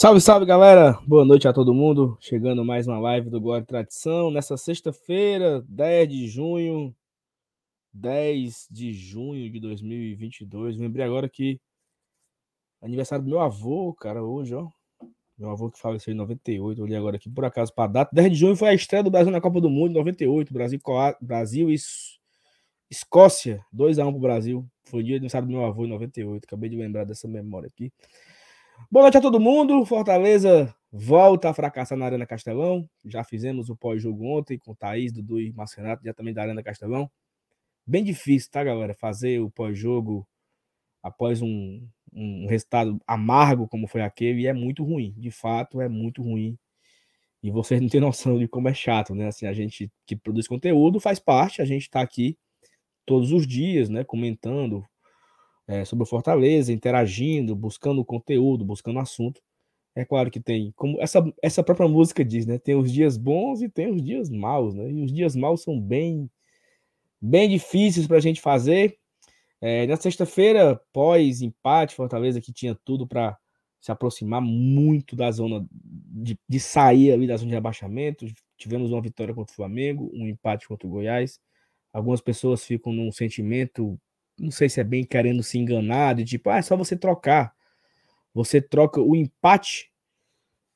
Salve, 0.00 0.18
salve, 0.18 0.46
galera! 0.46 0.98
Boa 1.06 1.26
noite 1.26 1.46
a 1.46 1.52
todo 1.52 1.74
mundo. 1.74 2.16
Chegando 2.22 2.64
mais 2.64 2.86
uma 2.86 2.98
live 2.98 3.28
do 3.28 3.38
Glória 3.38 3.62
e 3.62 3.66
Tradição. 3.66 4.30
Nessa 4.30 4.56
sexta-feira, 4.56 5.62
10 5.68 6.08
de 6.08 6.26
junho, 6.26 6.96
10 7.92 8.66
de 8.70 8.94
junho 8.94 9.50
de 9.50 9.60
2022. 9.60 10.78
Lembrei 10.78 11.04
agora 11.04 11.28
que 11.28 11.60
aniversário 12.80 13.26
do 13.26 13.28
meu 13.28 13.40
avô, 13.40 13.92
cara, 13.92 14.24
hoje, 14.24 14.54
ó. 14.54 14.70
Meu 15.36 15.50
avô 15.50 15.70
que 15.70 15.78
faleceu 15.78 16.14
em 16.14 16.16
98, 16.16 16.82
olhei 16.82 16.96
agora 16.96 17.16
aqui 17.16 17.28
por 17.28 17.44
acaso 17.44 17.70
para 17.74 17.92
data. 17.92 18.10
10 18.14 18.32
de 18.32 18.38
junho 18.38 18.56
foi 18.56 18.70
a 18.70 18.74
estreia 18.74 19.04
do 19.04 19.10
Brasil 19.10 19.30
na 19.30 19.38
Copa 19.38 19.60
do 19.60 19.68
Mundo, 19.68 19.92
98. 19.92 20.50
Brasil, 20.50 20.80
Brasil 21.20 21.70
e 21.70 21.76
Escócia, 22.90 23.62
2x1 23.70 24.10
pro 24.12 24.18
Brasil. 24.18 24.66
Foi 24.84 25.00
o 25.00 25.04
dia 25.04 25.16
do 25.16 25.24
aniversário 25.24 25.46
do 25.46 25.52
meu 25.52 25.66
avô 25.66 25.84
em 25.84 25.90
98. 25.90 26.44
Acabei 26.46 26.70
de 26.70 26.76
lembrar 26.76 27.04
dessa 27.04 27.28
memória 27.28 27.66
aqui. 27.66 27.92
Boa 28.88 29.02
noite 29.04 29.18
a 29.18 29.20
todo 29.20 29.40
mundo. 29.40 29.84
Fortaleza 29.84 30.72
volta 30.92 31.50
a 31.50 31.54
fracassar 31.54 31.98
na 31.98 32.06
Arena 32.06 32.24
Castelão. 32.24 32.88
Já 33.04 33.24
fizemos 33.24 33.68
o 33.68 33.76
pós-jogo 33.76 34.24
ontem 34.26 34.58
com 34.58 34.74
Thaís, 34.74 35.12
Dudu 35.12 35.40
e 35.40 35.52
Marcenato, 35.52 36.04
já 36.04 36.14
também 36.14 36.32
da 36.32 36.42
Arena 36.42 36.62
Castelão. 36.62 37.10
Bem 37.86 38.04
difícil, 38.04 38.50
tá, 38.50 38.62
galera? 38.62 38.94
Fazer 38.94 39.40
o 39.40 39.50
pós-jogo 39.50 40.26
após 41.02 41.42
um, 41.42 41.86
um 42.12 42.46
resultado 42.46 43.00
amargo 43.06 43.68
como 43.68 43.86
foi 43.86 44.02
aquele, 44.02 44.42
e 44.42 44.46
é 44.46 44.52
muito 44.52 44.84
ruim. 44.84 45.14
De 45.16 45.30
fato, 45.30 45.80
é 45.80 45.88
muito 45.88 46.22
ruim. 46.22 46.56
E 47.42 47.50
vocês 47.50 47.80
não 47.80 47.88
têm 47.88 48.00
noção 48.00 48.38
de 48.38 48.46
como 48.46 48.68
é 48.68 48.74
chato, 48.74 49.14
né? 49.14 49.26
Assim, 49.26 49.46
a 49.46 49.52
gente 49.52 49.90
que 50.06 50.16
produz 50.16 50.46
conteúdo 50.46 51.00
faz 51.00 51.18
parte, 51.18 51.62
a 51.62 51.64
gente 51.64 51.88
tá 51.88 52.00
aqui 52.00 52.36
todos 53.06 53.32
os 53.32 53.46
dias, 53.46 53.88
né? 53.88 54.04
Comentando, 54.04 54.84
é, 55.70 55.84
sobre 55.84 56.02
o 56.02 56.06
Fortaleza, 56.06 56.72
interagindo, 56.72 57.54
buscando 57.54 58.04
conteúdo, 58.04 58.64
buscando 58.64 58.98
assunto. 58.98 59.40
É 59.94 60.04
claro 60.04 60.28
que 60.28 60.40
tem, 60.40 60.72
como 60.74 61.00
essa, 61.00 61.24
essa 61.40 61.62
própria 61.62 61.88
música 61.88 62.24
diz, 62.24 62.44
né? 62.44 62.58
Tem 62.58 62.74
os 62.74 62.92
dias 62.92 63.16
bons 63.16 63.62
e 63.62 63.68
tem 63.68 63.88
os 63.88 64.02
dias 64.02 64.28
maus, 64.28 64.74
né? 64.74 64.90
E 64.90 65.00
os 65.04 65.12
dias 65.12 65.36
maus 65.36 65.62
são 65.62 65.80
bem, 65.80 66.28
bem 67.20 67.48
difíceis 67.48 68.06
para 68.08 68.16
a 68.16 68.20
gente 68.20 68.40
fazer. 68.40 68.98
É, 69.60 69.86
na 69.86 69.96
sexta-feira, 69.96 70.80
pós-empate, 70.92 71.94
Fortaleza 71.94 72.40
que 72.40 72.52
tinha 72.52 72.74
tudo 72.84 73.06
para 73.06 73.38
se 73.80 73.92
aproximar 73.92 74.40
muito 74.42 75.14
da 75.14 75.30
zona 75.30 75.64
de, 75.72 76.36
de 76.48 76.58
sair 76.60 77.12
ali 77.12 77.28
da 77.28 77.36
zona 77.36 77.50
de 77.50 77.56
abaixamento. 77.56 78.26
Tivemos 78.56 78.90
uma 78.90 79.00
vitória 79.00 79.34
contra 79.34 79.52
o 79.52 79.56
Flamengo, 79.56 80.10
um 80.12 80.26
empate 80.26 80.66
contra 80.66 80.88
o 80.88 80.90
Goiás. 80.90 81.38
Algumas 81.92 82.20
pessoas 82.20 82.64
ficam 82.64 82.92
num 82.92 83.12
sentimento 83.12 83.98
não 84.40 84.50
sei 84.50 84.70
se 84.70 84.80
é 84.80 84.84
bem 84.84 85.04
querendo 85.04 85.42
se 85.42 85.58
enganar, 85.58 86.14
de 86.14 86.24
tipo, 86.24 86.48
ah, 86.48 86.56
é 86.56 86.62
só 86.62 86.76
você 86.76 86.96
trocar. 86.96 87.54
Você 88.32 88.60
troca 88.60 89.00
o 89.00 89.14
empate 89.14 89.92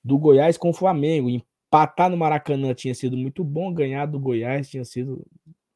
do 0.02 0.18
Goiás 0.18 0.58
com 0.58 0.68
o 0.68 0.74
Flamengo. 0.74 1.30
Empatar 1.30 2.10
no 2.10 2.16
Maracanã 2.16 2.74
tinha 2.74 2.94
sido 2.94 3.16
muito 3.16 3.42
bom, 3.42 3.72
ganhar 3.72 4.06
do 4.06 4.20
Goiás 4.20 4.68
tinha 4.68 4.84
sido. 4.84 5.26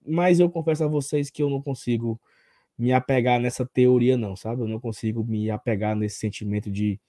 Mas 0.07 0.39
eu 0.39 0.51
confesso 0.51 0.85
a 0.85 0.89
vocês 0.89 1.31
que 1.31 1.43
eu 1.43 1.49
não 1.49 1.63
consigo 1.63 2.21
me 2.77 2.93
apegar 2.93 3.41
nessa 3.41 3.65
teoria, 3.67 4.17
não, 4.17 4.37
sabe? 4.37 4.63
Eu 4.63 4.69
não 4.69 4.79
consigo 4.79 5.25
me 5.25 5.51
apegar 5.51 5.97
nesse 5.97 6.19
sentimento 6.19 6.71
de 6.71 7.01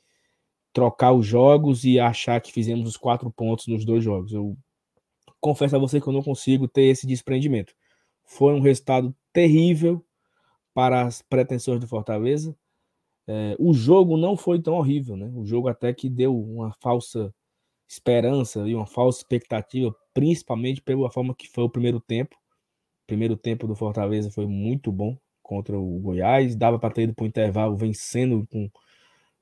trocar 0.71 1.11
os 1.11 1.25
jogos 1.25 1.83
e 1.83 1.99
achar 1.99 2.39
que 2.39 2.53
fizemos 2.53 2.87
os 2.87 2.95
quatro 2.95 3.29
pontos 3.31 3.67
nos 3.67 3.83
dois 3.83 4.03
jogos. 4.03 4.31
Eu 4.31 4.57
confesso 5.41 5.75
a 5.75 5.79
você 5.79 5.99
que 5.99 6.07
eu 6.07 6.13
não 6.13 6.23
consigo 6.23 6.67
ter 6.67 6.83
esse 6.83 7.05
desprendimento. 7.05 7.73
Foi 8.23 8.53
um 8.53 8.61
resultado 8.61 9.13
terrível 9.33 10.03
para 10.79 11.01
as 11.01 11.21
pretensões 11.21 11.77
do 11.77 11.85
Fortaleza. 11.89 12.55
É, 13.27 13.53
o 13.59 13.73
jogo 13.73 14.15
não 14.15 14.37
foi 14.37 14.61
tão 14.61 14.75
horrível, 14.75 15.17
né? 15.17 15.29
O 15.35 15.45
jogo 15.45 15.67
até 15.67 15.93
que 15.93 16.09
deu 16.09 16.33
uma 16.39 16.71
falsa 16.79 17.35
esperança 17.85 18.65
e 18.65 18.73
uma 18.73 18.85
falsa 18.85 19.19
expectativa, 19.19 19.93
principalmente 20.13 20.81
pela 20.81 21.11
forma 21.11 21.35
que 21.35 21.49
foi 21.49 21.65
o 21.65 21.69
primeiro 21.69 21.99
tempo. 21.99 22.33
O 23.03 23.07
primeiro 23.07 23.35
tempo 23.35 23.67
do 23.67 23.75
Fortaleza 23.75 24.31
foi 24.31 24.47
muito 24.47 24.89
bom 24.89 25.17
contra 25.43 25.77
o 25.77 25.99
Goiás, 25.99 26.55
dava 26.55 26.79
para 26.79 26.93
ter 26.93 27.01
ido 27.03 27.13
para 27.13 27.25
o 27.25 27.27
intervalo 27.27 27.75
vencendo 27.75 28.47
com 28.49 28.71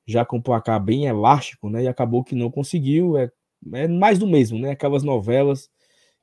já 0.04 0.24
com 0.24 0.38
o 0.38 0.42
placar 0.42 0.82
bem 0.82 1.06
elástico, 1.06 1.70
né? 1.70 1.84
E 1.84 1.88
acabou 1.88 2.24
que 2.24 2.34
não 2.34 2.50
conseguiu. 2.50 3.16
É, 3.16 3.30
é 3.74 3.86
mais 3.86 4.18
do 4.18 4.26
mesmo, 4.26 4.58
né? 4.58 4.70
Aquelas 4.72 5.04
novelas 5.04 5.70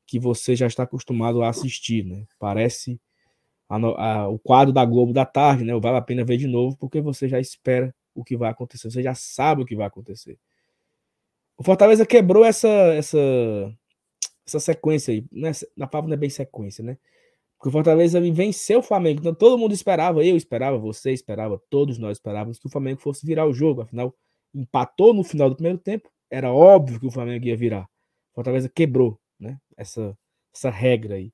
que 0.06 0.20
você 0.20 0.58
já 0.58 0.68
está 0.68 0.84
acostumado 0.84 1.42
a 1.42 1.48
assistir, 1.50 2.04
né? 2.04 2.26
Parece 2.38 3.00
a, 3.70 3.78
a, 3.78 4.30
o 4.30 4.40
quadro 4.40 4.74
da 4.74 4.86
Globo 4.86 5.14
da 5.14 5.26
tarde, 5.26 5.64
né? 5.64 5.74
Vale 5.80 5.98
a 5.98 6.02
pena 6.02 6.24
ver 6.24 6.38
de 6.38 6.48
novo, 6.48 6.78
porque 6.78 7.02
você 7.02 7.28
já 7.28 7.40
espera 7.40 7.94
o 8.14 8.24
que 8.24 8.38
vai 8.38 8.50
acontecer, 8.50 8.90
você 8.90 9.04
já 9.04 9.14
sabe 9.16 9.64
o 9.64 9.66
que 9.66 9.76
vai 9.76 9.88
acontecer. 9.88 10.38
O 11.58 11.64
Fortaleza 11.64 12.06
quebrou 12.06 12.46
essa 12.46 12.68
essa 12.68 13.18
essa 14.48 14.60
sequência 14.60 15.14
aí, 15.14 15.26
né? 15.32 15.52
na 15.76 15.88
palavra 15.88 16.10
não 16.10 16.16
é 16.16 16.20
bem 16.20 16.30
sequência, 16.30 16.84
né? 16.84 16.98
Porque 17.58 17.70
o 17.70 17.72
Fortaleza 17.72 18.22
venceu 18.22 18.80
o 18.80 18.84
Flamengo, 18.84 19.20
então 19.22 19.34
todo 19.34 19.58
mundo 19.58 19.74
esperava, 19.74 20.24
eu 20.24 20.38
esperava, 20.38 20.78
você 20.78 21.12
esperava, 21.12 21.60
todos 21.70 21.98
nós 21.98 22.18
esperávamos 22.18 22.60
que 22.60 22.68
o 22.68 22.70
Flamengo 22.70 23.02
fosse 23.02 23.26
virar 23.26 23.48
o 23.48 23.54
jogo, 23.54 23.82
afinal 23.82 24.14
empatou 24.54 25.14
no 25.14 25.24
final 25.24 25.50
do 25.50 25.56
primeiro 25.56 25.78
tempo, 25.80 26.10
era 26.30 26.52
óbvio 26.52 27.00
que 27.00 27.08
o 27.08 27.12
Flamengo 27.12 27.46
ia 27.46 27.58
virar. 27.58 27.84
O 28.32 28.36
Fortaleza 28.36 28.70
quebrou, 28.70 29.20
né? 29.40 29.58
Essa 29.78 30.18
essa 30.54 30.70
regra 30.70 31.16
aí 31.16 31.34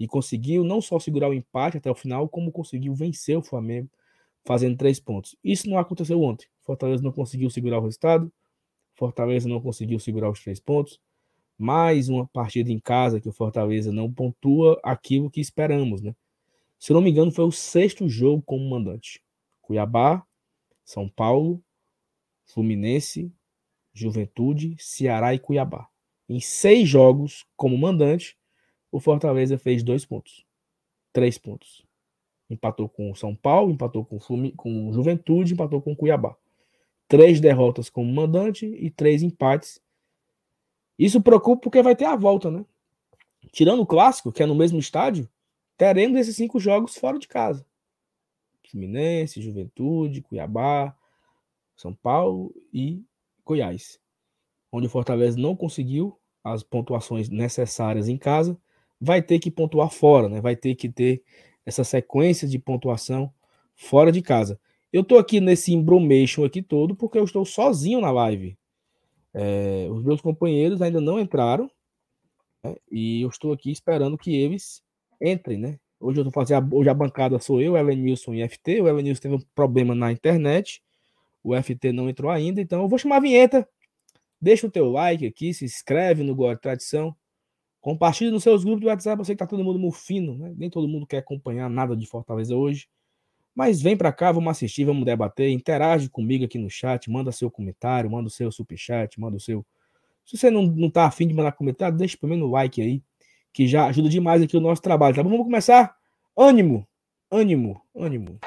e 0.00 0.08
conseguiu 0.08 0.64
não 0.64 0.80
só 0.80 0.98
segurar 0.98 1.28
o 1.28 1.34
empate 1.34 1.76
até 1.76 1.90
o 1.90 1.94
final, 1.94 2.26
como 2.26 2.50
conseguiu 2.50 2.94
vencer 2.94 3.36
o 3.36 3.42
Flamengo 3.42 3.90
fazendo 4.46 4.74
três 4.74 4.98
pontos. 4.98 5.36
Isso 5.44 5.68
não 5.68 5.78
aconteceu 5.78 6.22
ontem. 6.22 6.46
Fortaleza 6.62 7.02
não 7.02 7.12
conseguiu 7.12 7.50
segurar 7.50 7.78
o 7.78 7.82
resultado, 7.82 8.32
Fortaleza 8.94 9.46
não 9.46 9.60
conseguiu 9.60 9.98
segurar 10.00 10.30
os 10.30 10.42
três 10.42 10.58
pontos. 10.58 10.98
Mais 11.58 12.08
uma 12.08 12.26
partida 12.26 12.72
em 12.72 12.78
casa 12.78 13.20
que 13.20 13.28
o 13.28 13.32
Fortaleza 13.32 13.92
não 13.92 14.10
pontua 14.10 14.80
aquilo 14.82 15.30
que 15.30 15.42
esperamos, 15.42 16.00
né? 16.00 16.16
Se 16.78 16.94
não 16.94 17.02
me 17.02 17.10
engano, 17.10 17.30
foi 17.30 17.44
o 17.44 17.52
sexto 17.52 18.08
jogo 18.08 18.42
como 18.42 18.70
mandante. 18.70 19.22
Cuiabá, 19.60 20.24
São 20.82 21.10
Paulo, 21.10 21.62
Fluminense, 22.46 23.30
Juventude, 23.92 24.76
Ceará 24.78 25.34
e 25.34 25.38
Cuiabá. 25.38 25.86
Em 26.26 26.40
seis 26.40 26.88
jogos 26.88 27.44
como 27.54 27.76
mandante, 27.76 28.39
o 28.90 28.98
Fortaleza 28.98 29.56
fez 29.58 29.82
dois 29.82 30.04
pontos. 30.04 30.44
Três 31.12 31.38
pontos. 31.38 31.84
Empatou 32.48 32.88
com 32.88 33.10
o 33.10 33.14
São 33.14 33.34
Paulo, 33.34 33.70
empatou 33.70 34.04
com 34.04 34.16
o 34.16 34.52
com 34.56 34.92
Juventude, 34.92 35.54
empatou 35.54 35.80
com 35.80 35.92
o 35.92 35.96
Cuiabá. 35.96 36.36
Três 37.06 37.40
derrotas 37.40 37.88
como 37.88 38.12
mandante 38.12 38.66
e 38.66 38.90
três 38.90 39.22
empates. 39.22 39.80
Isso 40.98 41.20
preocupa 41.20 41.62
porque 41.62 41.82
vai 41.82 41.94
ter 41.96 42.04
a 42.04 42.16
volta, 42.16 42.50
né? 42.50 42.64
Tirando 43.52 43.80
o 43.80 43.86
clássico, 43.86 44.32
que 44.32 44.42
é 44.42 44.46
no 44.46 44.54
mesmo 44.54 44.78
estádio, 44.78 45.28
teremos 45.76 46.18
esses 46.18 46.36
cinco 46.36 46.60
jogos 46.60 46.96
fora 46.96 47.18
de 47.18 47.26
casa. 47.26 47.64
Fluminense, 48.70 49.40
Juventude, 49.40 50.22
Cuiabá, 50.22 50.96
São 51.76 51.92
Paulo 51.94 52.54
e 52.72 53.02
Goiás. 53.44 53.98
Onde 54.70 54.86
o 54.86 54.90
Fortaleza 54.90 55.38
não 55.38 55.56
conseguiu 55.56 56.16
as 56.44 56.62
pontuações 56.62 57.28
necessárias 57.28 58.08
em 58.08 58.16
casa 58.16 58.56
vai 59.00 59.22
ter 59.22 59.38
que 59.38 59.50
pontuar 59.50 59.90
fora, 59.90 60.28
né? 60.28 60.40
Vai 60.40 60.54
ter 60.54 60.74
que 60.74 60.88
ter 60.88 61.22
essa 61.64 61.84
sequência 61.84 62.46
de 62.46 62.58
pontuação 62.58 63.32
fora 63.74 64.12
de 64.12 64.20
casa. 64.20 64.60
Eu 64.92 65.04
tô 65.04 65.16
aqui 65.16 65.40
nesse 65.40 65.72
embromation 65.72 66.44
aqui 66.44 66.60
todo 66.60 66.94
porque 66.94 67.18
eu 67.18 67.24
estou 67.24 67.44
sozinho 67.44 68.00
na 68.00 68.10
live. 68.10 68.58
É, 69.32 69.86
os 69.90 70.02
meus 70.02 70.20
companheiros 70.20 70.82
ainda 70.82 71.00
não 71.00 71.20
entraram 71.20 71.70
né? 72.64 72.74
e 72.90 73.22
eu 73.22 73.28
estou 73.28 73.52
aqui 73.52 73.70
esperando 73.70 74.18
que 74.18 74.34
eles 74.34 74.82
entrem, 75.20 75.56
né? 75.56 75.78
Hoje 76.00 76.20
eu 76.20 76.24
tô 76.24 76.30
fazendo 76.30 76.74
hoje 76.74 76.88
a 76.88 76.94
bancada 76.94 77.38
sou 77.38 77.60
eu, 77.60 77.76
Elenilson 77.76 78.34
e 78.34 78.48
FT. 78.48 78.80
O 78.80 78.88
Elenilson 78.88 79.20
teve 79.22 79.34
um 79.34 79.42
problema 79.54 79.94
na 79.94 80.10
internet. 80.10 80.82
O 81.42 81.54
FT 81.54 81.92
não 81.92 82.08
entrou 82.08 82.30
ainda, 82.30 82.60
então 82.60 82.82
eu 82.82 82.88
vou 82.88 82.98
chamar 82.98 83.16
a 83.16 83.20
vinheta. 83.20 83.68
Deixa 84.40 84.66
o 84.66 84.70
teu 84.70 84.90
like 84.90 85.26
aqui, 85.26 85.52
se 85.52 85.64
inscreve 85.64 86.22
no 86.22 86.34
Guarda 86.34 86.60
Tradição. 86.60 87.14
Compartilhe 87.80 88.30
nos 88.30 88.42
seus 88.42 88.62
grupos 88.62 88.82
do 88.82 88.86
WhatsApp, 88.88 89.18
eu 89.18 89.24
sei 89.24 89.34
que 89.34 89.38
tá 89.38 89.46
todo 89.46 89.64
mundo 89.64 89.78
mufino, 89.78 90.36
né? 90.36 90.52
Nem 90.56 90.68
todo 90.68 90.86
mundo 90.86 91.06
quer 91.06 91.18
acompanhar 91.18 91.70
nada 91.70 91.96
de 91.96 92.06
Fortaleza 92.06 92.54
hoje. 92.54 92.88
Mas 93.54 93.80
vem 93.80 93.96
para 93.96 94.12
cá, 94.12 94.30
vamos 94.30 94.50
assistir, 94.50 94.84
vamos 94.84 95.04
debater, 95.04 95.50
interage 95.50 96.08
comigo 96.08 96.44
aqui 96.44 96.58
no 96.58 96.70
chat, 96.70 97.10
manda 97.10 97.32
seu 97.32 97.50
comentário, 97.50 98.10
manda 98.10 98.28
o 98.28 98.30
seu 98.30 98.52
superchat, 98.52 99.18
manda 99.18 99.36
o 99.36 99.40
seu. 99.40 99.64
Se 100.24 100.36
você 100.36 100.50
não, 100.50 100.62
não 100.62 100.90
tá 100.90 101.06
afim 101.06 101.26
de 101.26 101.34
mandar 101.34 101.52
comentário, 101.52 101.96
deixa 101.96 102.16
pelo 102.16 102.30
menos 102.30 102.48
o 102.48 102.50
like 102.50 102.80
aí, 102.80 103.02
que 103.52 103.66
já 103.66 103.86
ajuda 103.86 104.08
demais 104.08 104.42
aqui 104.42 104.56
o 104.56 104.60
nosso 104.60 104.82
trabalho, 104.82 105.16
tá 105.16 105.22
bom? 105.22 105.30
Vamos 105.30 105.46
começar? 105.46 105.96
Ânimo, 106.36 106.86
ânimo, 107.30 107.80
ânimo. 107.94 108.38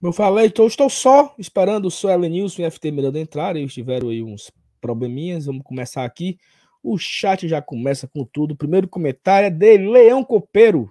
Meu 0.00 0.08
eu 0.08 0.12
falei, 0.14 0.46
então 0.46 0.66
estou 0.66 0.88
só 0.88 1.34
esperando 1.38 1.84
o 1.84 1.90
Suelen 1.90 2.30
Nilson 2.30 2.62
e 2.62 2.70
FT 2.70 2.90
Miranda 2.90 3.20
entrar. 3.20 3.54
Eles 3.54 3.74
tiveram 3.74 4.08
aí 4.08 4.22
uns 4.22 4.50
probleminhas. 4.80 5.44
Vamos 5.44 5.62
começar 5.62 6.06
aqui. 6.06 6.38
O 6.82 6.96
chat 6.96 7.46
já 7.46 7.60
começa 7.60 8.08
com 8.08 8.24
tudo. 8.24 8.52
O 8.52 8.56
primeiro 8.56 8.88
comentário 8.88 9.48
é 9.48 9.50
de 9.50 9.76
Leão 9.76 10.24
Copeiro. 10.24 10.90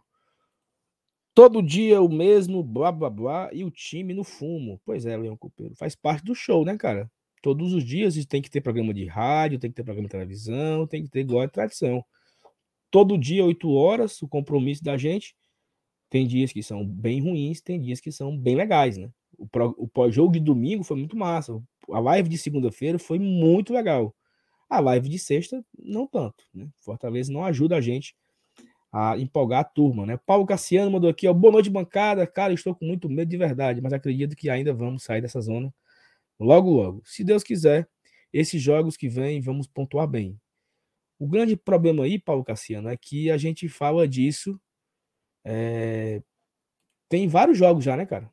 Todo 1.33 1.63
dia 1.63 1.99
o 1.99 2.07
mesmo, 2.07 2.61
blá 2.61 2.91
blá 2.91 3.09
blá, 3.09 3.49
e 3.51 3.63
o 3.63 3.71
time 3.71 4.13
no 4.13 4.23
fumo. 4.23 4.79
Pois 4.85 5.07
é, 5.07 5.17
Leão 5.17 5.35
Copeiro. 5.35 5.73
Faz 5.75 5.95
parte 5.95 6.23
do 6.23 6.35
show, 6.35 6.63
né, 6.63 6.77
cara? 6.77 7.09
Todos 7.41 7.73
os 7.73 7.83
dias 7.83 8.13
tem 8.27 8.43
que 8.43 8.49
ter 8.49 8.61
programa 8.61 8.93
de 8.93 9.05
rádio, 9.05 9.57
tem 9.57 9.71
que 9.71 9.75
ter 9.75 9.83
programa 9.83 10.07
de 10.07 10.11
televisão, 10.11 10.85
tem 10.85 11.01
que 11.01 11.09
ter 11.09 11.21
igual 11.21 11.41
a 11.41 11.47
tradição. 11.47 12.05
Todo 12.91 13.17
dia, 13.17 13.43
8 13.43 13.71
horas, 13.71 14.21
o 14.21 14.27
compromisso 14.27 14.83
da 14.83 14.97
gente. 14.97 15.35
Tem 16.09 16.25
dias 16.27 16.51
que 16.51 16.63
são 16.63 16.85
bem 16.85 17.21
ruins, 17.21 17.61
tem 17.61 17.79
dias 17.79 17.99
que 17.99 18.11
são 18.11 18.35
bem 18.37 18.55
legais, 18.55 18.97
né? 18.97 19.09
O, 19.37 19.87
pós-jogo 19.87 20.33
de 20.33 20.39
domingo 20.39 20.83
foi 20.83 20.97
muito 20.97 21.15
massa. 21.15 21.61
A 21.91 21.99
live 21.99 22.27
de 22.27 22.37
segunda-feira 22.37 22.99
foi 22.99 23.19
muito 23.19 23.73
legal. 23.73 24.13
A 24.69 24.79
live 24.79 25.07
de 25.07 25.17
sexta, 25.17 25.63
não 25.77 26.05
tanto. 26.05 26.43
Né? 26.53 26.67
Fortaleza 26.81 27.31
não 27.31 27.43
ajuda 27.45 27.77
a 27.77 27.81
gente 27.81 28.15
a 28.91 29.17
empolgar 29.17 29.61
a 29.61 29.63
turma, 29.63 30.05
né? 30.05 30.17
Paulo 30.25 30.45
Cassiano 30.45 30.91
mandou 30.91 31.09
aqui, 31.09 31.27
ó, 31.27 31.33
boa 31.33 31.53
noite, 31.53 31.69
bancada. 31.69 32.25
Cara, 32.25 32.53
estou 32.53 32.75
com 32.75 32.85
muito 32.85 33.07
medo 33.07 33.29
de 33.29 33.37
verdade, 33.37 33.81
mas 33.81 33.93
acredito 33.93 34.35
que 34.35 34.49
ainda 34.49 34.73
vamos 34.73 35.03
sair 35.03 35.21
dessa 35.21 35.39
zona 35.39 35.73
logo, 36.39 36.71
logo. 36.71 37.01
Se 37.05 37.23
Deus 37.23 37.43
quiser, 37.43 37.87
esses 38.33 38.61
jogos 38.61 38.97
que 38.97 39.07
vêm, 39.07 39.41
vamos 39.41 39.67
pontuar 39.67 40.07
bem. 40.07 40.39
O 41.19 41.27
grande 41.27 41.55
problema 41.55 42.03
aí, 42.03 42.17
Paulo 42.17 42.43
Cassiano, 42.43 42.89
é 42.89 42.97
que 42.97 43.29
a 43.29 43.37
gente 43.37 43.69
fala 43.69 44.07
disso 44.07 44.59
é... 45.51 46.21
Tem 47.09 47.27
vários 47.27 47.57
jogos 47.57 47.83
já, 47.83 47.97
né, 47.97 48.05
cara? 48.05 48.31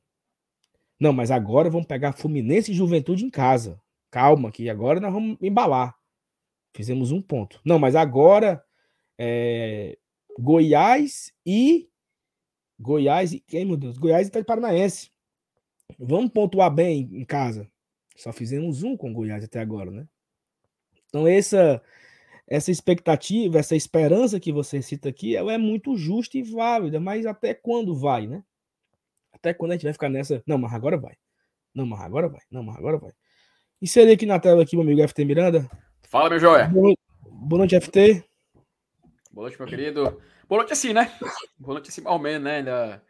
Não, 1.01 1.13
mas 1.13 1.31
agora 1.31 1.71
vamos 1.71 1.87
pegar 1.87 2.13
Fluminense 2.13 2.73
e 2.73 2.75
Juventude 2.75 3.25
em 3.25 3.31
casa. 3.31 3.81
Calma, 4.11 4.53
que 4.53 4.69
agora 4.69 5.01
nós 5.01 5.13
vamos 5.13 5.39
embalar. 5.41 5.97
Fizemos 6.75 7.11
um 7.11 7.23
ponto. 7.23 7.61
Não, 7.65 7.79
mas 7.79 7.97
agora 7.97 8.63
é... 9.19 9.99
Goiás 10.39 11.33
e 11.45 11.89
Goiás 12.79 13.33
e 13.33 13.41
quem, 13.41 13.65
meu 13.65 13.79
Deus? 13.79 13.97
Goiás 13.97 14.27
e 14.27 14.29
Itaí 14.29 14.45
Paranaense. 14.45 15.11
Vamos 15.99 16.31
pontuar 16.31 16.71
bem 16.71 17.09
em 17.13 17.25
casa. 17.25 17.71
Só 18.15 18.33
fizemos 18.33 18.83
um 18.83 18.95
com 18.95 19.15
Goiás 19.15 19.43
até 19.43 19.61
agora, 19.61 19.91
né? 19.91 20.07
Então 21.09 21.27
essa 21.27 21.83
essa 22.49 22.71
expectativa, 22.71 23.59
essa 23.59 23.75
esperança 23.75 24.39
que 24.39 24.53
você 24.53 24.81
cita 24.81 25.09
aqui, 25.09 25.35
ela 25.35 25.53
é 25.53 25.59
muito 25.59 25.97
justa 25.97 26.39
e 26.39 26.43
válida, 26.43 27.01
mas 27.01 27.27
até 27.27 27.53
quando 27.53 27.99
vai, 27.99 28.27
né? 28.27 28.43
Até 29.33 29.53
quando 29.53 29.73
a 29.73 29.75
gente 29.75 29.85
vai 29.85 29.93
ficar 29.93 30.09
nessa, 30.09 30.43
não, 30.47 30.57
mas 30.57 30.73
agora 30.73 30.97
vai. 30.97 31.17
Não, 31.75 31.85
mas 31.85 32.01
agora 32.01 32.29
vai. 32.29 32.41
Não, 32.51 32.63
mas 32.63 32.77
agora 32.77 32.99
vai. 32.99 33.13
Inserir 33.83 34.13
aqui 34.13 34.25
na 34.25 34.39
tela 34.39 34.63
aqui, 34.63 34.77
meu 34.77 34.85
amigo 34.85 35.07
FT 35.07 35.25
Miranda. 35.25 35.69
Fala, 36.09 36.31
meu 36.31 36.39
joia. 36.39 36.69
Boa 36.69 36.85
noite, 36.85 37.01
Boa 37.29 37.59
noite 37.59 37.81
FT. 37.81 38.25
Boa 39.31 39.45
noite, 39.45 39.59
meu 39.59 39.69
querido. 39.69 40.23
Boa 40.49 40.61
noite 40.61 40.73
assim, 40.73 40.93
né? 40.93 41.13
Boa 41.59 41.75
noite 41.75 41.91
assim, 41.91 42.03
ao 42.05 42.19
menos, 42.19 42.45
né? 42.45 42.59
Ainda, 42.59 43.03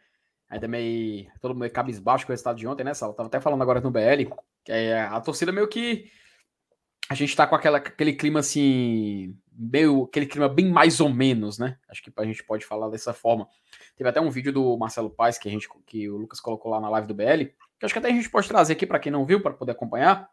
ainda 0.49 0.67
meio, 0.67 1.31
todo 1.39 1.51
mundo 1.51 1.61
meio 1.61 1.71
cabisbaixo 1.71 2.25
com 2.25 2.31
o 2.31 2.33
resultado 2.33 2.57
de 2.57 2.67
ontem, 2.67 2.83
né, 2.83 2.93
Sal? 2.93 3.13
Tava 3.13 3.27
até 3.27 3.39
falando 3.39 3.61
agora 3.61 3.79
no 3.79 3.91
BL, 3.91 4.33
que 4.65 4.71
é, 4.71 4.99
a 4.99 5.21
torcida 5.21 5.51
meio 5.51 5.67
que 5.67 6.11
a 7.09 7.13
gente 7.13 7.35
tá 7.35 7.47
com 7.47 7.55
aquela, 7.55 7.77
aquele 7.77 8.13
clima 8.13 8.39
assim, 8.39 9.37
meio 9.51 10.03
aquele 10.03 10.25
clima 10.25 10.49
bem 10.49 10.69
mais 10.69 10.99
ou 10.99 11.09
menos, 11.09 11.57
né? 11.57 11.77
Acho 11.89 12.03
que 12.03 12.11
a 12.17 12.25
gente 12.25 12.43
pode 12.43 12.65
falar 12.65 12.89
dessa 12.89 13.13
forma. 13.13 13.47
Teve 13.95 14.09
até 14.09 14.19
um 14.19 14.29
vídeo 14.29 14.51
do 14.51 14.77
Marcelo 14.77 15.09
Paes 15.09 15.37
que 15.37 15.47
a 15.47 15.51
gente 15.51 15.67
que 15.85 16.09
o 16.09 16.17
Lucas 16.17 16.39
colocou 16.39 16.71
lá 16.71 16.81
na 16.81 16.89
live 16.89 17.07
do 17.07 17.13
BL, 17.13 17.45
que 17.79 17.85
acho 17.85 17.93
que 17.93 17.99
até 17.99 18.09
a 18.09 18.13
gente 18.13 18.29
pode 18.29 18.47
trazer 18.47 18.73
aqui 18.73 18.85
para 18.85 18.99
quem 18.99 19.11
não 19.11 19.25
viu 19.25 19.41
para 19.41 19.53
poder 19.53 19.71
acompanhar, 19.71 20.29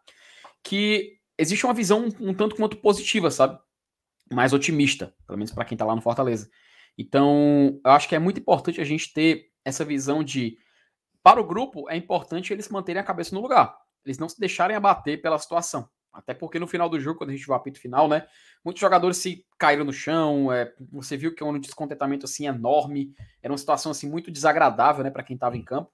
que 0.62 1.18
existe 1.38 1.64
uma 1.64 1.74
visão 1.74 2.08
um, 2.20 2.34
tanto 2.34 2.56
quanto 2.56 2.76
positiva, 2.76 3.30
sabe? 3.30 3.58
Mais 4.32 4.52
otimista, 4.52 5.14
pelo 5.26 5.38
menos 5.38 5.52
para 5.52 5.64
quem 5.64 5.78
tá 5.78 5.84
lá 5.84 5.94
no 5.94 6.02
Fortaleza. 6.02 6.50
Então, 6.98 7.80
eu 7.84 7.90
acho 7.92 8.08
que 8.08 8.14
é 8.14 8.18
muito 8.18 8.40
importante 8.40 8.80
a 8.80 8.84
gente 8.84 9.12
ter 9.12 9.50
essa 9.64 9.84
visão 9.84 10.24
de 10.24 10.58
para 11.22 11.40
o 11.40 11.46
grupo 11.46 11.88
é 11.88 11.96
importante 11.96 12.52
eles 12.52 12.68
manterem 12.68 13.00
a 13.00 13.04
cabeça 13.04 13.34
no 13.34 13.40
lugar. 13.40 13.74
Eles 14.04 14.18
não 14.18 14.28
se 14.28 14.38
deixarem 14.38 14.76
abater 14.76 15.22
pela 15.22 15.38
situação. 15.38 15.88
Até 16.14 16.32
porque 16.32 16.60
no 16.60 16.66
final 16.68 16.88
do 16.88 17.00
jogo, 17.00 17.18
quando 17.18 17.30
a 17.30 17.32
gente 17.32 17.46
vai 17.46 17.56
apito 17.56 17.80
final, 17.80 18.08
né? 18.08 18.26
Muitos 18.64 18.80
jogadores 18.80 19.16
se 19.16 19.44
caíram 19.58 19.84
no 19.84 19.92
chão. 19.92 20.52
É, 20.52 20.72
você 20.92 21.16
viu 21.16 21.34
que 21.34 21.42
é 21.42 21.46
um 21.46 21.58
descontentamento 21.58 22.24
assim 22.24 22.46
enorme. 22.46 23.12
Era 23.42 23.52
uma 23.52 23.58
situação 23.58 23.90
assim 23.90 24.08
muito 24.08 24.30
desagradável, 24.30 25.02
né, 25.02 25.10
para 25.10 25.24
quem 25.24 25.34
estava 25.34 25.56
em 25.56 25.62
campo. 25.62 25.92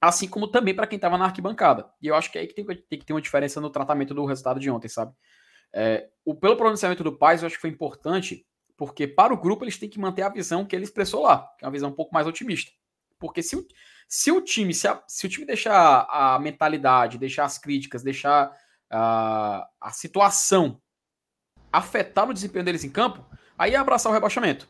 Assim 0.00 0.28
como 0.28 0.48
também 0.48 0.74
para 0.74 0.86
quem 0.86 0.96
estava 0.96 1.18
na 1.18 1.24
arquibancada. 1.24 1.90
E 2.00 2.06
eu 2.06 2.14
acho 2.14 2.30
que 2.30 2.38
é 2.38 2.42
aí 2.42 2.46
que 2.46 2.54
tem, 2.54 2.64
tem, 2.64 2.98
que 2.98 3.04
ter 3.04 3.12
uma 3.12 3.20
diferença 3.20 3.60
no 3.60 3.68
tratamento 3.68 4.14
do 4.14 4.24
resultado 4.24 4.60
de 4.60 4.70
ontem, 4.70 4.88
sabe? 4.88 5.12
É, 5.72 6.08
o, 6.24 6.34
pelo 6.34 6.56
pronunciamento 6.56 7.04
do 7.04 7.18
Paz, 7.18 7.42
eu 7.42 7.46
acho 7.46 7.56
que 7.56 7.60
foi 7.60 7.70
importante, 7.70 8.46
porque 8.76 9.06
para 9.06 9.34
o 9.34 9.36
grupo 9.36 9.64
eles 9.64 9.78
têm 9.78 9.90
que 9.90 10.00
manter 10.00 10.22
a 10.22 10.28
visão 10.28 10.64
que 10.64 10.74
ele 10.74 10.84
expressou 10.84 11.22
lá, 11.22 11.46
que 11.58 11.64
é 11.64 11.68
uma 11.68 11.72
visão 11.72 11.90
um 11.90 11.94
pouco 11.94 12.14
mais 12.14 12.26
otimista. 12.26 12.70
Porque 13.18 13.42
se 13.42 13.56
o, 13.56 13.66
se 14.08 14.32
o 14.32 14.40
time, 14.40 14.72
se, 14.72 14.88
a, 14.88 15.02
se 15.06 15.26
o 15.26 15.28
time 15.28 15.44
deixar 15.44 16.06
a 16.08 16.38
mentalidade, 16.38 17.18
deixar 17.18 17.44
as 17.44 17.58
críticas, 17.58 18.02
deixar 18.02 18.50
a, 18.90 19.90
situação 19.92 20.80
afetar 21.72 22.28
o 22.28 22.34
desempenho 22.34 22.64
deles 22.64 22.84
em 22.84 22.90
campo, 22.90 23.24
aí 23.56 23.74
é 23.74 23.76
abraçar 23.76 24.10
o 24.10 24.14
rebaixamento. 24.14 24.68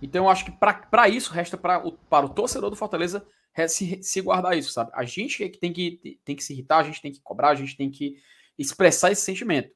Então 0.00 0.24
eu 0.24 0.30
acho 0.30 0.44
que 0.44 0.52
para 0.52 1.08
isso 1.08 1.32
resta 1.32 1.58
pra, 1.58 1.84
o, 1.84 1.92
para 1.92 2.24
o 2.24 2.28
torcedor 2.28 2.70
do 2.70 2.76
Fortaleza 2.76 3.26
se, 3.66 4.00
se 4.02 4.20
guardar 4.20 4.56
isso, 4.56 4.70
sabe? 4.70 4.90
A 4.94 5.04
gente 5.04 5.42
é 5.42 5.48
que 5.48 5.58
tem, 5.58 5.72
que 5.72 6.20
tem 6.24 6.36
que 6.36 6.44
se 6.44 6.52
irritar, 6.52 6.78
a 6.78 6.84
gente 6.84 7.02
tem 7.02 7.10
que 7.10 7.20
cobrar, 7.20 7.50
a 7.50 7.54
gente 7.54 7.76
tem 7.76 7.90
que 7.90 8.16
expressar 8.56 9.10
esse 9.10 9.22
sentimento. 9.22 9.70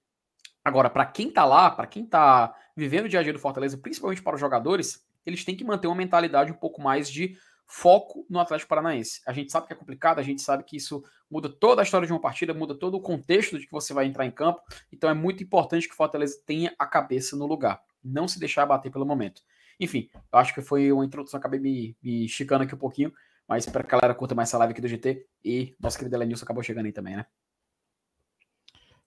Agora, 0.64 0.88
para 0.88 1.04
quem 1.04 1.30
tá 1.30 1.44
lá, 1.44 1.70
para 1.70 1.87
quem 1.87 2.06
tá 2.06 2.54
vivendo 2.76 3.06
o 3.06 3.08
dia 3.08 3.20
a 3.20 3.22
dia 3.22 3.32
do 3.32 3.38
Fortaleza, 3.38 3.76
principalmente 3.76 4.22
para 4.22 4.34
os 4.34 4.40
jogadores, 4.40 5.04
eles 5.26 5.44
têm 5.44 5.56
que 5.56 5.64
manter 5.64 5.88
uma 5.88 5.96
mentalidade 5.96 6.52
um 6.52 6.56
pouco 6.56 6.80
mais 6.80 7.11
de 7.11 7.37
foco 7.66 8.26
no 8.28 8.38
Atlético 8.38 8.69
Paranaense. 8.69 9.21
A 9.26 9.33
gente 9.33 9.50
sabe 9.50 9.66
que 9.66 9.73
é 9.73 9.76
complicado, 9.76 10.19
a 10.19 10.23
gente 10.23 10.42
sabe 10.42 10.62
que 10.62 10.76
isso 10.76 11.02
muda 11.31 11.49
toda 11.49 11.81
a 11.81 11.85
história 11.85 12.07
de 12.07 12.12
uma 12.12 12.21
partida, 12.21 12.52
muda 12.52 12.75
todo 12.75 12.97
o 12.97 13.00
contexto 13.00 13.59
de 13.59 13.66
que 13.66 13.73
você 13.73 13.95
vai 13.95 14.07
entrar 14.07 14.26
em 14.26 14.31
campo. 14.31 14.61
Então 14.92 15.09
é 15.09 15.14
muito 15.14 15.42
importante 15.42 15.87
que 15.88 15.95
o 15.95 15.97
Fortaleza 15.97 16.38
tenha 16.47 16.75
a 16.78 16.87
cabeça 16.87 17.37
no 17.37 17.47
lugar, 17.47 17.83
não 18.04 18.28
se 18.28 18.38
deixar 18.38 18.66
bater 18.66 18.92
pelo 18.92 19.07
momento. 19.07 19.42
Enfim, 19.81 20.11
eu 20.14 20.38
acho 20.38 20.54
que 20.54 20.61
foi 20.61 20.92
uma 20.92 21.04
introdução, 21.04 21.38
acabei 21.38 21.59
me, 21.59 21.97
me 22.02 22.26
esticando 22.26 22.64
aqui 22.64 22.75
um 22.75 22.78
pouquinho, 22.78 23.12
mas 23.49 23.66
para 23.66 23.83
a 23.83 23.87
galera 23.87 24.14
curta 24.14 24.35
mais 24.35 24.50
essa 24.50 24.59
live 24.59 24.73
aqui 24.73 24.81
do 24.83 24.88
GT 24.88 25.26
e 25.45 25.75
nosso 25.81 25.97
querido 25.97 26.14
Elenilson 26.14 26.45
acabou 26.45 26.62
chegando 26.62 26.87
aí 26.87 26.92
também, 26.92 27.16
né? 27.16 27.26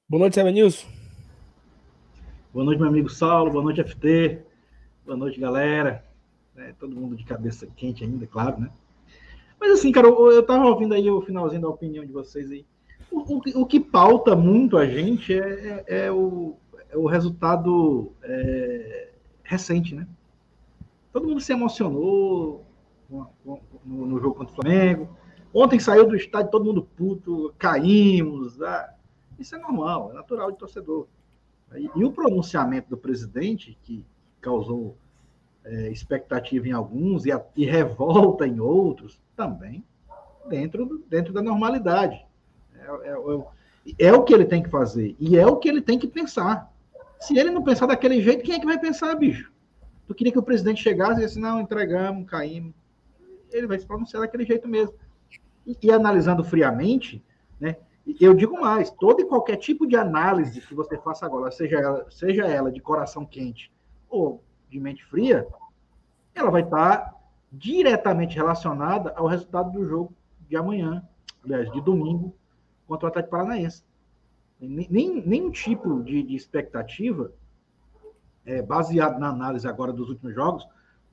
Boa 0.09 0.21
noite, 0.21 0.39
Elenilson. 0.39 0.87
Boa 2.51 2.65
noite, 2.65 2.79
meu 2.79 2.89
amigo 2.89 3.09
Saulo. 3.09 3.51
Boa 3.51 3.63
noite, 3.63 3.83
FT. 3.83 4.43
Boa 5.05 5.17
noite, 5.17 5.39
galera 5.39 6.14
né? 6.55 6.73
Todo 6.79 6.95
mundo 6.95 7.15
de 7.15 7.25
cabeça 7.25 7.67
quente 7.75 8.03
ainda, 8.03 8.25
claro, 8.25 8.59
né? 8.59 8.69
Mas 9.59 9.71
assim, 9.71 9.91
cara, 9.91 10.07
eu, 10.07 10.31
eu 10.31 10.43
tava 10.43 10.65
ouvindo 10.65 10.93
aí 10.93 11.09
o 11.09 11.21
finalzinho 11.21 11.61
da 11.61 11.69
opinião 11.69 12.05
de 12.05 12.11
vocês 12.11 12.51
aí. 12.51 12.65
O, 13.11 13.35
o, 13.35 13.61
o 13.61 13.65
que 13.65 13.79
pauta 13.79 14.35
muito 14.35 14.77
a 14.77 14.85
gente 14.85 15.33
é, 15.33 15.83
é, 15.87 16.05
é 16.05 16.11
o, 16.11 16.55
é 16.89 16.97
o 16.97 17.05
resultado 17.05 18.11
é, 18.23 19.09
recente, 19.43 19.95
né? 19.95 20.07
Todo 21.11 21.27
mundo 21.27 21.39
se 21.39 21.53
emocionou 21.53 22.65
no, 23.09 23.59
no, 23.85 24.19
jogo 24.19 24.35
contra 24.35 24.51
o 24.51 24.55
Flamengo. 24.55 25.17
Ontem 25.53 25.79
saiu 25.79 26.05
do 26.05 26.15
estádio 26.15 26.51
todo 26.51 26.65
mundo 26.65 26.81
puto, 26.81 27.53
caímos. 27.57 28.61
Ah, 28.61 28.93
isso 29.39 29.55
é 29.55 29.57
normal, 29.57 30.11
é 30.11 30.13
natural 30.13 30.51
de 30.51 30.57
torcedor. 30.57 31.07
E, 31.73 31.89
e 31.95 32.03
o 32.03 32.11
pronunciamento 32.11 32.89
do 32.89 32.97
presidente, 32.97 33.77
que 33.83 34.05
causou 34.41 34.97
é, 35.65 35.89
expectativa 35.89 36.67
em 36.67 36.71
alguns 36.71 37.25
e, 37.25 37.31
a, 37.31 37.43
e, 37.55 37.65
revolta 37.65 38.47
em 38.47 38.59
outros, 38.59 39.19
também 39.35 39.83
dentro, 40.47 41.03
dentro 41.09 41.33
da 41.33 41.41
normalidade. 41.41 42.23
É, 42.75 43.09
é, 43.09 43.11
é, 43.11 44.07
é, 44.07 44.13
o 44.13 44.23
que 44.23 44.33
ele 44.33 44.45
tem 44.45 44.61
que 44.61 44.69
fazer 44.69 45.15
e 45.19 45.37
é 45.37 45.45
o 45.45 45.57
que 45.57 45.67
ele 45.67 45.81
tem 45.81 45.97
que 45.97 46.07
pensar. 46.07 46.71
Se 47.19 47.37
ele 47.37 47.49
não 47.49 47.63
pensar 47.63 47.87
daquele 47.87 48.21
jeito, 48.21 48.43
quem 48.43 48.55
é 48.55 48.59
que 48.59 48.65
vai 48.65 48.79
pensar, 48.79 49.15
bicho? 49.15 49.51
Tu 50.07 50.13
queria 50.13 50.31
que 50.31 50.39
o 50.39 50.43
presidente 50.43 50.83
chegasse 50.83 51.21
e 51.21 51.25
disse, 51.25 51.39
não, 51.39 51.59
entregamos, 51.59 52.29
caímos. 52.29 52.73
Ele 53.51 53.65
vai 53.65 53.79
se 53.79 53.85
pronunciar 53.85 54.21
daquele 54.21 54.45
jeito 54.45 54.67
mesmo. 54.67 54.93
E, 55.65 55.75
e 55.81 55.91
analisando 55.91 56.43
friamente, 56.43 57.23
né, 57.59 57.77
eu 58.19 58.35
digo 58.35 58.59
mais, 58.61 58.91
todo 58.91 59.21
e 59.21 59.25
qualquer 59.25 59.55
tipo 59.55 59.87
de 59.87 59.95
análise 59.95 60.61
que 60.61 60.75
você 60.75 60.95
faça 60.97 61.25
agora, 61.25 61.49
seja 61.49 61.77
ela, 61.77 62.05
seja 62.11 62.45
ela 62.45 62.71
de 62.71 62.79
coração 62.79 63.25
quente 63.25 63.71
ou 64.07 64.43
de 64.75 64.79
mente 64.81 65.05
fria, 65.05 65.47
ela 66.33 66.51
vai 66.51 66.61
estar 66.61 67.15
diretamente 67.51 68.35
relacionada 68.35 69.13
ao 69.15 69.25
resultado 69.25 69.71
do 69.71 69.85
jogo 69.85 70.13
de 70.47 70.57
amanhã, 70.57 71.01
aliás, 71.43 71.71
de 71.71 71.81
domingo, 71.81 72.35
contra 72.85 73.05
o 73.05 73.09
Atlético 73.09 73.31
Paranaense. 73.31 73.83
Nem, 74.59 75.23
nenhum 75.25 75.49
tipo 75.49 76.03
de, 76.03 76.23
de 76.23 76.35
expectativa, 76.35 77.31
é, 78.45 78.61
baseado 78.61 79.17
na 79.17 79.29
análise 79.29 79.67
agora 79.67 79.93
dos 79.93 80.09
últimos 80.09 80.35
jogos, 80.35 80.67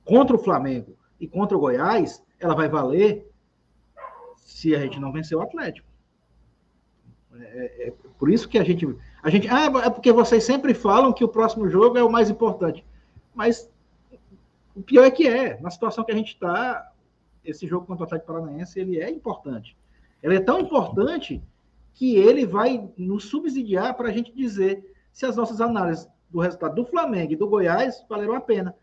contra 0.04 0.34
o 0.34 0.38
Flamengo 0.38 0.96
e 1.20 1.28
contra 1.28 1.56
o 1.56 1.60
Goiás, 1.60 2.22
ela 2.40 2.54
vai 2.54 2.68
valer 2.68 3.30
se 4.36 4.74
a 4.74 4.80
gente 4.80 4.98
não 4.98 5.12
vencer 5.12 5.38
o 5.38 5.40
Atlético. 5.40 5.88
É, 7.34 7.44
é, 7.44 7.88
é, 7.88 7.94
por 8.18 8.28
isso 8.28 8.48
que 8.48 8.58
a 8.58 8.64
gente, 8.64 8.86
a 9.22 9.30
gente. 9.30 9.48
Ah, 9.48 9.66
é 9.84 9.90
porque 9.90 10.12
vocês 10.12 10.44
sempre 10.44 10.74
falam 10.74 11.12
que 11.12 11.24
o 11.24 11.28
próximo 11.28 11.68
jogo 11.68 11.96
é 11.96 12.02
o 12.02 12.10
mais 12.10 12.28
importante. 12.28 12.84
Mas 13.34 13.70
o 14.74 14.82
pior 14.82 15.04
é 15.04 15.10
que 15.10 15.26
é. 15.26 15.60
Na 15.60 15.70
situação 15.70 16.04
que 16.04 16.12
a 16.12 16.16
gente 16.16 16.34
está, 16.34 16.92
esse 17.44 17.66
jogo 17.66 17.86
contra 17.86 18.04
o 18.04 18.06
Atlético 18.06 18.32
Paranaense 18.32 18.78
ele 18.78 19.00
é 19.00 19.10
importante. 19.10 19.76
Ele 20.22 20.36
é 20.36 20.40
tão 20.40 20.60
importante 20.60 21.42
que 21.94 22.16
ele 22.16 22.46
vai 22.46 22.88
nos 22.96 23.24
subsidiar 23.24 23.94
para 23.94 24.08
a 24.08 24.12
gente 24.12 24.32
dizer 24.32 24.94
se 25.12 25.26
as 25.26 25.36
nossas 25.36 25.60
análises 25.60 26.08
do 26.30 26.40
resultado 26.40 26.74
do 26.74 26.86
Flamengo 26.86 27.32
e 27.32 27.36
do 27.36 27.48
Goiás 27.48 28.04
valeram 28.08 28.34
a 28.34 28.40
pena. 28.40 28.74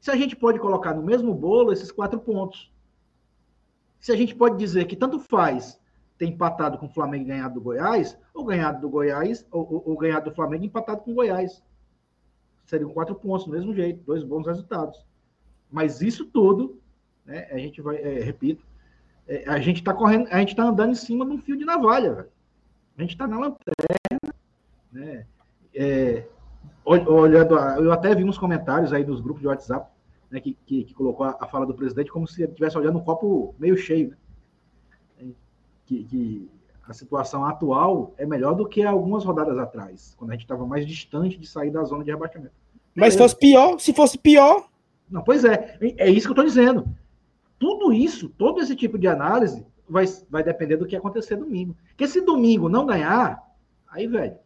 Se 0.00 0.10
a 0.10 0.16
gente 0.16 0.36
pode 0.36 0.58
colocar 0.58 0.94
no 0.94 1.02
mesmo 1.02 1.34
bolo 1.34 1.72
esses 1.72 1.90
quatro 1.90 2.20
pontos. 2.20 2.70
Se 3.98 4.12
a 4.12 4.16
gente 4.16 4.34
pode 4.34 4.58
dizer 4.58 4.86
que 4.86 4.96
tanto 4.96 5.18
faz 5.18 5.80
ter 6.18 6.26
empatado 6.26 6.76
com 6.76 6.86
o 6.86 6.90
Flamengo 6.90 7.24
e 7.24 7.28
ganhado 7.28 7.54
do 7.54 7.60
Goiás, 7.62 8.18
ou 8.34 8.44
ganhado 8.44 8.80
do 8.80 8.90
Goiás, 8.90 9.46
ou, 9.50 9.66
ou, 9.72 9.82
ou 9.86 9.96
ganhado 9.96 10.28
do 10.28 10.36
Flamengo 10.36 10.64
e 10.64 10.66
empatado 10.66 11.00
com 11.02 11.12
o 11.12 11.14
Goiás. 11.14 11.62
Seriam 12.70 12.90
quatro 12.90 13.16
pontos, 13.16 13.46
do 13.46 13.50
mesmo 13.50 13.74
jeito, 13.74 14.04
dois 14.04 14.22
bons 14.22 14.46
resultados. 14.46 15.04
Mas 15.68 16.00
isso 16.00 16.24
tudo, 16.26 16.80
né, 17.26 17.48
a 17.50 17.58
gente 17.58 17.82
vai, 17.82 17.96
é, 17.96 18.20
repito, 18.20 18.64
é, 19.26 19.42
a 19.48 19.58
gente 19.58 19.78
está 19.78 19.92
correndo, 19.92 20.28
a 20.30 20.38
gente 20.38 20.50
está 20.50 20.62
andando 20.62 20.92
em 20.92 20.94
cima 20.94 21.26
de 21.26 21.32
um 21.32 21.38
fio 21.38 21.56
de 21.56 21.64
navalha, 21.64 22.14
velho. 22.14 22.28
A 22.96 23.02
gente 23.02 23.10
está 23.10 23.26
na 23.26 23.40
lanterna, 23.40 24.34
né? 24.92 25.26
É, 25.74 26.28
olhando, 26.84 27.56
eu 27.56 27.90
até 27.90 28.14
vi 28.14 28.22
uns 28.22 28.38
comentários 28.38 28.92
aí 28.92 29.04
nos 29.04 29.20
grupos 29.20 29.40
de 29.40 29.48
WhatsApp, 29.48 29.90
né, 30.30 30.38
que, 30.38 30.56
que, 30.64 30.84
que 30.84 30.94
colocou 30.94 31.26
a, 31.26 31.36
a, 31.40 31.48
fala 31.48 31.66
do 31.66 31.74
presidente 31.74 32.12
como 32.12 32.28
se 32.28 32.40
ele 32.40 32.52
estivesse 32.52 32.78
olhando 32.78 32.98
um 32.98 33.04
copo 33.04 33.52
meio 33.58 33.76
cheio, 33.76 34.10
né? 35.18 35.32
que, 35.86 36.04
que, 36.04 36.50
a 36.86 36.92
situação 36.92 37.44
atual 37.44 38.14
é 38.16 38.24
melhor 38.24 38.54
do 38.54 38.68
que 38.68 38.84
algumas 38.84 39.24
rodadas 39.24 39.58
atrás, 39.58 40.14
quando 40.16 40.30
a 40.30 40.34
gente 40.34 40.42
estava 40.42 40.64
mais 40.64 40.86
distante 40.86 41.36
de 41.36 41.48
sair 41.48 41.70
da 41.72 41.82
zona 41.82 42.04
de 42.04 42.10
rebaixamento. 42.12 42.59
Mas 42.94 43.14
se 43.14 43.18
fosse 43.18 43.36
pior, 43.36 43.78
se 43.78 43.92
fosse 43.92 44.18
pior. 44.18 44.68
Não, 45.10 45.22
pois 45.22 45.44
é, 45.44 45.78
é 45.80 46.08
isso 46.08 46.26
que 46.26 46.30
eu 46.30 46.42
estou 46.42 46.44
dizendo. 46.44 46.88
Tudo 47.58 47.92
isso, 47.92 48.28
todo 48.30 48.60
esse 48.60 48.74
tipo 48.74 48.98
de 48.98 49.06
análise 49.06 49.66
vai, 49.88 50.04
vai 50.28 50.42
depender 50.42 50.76
do 50.76 50.86
que 50.86 50.96
acontecer 50.96 51.36
domingo. 51.36 51.76
Porque 51.88 52.06
se 52.06 52.20
domingo 52.20 52.68
não 52.68 52.86
ganhar, 52.86 53.42
aí, 53.88 54.06
velho, 54.06 54.36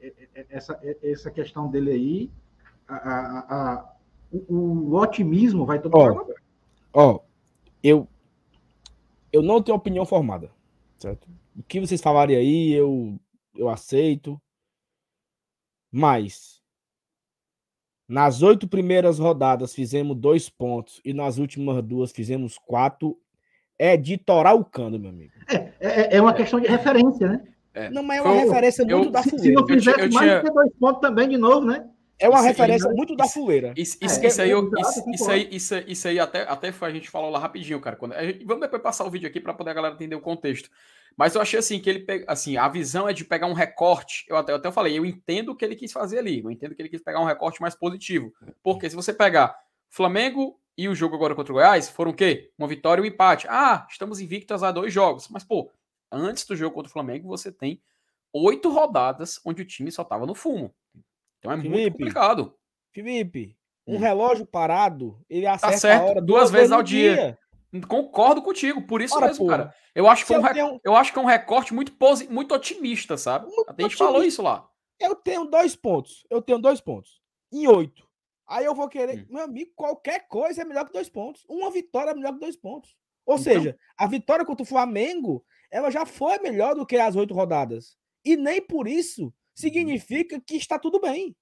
é, 0.00 0.06
é, 0.06 0.28
é, 0.34 0.46
essa, 0.50 0.80
essa 1.02 1.30
questão 1.30 1.70
dele 1.70 1.90
aí, 1.90 2.30
a, 2.88 2.94
a, 2.94 3.38
a, 3.38 3.94
o, 4.32 4.54
o, 4.54 4.94
otimismo 4.96 5.64
vai 5.64 5.78
todo 5.78 5.96
Ó, 5.96 6.34
ó, 6.92 7.20
eu, 7.82 8.08
eu 9.32 9.42
não 9.42 9.62
tenho 9.62 9.76
opinião 9.76 10.04
formada, 10.04 10.50
certo? 10.96 11.28
O 11.56 11.62
que 11.62 11.80
vocês 11.80 12.00
falarem 12.00 12.36
aí, 12.36 12.72
eu, 12.72 13.18
eu 13.54 13.68
aceito. 13.68 14.40
Mas 15.90 16.53
nas 18.08 18.42
oito 18.42 18.68
primeiras 18.68 19.18
rodadas 19.18 19.74
fizemos 19.74 20.16
dois 20.16 20.48
pontos 20.48 21.00
e 21.04 21.12
nas 21.12 21.38
últimas 21.38 21.82
duas 21.82 22.12
fizemos 22.12 22.58
quatro. 22.58 23.18
É 23.76 23.96
de 23.96 24.16
torar 24.16 24.54
o 24.54 24.64
cano, 24.64 24.98
meu 25.00 25.10
amigo. 25.10 25.32
É, 25.48 25.72
é, 25.80 26.16
é 26.16 26.20
uma 26.20 26.32
questão 26.32 26.60
de 26.60 26.68
referência, 26.68 27.26
né? 27.26 27.44
É. 27.74 27.90
Não, 27.90 28.04
mas 28.04 28.18
é 28.18 28.22
uma 28.22 28.34
eu, 28.34 28.46
referência 28.46 28.82
eu, 28.88 28.98
muito 28.98 29.08
eu, 29.08 29.12
da 29.12 29.22
fuleira. 29.24 29.42
Se 29.42 29.52
não 29.52 29.66
fizesse 29.66 30.00
eu, 30.00 30.12
mais 30.12 30.30
tinha... 30.30 30.42
que 30.42 30.50
dois 30.50 30.72
pontos 30.78 31.00
também, 31.00 31.28
de 31.28 31.36
novo, 31.36 31.66
né? 31.66 31.84
É 32.16 32.28
uma 32.28 32.38
isso, 32.38 32.46
referência 32.46 32.86
isso, 32.86 32.96
muito 32.96 33.16
da 33.16 33.26
fuleira. 33.26 33.74
Isso, 33.76 33.98
isso, 34.00 34.20
é, 34.20 34.26
isso, 34.28 34.42
aí, 34.42 34.50
isso, 34.50 35.10
isso, 35.10 35.30
aí, 35.30 35.48
isso, 35.50 35.74
isso 35.88 36.08
aí 36.08 36.20
até, 36.20 36.42
até 36.42 36.72
a 36.80 36.90
gente 36.90 37.10
falou 37.10 37.30
lá 37.30 37.40
rapidinho, 37.40 37.80
cara. 37.80 37.96
Quando, 37.96 38.14
gente, 38.14 38.44
vamos 38.44 38.60
depois 38.60 38.80
passar 38.80 39.04
o 39.04 39.10
vídeo 39.10 39.28
aqui 39.28 39.40
para 39.40 39.52
poder 39.52 39.70
a 39.70 39.74
galera 39.74 39.94
entender 39.94 40.14
o 40.14 40.20
contexto. 40.20 40.70
Mas 41.16 41.34
eu 41.34 41.40
achei 41.40 41.58
assim 41.58 41.80
que 41.80 41.88
ele 41.88 42.00
pega, 42.00 42.24
assim, 42.28 42.56
a 42.56 42.68
visão 42.68 43.08
é 43.08 43.12
de 43.12 43.24
pegar 43.24 43.46
um 43.46 43.52
recorte. 43.52 44.24
Eu 44.28 44.36
até, 44.36 44.52
eu 44.52 44.56
até 44.56 44.70
falei, 44.72 44.98
eu 44.98 45.04
entendo 45.04 45.50
o 45.50 45.56
que 45.56 45.64
ele 45.64 45.76
quis 45.76 45.92
fazer 45.92 46.18
ali. 46.18 46.40
Eu 46.42 46.50
entendo 46.50 46.74
que 46.74 46.82
ele 46.82 46.88
quis 46.88 47.02
pegar 47.02 47.20
um 47.20 47.26
recorte 47.26 47.60
mais 47.60 47.74
positivo. 47.74 48.32
Porque 48.62 48.90
se 48.90 48.96
você 48.96 49.12
pegar 49.12 49.56
Flamengo 49.88 50.58
e 50.76 50.88
o 50.88 50.94
jogo 50.94 51.14
agora 51.14 51.34
contra 51.34 51.52
o 51.52 51.56
Goiás, 51.56 51.88
foram 51.88 52.10
o 52.10 52.14
quê? 52.14 52.50
Uma 52.58 52.66
vitória 52.66 53.00
e 53.00 53.04
um 53.04 53.06
empate. 53.06 53.46
Ah, 53.48 53.86
estamos 53.88 54.20
invictos 54.20 54.62
a 54.62 54.72
dois 54.72 54.92
jogos. 54.92 55.28
Mas, 55.28 55.44
pô, 55.44 55.70
antes 56.10 56.44
do 56.44 56.56
jogo 56.56 56.74
contra 56.74 56.90
o 56.90 56.92
Flamengo, 56.92 57.28
você 57.28 57.52
tem 57.52 57.80
oito 58.32 58.68
rodadas 58.70 59.40
onde 59.44 59.62
o 59.62 59.64
time 59.64 59.92
só 59.92 60.02
estava 60.02 60.26
no 60.26 60.34
fumo. 60.34 60.74
Então 61.38 61.52
é 61.52 61.56
Felipe, 61.56 61.72
muito 61.72 61.92
complicado. 61.92 62.54
Felipe, 62.90 63.56
um 63.86 63.96
hum. 63.96 63.98
relógio 63.98 64.46
parado, 64.46 65.20
ele 65.28 65.44
tá 65.44 65.52
acerta 65.52 65.74
tá 65.74 65.78
certo, 65.78 66.02
a 66.02 66.04
hora 66.06 66.20
duas, 66.20 66.42
duas 66.42 66.50
vezes 66.50 66.72
ao 66.72 66.82
dia. 66.82 67.14
dia. 67.14 67.38
Concordo 67.82 68.42
contigo, 68.42 68.82
por 68.82 69.02
isso 69.02 69.16
Ora, 69.16 69.26
mesmo, 69.26 69.46
cara. 69.46 69.74
Eu 69.94 70.08
acho, 70.08 70.26
que 70.26 70.34
é 70.34 70.38
um 70.38 70.46
eu, 70.46 70.52
tenho... 70.52 70.80
eu 70.84 70.96
acho 70.96 71.12
que 71.12 71.18
é 71.18 71.22
um 71.22 71.26
recorte 71.26 71.72
muito, 71.72 71.92
posi... 71.92 72.28
muito 72.28 72.54
otimista, 72.54 73.16
sabe? 73.16 73.46
Muito 73.46 73.70
Até 73.70 73.84
a 73.84 73.88
gente 73.88 73.96
falou 73.96 74.22
isso 74.22 74.42
lá. 74.42 74.68
Eu 74.98 75.14
tenho 75.14 75.44
dois 75.44 75.74
pontos. 75.74 76.26
Eu 76.30 76.40
tenho 76.40 76.58
dois 76.58 76.80
pontos. 76.80 77.20
Em 77.52 77.66
oito. 77.66 78.08
Aí 78.46 78.64
eu 78.64 78.74
vou 78.74 78.88
querer. 78.88 79.20
Hum. 79.20 79.26
Meu 79.30 79.44
amigo, 79.44 79.72
qualquer 79.74 80.26
coisa 80.28 80.62
é 80.62 80.64
melhor 80.64 80.84
que 80.84 80.92
dois 80.92 81.08
pontos. 81.08 81.44
Uma 81.48 81.70
vitória 81.70 82.10
é 82.10 82.14
melhor 82.14 82.32
que 82.34 82.40
dois 82.40 82.56
pontos. 82.56 82.94
Ou 83.26 83.36
então... 83.36 83.44
seja, 83.44 83.78
a 83.96 84.06
vitória 84.06 84.44
contra 84.44 84.62
o 84.62 84.66
Flamengo, 84.66 85.44
ela 85.70 85.90
já 85.90 86.04
foi 86.04 86.38
melhor 86.38 86.74
do 86.74 86.86
que 86.86 86.96
as 86.96 87.16
oito 87.16 87.34
rodadas. 87.34 87.96
E 88.24 88.36
nem 88.36 88.60
por 88.60 88.86
isso 88.86 89.24
uhum. 89.24 89.32
significa 89.54 90.40
que 90.40 90.56
está 90.56 90.78
tudo 90.78 91.00
bem. 91.00 91.34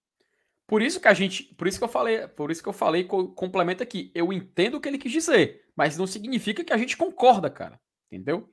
Por 0.72 0.80
isso 0.80 0.98
que 0.98 1.08
a 1.08 1.12
gente, 1.12 1.44
por 1.54 1.68
isso 1.68 1.76
que 1.76 1.84
eu 1.84 1.88
falei, 1.88 2.26
por 2.28 2.50
isso 2.50 2.62
que 2.62 2.68
eu 2.70 2.72
falei, 2.72 3.04
complemento 3.04 3.82
aqui. 3.82 4.10
Eu 4.14 4.32
entendo 4.32 4.76
o 4.76 4.80
que 4.80 4.88
ele 4.88 4.96
quis 4.96 5.12
dizer, 5.12 5.66
mas 5.76 5.98
não 5.98 6.06
significa 6.06 6.64
que 6.64 6.72
a 6.72 6.78
gente 6.78 6.96
concorda, 6.96 7.50
cara. 7.50 7.78
Entendeu? 8.10 8.48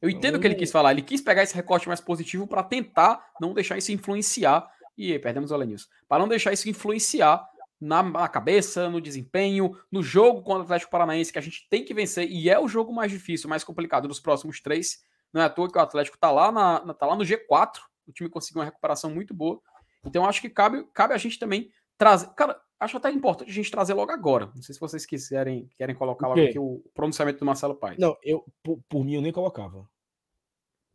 Eu 0.00 0.08
entendo 0.08 0.36
o 0.36 0.40
que 0.40 0.46
ele 0.46 0.54
quis 0.54 0.70
falar. 0.70 0.92
Ele 0.92 1.02
quis 1.02 1.20
pegar 1.20 1.42
esse 1.42 1.56
recorte 1.56 1.88
mais 1.88 2.00
positivo 2.00 2.46
para 2.46 2.62
tentar 2.62 3.20
não 3.40 3.52
deixar 3.52 3.76
isso 3.76 3.90
influenciar. 3.90 4.64
E 4.96 5.18
perdemos 5.18 5.50
o 5.50 5.54
Alenilson. 5.54 5.88
Para 6.08 6.20
não 6.20 6.28
deixar 6.28 6.52
isso 6.52 6.70
influenciar 6.70 7.44
na, 7.80 8.00
na, 8.00 8.28
cabeça, 8.28 8.88
no 8.88 9.00
desempenho, 9.00 9.76
no 9.90 10.04
jogo 10.04 10.42
contra 10.42 10.60
o 10.60 10.62
Atlético 10.66 10.92
Paranaense, 10.92 11.32
que 11.32 11.38
a 11.40 11.42
gente 11.42 11.66
tem 11.68 11.84
que 11.84 11.92
vencer. 11.92 12.30
E 12.30 12.48
é 12.48 12.60
o 12.60 12.68
jogo 12.68 12.92
mais 12.92 13.10
difícil, 13.10 13.50
mais 13.50 13.64
complicado 13.64 14.06
dos 14.06 14.20
próximos 14.20 14.60
três. 14.60 14.98
Não 15.32 15.42
é 15.42 15.46
à 15.46 15.50
toa 15.50 15.68
que 15.68 15.76
o 15.76 15.82
Atlético 15.82 16.16
tá 16.16 16.30
lá, 16.30 16.52
na, 16.52 16.94
tá 16.94 17.06
lá 17.06 17.16
no 17.16 17.24
G4. 17.24 17.80
O 18.06 18.12
time 18.12 18.30
conseguiu 18.30 18.60
uma 18.60 18.66
recuperação 18.66 19.10
muito 19.10 19.34
boa. 19.34 19.60
Então 20.06 20.24
acho 20.24 20.40
que 20.40 20.48
cabe, 20.48 20.84
cabe 20.94 21.14
a 21.14 21.18
gente 21.18 21.38
também 21.38 21.70
trazer. 21.98 22.28
Cara, 22.34 22.60
acho 22.78 22.96
até 22.96 23.10
importante 23.10 23.50
a 23.50 23.54
gente 23.54 23.70
trazer 23.70 23.94
logo 23.94 24.12
agora. 24.12 24.50
Não 24.54 24.62
sei 24.62 24.74
se 24.74 24.80
vocês 24.80 25.04
quiserem 25.04 25.68
querem 25.76 25.94
colocar 25.94 26.28
logo 26.28 26.40
aqui 26.40 26.58
o 26.58 26.82
pronunciamento 26.94 27.40
do 27.40 27.44
Marcelo 27.44 27.74
Paes. 27.74 27.98
Não, 27.98 28.16
eu 28.22 28.44
por, 28.62 28.80
por, 28.88 29.04
mim 29.04 29.14
eu 29.14 29.22
nem 29.22 29.32
colocava. 29.32 29.88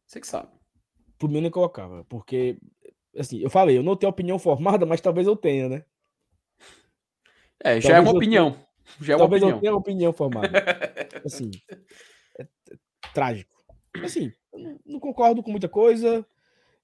Você 0.08 0.20
que 0.20 0.28
sabe. 0.28 0.50
Por 1.18 1.30
mim 1.30 1.38
eu 1.38 1.42
nem 1.42 1.52
colocava, 1.52 2.04
porque 2.06 2.58
assim, 3.18 3.40
eu 3.40 3.50
falei, 3.50 3.78
eu 3.78 3.84
não 3.84 3.96
tenho 3.96 4.10
opinião 4.10 4.40
formada, 4.40 4.86
mas 4.86 5.02
talvez 5.02 5.28
eu 5.28 5.36
tenha, 5.36 5.70
né? 5.70 5.86
É, 7.64 7.80
já 7.80 7.90
é 7.90 7.94
talvez 7.94 7.96
é 7.96 8.00
uma 8.00 8.18
opinião. 8.18 8.52
Tenha, 8.52 8.68
já 9.02 9.14
é 9.14 9.16
uma 9.16 9.20
talvez 9.22 9.44
opinião. 9.44 9.58
eu 9.58 9.62
tenha 9.62 9.76
opinião 9.76 10.14
formada. 10.14 10.50
assim, 11.26 11.52
é, 12.40 12.44
é 12.44 12.78
trágico. 13.14 13.52
Assim, 14.04 14.32
não 14.86 15.00
concordo 15.00 15.44
com 15.44 15.52
muita 15.52 15.70
coisa. 15.70 16.26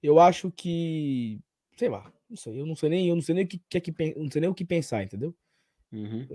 Eu 0.02 0.20
acho 0.20 0.52
que, 0.52 1.40
sei 1.76 1.88
lá, 1.88 2.12
não 2.28 2.36
sei, 2.36 2.60
eu 2.60 2.66
não 2.66 2.76
sei 2.76 2.88
nem, 2.88 3.08
eu 3.08 3.14
não 3.14 3.22
sei 3.22 3.34
nem 3.34 3.44
o 3.44 3.48
que, 3.48 3.58
que, 3.68 3.80
que 3.80 4.14
não 4.16 4.30
sei 4.30 4.40
nem 4.40 4.50
o 4.50 4.54
que 4.54 4.64
pensar, 4.64 5.02
entendeu? 5.02 5.34
Uhum. 5.92 6.26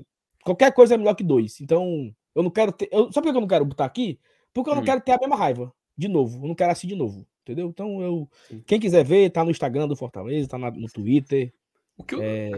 Qualquer 0.43 0.73
coisa 0.73 0.95
é 0.95 0.97
melhor 0.97 1.15
que 1.15 1.23
dois. 1.23 1.61
Então, 1.61 2.13
eu 2.35 2.43
não 2.43 2.49
quero 2.49 2.71
ter, 2.71 2.89
eu, 2.91 3.11
sabe 3.11 3.27
por 3.27 3.31
que 3.31 3.37
eu 3.37 3.41
não 3.41 3.47
quero 3.47 3.65
botar 3.65 3.85
aqui? 3.85 4.19
Porque 4.53 4.69
eu 4.69 4.75
não 4.75 4.81
uhum. 4.81 4.85
quero 4.85 5.01
ter 5.01 5.13
a 5.13 5.19
mesma 5.19 5.35
raiva 5.35 5.73
de 5.97 6.07
novo. 6.07 6.43
Eu 6.43 6.47
não 6.47 6.55
quero 6.55 6.71
assistir 6.71 6.87
de 6.87 6.95
novo, 6.95 7.25
entendeu? 7.43 7.67
Então, 7.67 8.01
eu, 8.01 8.29
quem 8.65 8.79
quiser 8.79 9.03
ver, 9.03 9.29
tá 9.29 9.43
no 9.43 9.51
Instagram 9.51 9.87
do 9.87 9.95
Fortaleza, 9.95 10.49
tá 10.49 10.57
na, 10.57 10.71
no 10.71 10.87
Twitter. 10.87 11.53
O 11.95 12.03
que, 12.03 12.15
o, 12.15 12.21
é... 12.21 12.49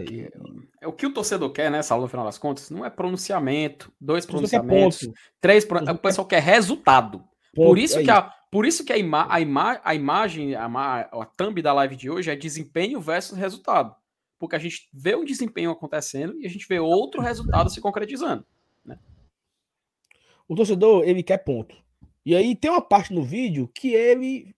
é... 0.80 0.88
o 0.88 0.92
que 0.92 1.06
o 1.06 1.12
torcedor 1.12 1.50
quer, 1.52 1.70
né, 1.70 1.82
Saulo, 1.82 2.04
no 2.04 2.08
final 2.08 2.24
das 2.24 2.38
contas, 2.38 2.70
não 2.70 2.84
é 2.84 2.90
pronunciamento, 2.90 3.92
dois 4.00 4.24
pronunciamentos, 4.24 5.08
três. 5.40 5.64
O 5.64 5.98
pessoal 5.98 6.26
quer 6.26 6.42
resultado. 6.42 7.18
Ponto, 7.54 7.68
por 7.68 7.78
isso 7.78 7.98
é 7.98 8.02
que 8.04 8.10
a, 8.10 8.30
por 8.50 8.64
isso 8.64 8.84
que 8.84 8.92
a, 8.92 8.98
ima 8.98 9.26
a, 9.28 9.40
ima 9.40 9.80
a 9.82 9.94
imagem, 9.94 10.54
a, 10.54 10.66
a 10.66 11.26
thumb 11.36 11.60
da 11.60 11.72
live 11.72 11.96
de 11.96 12.08
hoje 12.08 12.30
é 12.30 12.36
desempenho 12.36 13.00
versus 13.00 13.36
resultado. 13.36 13.94
Porque 14.38 14.54
a 14.54 14.58
gente 14.58 14.88
vê 14.92 15.16
um 15.16 15.24
desempenho 15.24 15.70
acontecendo 15.70 16.38
e 16.40 16.46
a 16.46 16.48
gente 16.48 16.66
vê 16.68 16.78
outro 16.78 17.20
resultado 17.20 17.70
se 17.70 17.80
concretizando. 17.80 18.46
Né? 18.84 18.98
O 20.46 20.54
torcedor, 20.54 21.04
ele 21.04 21.22
quer 21.22 21.38
ponto. 21.38 21.76
E 22.24 22.34
aí 22.36 22.54
tem 22.54 22.70
uma 22.70 22.82
parte 22.82 23.12
no 23.12 23.22
vídeo 23.22 23.68
que 23.68 23.94
ele. 23.94 24.54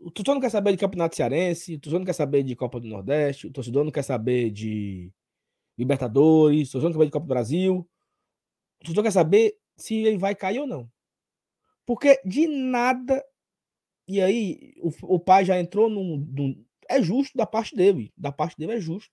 O 0.00 0.10
torcedor 0.10 0.34
não 0.34 0.40
quer 0.40 0.50
saber 0.50 0.72
de 0.72 0.78
Campeonato 0.78 1.14
Cearense, 1.14 1.74
o 1.74 1.78
torcedor 1.78 2.00
não 2.00 2.06
quer 2.06 2.14
saber 2.14 2.42
de 2.42 2.56
Copa 2.56 2.80
do 2.80 2.88
Nordeste, 2.88 3.46
o 3.46 3.52
torcedor 3.52 3.84
não 3.84 3.92
quer 3.92 4.02
saber 4.02 4.50
de 4.50 5.12
Libertadores, 5.76 6.68
o 6.68 6.72
torcedor 6.72 6.90
não 6.90 6.92
quer 6.92 6.98
saber 6.98 7.06
de 7.06 7.12
Copa 7.12 7.26
do 7.26 7.28
Brasil. 7.28 7.88
O 8.80 8.84
torcedor 8.84 9.04
quer 9.04 9.10
saber 9.10 9.58
se 9.76 9.94
ele 9.96 10.16
vai 10.16 10.34
cair 10.34 10.60
ou 10.60 10.66
não. 10.66 10.90
Porque 11.90 12.20
de 12.24 12.46
nada. 12.46 13.20
E 14.06 14.22
aí, 14.22 14.74
o, 14.80 15.16
o 15.16 15.18
pai 15.18 15.44
já 15.44 15.58
entrou 15.58 15.90
num, 15.90 16.18
num. 16.18 16.64
É 16.88 17.02
justo 17.02 17.36
da 17.36 17.44
parte 17.44 17.74
dele. 17.74 18.12
Da 18.16 18.30
parte 18.30 18.56
dele 18.56 18.74
é 18.74 18.80
justo. 18.80 19.10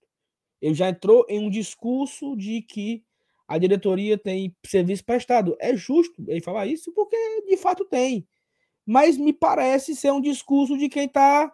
Ele 0.62 0.76
já 0.76 0.88
entrou 0.88 1.26
em 1.28 1.40
um 1.40 1.50
discurso 1.50 2.36
de 2.36 2.62
que 2.62 3.04
a 3.48 3.58
diretoria 3.58 4.16
tem 4.16 4.56
serviço 4.64 5.04
prestado. 5.04 5.58
É 5.60 5.76
justo 5.76 6.24
ele 6.28 6.40
falar 6.40 6.68
isso, 6.68 6.94
porque 6.94 7.18
de 7.48 7.58
fato 7.58 7.84
tem. 7.84 8.28
Mas 8.86 9.18
me 9.18 9.34
parece 9.34 9.96
ser 9.96 10.12
um 10.12 10.22
discurso 10.22 10.78
de 10.78 10.88
quem 10.88 11.10
tá, 11.10 11.52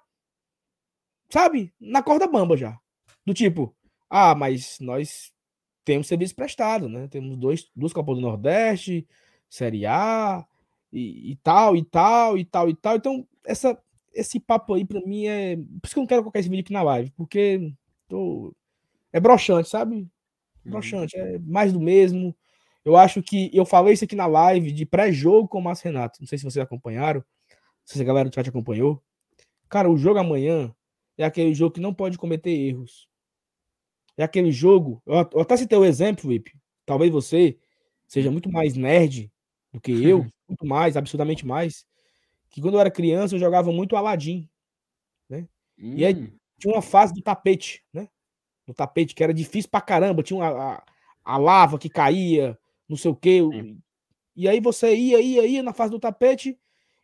sabe, 1.29 1.73
na 1.79 2.03
corda 2.03 2.27
bamba 2.27 2.57
já. 2.57 2.77
Do 3.25 3.33
tipo, 3.33 3.73
ah, 4.09 4.35
mas 4.35 4.77
nós 4.81 5.31
temos 5.85 6.07
serviço 6.07 6.35
prestado, 6.35 6.89
né? 6.89 7.07
Temos 7.07 7.37
dois, 7.37 7.71
duas 7.73 7.93
Copas 7.93 8.17
do 8.17 8.21
Nordeste, 8.21 9.07
Série 9.49 9.85
A, 9.85 10.45
e, 10.93 11.31
e, 11.31 11.35
tal, 11.37 11.75
e 11.75 11.83
tal, 11.83 12.37
e 12.37 12.45
tal, 12.45 12.69
e 12.69 12.75
tal. 12.75 12.95
Então, 12.95 13.27
essa, 13.43 13.77
esse 14.13 14.39
papo 14.39 14.75
aí, 14.75 14.85
pra 14.85 15.01
mim, 15.01 15.25
é. 15.25 15.55
Por 15.55 15.85
isso 15.85 15.93
que 15.93 15.99
eu 15.99 16.01
não 16.01 16.07
quero 16.07 16.21
colocar 16.21 16.39
esse 16.39 16.47
vídeo 16.47 16.61
aqui 16.61 16.71
na 16.71 16.83
live, 16.83 17.11
porque 17.17 17.73
tô... 18.07 18.55
é 19.11 19.19
broxante, 19.19 19.67
sabe? 19.67 20.07
Broxante, 20.63 21.17
é 21.17 21.39
mais 21.39 21.73
do 21.73 21.81
mesmo. 21.81 22.35
Eu 22.85 22.95
acho 22.95 23.23
que 23.23 23.49
eu 23.53 23.65
falei 23.65 23.93
isso 23.93 24.03
aqui 24.03 24.15
na 24.15 24.27
live 24.27 24.71
de 24.71 24.85
pré-jogo 24.85 25.47
com 25.47 25.59
o 25.59 25.63
Márcio 25.63 25.85
Renato. 25.85 26.19
Não 26.21 26.27
sei 26.27 26.37
se 26.37 26.43
vocês 26.43 26.63
acompanharam, 26.63 27.23
se 27.83 27.99
a 27.99 28.05
galera 28.05 28.29
do 28.29 28.35
chat 28.35 28.47
acompanhou. 28.47 29.01
Cara, 29.69 29.89
o 29.89 29.97
jogo 29.97 30.19
amanhã 30.19 30.73
é 31.17 31.25
aquele 31.25 31.53
jogo 31.53 31.73
que 31.73 31.81
não 31.81 31.93
pode 31.93 32.17
cometer 32.17 32.51
erros. 32.51 33.07
É 34.17 34.23
aquele 34.23 34.51
jogo. 34.51 35.01
Eu, 35.05 35.15
eu 35.33 35.41
até 35.41 35.57
citei 35.57 35.77
o 35.77 35.85
exemplo, 35.85 36.29
Vip. 36.29 36.53
Talvez 36.85 37.11
você 37.11 37.57
seja 38.07 38.29
muito 38.29 38.51
mais 38.51 38.75
nerd 38.75 39.32
do 39.73 39.81
que 39.81 39.91
eu, 39.91 40.25
muito 40.47 40.65
mais, 40.65 40.95
absurdamente 40.95 41.45
mais. 41.45 41.85
Que 42.49 42.61
quando 42.61 42.75
eu 42.75 42.79
era 42.79 42.91
criança 42.91 43.35
eu 43.35 43.39
jogava 43.39 43.71
muito 43.71 43.95
Aladdin. 43.95 44.47
Né? 45.27 45.47
Hum. 45.77 45.95
E 45.97 46.05
aí 46.05 46.15
hum. 46.15 46.31
tinha 46.59 46.73
uma 46.73 46.81
fase 46.81 47.13
do 47.13 47.21
tapete, 47.21 47.83
né? 47.91 48.07
no 48.67 48.73
tapete, 48.73 49.13
que 49.13 49.23
era 49.23 49.33
difícil 49.33 49.69
pra 49.69 49.81
caramba, 49.81 50.23
tinha 50.23 50.37
uma, 50.37 50.75
a, 50.75 50.83
a 51.23 51.37
lava 51.37 51.77
que 51.77 51.89
caía, 51.89 52.57
não 52.87 52.95
sei 52.97 53.11
o 53.11 53.15
quê. 53.15 53.39
Sim. 53.39 53.77
E 54.35 54.47
aí 54.47 54.59
você 54.59 54.95
ia, 54.95 55.21
ia, 55.21 55.45
ia 55.45 55.63
na 55.63 55.73
fase 55.73 55.91
do 55.91 55.99
tapete, 55.99 56.57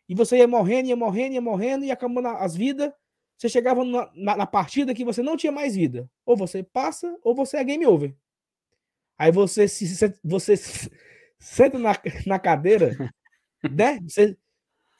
e 0.08 0.14
você 0.14 0.38
ia 0.38 0.48
morrendo, 0.48 0.88
ia 0.88 0.96
morrendo, 0.96 1.34
ia 1.34 1.40
morrendo, 1.40 1.84
e 1.84 1.90
acabando 1.90 2.28
as 2.28 2.56
vidas. 2.56 2.92
Você 3.36 3.48
chegava 3.48 3.84
na, 3.84 4.10
na, 4.14 4.36
na, 4.38 4.46
partida 4.46 4.92
que 4.92 5.04
você 5.04 5.22
não 5.22 5.36
tinha 5.36 5.52
mais 5.52 5.74
vida. 5.74 6.10
Ou 6.26 6.36
você 6.36 6.62
passa, 6.62 7.16
ou 7.22 7.34
você 7.34 7.56
é 7.56 7.64
game 7.64 7.86
over. 7.86 8.14
Aí 9.16 9.30
você 9.30 9.68
se 9.68 9.86
você 10.22 10.54
senta 11.40 11.78
na, 11.78 11.92
na 12.26 12.38
cadeira, 12.38 12.96
né? 13.68 13.98
Você, 14.02 14.36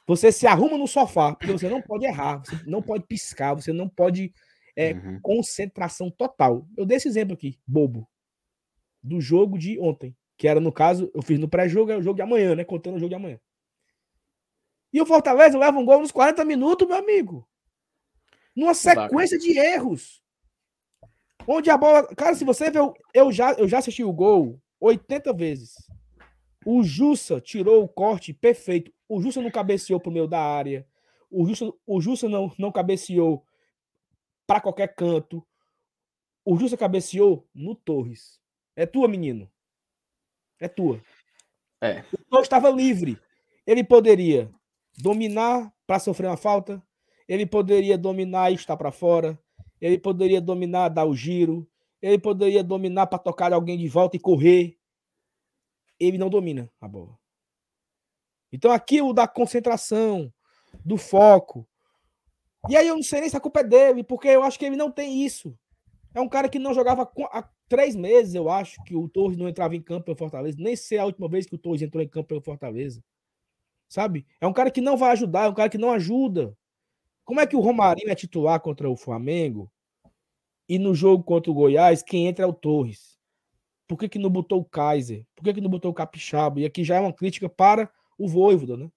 você 0.06 0.32
se 0.32 0.46
arruma 0.46 0.76
no 0.76 0.88
sofá, 0.88 1.34
porque 1.34 1.52
você 1.52 1.68
não 1.68 1.80
pode 1.80 2.06
errar, 2.06 2.38
você 2.38 2.58
não 2.66 2.82
pode 2.82 3.06
piscar, 3.06 3.54
você 3.54 3.72
não 3.72 3.88
pode 3.88 4.32
é 4.76 4.94
uhum. 4.94 5.20
concentração 5.20 6.10
total. 6.10 6.66
Eu 6.76 6.86
dei 6.86 6.96
esse 6.96 7.08
exemplo 7.08 7.34
aqui, 7.34 7.58
bobo, 7.66 8.08
do 9.02 9.20
jogo 9.20 9.58
de 9.58 9.78
ontem, 9.78 10.16
que 10.36 10.48
era, 10.48 10.60
no 10.60 10.72
caso, 10.72 11.10
eu 11.14 11.22
fiz 11.22 11.38
no 11.38 11.48
pré-jogo, 11.48 11.92
é 11.92 11.96
o 11.96 12.02
jogo 12.02 12.16
de 12.16 12.22
amanhã, 12.22 12.54
né? 12.54 12.64
Contando 12.64 12.96
o 12.96 12.98
jogo 12.98 13.10
de 13.10 13.14
amanhã. 13.14 13.38
E 14.92 15.00
o 15.00 15.06
Fortaleza 15.06 15.58
leva 15.58 15.78
um 15.78 15.84
gol 15.84 16.00
nos 16.00 16.10
40 16.10 16.44
minutos, 16.44 16.88
meu 16.88 16.96
amigo. 16.96 17.46
Numa 18.56 18.74
sequência 18.74 19.38
de 19.38 19.56
erros. 19.58 20.22
Onde 21.46 21.70
a 21.70 21.76
bola. 21.76 22.06
Cara, 22.14 22.34
se 22.34 22.44
você 22.44 22.70
ver. 22.70 22.80
Eu 23.14 23.30
já, 23.30 23.52
eu 23.52 23.68
já 23.68 23.78
assisti 23.78 24.02
o 24.02 24.12
gol 24.12 24.60
80 24.80 25.32
vezes. 25.32 25.74
O 26.64 26.82
Jussa 26.82 27.40
tirou 27.40 27.82
o 27.82 27.88
corte 27.88 28.32
perfeito. 28.32 28.92
O 29.08 29.20
Jussa 29.20 29.40
não 29.40 29.50
cabeceou 29.50 29.98
pro 29.98 30.12
meio 30.12 30.26
da 30.26 30.40
área. 30.40 30.86
O 31.30 31.46
Jussa, 31.46 31.72
o 31.86 32.00
Jussa 32.00 32.28
não, 32.28 32.52
não 32.58 32.72
cabeceou 32.72 33.44
para 34.46 34.60
qualquer 34.60 34.94
canto. 34.94 35.46
O 36.44 36.56
Justa 36.56 36.76
cabeceou 36.76 37.46
no 37.54 37.74
Torres. 37.74 38.40
É 38.74 38.84
tua, 38.84 39.06
menino. 39.08 39.50
É 40.58 40.68
tua. 40.68 41.00
É. 41.80 42.00
O 42.12 42.18
Torres 42.28 42.46
estava 42.46 42.68
livre. 42.70 43.18
Ele 43.66 43.84
poderia 43.84 44.50
dominar 44.98 45.72
para 45.86 45.98
sofrer 45.98 46.26
uma 46.26 46.36
falta. 46.36 46.82
Ele 47.28 47.46
poderia 47.46 47.96
dominar 47.96 48.50
e 48.50 48.54
estar 48.54 48.76
para 48.76 48.90
fora. 48.90 49.38
Ele 49.80 49.98
poderia 49.98 50.40
dominar, 50.40 50.88
dar 50.88 51.04
o 51.04 51.14
giro. 51.14 51.68
Ele 52.02 52.18
poderia 52.18 52.64
dominar 52.64 53.06
para 53.06 53.18
tocar 53.18 53.52
alguém 53.52 53.78
de 53.78 53.88
volta 53.88 54.16
e 54.16 54.20
correr. 54.20 54.79
Ele 56.00 56.18
não 56.18 56.28
domina 56.28 56.68
a 56.80 56.88
bola. 56.88 57.16
Então 58.50 58.72
aquilo 58.72 59.12
da 59.12 59.28
concentração, 59.28 60.32
do 60.84 60.96
foco, 60.96 61.68
e 62.68 62.76
aí 62.76 62.88
eu 62.88 62.96
não 62.96 63.02
sei 63.02 63.20
nem 63.20 63.30
se 63.30 63.36
a 63.36 63.40
culpa 63.40 63.60
é 63.60 63.64
dele, 63.64 64.02
porque 64.02 64.28
eu 64.28 64.42
acho 64.42 64.58
que 64.58 64.64
ele 64.64 64.76
não 64.76 64.90
tem 64.90 65.24
isso. 65.24 65.56
É 66.14 66.20
um 66.20 66.28
cara 66.28 66.48
que 66.48 66.58
não 66.58 66.74
jogava 66.74 67.10
há 67.32 67.48
três 67.68 67.94
meses, 67.94 68.34
eu 68.34 68.50
acho, 68.50 68.82
que 68.84 68.96
o 68.96 69.08
Torres 69.08 69.38
não 69.38 69.48
entrava 69.48 69.76
em 69.76 69.82
campo 69.82 70.06
pelo 70.06 70.18
Fortaleza. 70.18 70.58
Nem 70.60 70.74
sei 70.74 70.98
a 70.98 71.04
última 71.04 71.28
vez 71.28 71.46
que 71.46 71.54
o 71.54 71.58
Torres 71.58 71.82
entrou 71.82 72.02
em 72.02 72.08
campo 72.08 72.28
pelo 72.28 72.42
Fortaleza. 72.42 73.02
Sabe? 73.88 74.26
É 74.40 74.46
um 74.46 74.52
cara 74.52 74.70
que 74.70 74.80
não 74.80 74.96
vai 74.96 75.12
ajudar, 75.12 75.44
é 75.44 75.48
um 75.48 75.54
cara 75.54 75.68
que 75.68 75.78
não 75.78 75.90
ajuda. 75.90 76.56
Como 77.24 77.40
é 77.40 77.46
que 77.46 77.56
o 77.56 77.60
Romarinho 77.60 78.10
é 78.10 78.14
titular 78.14 78.60
contra 78.60 78.90
o 78.90 78.96
Flamengo 78.96 79.70
e 80.68 80.78
no 80.78 80.94
jogo 80.94 81.22
contra 81.22 81.50
o 81.50 81.54
Goiás, 81.54 82.02
quem 82.02 82.26
entra 82.26 82.44
é 82.44 82.48
o 82.48 82.52
Torres? 82.52 83.19
Por 83.90 83.98
que, 83.98 84.08
que 84.08 84.20
não 84.20 84.30
botou 84.30 84.60
o 84.60 84.64
Kaiser? 84.64 85.26
Por 85.34 85.42
que, 85.42 85.54
que 85.54 85.60
não 85.60 85.68
botou 85.68 85.90
o 85.90 85.94
Capixaba? 85.94 86.60
E 86.60 86.64
aqui 86.64 86.84
já 86.84 86.94
é 86.94 87.00
uma 87.00 87.12
crítica 87.12 87.48
para 87.48 87.90
o 88.16 88.28
Voivoda, 88.28 88.76
né? 88.76 88.88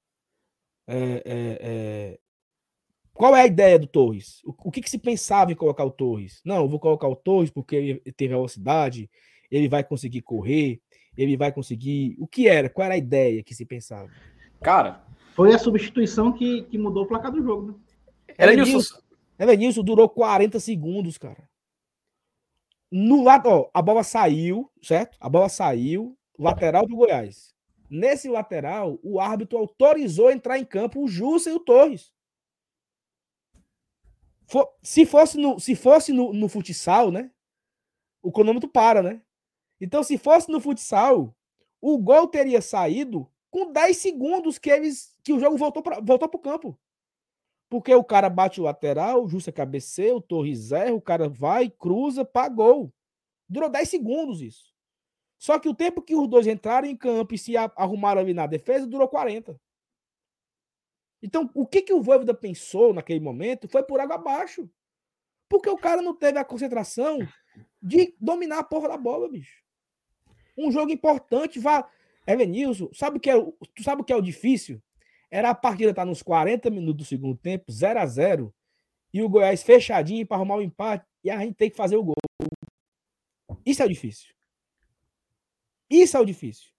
É, 0.85 0.95
é, 0.95 1.23
é, 1.25 2.19
qual 3.11 3.35
é 3.35 3.41
a 3.41 3.47
ideia 3.47 3.79
do 3.79 3.87
Torres? 3.87 4.43
O, 4.43 4.53
o 4.65 4.71
que, 4.71 4.81
que, 4.81 4.89
se 4.91 4.99
pensava 4.99 5.51
em 5.51 5.55
colocar 5.55 5.83
o 5.83 5.89
Torres? 5.89 6.41
Não, 6.45 6.57
eu 6.57 6.69
vou 6.69 6.79
colocar 6.79 7.07
o 7.07 7.15
Torres 7.15 7.49
porque 7.49 7.75
ele 7.75 7.99
tem 8.15 8.27
velocidade, 8.27 9.09
ele 9.49 9.67
vai 9.67 9.83
conseguir 9.83 10.21
correr, 10.21 10.79
ele 11.17 11.35
vai 11.35 11.51
conseguir. 11.51 12.15
O 12.19 12.27
que 12.27 12.47
era? 12.47 12.69
Qual 12.69 12.85
era 12.85 12.93
a 12.93 12.97
ideia 12.97 13.41
que 13.41 13.55
se 13.55 13.65
pensava? 13.65 14.11
Cara. 14.61 15.03
Foi 15.33 15.55
a 15.55 15.57
substituição 15.57 16.31
que, 16.31 16.61
que 16.65 16.77
mudou 16.77 17.05
o 17.05 17.07
placar 17.07 17.31
do 17.31 17.41
jogo, 17.41 17.71
né? 17.71 17.73
Elenilson. 18.37 18.99
Elenilson 19.39 19.83
durou 19.83 20.07
40 20.07 20.59
segundos, 20.59 21.17
cara. 21.17 21.49
No 22.95 23.23
lado, 23.23 23.49
ó, 23.49 23.71
a 23.73 23.81
bola 23.81 24.03
saiu, 24.03 24.71
certo? 24.79 25.17
A 25.19 25.27
bola 25.27 25.49
saiu, 25.49 26.15
lateral 26.37 26.85
do 26.85 26.95
Goiás. 26.95 27.51
Nesse 27.89 28.29
lateral, 28.29 28.99
o 29.01 29.19
árbitro 29.19 29.57
autorizou 29.57 30.29
entrar 30.29 30.59
em 30.59 30.65
campo 30.65 31.01
o 31.01 31.07
Jussa 31.07 31.49
e 31.49 31.53
o 31.53 31.59
Torres. 31.59 32.13
For, 34.45 34.71
se 34.83 35.07
fosse, 35.07 35.39
no, 35.39 35.59
se 35.59 35.73
fosse 35.73 36.13
no, 36.13 36.33
no 36.33 36.47
futsal, 36.47 37.09
né? 37.09 37.31
O 38.21 38.31
cronômetro 38.31 38.69
para, 38.69 39.01
né? 39.01 39.23
Então, 39.81 40.03
se 40.03 40.15
fosse 40.15 40.51
no 40.51 40.61
futsal, 40.61 41.35
o 41.81 41.97
gol 41.97 42.27
teria 42.27 42.61
saído 42.61 43.27
com 43.49 43.71
10 43.71 43.97
segundos 43.97 44.59
que 44.59 44.69
eles 44.69 45.17
que 45.23 45.33
o 45.33 45.39
jogo 45.39 45.57
voltou 45.57 45.81
para 45.81 45.99
voltou 45.99 46.29
pro 46.29 46.39
campo. 46.39 46.79
Porque 47.73 47.91
o 47.91 48.03
cara 48.03 48.29
bate 48.29 48.61
o 48.61 48.65
lateral, 48.65 49.23
o 49.23 49.27
Justa 49.27 49.51
cabeceia, 49.51 50.15
o 50.15 50.21
Torres 50.21 50.71
erra, 50.71 50.93
o 50.93 51.01
cara 51.01 51.27
vai, 51.27 51.71
cruza, 51.71 52.23
pagou. 52.23 52.93
Durou 53.49 53.67
10 53.67 53.89
segundos 53.89 54.43
isso. 54.43 54.71
Só 55.39 55.57
que 55.57 55.67
o 55.67 55.73
tempo 55.73 55.99
que 55.99 56.13
os 56.15 56.27
dois 56.27 56.45
entraram 56.45 56.87
em 56.87 56.95
campo 56.95 57.33
e 57.33 57.37
se 57.39 57.57
arrumaram 57.57 58.21
ali 58.21 58.31
na 58.31 58.45
defesa 58.45 58.85
durou 58.85 59.07
40. 59.07 59.59
Então, 61.19 61.49
o 61.55 61.65
que, 61.65 61.81
que 61.81 61.91
o 61.91 61.99
Voivoda 61.99 62.35
pensou 62.35 62.93
naquele 62.93 63.19
momento 63.19 63.67
foi 63.67 63.81
por 63.81 63.99
água 63.99 64.17
abaixo. 64.17 64.69
Porque 65.49 65.67
o 65.67 65.75
cara 65.75 65.99
não 65.99 66.15
teve 66.15 66.37
a 66.37 66.45
concentração 66.45 67.27
de 67.81 68.15
dominar 68.21 68.59
a 68.59 68.63
porra 68.63 68.89
da 68.89 68.97
bola, 68.97 69.27
bicho. 69.27 69.63
Um 70.55 70.71
jogo 70.71 70.91
importante, 70.91 71.57
vá. 71.57 71.89
Evanilson, 72.27 72.91
sabe 72.93 73.17
o 73.17 73.19
que 73.19 73.31
é, 73.31 73.33
tu 73.73 73.81
sabe 73.81 74.03
o 74.03 74.05
que 74.05 74.13
é 74.13 74.15
o 74.15 74.21
difícil? 74.21 74.79
Era 75.33 75.49
a 75.49 75.55
partida 75.55 75.89
estar 75.89 76.05
nos 76.05 76.21
40 76.21 76.69
minutos 76.69 77.07
do 77.07 77.09
segundo 77.09 77.35
tempo, 77.35 77.71
0 77.71 77.99
a 77.99 78.05
0 78.05 78.53
e 79.11 79.23
o 79.23 79.27
Goiás 79.27 79.63
fechadinho 79.63 80.27
para 80.27 80.37
arrumar 80.37 80.57
o 80.57 80.61
empate, 80.61 81.07
e 81.23 81.31
a 81.31 81.39
gente 81.39 81.55
tem 81.55 81.71
que 81.71 81.75
fazer 81.75 81.97
o 81.97 82.03
gol. 82.03 82.13
Isso 83.65 83.81
é 83.81 83.85
o 83.85 83.89
difícil. 83.89 84.31
Isso 85.89 86.15
é 86.15 86.19
o 86.19 86.25
difícil. 86.25 86.69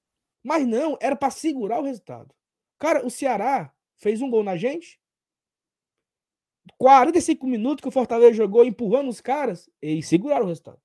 Mas 0.40 0.64
não, 0.68 0.96
era 1.00 1.16
para 1.16 1.32
segurar 1.32 1.80
o 1.80 1.82
resultado. 1.82 2.32
Cara, 2.78 3.04
o 3.04 3.10
Ceará 3.10 3.74
fez 3.96 4.22
um 4.22 4.30
gol 4.30 4.44
na 4.44 4.56
gente. 4.56 5.00
45 6.78 7.44
minutos 7.48 7.82
que 7.82 7.88
o 7.88 7.92
Fortaleza 7.92 8.34
jogou 8.34 8.64
empurrando 8.64 9.08
os 9.08 9.20
caras 9.20 9.68
e 9.82 10.00
seguraram 10.00 10.44
o 10.44 10.48
resultado. 10.48 10.80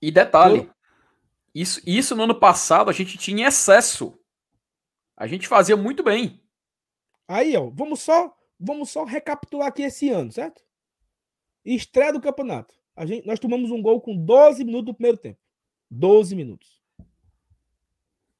E 0.00 0.12
detalhe, 0.12 0.70
isso, 1.52 1.80
isso 1.84 2.14
no 2.14 2.22
ano 2.22 2.38
passado 2.38 2.88
a 2.88 2.92
gente 2.92 3.18
tinha 3.18 3.48
excesso. 3.48 4.16
A 5.20 5.26
gente 5.26 5.46
fazia 5.46 5.76
muito 5.76 6.02
bem. 6.02 6.40
Aí, 7.28 7.54
ó, 7.54 7.68
vamos 7.68 8.00
só, 8.00 8.34
vamos 8.58 8.88
só 8.88 9.04
recapitular 9.04 9.68
aqui 9.68 9.82
esse 9.82 10.08
ano, 10.08 10.32
certo? 10.32 10.64
Estreia 11.62 12.10
do 12.10 12.22
campeonato. 12.22 12.74
A 12.96 13.04
gente, 13.04 13.26
nós 13.26 13.38
tomamos 13.38 13.70
um 13.70 13.82
gol 13.82 14.00
com 14.00 14.16
12 14.16 14.64
minutos 14.64 14.86
do 14.86 14.94
primeiro 14.94 15.18
tempo. 15.18 15.38
12 15.90 16.34
minutos. 16.34 16.80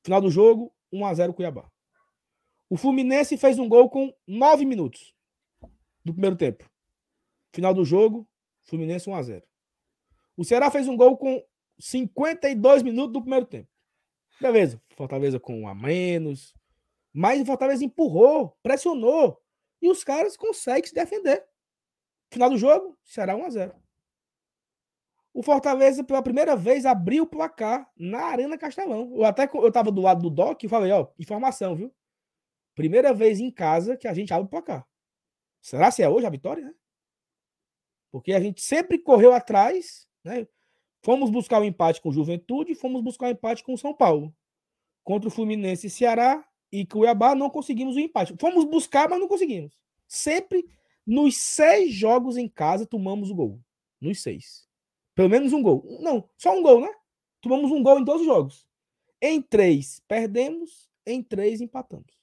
Final 0.02 0.22
do 0.22 0.30
jogo, 0.30 0.72
1 0.90 1.04
a 1.04 1.12
0 1.12 1.34
Cuiabá. 1.34 1.70
O 2.70 2.78
Fluminense 2.78 3.36
fez 3.36 3.58
um 3.58 3.68
gol 3.68 3.90
com 3.90 4.10
nove 4.26 4.64
minutos 4.64 5.14
do 6.02 6.14
primeiro 6.14 6.36
tempo. 6.36 6.64
Final 7.52 7.74
do 7.74 7.84
jogo, 7.84 8.26
Fluminense 8.62 9.10
1 9.10 9.14
a 9.14 9.22
0. 9.22 9.46
O 10.34 10.46
Ceará 10.46 10.70
fez 10.70 10.88
um 10.88 10.96
gol 10.96 11.18
com 11.18 11.44
52 11.78 12.82
minutos 12.82 13.12
do 13.12 13.20
primeiro 13.20 13.44
tempo. 13.44 13.68
Beleza, 14.40 14.80
Fortaleza 14.96 15.38
com 15.38 15.60
um 15.60 15.68
a 15.68 15.74
menos. 15.74 16.58
Mas 17.12 17.40
o 17.40 17.46
Fortaleza 17.46 17.84
empurrou, 17.84 18.56
pressionou. 18.62 19.40
E 19.82 19.88
os 19.90 20.04
caras 20.04 20.36
conseguem 20.36 20.86
se 20.86 20.94
defender. 20.94 21.44
Final 22.32 22.50
do 22.50 22.58
jogo, 22.58 22.96
será 23.02 23.34
1x0. 23.34 23.74
O 25.32 25.42
Fortaleza, 25.42 26.02
pela 26.02 26.22
primeira 26.22 26.56
vez, 26.56 26.84
abriu 26.84 27.24
o 27.24 27.26
placar 27.26 27.90
na 27.96 28.26
Arena 28.26 28.58
Castelão. 28.58 29.12
Eu 29.14 29.24
até 29.24 29.48
eu 29.52 29.72
tava 29.72 29.90
do 29.90 30.00
lado 30.00 30.22
do 30.22 30.30
Doc 30.30 30.62
e 30.62 30.68
falei, 30.68 30.90
ó, 30.92 31.08
informação, 31.18 31.74
viu? 31.74 31.94
Primeira 32.74 33.14
vez 33.14 33.40
em 33.40 33.50
casa 33.50 33.96
que 33.96 34.08
a 34.08 34.14
gente 34.14 34.32
abre 34.32 34.46
o 34.46 34.50
placar. 34.50 34.86
Será 35.60 35.90
se 35.90 36.02
é 36.02 36.08
hoje 36.08 36.26
a 36.26 36.30
vitória, 36.30 36.64
né? 36.64 36.74
Porque 38.10 38.32
a 38.32 38.40
gente 38.40 38.60
sempre 38.60 38.98
correu 38.98 39.32
atrás, 39.32 40.08
né? 40.24 40.46
Fomos 41.02 41.30
buscar 41.30 41.58
o 41.58 41.62
um 41.62 41.64
empate 41.64 42.00
com 42.00 42.08
o 42.08 42.12
Juventude, 42.12 42.74
fomos 42.74 43.02
buscar 43.02 43.26
o 43.26 43.28
um 43.28 43.32
empate 43.32 43.62
com 43.62 43.72
o 43.72 43.78
São 43.78 43.94
Paulo. 43.94 44.34
Contra 45.04 45.28
o 45.28 45.30
Fluminense 45.32 45.86
e 45.86 45.90
Ceará 45.90 46.44
e 46.72 46.86
Cuiabá 46.86 47.34
não 47.34 47.50
conseguimos 47.50 47.96
o 47.96 48.00
empate. 48.00 48.34
Fomos 48.38 48.64
buscar, 48.64 49.08
mas 49.08 49.20
não 49.20 49.28
conseguimos. 49.28 49.78
Sempre 50.06 50.66
nos 51.06 51.36
seis 51.36 51.92
jogos 51.92 52.36
em 52.36 52.48
casa 52.48 52.86
tomamos 52.86 53.30
o 53.30 53.34
gol. 53.34 53.60
Nos 54.00 54.22
seis. 54.22 54.68
Pelo 55.14 55.28
menos 55.28 55.52
um 55.52 55.62
gol. 55.62 55.84
Não, 56.00 56.28
só 56.38 56.56
um 56.56 56.62
gol, 56.62 56.80
né? 56.80 56.90
Tomamos 57.40 57.70
um 57.70 57.82
gol 57.82 57.98
em 57.98 58.04
todos 58.04 58.22
os 58.22 58.26
jogos. 58.26 58.66
Em 59.20 59.42
três, 59.42 60.00
perdemos. 60.06 60.88
Em 61.04 61.22
três, 61.22 61.60
empatamos. 61.60 62.20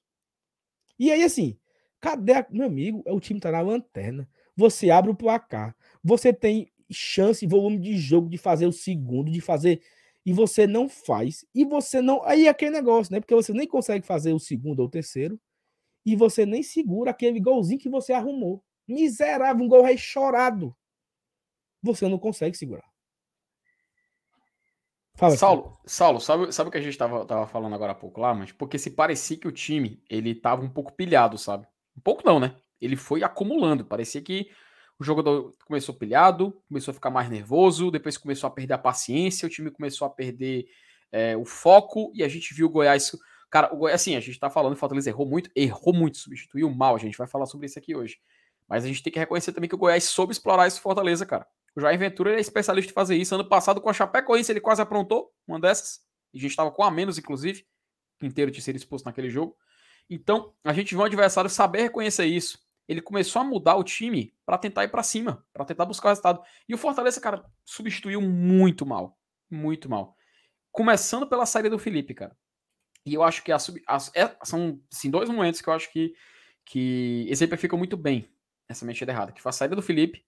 E 0.98 1.12
aí, 1.12 1.24
assim, 1.24 1.58
cadê 2.00 2.34
a... 2.34 2.48
Meu 2.50 2.66
amigo, 2.66 3.04
o 3.06 3.20
time 3.20 3.40
tá 3.40 3.52
na 3.52 3.62
lanterna. 3.62 4.28
Você 4.56 4.90
abre 4.90 5.12
o 5.12 5.16
placar. 5.16 5.76
Você 6.04 6.34
tem 6.34 6.72
chance, 6.90 7.46
volume 7.46 7.78
de 7.78 7.98
jogo 7.98 8.30
de 8.30 8.38
fazer 8.38 8.66
o 8.66 8.72
segundo, 8.72 9.32
de 9.32 9.42
fazer. 9.42 9.82
E 10.28 10.34
você 10.34 10.68
não 10.68 10.90
faz. 10.90 11.46
E 11.56 11.64
você 11.64 12.02
não. 12.02 12.22
Aí 12.26 12.48
é 12.48 12.50
aquele 12.50 12.72
negócio, 12.72 13.14
né? 13.14 13.22
Porque 13.22 13.34
você 13.34 13.54
nem 13.54 13.66
consegue 13.66 14.06
fazer 14.06 14.34
o 14.34 14.40
segundo 14.40 14.82
ou 14.82 14.88
o 14.88 14.90
terceiro. 14.90 15.40
E 16.06 16.18
você 16.18 16.46
nem 16.46 16.62
segura 16.62 17.12
aquele 17.12 17.40
golzinho 17.40 17.80
que 17.80 17.88
você 17.88 18.12
arrumou. 18.12 18.62
Miserável, 18.86 19.64
um 19.64 19.70
gol 19.70 19.84
rechorado. 19.84 20.76
Você 21.82 22.10
não 22.10 22.20
consegue 22.20 22.58
segurar. 22.58 22.84
Fala, 25.16 25.38
Saulo, 25.38 25.80
Saulo, 25.86 26.20
sabe, 26.20 26.52
sabe 26.52 26.68
o 26.68 26.72
que 26.74 26.78
a 26.78 26.82
gente 26.82 26.98
tava, 26.98 27.26
tava 27.26 27.48
falando 27.48 27.74
agora 27.74 27.94
há 27.94 27.96
pouco 27.96 28.20
lá, 28.20 28.34
mas 28.34 28.52
porque 28.52 28.78
se 28.78 28.92
parecia 28.92 29.38
que 29.38 29.48
o 29.48 29.52
time 29.52 30.04
ele 30.10 30.36
tava 30.36 30.62
um 30.62 30.70
pouco 30.70 30.92
pilhado, 30.92 31.38
sabe? 31.38 31.66
Um 31.98 32.02
pouco 32.02 32.22
não, 32.26 32.38
né? 32.38 32.54
Ele 32.82 32.98
foi 32.98 33.24
acumulando. 33.24 33.86
Parecia 33.86 34.22
que 34.22 34.52
o 35.00 35.04
jogador 35.04 35.54
começou 35.66 35.94
pilhado, 35.94 36.60
começou 36.68 36.92
a 36.92 36.96
ficar 36.96 37.10
mais 37.10 37.30
nervoso, 37.30 37.92
depois 37.92 38.18
começou 38.18 38.48
a 38.48 38.52
perder 38.52 38.74
a 38.74 38.78
paciência, 38.78 39.46
o 39.46 39.50
time 39.50 39.70
começou 39.70 40.08
a 40.08 40.10
perder 40.10 40.66
é, 41.12 41.38
o 41.38 41.46
foco 41.46 42.12
e 42.16 42.24
a 42.24 42.28
gente 42.28 42.54
viu 42.54 42.68
o 42.68 42.70
Goiás. 42.70 43.12
Cara, 43.50 43.74
o 43.74 43.78
Goiás, 43.78 44.02
assim, 44.02 44.16
a 44.16 44.20
gente 44.20 44.40
tá 44.40 44.50
falando, 44.50 44.74
o 44.74 44.78
Fortaleza 44.78 45.10
errou 45.10 45.28
muito, 45.28 45.50
errou 45.56 45.94
muito, 45.94 46.18
substituiu 46.18 46.70
mal, 46.70 46.96
a 46.96 47.00
gente 47.00 47.18
vai 47.18 47.28
falar 47.28 47.46
sobre 47.46 47.68
isso 47.68 47.78
aqui 47.78 47.96
hoje. 47.96 48.18
Mas 48.68 48.84
a 48.84 48.88
gente 48.88 49.02
tem 49.02 49.14
que 49.14 49.20
reconhecer 49.20 49.54
também 49.54 49.70
que 49.70 49.76
o 49.76 49.78
Goiás 49.78 50.04
soube 50.04 50.32
explorar 50.32 50.68
esse 50.68 50.80
Fortaleza, 50.80 51.26
cara. 51.26 51.48
O 51.76 51.80
Jair 51.80 51.98
Ventura 51.98 52.36
é 52.36 52.40
especialista 52.40 52.92
em 52.92 52.94
fazer 52.94 53.16
isso. 53.16 53.36
Ano 53.36 53.48
passado, 53.48 53.80
com 53.80 53.90
a 53.90 53.94
Chapecoense, 53.94 54.52
ele 54.52 54.60
quase 54.60 54.82
aprontou 54.82 55.32
uma 55.48 55.60
dessas. 55.60 56.00
E 56.34 56.40
a 56.40 56.42
gente 56.42 56.50
estava 56.50 56.72
com 56.72 56.84
a 56.84 56.90
menos, 56.90 57.18
inclusive. 57.18 57.66
inteiro 58.22 58.50
de 58.50 58.62
ser 58.62 58.76
exposto 58.76 59.06
naquele 59.06 59.30
jogo. 59.30 59.56
Então, 60.10 60.54
a 60.64 60.74
gente 60.74 60.96
viu 60.96 61.02
o 61.02 61.06
adversário 61.06 61.50
saber 61.50 61.84
reconhecer 61.84 62.26
isso. 62.26 62.58
Ele 62.88 63.02
começou 63.02 63.42
a 63.42 63.46
mudar 63.46 63.76
o 63.76 63.84
time 63.84 64.34
para 64.46 64.58
tentar 64.58 64.84
ir 64.84 64.90
para 64.90 65.04
cima, 65.04 65.46
para 65.54 65.66
tentar 65.66 65.86
buscar 65.86 66.08
o 66.08 66.10
resultado. 66.10 66.42
E 66.68 66.74
o 66.74 66.78
Fortaleza, 66.78 67.20
cara, 67.20 67.46
substituiu 67.66 68.22
muito 68.22 68.86
mal. 68.86 69.18
Muito 69.50 69.90
mal. 69.90 70.16
Começando 70.72 71.28
pela 71.28 71.46
saída 71.46 71.70
do 71.70 71.80
Felipe, 71.80 72.14
cara. 72.14 72.36
E 73.06 73.14
eu 73.14 73.24
acho 73.24 73.44
que 73.44 73.52
a, 73.52 73.58
a, 73.88 73.98
é, 74.14 74.36
são 74.44 74.82
assim, 74.92 75.10
dois 75.10 75.30
momentos 75.30 75.62
que 75.62 75.70
eu 75.70 75.74
acho 75.74 75.92
que, 75.92 76.14
que 76.66 77.26
exemplificam 77.30 77.78
muito 77.78 77.98
bem 77.98 78.30
essa 78.70 78.86
mexida 78.86 79.12
errada. 79.12 79.32
Que 79.32 79.42
foi 79.42 79.50
a 79.50 79.54
saída 79.54 79.76
do 79.76 79.82
Felipe 79.82 80.26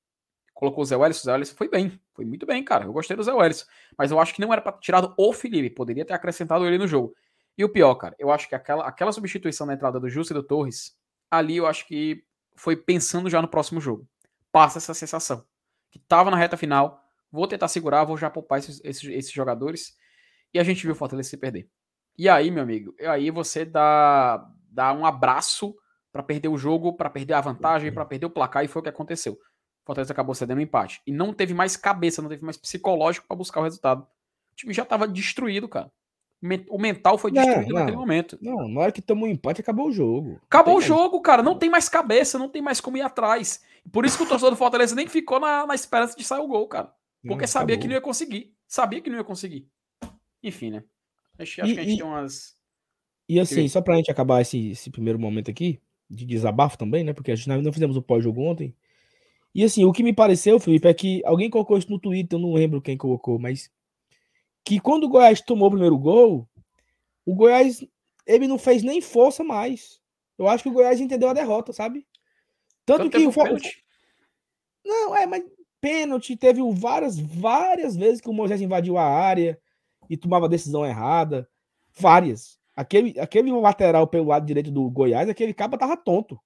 colocou 0.60 0.84
o 0.84 0.86
Zé 0.86 0.98
Welles, 0.98 1.22
o 1.22 1.24
Zé 1.24 1.32
Welles 1.32 1.52
foi 1.52 1.69
bem, 1.69 1.98
foi 2.13 2.26
muito 2.26 2.45
bem, 2.45 2.62
cara. 2.62 2.84
Eu 2.84 2.91
gostei 2.91 3.15
do 3.15 3.24
Zé 3.24 3.32
Welles, 3.32 3.65
mas 3.98 4.12
eu 4.12 4.19
acho 4.19 4.34
que 4.34 4.41
não 4.41 4.52
era 4.52 4.62
para 4.62 4.74
tirado 4.74 5.13
o 5.17 5.32
Felipe, 5.32 5.69
poderia 5.69 6.04
ter 6.04 6.12
acrescentado 6.12 6.67
ele 6.67 6.78
no 6.78 6.86
jogo. 6.86 7.15
E 7.58 7.63
o 7.63 7.69
pior, 7.69 7.95
cara, 7.95 8.13
eu 8.19 8.30
acho 8.30 8.50
que 8.50 8.54
aquela, 8.54 8.86
aquela 8.86 9.13
substituição 9.13 9.65
na 9.65 9.74
entrada 9.74 10.02
do 10.02 10.10
Justo 10.10 10.34
e 10.34 10.36
do 10.36 10.43
Torres, 10.43 10.98
ali 11.32 11.56
eu 11.56 11.65
acho 11.65 11.88
que 11.88 12.26
foi 12.60 12.76
pensando 12.76 13.30
já 13.30 13.41
no 13.41 13.48
próximo 13.48 13.80
jogo. 13.80 14.08
Passa 14.52 14.78
essa 14.78 14.93
sensação. 14.93 15.45
Que 15.89 15.98
tava 15.98 16.30
na 16.30 16.38
reta 16.38 16.58
final, 16.58 17.02
vou 17.32 17.48
tentar 17.48 17.69
segurar, 17.69 18.04
vou 18.04 18.17
já 18.17 18.30
poupar 18.30 18.60
esses, 18.60 18.82
esses, 18.84 19.04
esses 19.10 19.32
jogadores. 19.32 19.95
E 20.54 20.60
a 20.60 20.63
gente 20.63 20.84
viu 20.84 20.91
o 20.91 20.95
Fortaleza 20.95 21.30
se 21.30 21.38
perder. 21.38 21.69
E 22.17 22.28
aí, 22.28 22.52
meu 22.52 22.62
amigo, 22.62 22.93
aí 23.00 23.32
você 23.32 23.63
dá, 23.63 24.45
dá 24.69 24.91
um 24.91 25.06
abraço 25.06 25.74
para 26.12 26.22
perder 26.22 26.50
o 26.50 26.58
jogo, 26.58 26.98
para 26.98 27.10
perder 27.10 27.36
a 27.36 27.41
vantagem, 27.41 27.93
para 27.93 28.04
perder 28.04 28.26
o 28.26 28.30
placar, 28.30 28.65
e 28.65 28.67
foi 28.67 28.82
o 28.82 28.84
que 28.84 28.89
aconteceu. 28.89 29.39
Fortaleza 29.86 30.12
acabou 30.12 30.36
cedendo 30.36 30.58
um 30.58 30.62
empate. 30.62 31.02
E 31.08 31.13
não 31.13 31.34
teve 31.34 31.54
mais 31.54 31.78
cabeça, 31.78 32.22
não 32.22 32.30
teve 32.30 32.43
mais 32.43 32.58
psicológico 32.58 33.26
para 33.26 33.38
buscar 33.38 33.62
o 33.62 33.63
resultado. 33.63 34.04
O 34.52 34.56
time 34.56 34.74
já 34.74 34.84
estava 34.84 35.08
destruído, 35.08 35.69
cara. 35.69 35.89
O 36.69 36.80
mental 36.80 37.17
foi 37.17 37.32
destruído 37.32 37.73
não, 37.73 37.80
naquele 37.80 37.97
momento. 37.97 38.38
Não, 38.41 38.67
na 38.69 38.80
hora 38.80 38.91
que 38.93 39.02
tomou 39.02 39.28
um 39.28 39.32
empate, 39.32 39.60
acabou 39.60 39.88
o 39.88 39.91
jogo. 39.91 40.39
Acabou 40.45 40.78
o 40.78 40.82
jogo, 40.82 41.19
cara. 41.21 41.43
Não 41.43 41.58
tem 41.58 41.69
mais 41.69 41.89
cabeça, 41.89 42.39
não 42.39 42.47
tem 42.47 42.62
mais 42.62 42.80
como 42.80 42.95
ir 42.95 43.02
atrás. 43.02 43.62
Por 43.91 44.06
isso 44.06 44.17
que 44.17 44.23
o 44.23 44.28
torcedor 44.28 44.52
do 44.52 44.58
Fortaleza 44.58 44.95
nem 44.95 45.08
ficou 45.08 45.39
na, 45.39 45.65
na 45.65 45.75
esperança 45.75 46.15
de 46.15 46.23
sair 46.23 46.39
o 46.39 46.47
gol, 46.47 46.65
cara. 46.67 46.93
Porque 47.21 47.41
não, 47.41 47.47
sabia 47.47 47.78
que 47.78 47.88
não 47.88 47.93
ia 47.93 48.02
conseguir. 48.02 48.54
Sabia 48.65 49.02
que 49.02 49.10
não 49.10 49.17
ia 49.17 49.23
conseguir. 49.23 49.67
Enfim, 50.41 50.71
né? 50.71 50.84
Acho, 51.38 51.62
acho 51.62 51.71
e, 51.71 51.73
que 51.73 51.80
a 51.80 51.84
gente 51.84 51.93
e, 51.95 51.97
tem 51.97 52.06
umas. 52.06 52.56
E 53.28 53.39
assim, 53.39 53.67
só 53.67 53.82
pra 53.82 53.95
gente 53.95 54.10
acabar 54.10 54.41
esse, 54.41 54.71
esse 54.71 54.89
primeiro 54.89 55.19
momento 55.19 55.52
aqui, 55.52 55.80
de 56.10 56.25
desabafo 56.25 56.78
também, 56.78 57.04
né? 57.04 57.13
Porque 57.13 57.32
a 57.32 57.36
gente 57.36 57.47
não 57.47 57.73
fizemos 57.73 57.97
o 57.97 58.02
pós-jogo 58.02 58.41
ontem. 58.41 58.73
E 59.54 59.63
assim, 59.63 59.84
o 59.84 59.91
que 59.91 60.04
me 60.04 60.13
pareceu, 60.13 60.60
Felipe, 60.60 60.88
é 60.88 60.93
que 60.93 61.21
alguém 61.25 61.49
colocou 61.49 61.78
isso 61.78 61.89
no 61.89 61.99
Twitter, 61.99 62.38
eu 62.38 62.41
não 62.41 62.54
lembro 62.54 62.82
quem 62.82 62.95
colocou, 62.95 63.38
mas 63.38 63.69
que 64.69 64.79
quando 64.79 65.05
o 65.05 65.10
Goiás 65.10 65.41
tomou 65.41 65.67
o 65.67 65.71
primeiro 65.71 65.97
gol, 65.97 66.47
o 67.25 67.34
Goiás 67.34 67.84
ele 68.23 68.47
não 68.47 68.60
fez 68.60 68.84
nem 68.84 69.01
força 69.01 69.43
mais. 69.43 69.99
Eu 70.38 70.47
acho 70.47 70.62
que 70.62 70.69
o 70.69 70.71
Goiás 70.71 71.01
entendeu 71.01 71.27
a 71.27 71.34
derrota, 71.34 71.73
sabe? 71.73 72.05
Tanto 72.86 73.08
então, 73.08 73.19
que 73.19 73.25
o, 73.25 73.34
pênalti. 73.34 73.84
Não, 74.86 75.15
é, 75.15 75.25
mas 75.25 75.43
pênalti 75.82 76.38
teve 76.38 76.62
várias 76.71 77.17
várias 77.17 77.95
vezes 77.95 78.21
que 78.21 78.29
o 78.29 78.34
Moisés 78.34 78.62
invadiu 78.62 78.95
a 78.95 79.03
área 79.03 79.60
e 80.08 80.15
tomava 80.15 80.47
decisão 80.47 80.86
errada, 80.86 81.49
várias. 81.91 82.60
Aquele 82.75 83.19
aquele 83.19 83.51
lateral 83.51 84.05
pelo 84.05 84.27
lado 84.27 84.45
direito 84.45 84.69
do 84.69 84.88
Goiás, 84.91 85.27
aquele 85.27 85.51
cabo 85.51 85.79
tava 85.79 85.97
tonto, 85.97 86.39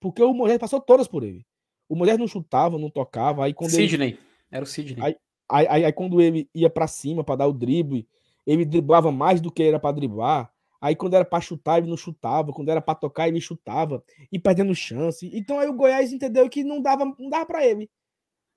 porque 0.00 0.20
o 0.20 0.34
Moisés 0.34 0.58
passou 0.58 0.80
todas 0.80 1.06
por 1.06 1.22
ele. 1.22 1.46
O 1.88 1.94
mulher 1.94 2.18
não 2.18 2.26
chutava, 2.26 2.76
não 2.76 2.90
tocava. 2.90 3.44
Aí 3.44 3.54
quando 3.54 3.70
Sidney. 3.70 4.08
Ele... 4.08 4.20
Era 4.50 4.64
o 4.64 4.66
Sidney. 4.66 5.00
Aí, 5.00 5.16
aí, 5.48 5.66
aí, 5.68 5.84
aí, 5.84 5.92
quando 5.92 6.20
ele 6.20 6.48
ia 6.54 6.70
para 6.70 6.86
cima 6.86 7.24
para 7.24 7.36
dar 7.36 7.46
o 7.46 7.52
drible, 7.52 8.06
ele 8.46 8.64
driblava 8.64 9.12
mais 9.12 9.40
do 9.40 9.52
que 9.52 9.62
era 9.62 9.78
para 9.78 9.94
driblar. 9.94 10.52
Aí 10.80 10.94
quando 10.94 11.14
era 11.14 11.24
para 11.24 11.40
chutar, 11.40 11.78
ele 11.78 11.88
não 11.88 11.96
chutava. 11.96 12.52
Quando 12.52 12.68
era 12.68 12.80
para 12.80 12.94
tocar, 12.94 13.28
ele 13.28 13.40
chutava. 13.40 14.02
E 14.30 14.38
perdendo 14.38 14.74
chance. 14.74 15.28
Então 15.34 15.58
aí 15.58 15.68
o 15.68 15.74
Goiás 15.74 16.12
entendeu 16.12 16.48
que 16.48 16.62
não 16.62 16.80
dava, 16.80 17.04
não 17.04 17.28
dava 17.28 17.44
para 17.44 17.66
ele. 17.66 17.90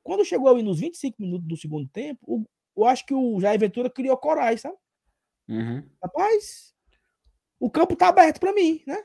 Quando 0.03 0.25
chegou 0.25 0.49
ali 0.49 0.63
nos 0.63 0.79
25 0.79 1.21
minutos 1.21 1.47
do 1.47 1.57
segundo 1.57 1.87
tempo, 1.89 2.19
o, 2.25 2.45
eu 2.77 2.85
acho 2.85 3.05
que 3.05 3.13
o 3.13 3.39
Jair 3.39 3.59
Ventura 3.59 3.89
criou 3.89 4.15
coragem, 4.17 4.57
sabe? 4.57 4.77
Uhum. 5.47 5.83
Rapaz, 6.01 6.73
o 7.59 7.69
campo 7.69 7.95
tá 7.95 8.07
aberto 8.07 8.39
para 8.39 8.53
mim, 8.53 8.81
né? 8.87 9.03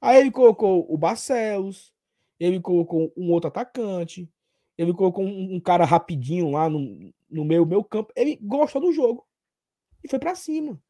Aí 0.00 0.20
ele 0.20 0.30
colocou 0.30 0.86
o 0.88 0.96
Barcelos, 0.96 1.92
ele 2.38 2.60
colocou 2.60 3.12
um 3.16 3.30
outro 3.32 3.48
atacante, 3.48 4.30
ele 4.76 4.92
colocou 4.92 5.24
um, 5.24 5.56
um 5.56 5.60
cara 5.60 5.84
rapidinho 5.84 6.50
lá 6.50 6.68
no, 6.68 7.12
no 7.30 7.44
meio, 7.44 7.66
meu 7.66 7.82
campo. 7.82 8.12
Ele 8.14 8.38
gostou 8.42 8.80
do 8.80 8.92
jogo 8.92 9.26
e 10.04 10.08
foi 10.08 10.18
para 10.18 10.34
cima. 10.34 10.80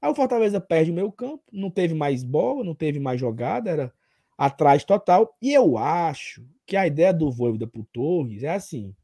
Aí 0.00 0.10
o 0.10 0.14
Fortaleza 0.14 0.60
perde 0.60 0.90
o 0.90 0.94
meio 0.94 1.10
campo, 1.10 1.42
não 1.52 1.70
teve 1.70 1.94
mais 1.94 2.22
bola, 2.22 2.64
não 2.64 2.74
teve 2.74 3.00
mais 3.00 3.18
jogada, 3.20 3.70
era 3.70 3.92
atrás 4.36 4.84
total. 4.84 5.36
E 5.40 5.52
eu 5.52 5.78
acho 5.78 6.46
que 6.66 6.76
a 6.76 6.86
ideia 6.86 7.12
do 7.12 7.30
Voivoda 7.30 7.66
pro 7.66 7.84
Torres 7.84 8.42
é 8.42 8.50
assim: 8.50 8.94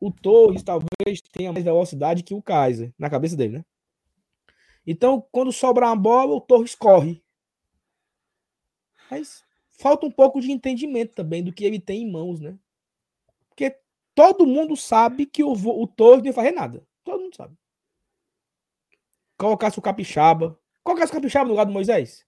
o 0.00 0.10
Torres 0.10 0.62
talvez 0.62 1.20
tenha 1.32 1.52
mais 1.52 1.64
velocidade 1.64 2.22
que 2.22 2.34
o 2.34 2.42
Kaiser, 2.42 2.92
na 2.98 3.10
cabeça 3.10 3.36
dele, 3.36 3.58
né? 3.58 3.64
Então, 4.86 5.26
quando 5.32 5.52
sobrar 5.52 5.90
uma 5.90 6.00
bola, 6.00 6.34
o 6.34 6.40
Torres 6.40 6.74
corre. 6.74 7.22
Mas 9.10 9.44
falta 9.68 10.06
um 10.06 10.10
pouco 10.10 10.40
de 10.40 10.50
entendimento 10.50 11.12
também 11.12 11.42
do 11.42 11.52
que 11.52 11.64
ele 11.64 11.80
tem 11.80 12.02
em 12.02 12.10
mãos, 12.10 12.40
né? 12.40 12.56
Todo 14.16 14.46
mundo 14.46 14.74
sabe 14.74 15.26
que 15.26 15.44
o, 15.44 15.52
o 15.52 15.86
Torres 15.86 16.20
não 16.20 16.28
ia 16.28 16.32
fazer 16.32 16.52
nada. 16.52 16.82
Todo 17.04 17.20
mundo 17.20 17.36
sabe. 17.36 17.54
Colocasse 19.36 19.78
o 19.78 19.82
Capixaba. 19.82 20.58
Colocasse 20.82 21.12
o 21.12 21.14
Capixaba 21.14 21.44
no 21.44 21.50
lugar 21.50 21.66
do 21.66 21.72
Moisés. 21.72 22.24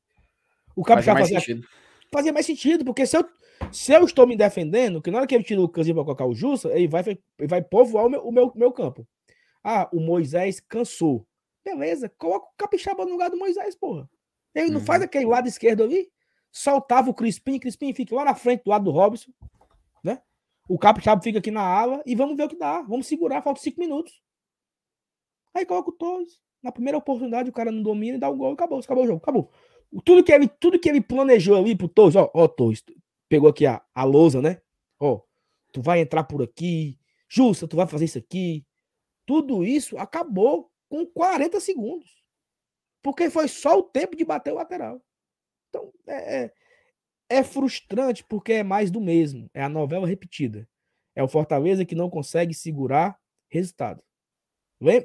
O 0.77 0.85
Capixaba 0.85 1.20
fazia, 1.20 1.40
fazia, 1.40 1.61
fazia, 2.12 2.33
mais 2.33 2.44
sentido, 2.44 2.85
porque 2.85 3.07
se 3.07 3.16
eu, 3.16 3.27
se 3.72 3.90
eu 3.90 4.05
estou 4.05 4.27
me 4.27 4.37
defendendo, 4.37 5.01
que 5.01 5.11
na 5.11 5.16
hora 5.16 5.27
que 5.27 5.35
ele 5.35 5.42
tira 5.42 5.62
o 5.62 5.68
Casinho 5.68 5.94
para 5.94 6.05
colocar 6.05 6.27
o 6.27 6.35
Jussa, 6.35 6.68
ele 6.68 6.88
vai, 6.88 7.03
ele 7.09 7.48
vai 7.48 7.62
povoar 7.62 8.05
o 8.05 8.11
meu, 8.11 8.20
o 8.20 8.31
meu, 8.31 8.53
meu 8.55 8.70
campo. 8.70 9.09
Ah, 9.64 9.88
o 9.90 9.98
Moisés 9.98 10.61
cansou. 10.61 11.27
Beleza, 11.64 12.12
coloca 12.18 12.48
o 12.48 12.57
Capixaba 12.59 13.07
no 13.07 13.12
lugar 13.12 13.31
do 13.31 13.38
Moisés, 13.38 13.74
porra. 13.74 14.09
Ele 14.55 14.70
não 14.70 14.81
uhum. 14.81 14.85
faz 14.85 15.03
aquele 15.03 15.24
lado 15.24 15.48
esquerdo 15.48 15.85
ali? 15.85 16.07
Soltava 16.53 17.09
o 17.09 17.14
Crispim, 17.14 17.59
Crispim 17.59 17.94
fica 17.94 18.14
lá 18.14 18.27
na 18.27 18.35
frente 18.35 18.64
do 18.64 18.70
lado 18.70 18.85
do 18.85 18.90
Robson? 18.90 19.33
O 20.68 20.78
Capixaba 20.78 21.22
fica 21.22 21.38
aqui 21.38 21.50
na 21.50 21.62
ala 21.62 22.02
e 22.04 22.14
vamos 22.14 22.37
ver 22.37 22.44
o 22.44 22.48
que 22.48 22.57
dá. 22.57 22.83
Vamos 22.83 23.07
segurar, 23.07 23.42
falta 23.42 23.61
cinco 23.61 23.81
minutos. 23.81 24.12
Aí 25.54 25.64
coloca 25.64 25.90
o 25.90 25.92
Torres. 25.92 26.40
Na 26.62 26.70
primeira 26.70 26.98
oportunidade, 26.98 27.48
o 27.48 27.52
cara 27.52 27.72
não 27.72 27.83
domina 27.83 28.16
e 28.16 28.20
dá 28.20 28.28
o 28.28 28.37
gol 28.37 28.50
e 28.50 28.52
acabou, 28.54 28.78
acabou 28.78 29.04
o 29.04 29.07
jogo, 29.07 29.18
acabou. 29.18 29.50
Tudo 30.04 30.22
que 30.22 30.33
ele, 30.33 30.48
tudo 30.48 30.78
que 30.78 30.88
ele 30.88 31.00
planejou 31.00 31.57
ali 31.57 31.74
pro 31.74 31.88
Torres, 31.88 32.16
ó, 32.16 32.31
ó, 32.35 32.46
Torres, 32.46 32.85
pegou 33.28 33.48
aqui 33.48 33.64
a, 33.64 33.83
a 33.94 34.04
lousa, 34.04 34.42
né? 34.42 34.61
Ó, 35.00 35.22
tu 35.72 35.81
vai 35.81 36.00
entrar 36.00 36.24
por 36.24 36.42
aqui, 36.42 36.98
Justa, 37.28 37.66
tu 37.66 37.76
vai 37.76 37.87
fazer 37.87 38.04
isso 38.04 38.18
aqui. 38.18 38.66
Tudo 39.24 39.64
isso 39.64 39.96
acabou 39.96 40.70
com 40.88 41.07
40 41.07 41.61
segundos. 41.61 42.24
Porque 43.02 43.31
foi 43.31 43.48
só 43.48 43.78
o 43.78 43.83
tempo 43.83 44.16
de 44.16 44.24
bater 44.24 44.52
o 44.52 44.57
lateral. 44.57 45.00
Então, 45.68 45.92
é, 46.07 46.44
é, 46.44 46.52
é 47.28 47.42
frustrante 47.42 48.24
porque 48.24 48.54
é 48.54 48.62
mais 48.62 48.90
do 48.90 49.00
mesmo. 49.00 49.50
É 49.52 49.62
a 49.62 49.68
novela 49.68 50.06
repetida. 50.06 50.68
É 51.14 51.22
o 51.22 51.28
Fortaleza 51.28 51.84
que 51.84 51.94
não 51.94 52.08
consegue 52.08 52.54
segurar 52.54 53.18
resultado. 53.48 54.02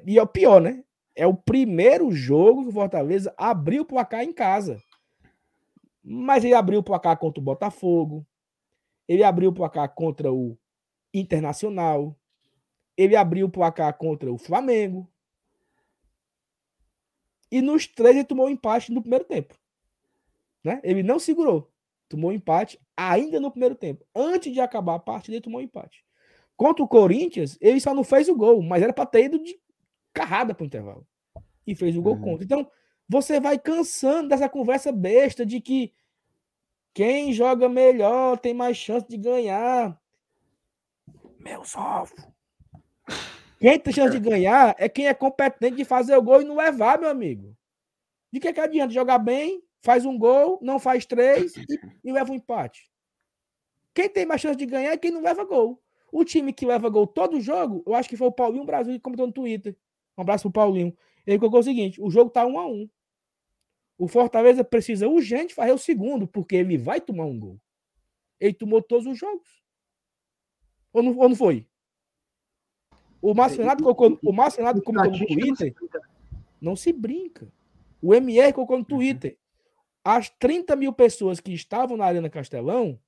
E 0.06 0.18
é 0.18 0.22
o 0.22 0.28
pior, 0.28 0.62
né? 0.62 0.84
É 1.16 1.28
o 1.28 1.34
primeiro 1.34 2.12
jogo 2.12 2.64
que 2.64 2.70
o 2.70 2.74
Fortaleza 2.74 3.34
abriu 3.38 3.84
o 3.84 3.86
placar 3.86 4.24
em 4.24 4.32
casa. 4.32 4.82
Mas 6.04 6.44
ele 6.44 6.54
abriu 6.54 6.80
o 6.80 6.84
placar 6.84 7.18
contra 7.18 7.42
o 7.42 7.44
Botafogo. 7.44 8.26
Ele 9.08 9.24
abriu 9.24 9.50
o 9.50 9.54
placar 9.54 9.90
contra 9.94 10.32
o 10.32 10.58
Internacional. 11.14 12.16
Ele 12.96 13.16
abriu 13.16 13.48
o 13.48 13.52
placar 13.52 13.98
contra 13.98 14.32
o 14.32 14.38
Flamengo. 14.38 15.10
E 17.52 17.62
nos 17.62 17.88
três 17.88 18.16
ele 18.16 18.26
tomou 18.26 18.48
um 18.48 18.50
empate 18.50 18.92
no 18.92 19.02
primeiro 19.02 19.26
tempo. 19.26 19.56
Né? 20.64 20.80
Ele 20.84 21.04
não 21.04 21.20
segurou. 21.20 21.73
Tomou 22.14 22.30
um 22.30 22.34
empate 22.34 22.80
ainda 22.96 23.40
no 23.40 23.50
primeiro 23.50 23.74
tempo. 23.74 24.06
Antes 24.14 24.54
de 24.54 24.62
acabar 24.62 24.94
a 24.94 25.00
partida, 25.00 25.38
ele 25.38 25.44
tomou 25.44 25.60
um 25.60 25.64
empate. 25.64 26.06
Contra 26.56 26.86
o 26.86 26.88
Corinthians, 26.88 27.58
ele 27.60 27.82
só 27.82 27.92
não 27.92 28.04
fez 28.04 28.30
o 28.30 28.36
gol, 28.36 28.62
mas 28.62 28.84
era 28.84 28.94
para 28.94 29.08
ter 29.08 29.26
ido 29.26 29.44
de 29.44 29.60
carrada 30.14 30.54
para 30.54 30.62
o 30.62 30.68
intervalo. 30.68 31.08
E 31.66 31.74
fez 31.74 31.98
o 31.98 32.04
gol 32.04 32.14
uhum. 32.14 32.22
contra. 32.22 32.44
Então, 32.44 32.70
você 33.10 33.40
vai 33.40 33.58
cansando 33.58 34.30
dessa 34.30 34.48
conversa 34.48 34.92
besta 34.92 35.44
de 35.44 35.60
que 35.60 35.92
quem 36.94 37.34
joga 37.34 37.68
melhor 37.68 38.38
tem 38.38 38.54
mais 38.54 38.78
chance 38.78 39.08
de 39.08 39.18
ganhar. 39.18 40.00
Meu 41.40 41.64
salvo. 41.64 42.14
Quem 43.60 43.80
tem 43.80 43.92
chance 43.92 44.12
de 44.12 44.20
ganhar 44.20 44.76
é 44.78 44.88
quem 44.88 45.08
é 45.08 45.16
competente 45.16 45.78
de 45.78 45.84
fazer 45.84 46.16
o 46.16 46.22
gol 46.22 46.44
e 46.44 46.46
não 46.46 46.58
levar, 46.58 47.00
meu 47.00 47.10
amigo. 47.10 47.58
De 48.32 48.40
que, 48.40 48.54
que 48.54 48.60
adianta 48.60 48.94
jogar 48.94 49.18
bem, 49.18 49.63
faz 49.84 50.06
um 50.06 50.18
gol, 50.18 50.58
não 50.62 50.80
faz 50.80 51.06
três 51.06 51.56
e, 51.58 51.80
e 52.04 52.12
leva 52.12 52.32
um 52.32 52.36
empate? 52.36 52.90
Quem 53.94 54.10
tem 54.10 54.26
mais 54.26 54.42
chance 54.42 54.58
de 54.58 54.66
ganhar 54.66 54.92
é 54.92 54.98
quem 54.98 55.12
não 55.12 55.22
leva 55.22 55.44
gol. 55.44 55.80
O 56.12 56.24
time 56.24 56.54
que 56.54 56.66
leva 56.66 56.90
gol 56.90 57.06
todo 57.06 57.42
jogo, 57.42 57.84
eu 57.86 57.94
acho 57.94 58.10
que 58.10 58.18
foi 58.18 58.28
o 58.28 58.32
Paulinho 58.32 58.66
Brasil 58.66 58.94
que 58.94 59.00
comentou 59.00 59.28
no 59.28 59.34
Twitter. 59.34 59.76
Um 60.18 60.22
abraço 60.22 60.44
pro 60.44 60.62
Paulinho. 60.62 60.96
Ele 61.28 61.38
colocou 61.38 61.60
o 61.60 61.64
seguinte: 61.64 62.02
o 62.02 62.10
jogo 62.10 62.30
tá 62.30 62.46
um 62.46 62.58
a 62.58 62.66
um. 62.66 62.90
O 63.98 64.08
Fortaleza 64.08 64.64
precisa 64.64 65.08
urgente 65.08 65.54
fazer 65.54 65.72
o 65.72 65.78
segundo, 65.78 66.28
porque 66.28 66.56
ele 66.56 66.78
vai 66.78 67.00
tomar 67.00 67.26
um 67.26 67.40
gol. 67.40 67.60
Ele 68.40 68.54
tomou 68.54 68.82
todos 68.82 69.06
os 69.06 69.18
jogos. 69.18 69.64
Ou 70.92 71.04
não, 71.04 71.18
ou 71.18 71.30
não 71.30 71.36
foi? 71.36 71.68
O 73.22 73.34
Márcio 73.34 73.60
Renato 73.60 73.84
colocou, 73.84 74.20
o 74.22 74.34
Márcio 74.34 74.60
Renato 74.60 74.82
comentou 74.82 75.18
no 75.18 75.28
Twitter. 75.28 75.74
Não 76.60 76.76
se 76.76 76.92
brinca. 76.92 77.52
O 78.02 78.14
MR 78.14 78.54
colocou 78.54 78.78
no 78.78 78.86
Twitter. 78.86 79.38
As 80.04 80.30
30 80.30 80.76
mil 80.76 80.92
pessoas 80.92 81.40
que 81.40 81.54
estavam 81.54 81.96
na 81.96 82.06
Arena 82.06 82.30
Castelão 82.30 83.00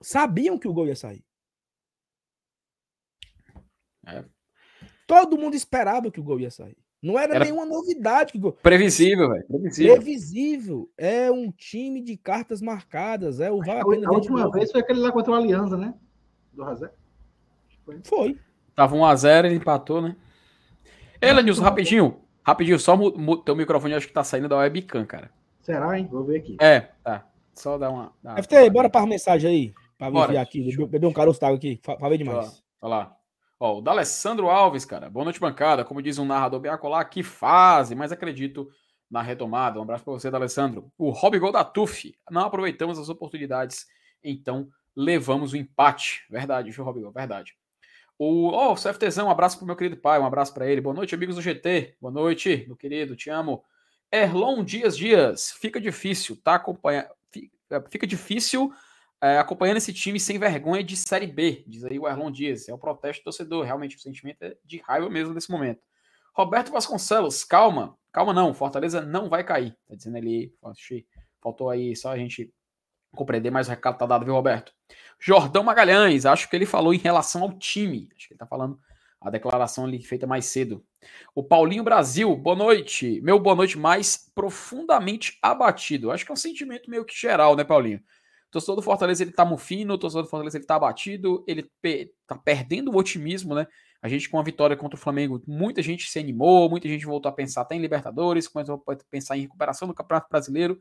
sabiam 0.00 0.58
que 0.58 0.68
o 0.68 0.72
gol 0.72 0.86
ia 0.86 0.96
sair. 0.96 1.24
É. 4.06 4.24
Todo 5.06 5.38
mundo 5.38 5.54
esperava 5.54 6.10
que 6.10 6.20
o 6.20 6.22
gol 6.22 6.40
ia 6.40 6.50
sair. 6.50 6.76
Não 7.02 7.18
era, 7.18 7.36
era... 7.36 7.44
nenhuma 7.44 7.66
novidade. 7.66 8.32
Que... 8.32 8.52
Previsível, 8.62 9.28
velho. 9.28 9.46
Previsível. 9.46 9.94
Previsível. 9.94 10.90
É 10.96 11.30
um 11.30 11.52
time 11.52 12.00
de 12.00 12.16
cartas 12.16 12.62
marcadas. 12.62 13.38
É 13.40 13.50
o 13.50 13.58
vale 13.58 14.04
a, 14.04 14.08
a 14.08 14.12
última 14.12 14.50
vez 14.50 14.72
foi 14.72 14.80
aquele 14.80 15.00
lá 15.00 15.12
contra 15.12 15.32
o 15.32 15.34
Aliança, 15.34 15.76
né? 15.76 15.94
Do 16.52 16.64
Razé. 16.64 16.90
Foi. 17.84 18.00
foi. 18.02 18.38
Tava 18.74 18.96
1x0, 18.96 19.44
ele 19.44 19.54
empatou, 19.54 20.02
né? 20.02 20.16
Ei, 21.20 21.32
Nilson, 21.42 21.62
rapidinho. 21.62 22.20
Rapidinho, 22.42 22.78
só 22.78 22.94
o 22.94 23.36
teu 23.38 23.56
microfone 23.56 23.94
acho 23.94 24.06
que 24.06 24.12
tá 24.12 24.24
saindo 24.24 24.48
da 24.48 24.56
webcam, 24.56 25.04
cara. 25.04 25.30
Será, 25.66 25.98
hein? 25.98 26.06
Vou 26.08 26.22
ver 26.22 26.38
aqui. 26.38 26.56
É, 26.60 26.78
tá. 27.02 27.26
Só 27.52 27.76
dar 27.76 27.90
uma. 27.90 28.12
FT, 28.40 28.56
uma... 28.56 28.70
bora 28.70 28.88
para 28.88 29.04
mensagem 29.04 29.50
aí. 29.50 29.74
Pra 29.98 30.06
enviar 30.06 30.40
aqui. 30.40 30.76
Beber 30.86 31.08
um 31.08 31.12
caroço 31.12 31.40
d'água 31.40 31.56
aqui. 31.56 31.80
Falei 31.98 32.16
demais. 32.16 32.62
Olha 32.80 32.88
lá. 32.88 33.16
Ó, 33.58 33.78
o 33.78 33.80
D'Alessandro 33.80 34.48
Alves, 34.48 34.84
cara. 34.84 35.10
Boa 35.10 35.24
noite, 35.24 35.40
bancada. 35.40 35.84
Como 35.84 36.00
diz 36.00 36.20
um 36.20 36.24
narrador 36.24 36.60
bem 36.60 36.70
acolá, 36.70 37.04
que 37.04 37.20
fase, 37.24 37.96
mas 37.96 38.12
acredito 38.12 38.70
na 39.10 39.20
retomada. 39.20 39.80
Um 39.80 39.82
abraço 39.82 40.04
para 40.04 40.12
você, 40.12 40.30
D'Alessandro. 40.30 40.88
O 40.96 41.10
Rob 41.10 41.36
Gol 41.36 41.50
da 41.50 41.64
TUF. 41.64 42.16
Não 42.30 42.42
aproveitamos 42.42 42.96
as 42.96 43.08
oportunidades, 43.08 43.86
então 44.22 44.68
levamos 44.94 45.52
o 45.52 45.56
empate. 45.56 46.24
Verdade, 46.30 46.70
viu, 46.70 46.84
Rob 46.84 47.00
Gol? 47.00 47.10
Verdade. 47.10 47.56
O 48.16 48.50
oh, 48.50 48.72
o 48.72 48.76
CFTzão, 48.76 49.26
um 49.26 49.30
abraço 49.30 49.58
pro 49.58 49.66
meu 49.66 49.74
querido 49.74 49.96
pai, 49.96 50.20
um 50.20 50.26
abraço 50.26 50.54
para 50.54 50.70
ele. 50.70 50.80
Boa 50.80 50.94
noite, 50.94 51.12
amigos 51.12 51.34
do 51.34 51.42
GT. 51.42 51.96
Boa 52.00 52.12
noite, 52.12 52.64
meu 52.68 52.76
querido, 52.76 53.16
te 53.16 53.30
amo. 53.30 53.64
Erlon 54.10 54.64
Dias 54.64 54.96
Dias, 54.96 55.50
fica 55.52 55.80
difícil, 55.80 56.36
tá? 56.42 56.54
Acompanha... 56.54 57.08
Fica 57.90 58.06
difícil 58.06 58.72
é, 59.20 59.38
acompanhando 59.38 59.78
esse 59.78 59.92
time 59.92 60.20
sem 60.20 60.38
vergonha 60.38 60.84
de 60.84 60.96
Série 60.96 61.26
B, 61.26 61.64
diz 61.66 61.84
aí 61.84 61.98
o 61.98 62.06
Erlon 62.06 62.30
Dias. 62.30 62.68
É 62.68 62.74
o 62.74 62.78
protesto 62.78 63.22
do 63.22 63.24
torcedor, 63.24 63.64
realmente 63.64 63.96
o 63.96 64.00
sentimento 64.00 64.42
é 64.42 64.56
de 64.64 64.78
raiva 64.78 65.08
mesmo 65.08 65.34
nesse 65.34 65.50
momento. 65.50 65.80
Roberto 66.32 66.70
Vasconcelos, 66.70 67.42
calma, 67.42 67.96
calma 68.12 68.32
não, 68.32 68.52
Fortaleza 68.52 69.00
não 69.00 69.28
vai 69.28 69.42
cair, 69.42 69.74
tá 69.88 69.94
dizendo 69.94 70.18
ali, 70.18 70.54
faltou 71.40 71.70
aí 71.70 71.96
só 71.96 72.12
a 72.12 72.18
gente 72.18 72.52
compreender 73.14 73.50
mais 73.50 73.66
o 73.66 73.70
recado 73.70 73.96
tá 73.96 74.04
dado, 74.04 74.24
viu, 74.26 74.34
Roberto? 74.34 74.72
Jordão 75.18 75.64
Magalhães, 75.64 76.26
acho 76.26 76.48
que 76.48 76.54
ele 76.54 76.66
falou 76.66 76.92
em 76.92 76.98
relação 76.98 77.42
ao 77.42 77.58
time, 77.58 78.08
acho 78.14 78.28
que 78.28 78.34
ele 78.34 78.38
tá 78.38 78.46
falando 78.46 78.78
a 79.26 79.30
declaração 79.30 79.84
ali 79.84 80.00
feita 80.00 80.24
mais 80.24 80.44
cedo. 80.46 80.84
O 81.34 81.42
Paulinho 81.42 81.82
Brasil, 81.82 82.34
boa 82.36 82.54
noite. 82.54 83.20
Meu 83.22 83.40
boa 83.40 83.56
noite 83.56 83.76
mais 83.76 84.30
profundamente 84.32 85.36
abatido. 85.42 86.12
Acho 86.12 86.24
que 86.24 86.30
é 86.30 86.34
um 86.34 86.36
sentimento 86.36 86.88
meio 86.88 87.04
que 87.04 87.18
geral, 87.18 87.56
né, 87.56 87.64
Paulinho? 87.64 88.00
Torcedor 88.52 88.76
do 88.76 88.82
Fortaleza 88.82 89.24
ele 89.24 89.32
tá 89.32 89.44
mufino, 89.44 89.98
torcedor 89.98 90.22
do 90.22 90.30
Fortaleza 90.30 90.56
ele 90.56 90.64
tá 90.64 90.76
abatido, 90.76 91.44
ele 91.48 91.68
pe 91.82 92.12
tá 92.24 92.38
perdendo 92.38 92.92
o 92.92 92.96
otimismo, 92.96 93.52
né? 93.52 93.66
A 94.00 94.08
gente 94.08 94.28
com 94.28 94.38
a 94.38 94.42
vitória 94.44 94.76
contra 94.76 94.96
o 94.96 95.00
Flamengo, 95.00 95.42
muita 95.44 95.82
gente 95.82 96.08
se 96.08 96.20
animou, 96.20 96.70
muita 96.70 96.86
gente 96.86 97.04
voltou 97.04 97.28
a 97.28 97.32
pensar 97.32 97.62
até 97.62 97.74
em 97.74 97.80
Libertadores, 97.80 98.46
começou 98.46 98.80
a 98.86 98.96
pensar 99.10 99.36
em 99.36 99.40
recuperação 99.40 99.88
do 99.88 99.94
Campeonato 99.94 100.28
Brasileiro. 100.30 100.78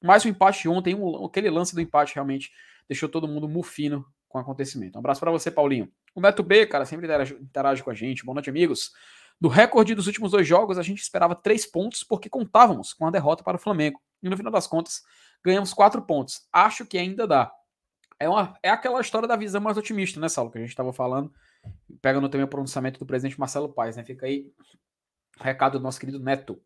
Mas 0.00 0.24
o 0.24 0.28
empate 0.28 0.68
ontem, 0.68 0.94
um, 0.94 1.26
aquele 1.26 1.50
lance 1.50 1.74
do 1.74 1.80
empate 1.80 2.14
realmente 2.14 2.52
deixou 2.88 3.08
todo 3.08 3.26
mundo 3.26 3.48
mufino 3.48 4.06
com 4.28 4.38
o 4.38 4.40
acontecimento. 4.40 4.94
Um 4.96 5.00
abraço 5.00 5.20
para 5.20 5.32
você, 5.32 5.50
Paulinho. 5.50 5.90
O 6.14 6.20
Neto 6.20 6.42
B, 6.42 6.66
cara, 6.66 6.84
sempre 6.84 7.06
interage, 7.40 7.82
com 7.82 7.90
a 7.90 7.94
gente. 7.94 8.24
Boa 8.24 8.34
noite, 8.34 8.50
amigos. 8.50 8.92
Do 9.40 9.48
recorde 9.48 9.94
dos 9.94 10.06
últimos 10.06 10.32
dois 10.32 10.46
jogos, 10.46 10.76
a 10.76 10.82
gente 10.82 11.00
esperava 11.00 11.34
três 11.34 11.64
pontos 11.64 12.04
porque 12.04 12.28
contávamos 12.28 12.92
com 12.92 13.06
a 13.06 13.10
derrota 13.10 13.42
para 13.42 13.56
o 13.56 13.60
Flamengo. 13.60 14.00
E 14.22 14.28
no 14.28 14.36
final 14.36 14.52
das 14.52 14.66
contas, 14.66 15.02
ganhamos 15.42 15.72
quatro 15.72 16.02
pontos. 16.02 16.46
Acho 16.52 16.84
que 16.84 16.98
ainda 16.98 17.26
dá. 17.26 17.50
É, 18.18 18.28
uma, 18.28 18.54
é 18.62 18.68
aquela 18.68 19.00
história 19.00 19.26
da 19.26 19.34
visão 19.34 19.60
mais 19.60 19.78
otimista, 19.78 20.20
né, 20.20 20.28
Saulo? 20.28 20.50
Que 20.50 20.58
a 20.58 20.60
gente 20.60 20.70
estava 20.70 20.92
falando, 20.92 21.32
pegando 22.02 22.28
também 22.28 22.44
o 22.44 22.48
pronunciamento 22.48 22.98
do 22.98 23.06
presidente 23.06 23.40
Marcelo 23.40 23.72
Paes, 23.72 23.96
né? 23.96 24.04
Fica 24.04 24.26
aí 24.26 24.52
o 25.38 25.42
recado 25.42 25.78
do 25.78 25.82
nosso 25.82 25.98
querido 25.98 26.20
Neto. 26.20 26.60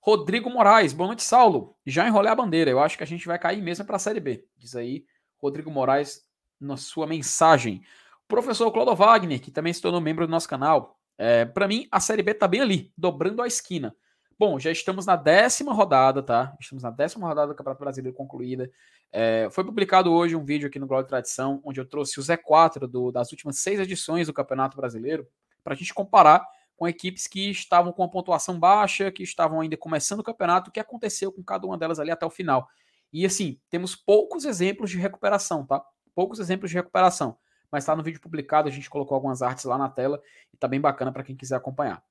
Rodrigo 0.00 0.48
Moraes, 0.48 0.92
boa 0.92 1.08
noite, 1.08 1.22
Saulo. 1.22 1.76
Já 1.84 2.06
enrolei 2.06 2.30
a 2.30 2.34
bandeira, 2.34 2.70
eu 2.70 2.80
acho 2.80 2.96
que 2.96 3.04
a 3.04 3.06
gente 3.06 3.26
vai 3.26 3.38
cair 3.38 3.60
mesmo 3.60 3.84
para 3.84 3.96
a 3.96 4.00
Série 4.00 4.20
B. 4.20 4.44
Diz 4.56 4.76
aí 4.76 5.04
Rodrigo 5.38 5.70
Moraes 5.70 6.24
na 6.60 6.76
sua 6.76 7.06
mensagem. 7.06 7.82
Professor 8.32 8.72
Clodo 8.72 8.96
Wagner, 8.96 9.38
que 9.42 9.50
também 9.50 9.74
se 9.74 9.82
tornou 9.82 10.00
membro 10.00 10.26
do 10.26 10.30
nosso 10.30 10.48
canal. 10.48 10.98
É, 11.18 11.44
para 11.44 11.68
mim, 11.68 11.86
a 11.92 12.00
Série 12.00 12.22
B 12.22 12.32
tá 12.32 12.48
bem 12.48 12.62
ali, 12.62 12.90
dobrando 12.96 13.42
a 13.42 13.46
esquina. 13.46 13.94
Bom, 14.38 14.58
já 14.58 14.70
estamos 14.70 15.04
na 15.04 15.16
décima 15.16 15.74
rodada, 15.74 16.22
tá? 16.22 16.56
Estamos 16.58 16.82
na 16.82 16.90
décima 16.90 17.28
rodada 17.28 17.48
do 17.48 17.54
Campeonato 17.54 17.80
Brasileiro 17.84 18.16
concluída. 18.16 18.70
É, 19.12 19.48
foi 19.50 19.62
publicado 19.64 20.10
hoje 20.10 20.34
um 20.34 20.42
vídeo 20.46 20.66
aqui 20.66 20.78
no 20.78 20.86
Glória 20.86 21.06
Tradição, 21.06 21.60
onde 21.62 21.78
eu 21.78 21.84
trouxe 21.84 22.18
o 22.18 22.22
Z4 22.22 22.86
do, 22.86 23.12
das 23.12 23.30
últimas 23.32 23.58
seis 23.58 23.78
edições 23.78 24.28
do 24.28 24.32
Campeonato 24.32 24.78
Brasileiro, 24.78 25.28
para 25.62 25.74
a 25.74 25.76
gente 25.76 25.92
comparar 25.92 26.42
com 26.74 26.88
equipes 26.88 27.26
que 27.26 27.50
estavam 27.50 27.92
com 27.92 28.02
a 28.02 28.08
pontuação 28.08 28.58
baixa, 28.58 29.12
que 29.12 29.22
estavam 29.22 29.60
ainda 29.60 29.76
começando 29.76 30.20
o 30.20 30.24
campeonato, 30.24 30.70
o 30.70 30.72
que 30.72 30.80
aconteceu 30.80 31.30
com 31.30 31.44
cada 31.44 31.66
uma 31.66 31.76
delas 31.76 32.00
ali 32.00 32.10
até 32.10 32.24
o 32.24 32.30
final. 32.30 32.66
E 33.12 33.26
assim, 33.26 33.60
temos 33.68 33.94
poucos 33.94 34.46
exemplos 34.46 34.90
de 34.90 34.96
recuperação, 34.96 35.66
tá? 35.66 35.84
Poucos 36.14 36.40
exemplos 36.40 36.70
de 36.70 36.78
recuperação. 36.78 37.36
Mas 37.72 37.84
está 37.84 37.96
no 37.96 38.02
vídeo 38.02 38.20
publicado, 38.20 38.68
a 38.68 38.70
gente 38.70 38.90
colocou 38.90 39.14
algumas 39.14 39.40
artes 39.40 39.64
lá 39.64 39.78
na 39.78 39.88
tela 39.88 40.22
e 40.52 40.56
tá 40.58 40.68
bem 40.68 40.80
bacana 40.80 41.10
para 41.10 41.24
quem 41.24 41.34
quiser 41.34 41.56
acompanhar. 41.56 42.04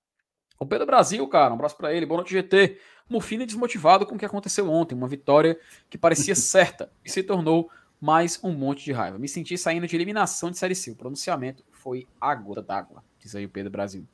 O 0.60 0.66
Pedro 0.66 0.88
Brasil, 0.88 1.26
cara, 1.28 1.52
um 1.52 1.56
abraço 1.56 1.78
para 1.78 1.94
ele, 1.94 2.06
boa 2.06 2.18
noite 2.18 2.34
GT. 2.34 2.80
Mufina 3.08 3.46
desmotivado 3.46 4.06
com 4.06 4.16
o 4.16 4.18
que 4.18 4.26
aconteceu 4.26 4.70
ontem, 4.70 4.96
uma 4.96 5.08
vitória 5.08 5.60
que 5.90 5.98
parecia 5.98 6.34
certa 6.36 6.92
e 7.06 7.10
se 7.12 7.22
tornou 7.22 7.70
mais 8.00 8.44
um 8.44 8.52
monte 8.52 8.84
de 8.84 8.92
raiva. 8.92 9.20
Me 9.20 9.28
senti 9.28 9.56
saindo 9.58 9.86
de 9.86 9.96
eliminação 9.96 10.50
de 10.50 10.58
Série 10.58 10.74
C. 10.74 10.92
O 10.92 10.96
pronunciamento 10.96 11.64
foi 11.72 12.08
a 12.20 12.34
gota 12.34 12.62
d'água, 12.62 13.04
diz 13.20 13.36
aí 13.36 13.46
o 13.46 13.50
Pedro 13.50 13.72
Brasil. 13.72 14.08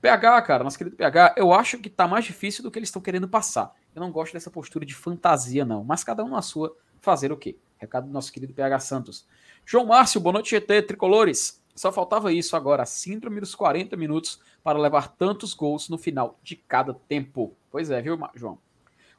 PH, 0.00 0.42
cara, 0.42 0.64
nosso 0.64 0.78
querido 0.78 0.96
PH, 0.96 1.34
eu 1.36 1.52
acho 1.52 1.78
que 1.78 1.90
tá 1.90 2.06
mais 2.06 2.24
difícil 2.24 2.62
do 2.62 2.70
que 2.70 2.78
eles 2.78 2.88
estão 2.88 3.02
querendo 3.02 3.28
passar. 3.28 3.74
Eu 3.94 4.00
não 4.00 4.12
gosto 4.12 4.32
dessa 4.32 4.50
postura 4.50 4.86
de 4.86 4.94
fantasia, 4.94 5.64
não. 5.64 5.82
Mas 5.82 6.04
cada 6.04 6.24
um 6.24 6.28
na 6.28 6.42
sua, 6.42 6.76
fazer 7.00 7.32
o 7.32 7.36
quê? 7.36 7.56
Recado 7.76 8.06
do 8.06 8.12
nosso 8.12 8.32
querido 8.32 8.54
PH 8.54 8.78
Santos. 8.78 9.26
João 9.70 9.84
Márcio, 9.84 10.18
boa 10.18 10.32
noite, 10.32 10.48
GT, 10.48 10.80
tricolores. 10.80 11.62
Só 11.76 11.92
faltava 11.92 12.32
isso 12.32 12.56
agora, 12.56 12.84
a 12.84 12.86
síndrome 12.86 13.38
dos 13.38 13.54
40 13.54 13.98
minutos 13.98 14.40
para 14.64 14.78
levar 14.78 15.08
tantos 15.08 15.52
gols 15.52 15.90
no 15.90 15.98
final 15.98 16.40
de 16.42 16.56
cada 16.56 16.94
tempo. 16.94 17.54
Pois 17.70 17.90
é, 17.90 18.00
viu, 18.00 18.18
João? 18.34 18.58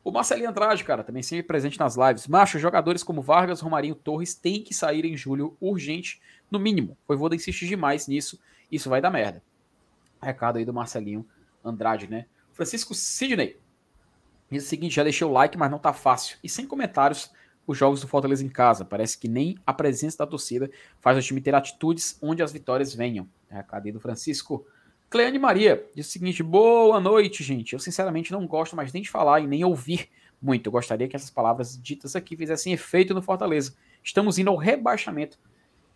O 0.03 0.09
Marcelinho 0.11 0.49
Andrade, 0.49 0.83
cara, 0.83 1.03
também 1.03 1.21
sempre 1.21 1.43
presente 1.43 1.77
nas 1.77 1.95
lives. 1.95 2.27
Macho, 2.27 2.57
jogadores 2.57 3.03
como 3.03 3.21
Vargas, 3.21 3.61
Romarinho, 3.61 3.93
Torres 3.93 4.33
têm 4.33 4.63
que 4.63 4.73
sair 4.73 5.05
em 5.05 5.15
julho 5.15 5.55
urgente, 5.61 6.19
no 6.49 6.57
mínimo. 6.57 6.93
O 7.03 7.09
Voivoda 7.09 7.35
insiste 7.35 7.67
demais 7.67 8.07
nisso, 8.07 8.41
isso 8.71 8.89
vai 8.89 8.99
dar 8.99 9.11
merda. 9.11 9.43
Recado 10.19 10.57
aí 10.57 10.65
do 10.65 10.73
Marcelinho 10.73 11.27
Andrade, 11.63 12.07
né? 12.07 12.25
Francisco 12.53 12.95
Sidney. 12.95 13.59
Diz 14.49 14.65
o 14.65 14.67
seguinte, 14.67 14.95
já 14.95 15.03
deixei 15.03 15.27
o 15.27 15.31
like, 15.31 15.55
mas 15.59 15.69
não 15.69 15.77
tá 15.77 15.93
fácil. 15.93 16.39
E 16.43 16.49
sem 16.49 16.65
comentários, 16.65 17.31
os 17.69 17.77
jogos 17.77 18.01
do 18.01 18.07
Fortaleza 18.07 18.43
em 18.43 18.49
casa. 18.49 18.83
Parece 18.83 19.15
que 19.15 19.27
nem 19.27 19.55
a 19.63 19.71
presença 19.71 20.17
da 20.17 20.25
torcida 20.25 20.71
faz 20.99 21.15
o 21.15 21.21
time 21.21 21.39
ter 21.39 21.53
atitudes 21.53 22.17
onde 22.19 22.41
as 22.41 22.51
vitórias 22.51 22.95
venham. 22.95 23.29
Recado 23.47 23.85
aí 23.85 23.91
do 23.91 23.99
Francisco. 23.99 24.65
Cleane 25.07 25.37
Maria 25.37 25.85
diz 25.93 26.07
o 26.07 26.09
seguinte: 26.09 26.41
boa 26.41 26.99
noite, 26.99 27.43
gente. 27.43 27.73
Eu 27.73 27.79
sinceramente 27.79 28.31
não 28.31 28.47
gosto 28.47 28.75
mais 28.75 28.91
nem 28.91 29.03
de 29.03 29.09
falar 29.11 29.41
e 29.41 29.45
nem 29.45 29.63
ouvir 29.63 30.09
muito. 30.41 30.65
Eu 30.65 30.71
gostaria 30.71 31.07
que 31.07 31.15
essas 31.15 31.29
palavras 31.29 31.79
ditas 31.79 32.15
aqui 32.15 32.35
fizessem 32.35 32.73
efeito 32.73 33.13
no 33.13 33.21
Fortaleza. 33.21 33.75
Estamos 34.03 34.39
indo 34.39 34.49
ao 34.49 34.57
rebaixamento. 34.57 35.37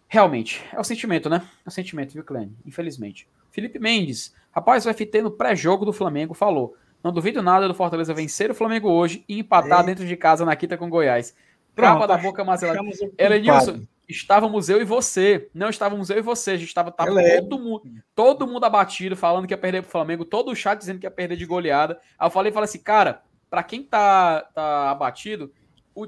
Realmente, 0.08 0.64
é 0.72 0.80
o 0.80 0.84
sentimento, 0.84 1.28
né? 1.28 1.42
É 1.66 1.70
o 1.70 1.72
sentimento, 1.72 2.14
viu, 2.14 2.24
Cleane? 2.24 2.56
Infelizmente. 2.64 3.28
Felipe 3.50 3.80
Mendes. 3.80 4.32
Rapaz, 4.52 4.86
o 4.86 4.94
FT 4.94 5.24
no 5.24 5.32
pré-jogo 5.32 5.86
do 5.86 5.94
Flamengo 5.94 6.36
falou. 6.36 6.78
Não 7.04 7.12
duvido 7.12 7.42
nada 7.42 7.68
do 7.68 7.74
Fortaleza 7.74 8.14
vencer 8.14 8.52
o 8.52 8.56
Flamengo 8.56 8.90
hoje 8.92 9.26
e 9.28 9.40
empatar 9.40 9.82
é. 9.82 9.84
dentro 9.88 10.06
de 10.06 10.16
casa 10.16 10.46
na 10.46 10.56
quinta 10.56 10.78
com 10.78 10.88
Goiás. 10.88 11.36
Capa 11.76 12.08
da 12.08 12.18
boca 12.18 12.44
Marcela. 12.44 12.80
Elenilson, 13.18 13.82
estávamos 14.08 14.70
eu 14.70 14.82
e 14.82 14.86
você. 14.86 15.50
Não 15.54 15.70
estávamos 15.70 16.10
eu 16.10 16.18
e 16.18 16.22
você. 16.22 16.52
A 16.52 16.58
gente 16.58 16.68
estava 16.68 16.92
tava 16.92 17.12
todo 17.40 17.60
mundo, 17.60 17.84
todo 18.16 18.48
mundo 18.48 18.64
abatido, 18.66 19.16
falando 19.16 19.48
que 19.48 19.54
ia 19.54 19.58
perder 19.58 19.82
pro 19.82 19.92
Flamengo, 19.92 20.26
todo 20.26 20.52
o 20.52 20.56
chat 20.56 20.78
dizendo 20.78 21.00
que 21.00 21.06
ia 21.06 21.12
perder 21.12 21.36
de 21.36 21.46
goleada. 21.46 22.00
Aí 22.18 22.28
eu 22.28 22.32
falei, 22.32 22.52
falei 22.52 22.66
assim, 22.66 22.80
cara, 22.80 23.22
para 23.50 23.64
quem 23.64 23.84
tá, 23.84 24.42
tá 24.54 24.92
abatido, 24.92 25.52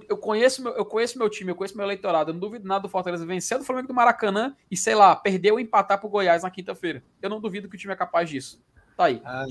eu 0.09 0.17
conheço, 0.17 0.63
meu, 0.63 0.73
eu 0.73 0.85
conheço 0.85 1.17
meu 1.17 1.29
time, 1.29 1.51
eu 1.51 1.55
conheço 1.55 1.77
meu 1.77 1.85
eleitorado. 1.85 2.31
Eu 2.31 2.33
não 2.33 2.39
duvido 2.39 2.67
nada 2.67 2.81
do 2.81 2.89
Fortaleza 2.89 3.25
vencer 3.25 3.57
do 3.57 3.63
Flamengo 3.63 3.87
do 3.87 3.93
Maracanã 3.93 4.55
e, 4.69 4.75
sei 4.75 4.95
lá, 4.95 5.15
perder 5.15 5.51
ou 5.51 5.59
empatar 5.59 5.99
pro 5.99 6.09
Goiás 6.09 6.43
na 6.43 6.49
quinta-feira. 6.49 7.03
Eu 7.21 7.29
não 7.29 7.39
duvido 7.39 7.69
que 7.69 7.75
o 7.75 7.79
time 7.79 7.93
é 7.93 7.95
capaz 7.95 8.29
disso. 8.29 8.63
Tá 8.97 9.05
aí. 9.05 9.21
Ah, 9.23 9.45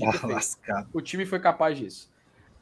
o 0.93 1.01
time 1.01 1.25
foi 1.25 1.39
capaz 1.39 1.77
disso. 1.77 2.11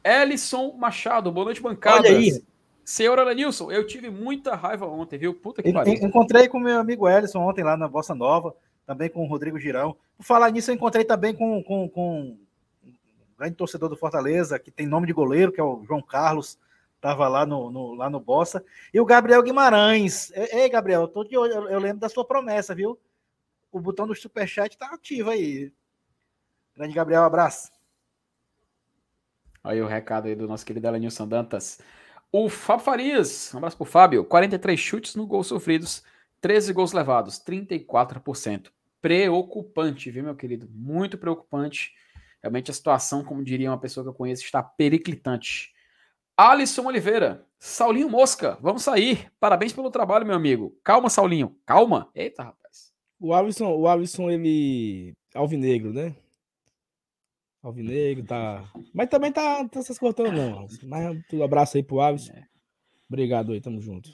Ellison 0.04 0.76
Machado, 0.76 1.32
boa 1.32 1.46
noite, 1.46 1.60
bancada. 1.60 2.06
Olha 2.06 2.16
aí. 2.16 2.42
Senhor 2.84 3.18
Alanilson, 3.18 3.70
eu 3.70 3.86
tive 3.86 4.10
muita 4.10 4.54
raiva 4.54 4.86
ontem, 4.86 5.18
viu? 5.18 5.34
Puta 5.34 5.62
que 5.62 5.72
pariu. 5.72 5.94
Encontrei 5.94 6.48
com 6.48 6.58
meu 6.58 6.78
amigo 6.78 7.08
Ellison 7.08 7.40
ontem 7.40 7.64
lá 7.64 7.76
na 7.76 7.88
Bossa 7.88 8.14
Nova, 8.14 8.54
também 8.86 9.08
com 9.08 9.24
o 9.24 9.28
Rodrigo 9.28 9.58
Girão. 9.58 9.96
Por 10.16 10.24
falar 10.24 10.50
nisso, 10.50 10.70
eu 10.70 10.74
encontrei 10.74 11.04
também 11.04 11.34
com, 11.34 11.62
com, 11.62 11.88
com 11.88 12.36
um 12.84 12.96
grande 13.38 13.56
torcedor 13.56 13.88
do 13.88 13.96
Fortaleza, 13.96 14.58
que 14.58 14.70
tem 14.70 14.86
nome 14.86 15.06
de 15.06 15.12
goleiro, 15.12 15.50
que 15.50 15.60
é 15.60 15.64
o 15.64 15.82
João 15.86 16.02
Carlos 16.02 16.58
estava 17.04 17.28
lá 17.28 17.44
no, 17.44 17.70
no, 17.70 17.94
lá 17.94 18.08
no 18.08 18.18
Bossa. 18.18 18.64
E 18.92 18.98
o 18.98 19.04
Gabriel 19.04 19.42
Guimarães. 19.42 20.32
Ei, 20.34 20.68
Gabriel, 20.70 21.02
eu, 21.02 21.08
tô 21.08 21.22
de 21.22 21.36
olho, 21.36 21.52
eu, 21.52 21.68
eu 21.68 21.78
lembro 21.78 21.98
da 21.98 22.08
sua 22.08 22.24
promessa, 22.24 22.74
viu? 22.74 22.98
O 23.70 23.78
botão 23.78 24.06
do 24.06 24.14
superchat 24.14 24.78
tá 24.78 24.86
ativo 24.86 25.28
aí. 25.28 25.70
Grande 26.74 26.94
Gabriel, 26.94 27.22
abraço. 27.22 27.70
Aí 29.62 29.80
o 29.82 29.86
recado 29.86 30.28
aí 30.28 30.34
do 30.34 30.48
nosso 30.48 30.64
querido 30.64 30.86
Elenilson 30.86 31.28
Dantas. 31.28 31.78
O 32.36 32.48
Fábio 32.48 32.84
Farias, 32.84 33.54
um 33.54 33.58
abraço 33.58 33.76
pro 33.76 33.86
Fábio. 33.86 34.24
43 34.24 34.80
chutes 34.80 35.14
no 35.14 35.24
gol 35.24 35.44
sofridos, 35.44 36.02
13 36.40 36.72
gols 36.72 36.92
levados, 36.92 37.38
34%. 37.38 38.72
Preocupante, 39.00 40.10
viu, 40.10 40.24
meu 40.24 40.34
querido? 40.34 40.68
Muito 40.68 41.16
preocupante. 41.16 41.92
Realmente 42.42 42.72
a 42.72 42.74
situação, 42.74 43.22
como 43.22 43.44
diria 43.44 43.70
uma 43.70 43.78
pessoa 43.78 44.02
que 44.02 44.08
eu 44.10 44.14
conheço, 44.14 44.42
está 44.42 44.60
periclitante. 44.60 45.72
Alisson 46.36 46.86
Oliveira, 46.86 47.46
Saulinho 47.60 48.10
Mosca, 48.10 48.58
vamos 48.60 48.82
sair. 48.82 49.30
Parabéns 49.38 49.72
pelo 49.72 49.88
trabalho, 49.88 50.26
meu 50.26 50.34
amigo. 50.34 50.76
Calma, 50.82 51.08
Saulinho. 51.08 51.56
Calma. 51.64 52.10
Eita, 52.16 52.42
rapaz. 52.42 52.92
O 53.20 53.32
Alisson, 53.32 53.70
o 53.76 53.86
Alisson, 53.86 54.28
ele. 54.28 55.12
Alvinegro, 55.32 55.92
né? 55.92 56.16
Alvinegro, 57.64 58.24
tá. 58.26 58.70
Mas 58.92 59.08
também 59.08 59.32
tá, 59.32 59.66
tá 59.66 59.80
se 59.80 59.90
escortando, 59.90 60.32
não. 60.32 60.66
Mas 60.82 61.16
um 61.32 61.42
abraço 61.42 61.78
aí 61.78 61.82
pro 61.82 62.00
Alisson. 62.00 62.34
É. 62.34 62.46
Obrigado 63.08 63.52
aí, 63.52 63.60
tamo 63.60 63.80
junto. 63.80 64.12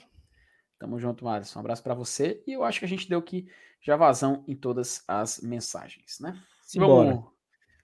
Tamo 0.79 0.97
junto, 0.97 1.27
Alisson. 1.27 1.59
Um 1.59 1.61
abraço 1.61 1.83
para 1.83 1.93
você. 1.93 2.41
E 2.47 2.53
eu 2.53 2.63
acho 2.63 2.79
que 2.79 2.85
a 2.85 2.87
gente 2.87 3.09
deu 3.09 3.19
aqui 3.19 3.49
já 3.81 3.97
vazão 3.97 4.45
em 4.47 4.55
todas 4.55 5.03
as 5.05 5.41
mensagens, 5.41 6.17
né? 6.21 6.41
Simbora. 6.63 7.09
Vamos, 7.09 7.31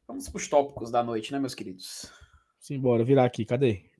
vamos 0.07 0.29
pros 0.29 0.47
tópicos 0.47 0.89
da 0.89 1.03
noite, 1.03 1.33
né, 1.33 1.39
meus 1.39 1.53
queridos? 1.53 2.13
Simbora, 2.59 3.03
virar 3.03 3.25
aqui. 3.25 3.43
Cadê? 3.43 3.91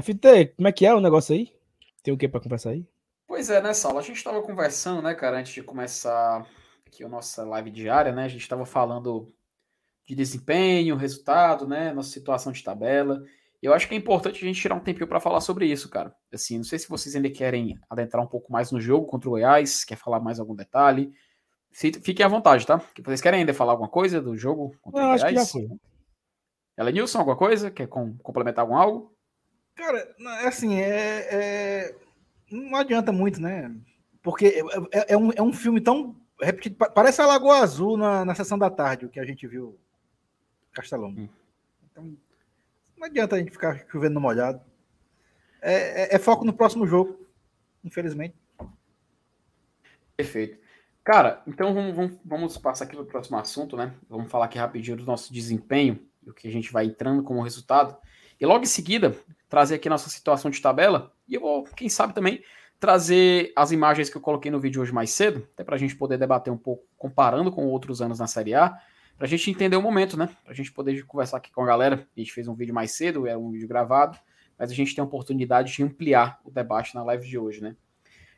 FT, 0.00 0.54
como 0.56 0.68
é 0.68 0.72
que 0.72 0.86
é 0.86 0.94
o 0.94 1.00
negócio 1.00 1.34
aí? 1.34 1.52
Tem 2.04 2.14
o 2.14 2.16
que 2.16 2.28
para 2.28 2.40
conversar 2.40 2.70
aí? 2.70 2.86
Pois 3.26 3.50
é, 3.50 3.60
né, 3.60 3.72
Saulo? 3.74 3.98
A 3.98 4.02
gente 4.02 4.16
estava 4.16 4.40
conversando, 4.42 5.02
né, 5.02 5.12
cara, 5.12 5.38
antes 5.38 5.52
de 5.52 5.62
começar 5.62 6.46
aqui 6.86 7.04
a 7.04 7.08
nossa 7.08 7.44
live 7.44 7.70
diária, 7.70 8.12
né? 8.12 8.24
A 8.24 8.28
gente 8.28 8.42
estava 8.42 8.64
falando 8.64 9.32
de 10.06 10.14
desempenho, 10.14 10.96
resultado, 10.96 11.66
né? 11.66 11.92
Nossa 11.92 12.10
situação 12.10 12.52
de 12.52 12.62
tabela. 12.62 13.22
Eu 13.60 13.74
acho 13.74 13.88
que 13.88 13.94
é 13.94 13.98
importante 13.98 14.42
a 14.42 14.46
gente 14.46 14.60
tirar 14.60 14.76
um 14.76 14.80
tempinho 14.80 15.08
para 15.08 15.20
falar 15.20 15.40
sobre 15.40 15.66
isso, 15.66 15.88
cara. 15.88 16.14
Assim, 16.32 16.58
não 16.58 16.64
sei 16.64 16.78
se 16.78 16.88
vocês 16.88 17.16
ainda 17.16 17.30
querem 17.30 17.78
adentrar 17.90 18.22
um 18.22 18.28
pouco 18.28 18.52
mais 18.52 18.70
no 18.70 18.80
jogo 18.80 19.06
contra 19.06 19.28
o 19.28 19.32
Goiás, 19.32 19.84
quer 19.84 19.96
falar 19.96 20.20
mais 20.20 20.38
algum 20.38 20.54
detalhe. 20.54 21.12
Fiquem 21.72 22.24
à 22.24 22.28
vontade, 22.28 22.66
tá? 22.66 22.80
Vocês 23.04 23.20
querem 23.20 23.40
ainda 23.40 23.52
falar 23.52 23.72
alguma 23.72 23.88
coisa 23.88 24.20
do 24.20 24.36
jogo? 24.36 24.74
Não, 24.86 25.10
acho 25.10 25.26
que 25.26 25.34
já 25.34 25.44
foi. 25.44 25.68
Ela 26.76 26.90
Nilson, 26.90 27.18
alguma 27.18 27.36
coisa? 27.36 27.70
Quer 27.70 27.88
com, 27.88 28.16
complementar 28.18 28.62
algum 28.62 28.76
algo? 28.76 29.12
Cara, 29.74 30.14
assim, 30.44 30.80
é, 30.80 31.28
é, 31.30 31.96
não 32.50 32.76
adianta 32.76 33.12
muito, 33.12 33.40
né? 33.40 33.74
Porque 34.22 34.46
é, 34.46 34.98
é, 34.98 35.14
é 35.14 35.16
um, 35.16 35.30
é 35.32 35.42
um 35.42 35.52
filme 35.52 35.80
tão 35.80 36.16
repetido. 36.40 36.76
Parece 36.76 37.20
a 37.20 37.26
Lagoa 37.26 37.58
Azul 37.58 37.96
na, 37.96 38.24
na 38.24 38.34
sessão 38.34 38.58
da 38.58 38.70
tarde, 38.70 39.06
o 39.06 39.08
que 39.08 39.20
a 39.20 39.24
gente 39.24 39.46
viu 39.46 39.78
Castelão. 40.72 41.08
Hum. 41.08 41.28
Então, 41.90 42.16
não 42.96 43.06
adianta 43.06 43.36
a 43.36 43.38
gente 43.38 43.50
ficar 43.50 43.84
chovendo 43.90 44.14
no 44.14 44.20
molhado. 44.20 44.60
É, 45.62 46.02
é, 46.02 46.14
é 46.14 46.18
foco 46.18 46.44
no 46.44 46.52
próximo 46.52 46.86
jogo, 46.86 47.18
infelizmente. 47.82 48.34
Perfeito. 50.16 50.58
Cara, 51.02 51.42
então 51.46 51.72
vamos, 51.72 51.94
vamos, 51.94 52.18
vamos 52.24 52.58
passar 52.58 52.84
aqui 52.84 52.94
para 52.94 53.02
o 53.02 53.06
próximo 53.06 53.38
assunto, 53.38 53.76
né? 53.76 53.94
Vamos 54.08 54.30
falar 54.30 54.46
aqui 54.46 54.58
rapidinho 54.58 54.96
do 54.96 55.04
nosso 55.04 55.32
desempenho 55.32 56.04
e 56.24 56.30
o 56.30 56.34
que 56.34 56.48
a 56.48 56.50
gente 56.50 56.72
vai 56.72 56.86
entrando 56.86 57.22
como 57.22 57.42
resultado. 57.42 57.96
E 58.40 58.44
logo 58.44 58.64
em 58.64 58.66
seguida, 58.66 59.16
trazer 59.48 59.76
aqui 59.76 59.88
nossa 59.88 60.10
situação 60.10 60.50
de 60.50 60.60
tabela. 60.60 61.12
E 61.28 61.34
eu 61.34 61.40
vou, 61.40 61.64
quem 61.64 61.88
sabe 61.88 62.14
também, 62.14 62.42
trazer 62.78 63.52
as 63.56 63.72
imagens 63.72 64.10
que 64.10 64.16
eu 64.16 64.20
coloquei 64.20 64.50
no 64.50 64.60
vídeo 64.60 64.82
hoje 64.82 64.92
mais 64.92 65.10
cedo, 65.10 65.48
até 65.54 65.64
para 65.64 65.76
a 65.76 65.78
gente 65.78 65.96
poder 65.96 66.18
debater 66.18 66.52
um 66.52 66.58
pouco, 66.58 66.84
comparando 66.96 67.50
com 67.50 67.66
outros 67.66 68.02
anos 68.02 68.18
na 68.18 68.26
Série 68.26 68.54
A, 68.54 68.78
para 69.16 69.26
a 69.26 69.28
gente 69.28 69.50
entender 69.50 69.76
o 69.76 69.82
momento, 69.82 70.16
né? 70.16 70.28
Para 70.42 70.52
a 70.52 70.54
gente 70.54 70.70
poder 70.72 71.04
conversar 71.06 71.38
aqui 71.38 71.50
com 71.50 71.62
a 71.62 71.66
galera. 71.66 72.06
A 72.16 72.20
gente 72.20 72.32
fez 72.32 72.46
um 72.48 72.54
vídeo 72.54 72.74
mais 72.74 72.92
cedo, 72.92 73.26
era 73.26 73.38
um 73.38 73.50
vídeo 73.50 73.66
gravado, 73.66 74.18
mas 74.58 74.70
a 74.70 74.74
gente 74.74 74.94
tem 74.94 75.02
a 75.02 75.06
oportunidade 75.06 75.72
de 75.72 75.82
ampliar 75.82 76.38
o 76.44 76.50
debate 76.50 76.94
na 76.94 77.02
live 77.02 77.26
de 77.26 77.38
hoje, 77.38 77.62
né? 77.62 77.74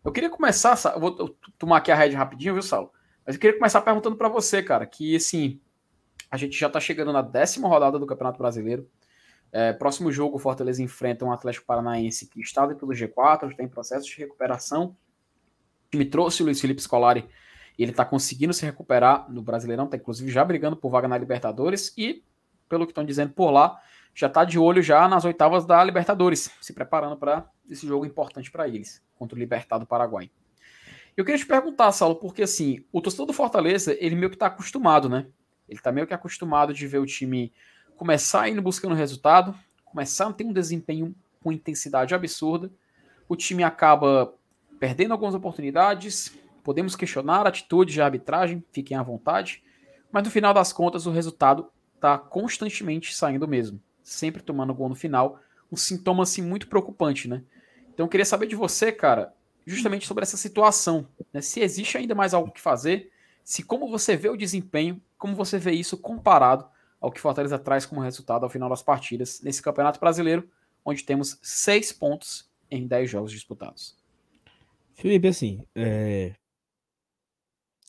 Eu 0.05 0.13
queria 0.13 0.31
começar, 0.31 0.79
eu 0.95 1.01
vou 1.01 1.37
tomar 1.59 1.79
aqui 1.79 1.91
a 1.91 1.97
rede 1.97 2.15
rapidinho, 2.15 2.55
viu, 2.55 2.63
Saulo? 2.63 2.93
Mas 3.27 3.35
eu 3.35 3.41
queria 3.41 3.59
começar 3.59 3.81
perguntando 3.81 4.17
para 4.17 4.29
você, 4.29 4.63
cara, 4.63 4.87
que 4.87 5.17
assim, 5.17 5.61
a 6.31 6.37
gente 6.37 6.59
já 6.59 6.69
está 6.69 6.79
chegando 6.79 7.13
na 7.13 7.23
décima 7.23 7.69
rodada 7.69 7.99
do 7.99 8.07
Campeonato 8.07 8.39
Brasileiro. 8.39 8.89
É, 9.51 9.73
próximo 9.73 10.13
jogo, 10.13 10.37
o 10.37 10.39
Fortaleza 10.39 10.83
enfrenta 10.83 11.25
um 11.25 11.33
Atlético 11.33 11.67
Paranaense 11.67 12.27
que 12.27 12.41
está 12.41 12.67
pelo 12.67 12.93
G4, 12.93 13.51
está 13.51 13.63
em 13.63 13.69
processo 13.69 14.07
de 14.07 14.17
recuperação. 14.17 14.97
Time 15.91 16.05
trouxe 16.05 16.43
o 16.43 16.45
Luiz 16.45 16.61
Felipe 16.61 16.83
Scolari 16.83 17.27
e 17.79 17.83
ele 17.83 17.93
está 17.93 18.05
conseguindo 18.05 18.53
se 18.53 18.65
recuperar 18.65 19.31
no 19.31 19.41
Brasileirão, 19.41 19.87
está 19.87 19.97
inclusive 19.97 20.31
já 20.31 20.45
brigando 20.45 20.77
por 20.77 20.91
vaga 20.91 21.09
na 21.09 21.17
Libertadores. 21.17 21.95
E 21.97 22.25
pelo 22.69 22.85
que 22.85 22.91
estão 22.91 23.05
dizendo 23.05 23.33
por 23.33 23.51
lá, 23.51 23.81
já 24.15 24.27
está 24.27 24.45
de 24.45 24.59
olho 24.59 24.83
já 24.83 25.09
nas 25.09 25.25
oitavas 25.25 25.65
da 25.65 25.83
Libertadores, 25.83 26.51
se 26.61 26.73
preparando 26.73 27.17
para 27.17 27.49
esse 27.71 27.87
jogo 27.87 28.05
importante 28.05 28.51
para 28.51 28.69
eles, 28.69 29.03
contra 29.15 29.37
o 29.37 29.39
Libertado 29.39 29.87
Paraguai. 29.87 30.31
Eu 31.17 31.25
queria 31.25 31.39
te 31.39 31.47
perguntar, 31.47 31.91
Saulo, 31.93 32.17
porque 32.17 32.43
assim, 32.43 32.85
o 32.93 33.01
torcedor 33.01 33.27
do 33.27 33.33
Fortaleza, 33.33 33.97
ele 33.99 34.15
meio 34.15 34.29
que 34.29 34.37
está 34.37 34.47
acostumado, 34.47 35.09
né? 35.09 35.27
Ele 35.69 35.79
está 35.79 35.93
meio 35.93 36.07
que 36.07 36.15
acostumado 36.15 36.73
de 36.75 36.87
ver 36.87 36.99
o 36.99 37.07
time 37.07 37.53
começar 37.99 38.49
indo 38.49 38.63
buscando 38.63 38.95
resultado, 38.95 39.53
começar 39.85 40.29
a 40.29 40.33
ter 40.33 40.45
um 40.45 40.53
desempenho 40.53 41.15
com 41.43 41.51
intensidade 41.51 42.15
absurda, 42.15 42.71
o 43.29 43.35
time 43.35 43.65
acaba 43.65 44.33
perdendo 44.79 45.11
algumas 45.11 45.35
oportunidades, 45.35 46.33
podemos 46.63 46.95
questionar 46.95 47.45
a 47.45 47.49
atitude 47.49 47.93
de 47.93 48.01
arbitragem, 48.01 48.65
fiquem 48.73 48.97
à 48.97 49.03
vontade, 49.03 49.65
mas 50.13 50.23
no 50.23 50.31
final 50.31 50.55
das 50.55 50.73
contas 50.73 51.07
o 51.07 51.11
resultado 51.11 51.69
está 51.97 52.17
constantemente 52.17 53.13
saindo 53.13 53.49
mesmo, 53.49 53.83
sempre 54.01 54.43
tomando 54.43 54.73
gol 54.73 54.89
no 54.89 54.95
final, 54.95 55.41
um 55.71 55.77
sintoma 55.77 56.23
assim 56.23 56.41
muito 56.41 56.69
preocupante, 56.69 57.27
né? 57.29 57.43
Então 57.93 58.07
eu 58.07 58.11
queria 58.11 58.25
saber 58.25 58.47
de 58.47 58.55
você, 58.55 58.93
cara, 58.93 59.35
justamente 59.67 60.07
sobre 60.07 60.23
essa 60.23 60.37
situação, 60.37 61.09
né? 61.33 61.41
se 61.41 61.61
existe 61.61 61.99
ainda 61.99 62.15
mais 62.15 62.33
algo 62.33 62.53
que 62.53 62.61
fazer, 62.61 63.11
se 63.43 63.65
como 63.65 63.91
você 63.91 64.17
vê 64.17 64.29
o 64.29 64.37
desempenho, 64.37 65.03
como 65.19 65.35
você 65.35 65.59
vê 65.59 65.73
isso 65.73 65.99
comparado 65.99 66.65
ao 67.01 67.11
que 67.13 67.21
Fortaleza 67.21 67.59
traz 67.59 67.87
como 67.87 68.01
resultado 68.01 68.45
ao 68.45 68.51
final 68.51 68.69
das 68.69 68.83
partidas 68.83 69.41
nesse 69.43 69.63
Campeonato 69.63 70.01
Brasileiro, 70.01 70.49
onde 70.85 71.05
temos 71.05 71.39
seis 71.43 71.93
pontos 71.93 72.51
em 72.71 72.87
dez 72.87 73.11
jogos 73.11 73.33
disputados. 73.33 73.97
Felipe, 74.95 75.29
assim, 75.29 75.65
é... 75.75 76.35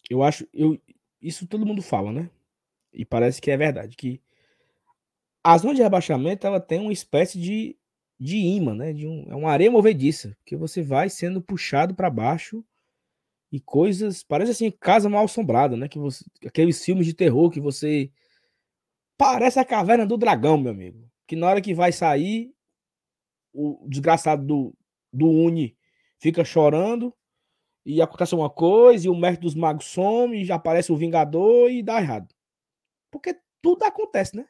eu 0.10 0.22
acho, 0.22 0.48
eu, 0.54 0.80
isso 1.22 1.48
todo 1.48 1.66
mundo 1.66 1.82
fala, 1.82 2.12
né? 2.12 2.30
E 2.94 3.04
parece 3.04 3.42
que 3.42 3.52
é 3.52 3.58
verdade, 3.58 3.96
que 3.96 4.22
a 5.44 5.58
zona 5.58 5.74
de 5.74 5.82
rebaixamento 5.82 6.46
ela 6.46 6.60
tem 6.60 6.80
uma 6.80 6.94
espécie 6.94 7.40
de, 7.40 7.76
de 8.20 8.38
imã, 8.38 8.76
né? 8.76 8.94
De 8.94 9.08
um, 9.08 9.26
é 9.28 9.36
uma 9.36 9.52
areia 9.52 9.72
movediça, 9.72 10.38
que 10.46 10.56
você 10.56 10.82
vai 10.84 11.10
sendo 11.10 11.42
puxado 11.42 11.96
para 11.96 12.10
baixo 12.10 12.64
e 13.52 13.60
coisas, 13.60 14.22
parece 14.22 14.52
assim, 14.52 14.70
casa 14.70 15.10
mal 15.10 15.26
assombrada, 15.26 15.76
né? 15.76 15.88
Que 15.88 15.98
você, 15.98 16.24
aqueles 16.46 16.84
filmes 16.84 17.06
de 17.06 17.14
terror 17.14 17.50
que 17.50 17.60
você 17.60 18.12
parece 19.20 19.60
a 19.60 19.66
caverna 19.66 20.06
do 20.06 20.18
dragão, 20.18 20.58
meu 20.58 20.72
amigo. 20.72 21.12
Que 21.28 21.36
na 21.36 21.48
hora 21.48 21.62
que 21.62 21.74
vai 21.74 21.92
sair, 21.92 22.56
o 23.54 23.86
desgraçado 23.86 24.46
do, 24.46 24.78
do 25.12 25.28
Uni 25.28 25.78
fica 26.18 26.46
chorando 26.46 27.14
e 27.86 28.02
acontece 28.02 28.34
uma 28.34 28.50
coisa 28.50 29.08
e 29.08 29.10
o 29.10 29.16
mestre 29.16 29.42
dos 29.42 29.56
magos 29.56 29.88
some 29.88 30.40
e 30.40 30.46
já 30.46 30.56
aparece 30.56 30.92
o 30.92 30.96
Vingador 30.96 31.70
e 31.70 31.84
dá 31.84 32.00
errado. 32.00 32.34
Porque 33.12 33.38
tudo 33.62 33.84
acontece, 33.84 34.38
né? 34.38 34.48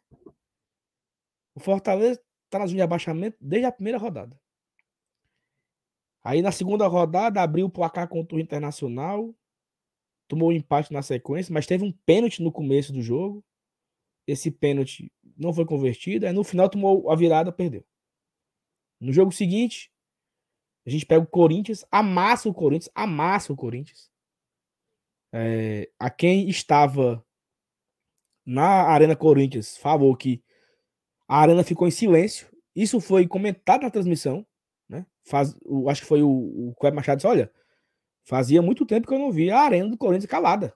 O 1.56 1.60
Fortaleza 1.60 2.22
tá 2.50 2.60
na 2.60 2.68
zona 2.68 2.78
de 2.78 2.82
abaixamento 2.84 3.38
desde 3.42 3.66
a 3.66 3.72
primeira 3.72 3.98
rodada. 3.98 4.40
Aí 6.24 6.44
na 6.44 6.52
segunda 6.52 6.86
rodada 6.86 7.42
abriu 7.42 7.66
o 7.66 7.72
placar 7.72 8.08
contra 8.08 8.38
o 8.38 8.40
Internacional, 8.40 9.34
tomou 10.28 10.50
um 10.50 10.52
empate 10.52 10.94
na 10.94 11.02
sequência, 11.02 11.52
mas 11.52 11.66
teve 11.66 11.84
um 11.84 11.92
pênalti 12.06 12.44
no 12.44 12.52
começo 12.52 12.94
do 12.94 13.02
jogo. 13.02 13.44
Esse 14.30 14.52
pênalti 14.52 15.12
não 15.38 15.54
foi 15.54 15.66
convertido, 15.66 16.26
aí 16.26 16.34
no 16.34 16.44
final 16.44 16.70
tomou 16.70 17.10
a 17.10 17.16
virada, 17.16 17.52
perdeu. 17.52 17.86
No 19.00 19.14
jogo 19.14 19.32
seguinte, 19.32 19.92
a 20.86 20.90
gente 20.90 21.06
pega 21.06 21.24
o 21.24 21.28
Corinthians, 21.28 21.86
amassa 21.92 22.50
o 22.50 22.54
Corinthians, 22.54 22.92
amassa 22.94 23.54
o 23.54 23.56
Corinthians. 23.56 24.10
É, 25.32 25.90
a 26.00 26.10
quem 26.10 26.50
estava 26.50 27.24
na 28.46 28.84
Arena 28.84 29.16
Corinthians 29.16 29.78
falou 29.78 30.16
que 30.16 30.44
a 31.28 31.40
Arena 31.40 31.64
ficou 31.64 31.88
em 31.88 31.92
silêncio. 31.92 32.50
Isso 32.76 33.00
foi 33.00 33.28
comentado 33.28 33.82
na 33.84 33.92
transmissão. 33.92 34.46
Né? 34.88 35.06
Faz, 35.24 35.56
o, 35.64 35.90
acho 35.90 36.02
que 36.02 36.08
foi 36.08 36.24
o, 36.24 36.74
Cleber 36.80 36.96
Machado 36.96 37.18
disse: 37.18 37.28
olha, 37.28 37.52
fazia 38.24 38.62
muito 38.62 38.86
tempo 38.86 39.08
que 39.08 39.14
eu 39.14 39.20
não 39.20 39.32
via 39.32 39.56
a 39.56 39.62
Arena 39.62 39.90
do 39.90 39.98
Corinthians 39.98 40.30
calada. 40.30 40.76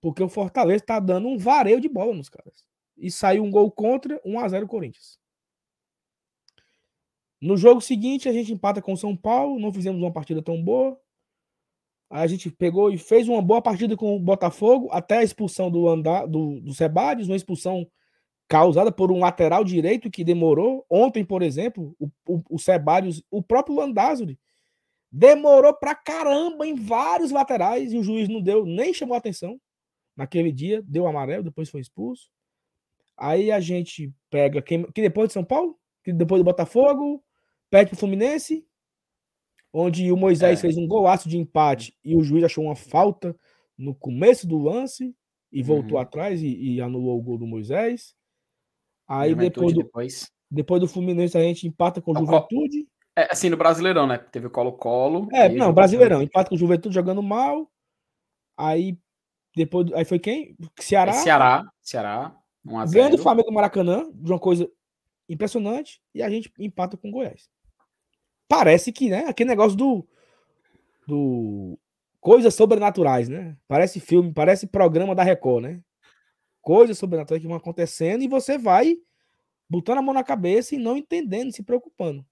Porque 0.00 0.22
o 0.22 0.28
Fortaleza 0.28 0.82
está 0.82 1.00
dando 1.00 1.28
um 1.28 1.38
vareio 1.38 1.80
de 1.80 1.88
bola 1.88 2.14
nos 2.14 2.28
caras. 2.28 2.64
E 2.96 3.10
saiu 3.10 3.44
um 3.44 3.50
gol 3.50 3.70
contra, 3.70 4.20
1x0 4.24 4.66
Corinthians. 4.66 5.18
No 7.40 7.56
jogo 7.56 7.80
seguinte, 7.80 8.28
a 8.28 8.32
gente 8.32 8.52
empata 8.52 8.80
com 8.80 8.92
o 8.92 8.96
São 8.96 9.16
Paulo, 9.16 9.58
não 9.58 9.72
fizemos 9.72 10.00
uma 10.00 10.12
partida 10.12 10.42
tão 10.42 10.62
boa. 10.62 10.98
Aí 12.08 12.22
a 12.22 12.26
gente 12.26 12.50
pegou 12.50 12.90
e 12.90 12.96
fez 12.96 13.28
uma 13.28 13.42
boa 13.42 13.60
partida 13.60 13.96
com 13.96 14.16
o 14.16 14.20
Botafogo, 14.20 14.88
até 14.90 15.18
a 15.18 15.22
expulsão 15.22 15.70
do, 15.70 15.88
andar, 15.88 16.26
do, 16.26 16.60
do 16.60 16.72
Sebades, 16.72 17.26
uma 17.26 17.36
expulsão 17.36 17.86
causada 18.48 18.92
por 18.92 19.10
um 19.10 19.18
lateral 19.18 19.64
direito 19.64 20.10
que 20.10 20.24
demorou. 20.24 20.86
Ontem, 20.88 21.24
por 21.24 21.42
exemplo, 21.42 21.94
o, 21.98 22.08
o, 22.26 22.42
o 22.50 22.56
o 23.30 23.42
próprio 23.42 23.76
Landázuri, 23.76 24.38
demorou 25.10 25.74
pra 25.74 25.94
caramba 25.94 26.66
em 26.66 26.74
vários 26.74 27.30
laterais 27.30 27.92
e 27.92 27.98
o 27.98 28.02
juiz 28.02 28.28
não 28.28 28.40
deu, 28.40 28.64
nem 28.64 28.94
chamou 28.94 29.16
atenção 29.16 29.60
naquele 30.16 30.50
dia, 30.50 30.82
deu 30.86 31.06
amarelo, 31.06 31.44
depois 31.44 31.68
foi 31.68 31.80
expulso. 31.80 32.30
Aí 33.16 33.50
a 33.50 33.60
gente 33.60 34.12
pega 34.30 34.62
quem, 34.62 34.84
que 34.92 35.02
depois 35.02 35.28
de 35.28 35.34
São 35.34 35.44
Paulo, 35.44 35.78
que 36.04 36.12
depois 36.12 36.40
do 36.40 36.44
Botafogo, 36.44 37.22
perde 37.70 37.90
pro 37.90 37.98
Fluminense, 37.98 38.66
onde 39.72 40.10
o 40.10 40.16
Moisés 40.16 40.58
é. 40.58 40.62
fez 40.62 40.76
um 40.76 40.86
golaço 40.86 41.28
de 41.28 41.36
empate 41.36 41.96
e 42.04 42.16
o 42.16 42.22
juiz 42.22 42.44
achou 42.44 42.64
uma 42.64 42.76
falta 42.76 43.36
no 43.76 43.94
começo 43.94 44.46
do 44.46 44.58
lance 44.58 45.14
e 45.52 45.62
voltou 45.62 45.96
uhum. 45.96 46.02
atrás 46.02 46.42
e, 46.42 46.48
e, 46.48 46.80
anulou 46.80 47.18
o 47.18 47.22
gol 47.22 47.38
do 47.38 47.46
Moisés. 47.46 48.14
Aí 49.08 49.34
depois 49.34 49.72
do, 49.72 49.82
depois. 49.82 50.30
depois 50.50 50.80
do 50.80 50.88
Fluminense 50.88 51.36
a 51.36 51.42
gente 51.42 51.66
empata 51.66 52.00
com 52.00 52.12
o 52.12 52.18
Juventude. 52.18 52.86
É, 53.16 53.28
assim, 53.30 53.48
no 53.48 53.56
Brasileirão, 53.56 54.06
né? 54.06 54.18
Teve 54.18 54.46
o 54.46 54.50
Colo-Colo. 54.50 55.28
É, 55.32 55.48
não, 55.48 55.72
Brasileirão. 55.72 56.20
Empata 56.20 56.50
com 56.50 56.54
o 56.54 56.58
Juventude 56.58 56.94
jogando 56.94 57.22
mal. 57.22 57.70
Aí 58.58 58.98
depois, 59.56 59.92
aí 59.94 60.04
foi 60.04 60.20
quem? 60.20 60.54
Ceará. 60.78 61.10
É 61.10 61.14
Ceará, 61.14 61.64
Ceará. 61.82 62.36
Ganhando 62.92 63.14
o 63.14 63.18
Flamengo 63.18 63.52
Maracanã, 63.52 64.08
de 64.12 64.30
uma 64.30 64.38
coisa 64.38 64.70
impressionante, 65.28 66.00
e 66.14 66.22
a 66.22 66.30
gente 66.30 66.52
empata 66.58 66.96
com 66.96 67.08
o 67.08 67.10
Goiás 67.10 67.48
parece 68.48 68.92
que, 68.92 69.08
né? 69.08 69.26
Aquele 69.26 69.50
negócio 69.50 69.76
do. 69.76 70.06
do 71.06 71.78
coisas 72.20 72.54
sobrenaturais, 72.54 73.28
né? 73.28 73.56
Parece 73.68 74.00
filme, 74.00 74.32
parece 74.32 74.66
programa 74.66 75.14
da 75.14 75.22
Record, 75.22 75.64
né? 75.64 75.80
Coisas 76.60 76.98
sobrenaturais 76.98 77.40
que 77.40 77.48
vão 77.48 77.56
acontecendo 77.56 78.22
e 78.22 78.28
você 78.28 78.58
vai 78.58 78.96
botando 79.68 79.98
a 79.98 80.02
mão 80.02 80.14
na 80.14 80.24
cabeça 80.24 80.74
e 80.74 80.78
não 80.78 80.96
entendendo, 80.96 81.52
se 81.52 81.62
preocupando. 81.62 82.24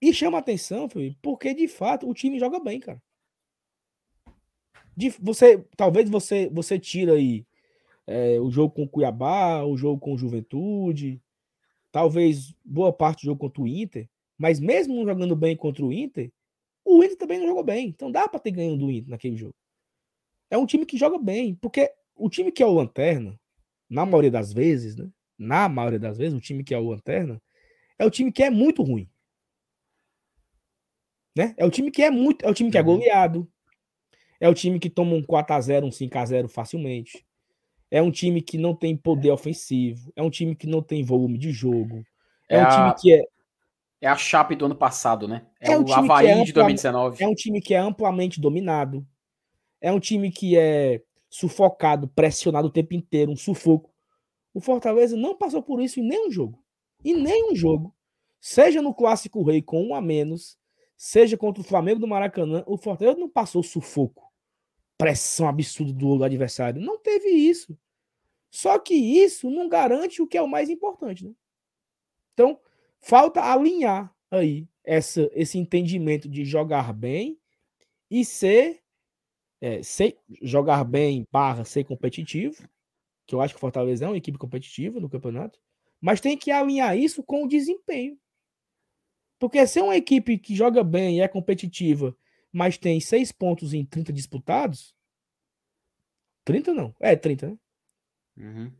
E 0.00 0.12
chama 0.12 0.38
atenção, 0.38 0.88
filho, 0.88 1.16
porque 1.20 1.52
de 1.52 1.66
fato 1.66 2.08
o 2.08 2.14
time 2.14 2.38
joga 2.38 2.60
bem, 2.60 2.78
cara. 2.78 3.02
Você, 5.20 5.64
talvez 5.76 6.08
você 6.10 6.48
você 6.50 6.78
tira 6.78 7.12
aí 7.12 7.46
é, 8.06 8.40
o 8.40 8.50
jogo 8.50 8.74
com 8.74 8.82
o 8.84 8.88
Cuiabá, 8.88 9.64
o 9.64 9.76
jogo 9.76 10.00
com 10.00 10.14
o 10.14 10.18
Juventude, 10.18 11.20
talvez 11.92 12.54
boa 12.64 12.92
parte 12.92 13.22
do 13.22 13.26
jogo 13.26 13.40
contra 13.40 13.62
o 13.62 13.68
Inter, 13.68 14.08
mas 14.36 14.58
mesmo 14.58 15.04
jogando 15.04 15.36
bem 15.36 15.56
contra 15.56 15.84
o 15.84 15.92
Inter, 15.92 16.32
o 16.84 17.02
Inter 17.04 17.16
também 17.16 17.38
não 17.38 17.48
jogou 17.48 17.64
bem. 17.64 17.88
Então 17.88 18.10
dá 18.10 18.26
para 18.28 18.40
ter 18.40 18.50
ganho 18.50 18.76
do 18.76 18.90
Inter 18.90 19.10
naquele 19.10 19.36
jogo. 19.36 19.54
É 20.50 20.56
um 20.56 20.66
time 20.66 20.86
que 20.86 20.96
joga 20.96 21.18
bem, 21.18 21.54
porque 21.54 21.92
o 22.16 22.30
time 22.30 22.50
que 22.50 22.62
é 22.62 22.66
o 22.66 22.72
Lanterna, 22.72 23.38
na 23.88 24.04
maioria 24.06 24.30
das 24.30 24.52
vezes, 24.52 24.96
né? 24.96 25.08
Na 25.38 25.68
maioria 25.68 26.00
das 26.00 26.18
vezes, 26.18 26.36
o 26.36 26.40
time 26.40 26.64
que 26.64 26.74
é 26.74 26.78
o 26.78 26.90
Lanterna 26.90 27.40
é 27.98 28.04
o 28.04 28.10
time 28.10 28.32
que 28.32 28.42
é 28.42 28.50
muito 28.50 28.82
ruim. 28.82 29.08
Né? 31.36 31.54
É 31.56 31.64
o 31.64 31.70
time 31.70 31.90
que 31.90 32.02
é 32.02 32.10
muito, 32.10 32.44
é 32.44 32.50
o 32.50 32.54
time 32.54 32.70
que 32.70 32.78
é 32.78 32.80
uhum. 32.80 32.86
goleado. 32.86 33.50
É 34.40 34.48
o 34.48 34.54
time 34.54 34.78
que 34.78 34.90
toma 34.90 35.14
um 35.14 35.22
4 35.22 35.54
a 35.54 35.60
0, 35.60 35.86
um 35.86 35.92
5 35.92 36.18
a 36.18 36.24
0 36.24 36.48
facilmente. 36.48 37.26
É 37.90 38.02
um 38.02 38.10
time 38.10 38.42
que 38.42 38.58
não 38.58 38.74
tem 38.74 38.96
poder 38.96 39.30
ofensivo, 39.30 40.12
é 40.14 40.22
um 40.22 40.30
time 40.30 40.54
que 40.54 40.66
não 40.66 40.82
tem 40.82 41.02
volume 41.02 41.38
de 41.38 41.50
jogo. 41.50 42.04
É, 42.48 42.56
é 42.56 42.62
um 42.62 42.68
time 42.68 42.94
que 43.00 43.14
é 43.14 43.24
é 44.00 44.06
a 44.06 44.16
Chape 44.16 44.54
do 44.54 44.66
ano 44.66 44.76
passado, 44.76 45.26
né? 45.26 45.46
É, 45.60 45.72
é 45.72 45.78
o 45.78 45.92
Havaí 45.92 46.28
é 46.28 46.44
de 46.44 46.52
2019. 46.52 47.22
É 47.22 47.26
um 47.26 47.34
time 47.34 47.60
que 47.60 47.74
é 47.74 47.78
amplamente 47.78 48.40
dominado. 48.40 49.04
É 49.80 49.90
um 49.90 49.98
time 49.98 50.30
que 50.30 50.56
é 50.56 51.02
sufocado, 51.28 52.08
pressionado 52.08 52.68
o 52.68 52.70
tempo 52.70 52.94
inteiro, 52.94 53.32
um 53.32 53.36
sufoco. 53.36 53.90
O 54.54 54.60
Fortaleza 54.60 55.16
não 55.16 55.36
passou 55.36 55.62
por 55.62 55.80
isso 55.80 56.00
em 56.00 56.04
nenhum 56.04 56.30
jogo. 56.30 56.62
Em 57.04 57.14
nenhum 57.14 57.54
jogo. 57.54 57.94
Seja 58.40 58.80
no 58.80 58.94
Clássico 58.94 59.42
Rei 59.42 59.60
com 59.60 59.82
um 59.82 59.94
a 59.94 60.00
menos, 60.00 60.56
seja 60.96 61.36
contra 61.36 61.60
o 61.60 61.64
Flamengo 61.64 62.00
do 62.00 62.06
Maracanã, 62.06 62.62
o 62.66 62.76
Fortaleza 62.76 63.18
não 63.18 63.28
passou 63.28 63.64
sufoco. 63.64 64.27
Pressão 64.98 65.48
absurda 65.48 65.92
do 65.92 66.24
adversário. 66.24 66.82
Não 66.82 66.98
teve 66.98 67.28
isso. 67.28 67.78
Só 68.50 68.78
que 68.78 68.94
isso 68.94 69.48
não 69.50 69.68
garante 69.68 70.20
o 70.20 70.26
que 70.26 70.36
é 70.36 70.42
o 70.42 70.48
mais 70.48 70.68
importante, 70.68 71.24
né? 71.24 71.32
Então, 72.34 72.60
Falta 73.00 73.40
alinhar 73.40 74.14
aí 74.30 74.66
essa, 74.84 75.30
esse 75.32 75.58
entendimento 75.58 76.28
de 76.28 76.44
jogar 76.44 76.92
bem 76.92 77.38
e 78.10 78.24
ser, 78.24 78.80
é, 79.60 79.82
ser 79.82 80.18
jogar 80.42 80.84
bem 80.84 81.26
barra 81.30 81.64
ser 81.64 81.84
competitivo 81.84 82.68
que 83.26 83.34
eu 83.34 83.42
acho 83.42 83.52
que 83.52 83.58
o 83.58 83.60
Fortaleza 83.60 84.06
é 84.06 84.08
uma 84.08 84.16
equipe 84.16 84.38
competitiva 84.38 84.98
no 84.98 85.08
campeonato, 85.08 85.60
mas 86.00 86.18
tem 86.18 86.34
que 86.34 86.50
alinhar 86.50 86.96
isso 86.96 87.22
com 87.22 87.44
o 87.44 87.48
desempenho. 87.48 88.18
Porque 89.38 89.64
se 89.66 89.78
é 89.78 89.82
uma 89.82 89.96
equipe 89.96 90.38
que 90.38 90.56
joga 90.56 90.82
bem 90.82 91.18
e 91.18 91.20
é 91.20 91.28
competitiva, 91.28 92.16
mas 92.52 92.78
tem 92.78 93.00
seis 93.00 93.30
pontos 93.32 93.74
em 93.74 93.84
30 93.84 94.12
disputados, 94.12 94.94
30 96.44 96.72
não, 96.72 96.94
é 96.98 97.14
30, 97.14 97.50
né? 97.50 97.58
Uhum. 98.36 98.72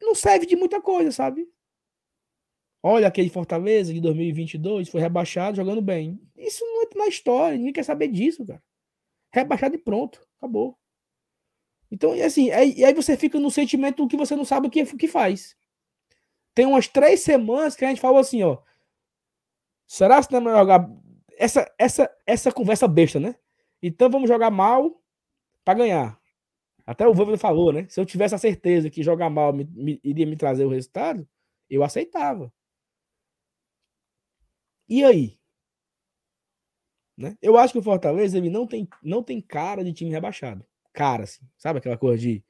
Não 0.00 0.14
serve 0.14 0.46
de 0.46 0.56
muita 0.56 0.80
coisa, 0.80 1.12
sabe? 1.12 1.46
Olha 2.82 3.08
aquele 3.08 3.28
Fortaleza 3.28 3.92
de 3.92 4.00
2022, 4.00 4.88
foi 4.88 5.00
rebaixado 5.00 5.56
jogando 5.56 5.82
bem. 5.82 6.18
Isso 6.36 6.64
não 6.64 6.82
entra 6.82 6.98
na 6.98 7.08
história, 7.08 7.58
ninguém 7.58 7.72
quer 7.72 7.84
saber 7.84 8.08
disso, 8.08 8.46
cara. 8.46 8.62
Rebaixado 9.32 9.74
e 9.74 9.78
pronto, 9.78 10.26
acabou. 10.38 10.78
Então, 11.90 12.16
e 12.16 12.22
assim, 12.22 12.46
e 12.46 12.84
aí 12.84 12.94
você 12.94 13.16
fica 13.16 13.38
no 13.38 13.50
sentimento 13.50 14.06
que 14.08 14.16
você 14.16 14.34
não 14.34 14.44
sabe 14.44 14.68
o 14.68 14.70
que, 14.70 14.82
o 14.82 14.96
que 14.96 15.08
faz. 15.08 15.56
Tem 16.54 16.64
umas 16.64 16.88
três 16.88 17.20
semanas 17.20 17.76
que 17.76 17.84
a 17.84 17.88
gente 17.88 18.00
falou 18.00 18.18
assim, 18.18 18.42
ó. 18.42 18.58
Será 19.86 20.24
que 20.24 20.32
não 20.32 20.40
é 20.40 20.44
melhor 20.44 20.60
jogar 20.60 20.90
essa, 21.40 21.74
essa, 21.78 22.16
essa 22.26 22.52
conversa 22.52 22.86
besta, 22.86 23.18
né? 23.18 23.34
Então 23.82 24.10
vamos 24.10 24.28
jogar 24.28 24.50
mal 24.50 25.02
para 25.64 25.78
ganhar. 25.78 26.20
Até 26.86 27.08
o 27.08 27.14
Vôvoda 27.14 27.38
falou, 27.38 27.72
né? 27.72 27.86
Se 27.88 27.98
eu 27.98 28.04
tivesse 28.04 28.34
a 28.34 28.38
certeza 28.38 28.90
que 28.90 29.02
jogar 29.02 29.30
mal 29.30 29.50
me, 29.50 29.64
me, 29.64 29.98
iria 30.04 30.26
me 30.26 30.36
trazer 30.36 30.66
o 30.66 30.68
resultado, 30.68 31.26
eu 31.70 31.82
aceitava. 31.82 32.52
E 34.86 35.02
aí? 35.02 35.38
Né? 37.16 37.38
Eu 37.40 37.56
acho 37.56 37.72
que 37.72 37.78
o 37.78 37.82
Fortaleza 37.82 38.36
ele 38.36 38.50
não 38.50 38.66
tem, 38.66 38.86
não 39.02 39.22
tem 39.22 39.40
cara 39.40 39.82
de 39.82 39.94
time 39.94 40.10
rebaixado. 40.10 40.66
Cara, 40.92 41.22
assim, 41.22 41.42
sabe 41.56 41.78
aquela 41.78 41.96
coisa 41.96 42.20
de 42.20 42.44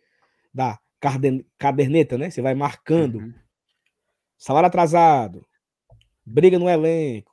da 0.53 0.81
caderneta, 1.59 2.19
né? 2.19 2.29
Você 2.29 2.43
vai 2.43 2.57
marcando. 2.57 3.19
Uhum. 3.19 3.35
Salário 4.37 4.67
atrasado, 4.67 5.47
briga 6.25 6.59
no 6.59 6.69
elenco, 6.69 7.30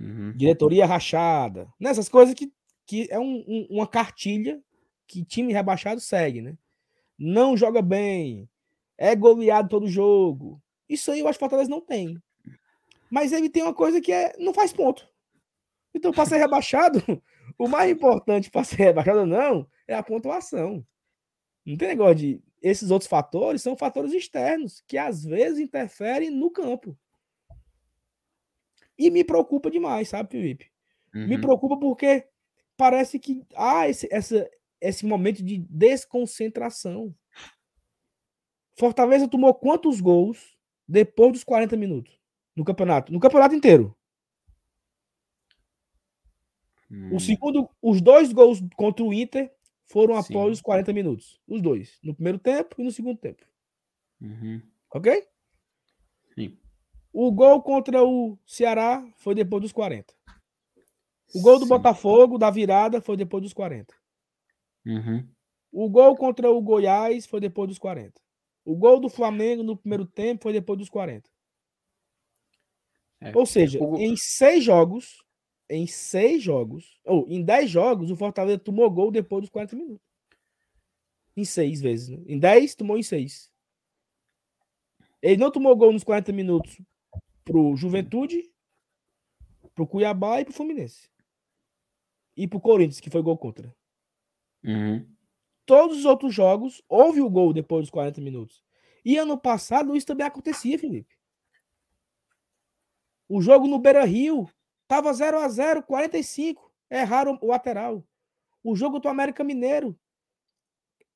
uhum. 0.00 0.32
diretoria 0.36 0.86
rachada. 0.86 1.68
Nessas 1.78 2.08
coisas 2.08 2.34
que, 2.34 2.52
que 2.86 3.06
é 3.10 3.18
um, 3.18 3.44
um, 3.46 3.66
uma 3.70 3.86
cartilha 3.86 4.60
que 5.06 5.24
time 5.24 5.52
rebaixado 5.52 6.00
segue, 6.00 6.42
né? 6.42 6.56
Não 7.18 7.56
joga 7.56 7.80
bem, 7.80 8.48
é 8.98 9.14
goleado 9.14 9.68
todo 9.68 9.88
jogo. 9.88 10.60
Isso 10.88 11.10
aí 11.10 11.20
eu 11.20 11.28
acho 11.28 11.38
que 11.38 11.44
o 11.44 11.48
Fortaleza 11.48 11.70
não 11.70 11.80
tem. 11.80 12.20
Mas 13.10 13.32
ele 13.32 13.48
tem 13.48 13.62
uma 13.62 13.74
coisa 13.74 14.00
que 14.00 14.12
é 14.12 14.34
não 14.38 14.52
faz 14.52 14.72
ponto. 14.72 15.08
Então, 15.94 16.12
para 16.12 16.26
ser 16.26 16.36
rebaixado, 16.36 17.02
o 17.58 17.68
mais 17.68 17.90
importante 17.90 18.50
para 18.50 18.64
ser 18.64 18.76
rebaixado 18.76 19.20
ou 19.20 19.26
não 19.26 19.66
é 19.88 19.94
a 19.94 20.02
pontuação. 20.02 20.84
Não 21.64 21.76
tem 21.76 21.88
negócio 21.88 22.14
de. 22.16 22.42
Esses 22.62 22.90
outros 22.90 23.08
fatores 23.08 23.62
são 23.62 23.76
fatores 23.76 24.12
externos 24.12 24.82
que 24.88 24.98
às 24.98 25.24
vezes 25.24 25.58
interferem 25.58 26.30
no 26.30 26.50
campo. 26.50 26.98
E 28.98 29.10
me 29.10 29.22
preocupa 29.22 29.70
demais, 29.70 30.08
sabe, 30.08 30.30
Felipe? 30.30 30.70
Uhum. 31.14 31.26
Me 31.26 31.38
preocupa 31.38 31.76
porque 31.78 32.26
parece 32.76 33.18
que 33.18 33.44
há 33.54 33.88
esse, 33.88 34.08
essa, 34.10 34.48
esse 34.80 35.06
momento 35.06 35.42
de 35.42 35.58
desconcentração. 35.58 37.14
Fortaleza 38.78 39.28
tomou 39.28 39.54
quantos 39.54 40.00
gols 40.00 40.56
depois 40.86 41.32
dos 41.32 41.44
40 41.44 41.76
minutos 41.76 42.18
no 42.54 42.64
campeonato? 42.64 43.12
No 43.12 43.20
campeonato 43.20 43.54
inteiro. 43.54 43.94
Hum. 46.90 47.14
O 47.14 47.20
segundo, 47.20 47.68
os 47.82 48.00
dois 48.00 48.32
gols 48.32 48.62
contra 48.76 49.04
o 49.04 49.12
Inter 49.12 49.52
foram 49.84 50.20
Sim. 50.22 50.32
após 50.32 50.52
os 50.52 50.62
40 50.62 50.92
minutos. 50.92 51.40
Os 51.46 51.60
dois. 51.60 51.98
No 52.02 52.14
primeiro 52.14 52.38
tempo 52.38 52.76
e 52.78 52.84
no 52.84 52.90
segundo 52.90 53.18
tempo. 53.18 53.44
Uhum. 54.20 54.62
Ok? 54.92 55.26
O 57.18 57.32
gol 57.32 57.62
contra 57.62 58.04
o 58.04 58.38
Ceará 58.44 59.02
foi 59.16 59.34
depois 59.34 59.62
dos 59.62 59.72
40. 59.72 60.12
O 61.34 61.40
gol 61.40 61.58
do 61.58 61.64
Sim. 61.64 61.70
Botafogo, 61.70 62.36
da 62.36 62.50
virada, 62.50 63.00
foi 63.00 63.16
depois 63.16 63.42
dos 63.42 63.54
40. 63.54 63.94
Uhum. 64.84 65.26
O 65.72 65.88
gol 65.88 66.14
contra 66.14 66.50
o 66.50 66.60
Goiás 66.60 67.24
foi 67.24 67.40
depois 67.40 67.68
dos 67.68 67.78
40. 67.78 68.20
O 68.66 68.76
gol 68.76 69.00
do 69.00 69.08
Flamengo 69.08 69.62
no 69.62 69.78
primeiro 69.78 70.04
tempo 70.04 70.42
foi 70.42 70.52
depois 70.52 70.78
dos 70.78 70.90
40. 70.90 71.26
É. 73.22 73.32
Ou 73.34 73.46
seja, 73.46 73.82
o... 73.82 73.96
em 73.96 74.14
seis 74.14 74.62
jogos, 74.62 75.24
em 75.70 75.86
seis 75.86 76.42
jogos, 76.42 77.00
ou 77.02 77.26
em 77.30 77.42
dez 77.42 77.70
jogos, 77.70 78.10
o 78.10 78.16
Fortaleza 78.16 78.58
tomou 78.58 78.90
gol 78.90 79.10
depois 79.10 79.40
dos 79.40 79.50
40 79.50 79.74
minutos. 79.74 80.06
Em 81.34 81.46
seis 81.46 81.80
vezes. 81.80 82.10
Né? 82.10 82.22
Em 82.26 82.38
dez, 82.38 82.74
tomou 82.74 82.98
em 82.98 83.02
seis. 83.02 83.50
Ele 85.22 85.38
não 85.38 85.50
tomou 85.50 85.74
gol 85.74 85.94
nos 85.94 86.04
40 86.04 86.30
minutos 86.30 86.78
pro 87.46 87.76
Juventude, 87.76 88.52
pro 89.72 89.86
Cuiabá 89.86 90.40
e 90.40 90.44
pro 90.44 90.52
Fluminense. 90.52 91.08
E 92.36 92.46
pro 92.46 92.60
Corinthians, 92.60 93.00
que 93.00 93.08
foi 93.08 93.22
gol 93.22 93.38
contra. 93.38 93.74
Uhum. 94.64 95.08
Todos 95.64 95.98
os 95.98 96.04
outros 96.04 96.34
jogos, 96.34 96.82
houve 96.88 97.20
o 97.20 97.30
gol 97.30 97.52
depois 97.52 97.82
dos 97.82 97.90
40 97.90 98.20
minutos. 98.20 98.62
E 99.04 99.16
ano 99.16 99.38
passado 99.38 99.96
isso 99.96 100.06
também 100.06 100.26
acontecia, 100.26 100.78
Felipe. 100.78 101.16
O 103.28 103.40
jogo 103.40 103.66
no 103.68 103.78
Beira 103.78 104.04
Rio 104.04 104.50
tava 104.88 105.12
0 105.12 105.38
a 105.38 105.48
0 105.48 105.82
45. 105.84 106.72
Erraram 106.90 107.38
o 107.40 107.46
lateral. 107.46 108.04
O 108.62 108.74
jogo 108.74 108.98
do 108.98 109.08
América 109.08 109.44
Mineiro, 109.44 109.98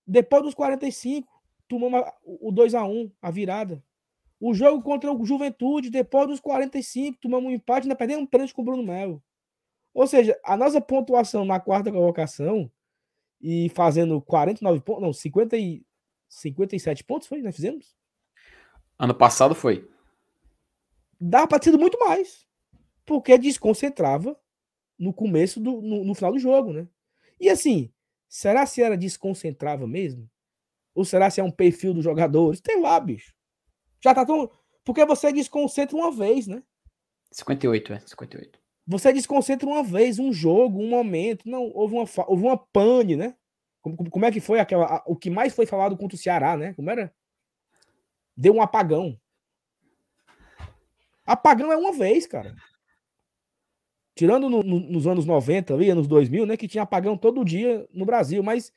depois 0.06 0.42
dos 0.42 0.54
45, 0.54 1.28
tomamos 1.68 2.08
o 2.22 2.52
2 2.52 2.74
a 2.74 2.84
1 2.84 3.12
a 3.20 3.30
virada. 3.30 3.84
O 4.41 4.55
jogo 4.55 4.82
contra 4.82 5.12
o 5.12 5.24
Juventude, 5.24 5.91
depois 5.91 6.26
dos 6.26 6.41
45, 6.41 7.18
tomamos 7.20 7.51
um 7.51 7.55
empate, 7.55 7.84
ainda 7.84 7.95
perdemos 7.95 8.24
um 8.24 8.26
pênalti 8.26 8.55
com 8.55 8.62
o 8.62 8.64
Bruno 8.64 8.82
Melo. 8.82 9.22
Ou 9.93 10.07
seja, 10.07 10.38
a 10.43 10.57
nossa 10.57 10.80
pontuação 10.80 11.45
na 11.45 11.61
quarta 11.61 11.93
colocação 11.93 12.70
e 13.41 13.68
fazendo 13.70 14.20
49 14.22 14.80
pontos, 14.80 15.03
não, 15.03 15.12
50 15.12 15.57
e 15.59 15.84
57 16.28 17.05
pontos 17.05 17.28
foi, 17.28 17.43
nós 17.43 17.55
fizemos? 17.55 17.95
Ano 18.99 19.14
passado 19.14 19.55
foi. 19.55 19.88
Dá 21.20 21.47
para 21.47 21.59
ter 21.59 21.76
muito 21.76 21.99
mais. 21.99 22.47
Porque 23.05 23.36
desconcentrava 23.36 24.38
no 24.99 25.12
começo 25.12 25.61
do 25.61 25.82
no, 25.82 26.05
no, 26.05 26.14
final 26.14 26.32
do 26.32 26.38
jogo, 26.38 26.72
né? 26.72 26.86
E 27.38 27.49
assim, 27.49 27.93
será 28.28 28.64
se 28.64 28.82
era 28.82 28.97
desconcentrava 28.97 29.86
mesmo? 29.86 30.30
Ou 30.95 31.05
será 31.05 31.28
se 31.30 31.41
é 31.41 31.45
um 31.45 31.51
perfil 31.51 31.93
dos 31.93 32.05
jogadores? 32.05 32.61
Tem 32.61 32.80
lá, 32.80 32.99
bicho. 33.01 33.34
Já 34.03 34.14
tá 34.14 34.24
tão 34.24 34.51
porque 34.84 35.05
você 35.05 35.32
desconcentra 35.32 35.96
uma 35.96 36.11
vez, 36.11 36.46
né? 36.46 36.62
58, 37.30 37.92
é, 37.92 38.01
58. 38.01 38.59
Você 38.86 39.12
desconcentra 39.12 39.68
uma 39.68 39.82
vez, 39.82 40.18
um 40.18 40.32
jogo, 40.32 40.82
um 40.82 40.88
momento. 40.88 41.48
Não, 41.48 41.70
houve 41.74 41.94
uma, 41.94 42.05
houve 42.26 42.42
uma 42.42 42.57
pane, 42.57 43.14
né? 43.14 43.36
Como, 43.80 44.11
como 44.11 44.24
é 44.24 44.32
que 44.32 44.40
foi 44.40 44.59
aquela. 44.59 44.86
A, 44.86 45.03
o 45.07 45.14
que 45.14 45.30
mais 45.30 45.55
foi 45.55 45.66
falado 45.66 45.96
contra 45.96 46.16
o 46.16 46.18
Ceará, 46.18 46.57
né? 46.57 46.74
Como 46.74 46.90
era? 46.90 47.14
Deu 48.36 48.55
um 48.55 48.62
apagão. 48.62 49.18
Apagão 51.24 51.70
é 51.70 51.76
uma 51.76 51.92
vez, 51.92 52.26
cara. 52.26 52.55
Tirando 54.16 54.51
no, 54.51 54.62
no, 54.62 54.80
nos 54.80 55.07
anos 55.07 55.24
90, 55.24 55.72
ali, 55.72 55.88
anos 55.88 56.09
2000, 56.09 56.46
né? 56.46 56.57
Que 56.57 56.66
tinha 56.66 56.82
apagão 56.82 57.16
todo 57.16 57.44
dia 57.44 57.88
no 57.92 58.05
Brasil. 58.05 58.42
Mas 58.42 58.72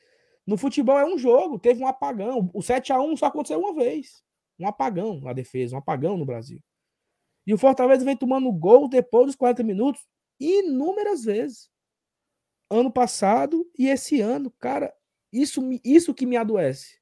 no 0.45 0.57
futebol 0.57 0.99
é 0.99 1.05
um 1.05 1.17
jogo, 1.17 1.57
teve 1.57 1.81
um 1.81 1.87
apagão. 1.87 2.51
O 2.53 2.61
7 2.61 2.93
a 2.93 3.01
1 3.01 3.17
só 3.17 3.25
aconteceu 3.27 3.59
uma 3.59 3.73
vez. 3.73 4.23
Um 4.59 4.67
apagão 4.67 5.19
na 5.19 5.33
defesa, 5.33 5.75
um 5.75 5.79
apagão 5.79 6.17
no 6.17 6.25
Brasil. 6.25 6.61
E 7.45 7.53
o 7.53 7.57
Fortaleza 7.57 8.05
vem 8.05 8.15
tomando 8.15 8.51
gol 8.51 8.87
depois 8.87 9.27
dos 9.27 9.35
40 9.35 9.63
minutos 9.63 10.05
inúmeras 10.39 11.23
vezes. 11.23 11.69
Ano 12.69 12.91
passado 12.91 13.69
e 13.77 13.87
esse 13.87 14.21
ano, 14.21 14.49
cara, 14.51 14.93
isso, 15.31 15.61
isso 15.83 16.13
que 16.13 16.25
me 16.25 16.37
adoece. 16.37 16.99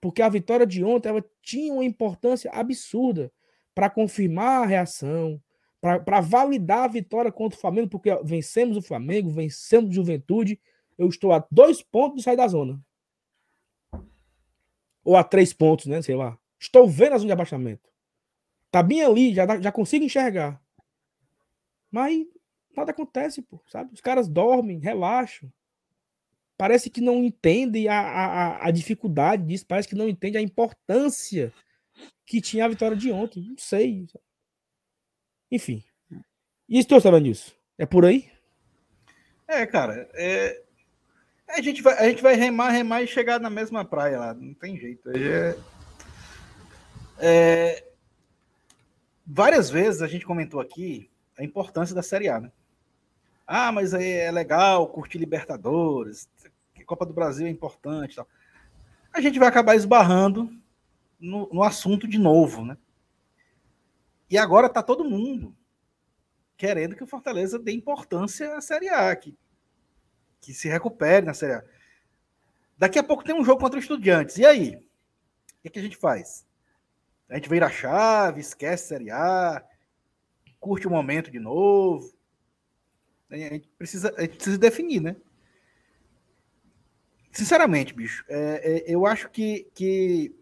Porque 0.00 0.20
a 0.20 0.28
vitória 0.28 0.66
de 0.66 0.82
ontem 0.82 1.08
ela 1.08 1.24
tinha 1.40 1.72
uma 1.72 1.84
importância 1.84 2.50
absurda 2.50 3.32
para 3.74 3.88
confirmar 3.88 4.64
a 4.64 4.66
reação, 4.66 5.40
para 5.80 6.20
validar 6.20 6.84
a 6.84 6.88
vitória 6.88 7.30
contra 7.30 7.56
o 7.56 7.60
Flamengo, 7.60 7.88
porque 7.88 8.14
vencemos 8.24 8.76
o 8.76 8.82
Flamengo, 8.82 9.30
vencemos 9.30 9.90
o 9.90 9.94
Juventude. 9.94 10.60
Eu 10.98 11.08
estou 11.08 11.32
a 11.32 11.46
dois 11.50 11.82
pontos 11.82 12.18
de 12.18 12.22
sair 12.24 12.36
da 12.36 12.48
zona. 12.48 12.80
Ou 15.04 15.16
a 15.16 15.24
três 15.24 15.52
pontos, 15.52 15.86
né? 15.86 16.02
Sei 16.02 16.14
lá. 16.14 16.38
Estou 16.62 16.88
vendo 16.88 17.14
a 17.14 17.18
zona 17.18 17.26
de 17.26 17.32
abaixamento. 17.32 17.90
Tá 18.70 18.84
bem 18.84 19.02
ali, 19.02 19.34
já, 19.34 19.60
já 19.60 19.72
consigo 19.72 20.04
enxergar. 20.04 20.62
Mas 21.90 22.24
nada 22.74 22.92
acontece, 22.92 23.42
pô, 23.42 23.60
sabe? 23.66 23.92
Os 23.92 24.00
caras 24.00 24.28
dormem, 24.28 24.78
relaxam. 24.78 25.52
Parece 26.56 26.88
que 26.88 27.00
não 27.00 27.24
entendem 27.24 27.88
a, 27.88 28.00
a, 28.00 28.68
a 28.68 28.70
dificuldade 28.70 29.44
disso, 29.44 29.66
parece 29.66 29.88
que 29.88 29.96
não 29.96 30.08
entendem 30.08 30.38
a 30.38 30.44
importância 30.44 31.52
que 32.24 32.40
tinha 32.40 32.64
a 32.64 32.68
vitória 32.68 32.96
de 32.96 33.10
ontem. 33.10 33.42
Não 33.42 33.58
sei. 33.58 34.06
Enfim. 35.50 35.82
E 36.68 36.78
estou 36.78 37.00
sabendo 37.00 37.24
disso? 37.24 37.52
É 37.76 37.84
por 37.84 38.06
aí? 38.06 38.30
É, 39.48 39.66
cara. 39.66 40.08
É, 40.14 40.62
A 41.48 41.60
gente 41.60 41.82
vai, 41.82 41.98
a 41.98 42.08
gente 42.08 42.22
vai 42.22 42.36
remar, 42.36 42.70
remar 42.70 43.02
e 43.02 43.06
chegar 43.08 43.40
na 43.40 43.50
mesma 43.50 43.84
praia 43.84 44.18
lá. 44.18 44.32
Não 44.32 44.54
tem 44.54 44.78
jeito. 44.78 45.10
É... 45.10 45.58
É... 47.22 47.86
Várias 49.24 49.70
vezes 49.70 50.02
a 50.02 50.08
gente 50.08 50.26
comentou 50.26 50.60
aqui 50.60 51.08
a 51.38 51.44
importância 51.44 51.94
da 51.94 52.02
Série 52.02 52.28
A, 52.28 52.40
né? 52.40 52.52
Ah, 53.46 53.70
mas 53.70 53.94
é 53.94 54.30
legal 54.30 54.88
curtir 54.88 55.18
Libertadores, 55.18 56.28
Copa 56.92 57.06
do 57.06 57.14
Brasil 57.14 57.46
é 57.46 57.50
importante. 57.50 58.16
Tal. 58.16 58.28
A 59.14 59.20
gente 59.20 59.38
vai 59.38 59.48
acabar 59.48 59.74
esbarrando 59.74 60.54
no, 61.18 61.48
no 61.50 61.62
assunto 61.62 62.06
de 62.06 62.18
novo, 62.18 62.66
né? 62.66 62.76
E 64.28 64.36
agora 64.36 64.68
tá 64.68 64.82
todo 64.82 65.08
mundo 65.08 65.56
querendo 66.54 66.94
que 66.94 67.02
o 67.02 67.06
Fortaleza 67.06 67.58
dê 67.58 67.72
importância 67.72 68.56
à 68.56 68.60
Série 68.60 68.90
A, 68.90 69.16
que, 69.16 69.34
que 70.38 70.52
se 70.52 70.68
recupere 70.68 71.24
na 71.24 71.32
Série 71.32 71.54
A. 71.54 71.64
Daqui 72.76 72.98
a 72.98 73.02
pouco 73.02 73.24
tem 73.24 73.34
um 73.34 73.44
jogo 73.44 73.60
contra 73.60 73.78
os 73.78 73.84
Estudiantes. 73.84 74.36
E 74.36 74.44
aí? 74.44 74.76
O 74.76 75.62
que, 75.62 75.70
que 75.70 75.78
a 75.78 75.82
gente 75.82 75.96
faz? 75.96 76.46
A 77.32 77.36
gente 77.36 77.48
vira 77.48 77.64
a 77.64 77.70
chave, 77.70 78.42
esquece 78.42 78.88
Série 78.88 79.10
A, 79.10 79.64
curte 80.60 80.86
o 80.86 80.90
momento 80.90 81.30
de 81.30 81.40
novo. 81.40 82.12
A 83.30 83.36
gente 83.36 83.66
precisa, 83.78 84.14
a 84.18 84.20
gente 84.20 84.34
precisa 84.34 84.58
definir, 84.58 85.00
né? 85.00 85.16
Sinceramente, 87.30 87.94
bicho, 87.94 88.22
é, 88.28 88.82
é, 88.84 88.94
eu 88.94 89.06
acho 89.06 89.30
que, 89.30 89.66
que 89.74 90.36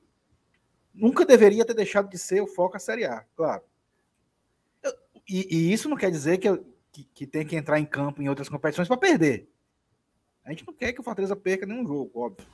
nunca 0.93 1.24
deveria 1.24 1.64
ter 1.64 1.74
deixado 1.74 2.11
de 2.11 2.18
ser 2.18 2.41
o 2.41 2.49
foco 2.49 2.76
a 2.76 2.80
Série 2.80 3.05
A, 3.05 3.24
claro. 3.36 3.62
Eu, 4.82 4.93
e, 5.28 5.47
e, 5.49 5.72
isso 5.72 5.88
não 5.88 5.97
quer 5.97 6.11
dizer 6.11 6.38
que, 6.38 6.49
eu, 6.49 6.66
que, 6.91 7.05
que, 7.05 7.24
tem 7.24 7.47
que 7.47 7.55
entrar 7.55 7.78
em 7.78 7.86
campo 7.86 8.20
em 8.20 8.28
outras 8.28 8.49
competições 8.49 8.88
para 8.88 8.97
perder. 8.97 9.49
A 10.45 10.51
gente 10.51 10.66
não 10.66 10.74
quer 10.74 10.93
que 10.93 11.01
o 11.01 11.05
Fortaleza 11.05 11.36
perca 11.36 11.64
nenhum 11.66 11.86
jogo, 11.86 12.11
óbvio. 12.20 12.45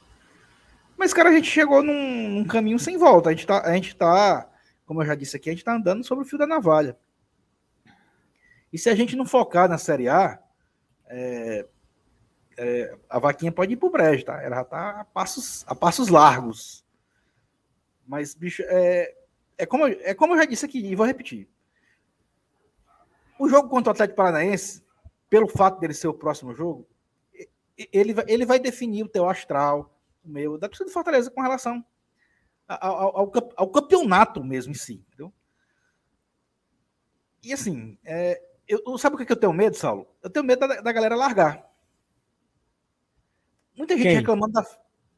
Mas, 0.97 1.13
cara, 1.13 1.29
a 1.29 1.33
gente 1.33 1.51
chegou 1.51 1.83
num, 1.83 2.29
num 2.29 2.45
caminho 2.45 2.79
sem 2.79 2.97
volta. 2.97 3.29
A 3.29 3.33
gente, 3.33 3.47
tá, 3.47 3.61
a 3.61 3.75
gente 3.75 3.95
tá, 3.95 4.49
como 4.87 5.03
eu 5.03 5.07
já 5.07 5.15
disse 5.15 5.37
aqui, 5.37 5.51
a 5.51 5.53
gente 5.53 5.65
tá 5.65 5.75
andando 5.75 6.05
sobre 6.05 6.25
o 6.25 6.27
fio 6.27 6.39
da 6.39 6.47
navalha. 6.47 6.97
E 8.73 8.79
se 8.79 8.89
a 8.89 8.95
gente 8.95 9.17
não 9.17 9.27
focar 9.27 9.69
na 9.69 9.79
Série 9.79 10.09
A, 10.09 10.39
é, 11.07 11.67
é, 12.57 12.97
a 13.09 13.19
vaquinha 13.19 13.53
pode 13.53 13.75
ir 13.75 13.77
pro 13.77 13.91
brejo, 13.91 14.25
tá? 14.25 14.43
Ela 14.43 14.57
já 14.57 14.65
tá 14.65 15.01
a 15.01 15.05
passos, 15.05 15.65
a 15.67 15.75
passos 15.75 16.09
largos. 16.09 16.85
Mas, 18.07 18.35
bicho, 18.35 18.63
é, 18.67 19.15
é, 19.59 19.67
como, 19.67 19.87
é 19.87 20.15
como 20.15 20.35
eu 20.35 20.39
já 20.39 20.45
disse 20.45 20.65
aqui, 20.65 20.79
e 20.79 20.95
vou 20.95 21.07
repetir. 21.07 21.49
O 23.39 23.49
jogo 23.49 23.69
contra 23.69 23.91
o 23.91 23.93
Atlético 23.93 24.17
Paranaense, 24.17 24.83
pelo 25.29 25.49
fato 25.49 25.79
dele 25.79 25.93
ser 25.93 26.09
o 26.09 26.15
próximo 26.15 26.55
jogo, 26.55 26.87
ele 27.93 28.15
ele 28.27 28.47
vai 28.47 28.59
definir 28.59 29.03
o 29.03 29.09
teu 29.09 29.29
astral, 29.29 29.96
o 30.27 30.31
meu, 30.31 30.59
da 30.59 30.69
torcida 30.69 30.91
do 30.91 30.93
Fortaleza 30.93 31.31
com 31.31 31.41
relação 31.41 31.85
ao, 32.67 33.19
ao, 33.19 33.33
ao, 33.57 33.71
campeonato 33.71 34.43
mesmo 34.43 34.73
em 34.73 34.77
si, 34.77 35.05
entendeu? 35.07 35.33
E 37.43 37.53
assim, 37.53 37.97
é, 38.05 38.43
eu, 38.67 38.99
sabe 38.99 39.15
o 39.15 39.19
que, 39.25 39.31
eu 39.31 39.37
tenho 39.37 39.53
medo, 39.53 39.77
Saulo? 39.77 40.09
Eu 40.23 40.29
tenho 40.29 40.45
medo 40.45 40.67
da, 40.67 40.81
da 40.81 40.93
galera 40.93 41.15
largar. 41.15 41.65
Muita 43.77 43.95
gente 43.95 44.09
Quem? 44.09 44.17
reclamando 44.17 44.55
da, 44.55 44.63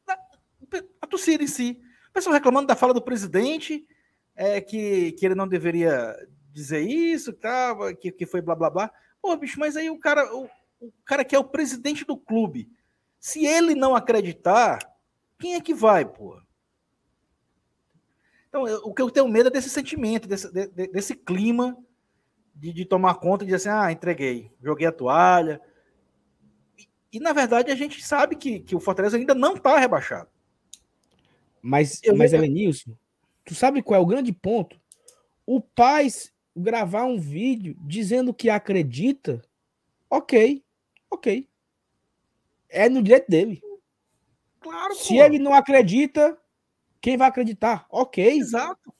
da, 0.05 0.83
A 1.01 1.07
torcida 1.07 1.43
em 1.43 1.47
si. 1.47 1.81
O 2.09 2.13
pessoal 2.13 2.33
reclamando 2.33 2.67
da 2.67 2.75
fala 2.75 2.93
do 2.93 3.01
presidente, 3.01 3.87
é, 4.35 4.61
que, 4.61 5.13
que 5.13 5.25
ele 5.25 5.33
não 5.33 5.47
deveria 5.47 6.15
dizer 6.51 6.81
isso, 6.81 7.33
que, 7.33 7.95
que, 7.95 8.11
que 8.11 8.25
foi 8.25 8.41
blá 8.41 8.55
blá 8.55 8.69
blá. 8.69 8.91
Pô, 9.21 9.35
bicho, 9.35 9.59
mas 9.59 9.75
aí 9.75 9.89
o 9.89 9.97
cara, 9.97 10.35
o, 10.35 10.47
o 10.79 10.91
cara 11.03 11.25
que 11.25 11.35
é 11.35 11.39
o 11.39 11.43
presidente 11.43 12.05
do 12.05 12.17
clube, 12.17 12.69
se 13.19 13.45
ele 13.45 13.75
não 13.75 13.95
acreditar, 13.95 14.79
quem 15.39 15.55
é 15.55 15.61
que 15.61 15.73
vai, 15.73 16.05
pô? 16.05 16.39
Então, 18.49 18.67
eu, 18.67 18.79
o 18.83 18.93
que 18.93 19.01
eu 19.01 19.09
tenho 19.09 19.27
medo 19.27 19.47
é 19.47 19.51
desse 19.51 19.69
sentimento, 19.69 20.27
desse, 20.27 20.51
de, 20.51 20.87
desse 20.87 21.15
clima 21.15 21.77
de, 22.53 22.73
de 22.73 22.85
tomar 22.85 23.15
conta 23.15 23.43
e 23.43 23.47
dizer 23.47 23.57
assim: 23.57 23.69
ah, 23.69 23.91
entreguei, 23.91 24.51
joguei 24.61 24.85
a 24.85 24.91
toalha. 24.91 25.61
E, 26.77 26.87
e 27.13 27.19
na 27.19 27.31
verdade, 27.31 27.71
a 27.71 27.75
gente 27.75 28.03
sabe 28.03 28.35
que, 28.35 28.59
que 28.59 28.75
o 28.75 28.79
Fortaleza 28.79 29.17
ainda 29.17 29.33
não 29.33 29.55
está 29.55 29.77
rebaixado. 29.77 30.29
Mas, 31.61 32.01
eu 32.03 32.15
mas 32.15 32.33
Elenilson, 32.33 32.95
tu 33.45 33.53
sabe 33.53 33.81
qual 33.81 33.99
é 33.99 34.03
o 34.03 34.07
grande 34.07 34.31
ponto? 34.31 34.79
O 35.45 35.61
pai 35.61 36.07
gravar 36.55 37.03
um 37.03 37.19
vídeo 37.19 37.75
dizendo 37.81 38.33
que 38.33 38.49
acredita, 38.49 39.41
ok, 40.09 40.63
ok. 41.09 41.47
É 42.69 42.87
no 42.89 43.01
direito 43.01 43.29
dele. 43.29 43.61
Claro. 44.59 44.95
Se 44.95 45.15
pô. 45.15 45.23
ele 45.23 45.39
não 45.39 45.53
acredita, 45.53 46.39
quem 47.01 47.17
vai 47.17 47.27
acreditar? 47.27 47.85
Ok. 47.89 48.25
Exato. 48.25 48.93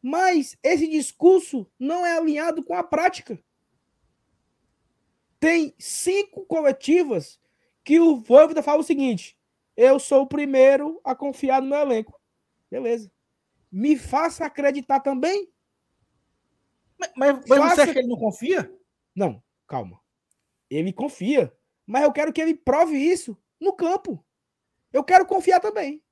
Mas 0.00 0.56
esse 0.62 0.88
discurso 0.88 1.70
não 1.78 2.04
é 2.04 2.16
alinhado 2.16 2.64
com 2.64 2.74
a 2.74 2.82
prática. 2.82 3.38
Tem 5.38 5.74
cinco 5.78 6.44
coletivas 6.46 7.40
que 7.84 8.00
o 8.00 8.16
Voivoda 8.16 8.62
fala 8.62 8.80
o 8.80 8.84
seguinte: 8.84 9.38
eu 9.76 9.98
sou 9.98 10.22
o 10.22 10.26
primeiro 10.26 11.00
a 11.04 11.14
confiar 11.14 11.62
no 11.62 11.68
meu 11.68 11.78
elenco. 11.78 12.20
Beleza. 12.70 13.10
Me 13.70 13.96
faça 13.96 14.44
acreditar 14.44 15.00
também. 15.00 15.48
Mas, 16.98 17.12
mas, 17.16 17.44
mas 17.48 17.58
faça... 17.58 17.74
você 17.74 17.80
acha 17.82 17.92
que 17.92 17.98
ele 17.98 18.08
não 18.08 18.18
confia? 18.18 18.72
Não, 19.14 19.42
calma. 19.66 20.00
Ele 20.68 20.92
confia. 20.92 21.52
Mas 21.86 22.02
eu 22.02 22.12
quero 22.12 22.32
que 22.32 22.40
ele 22.40 22.54
prove 22.54 22.96
isso 22.96 23.36
no 23.60 23.72
campo. 23.72 24.24
Eu 24.92 25.02
quero 25.02 25.26
confiar 25.26 25.60
também. 25.60 26.02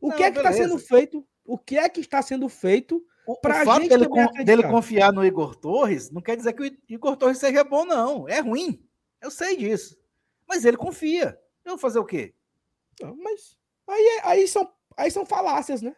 O 0.00 0.08
não, 0.08 0.16
que 0.16 0.22
é 0.22 0.30
que 0.30 0.38
está 0.38 0.52
sendo 0.52 0.78
feito 0.78 1.26
o 1.44 1.58
que 1.58 1.76
é 1.76 1.88
que 1.88 2.00
está 2.00 2.22
sendo 2.22 2.48
feito 2.48 3.04
para 3.42 3.60
a 3.60 3.64
gente 3.64 3.88
dele, 3.88 4.06
dele 4.44 4.62
confiar 4.68 5.12
no 5.12 5.24
Igor 5.24 5.56
Torres 5.56 6.10
não 6.10 6.22
quer 6.22 6.36
dizer 6.36 6.52
que 6.52 6.62
o 6.62 6.78
Igor 6.88 7.16
Torres 7.16 7.38
seja 7.38 7.64
bom, 7.64 7.84
não. 7.84 8.28
É 8.28 8.40
ruim. 8.40 8.84
Eu 9.20 9.30
sei 9.30 9.56
disso. 9.56 9.96
Mas 10.46 10.64
ele 10.64 10.76
confia. 10.76 11.38
Eu 11.64 11.72
vou 11.72 11.78
fazer 11.78 11.98
o 11.98 12.04
quê? 12.04 12.34
Não, 13.00 13.16
mas 13.16 13.56
aí, 13.86 14.18
é, 14.18 14.26
aí, 14.28 14.48
são, 14.48 14.72
aí 14.96 15.10
são 15.10 15.26
falácias, 15.26 15.82
né? 15.82 15.94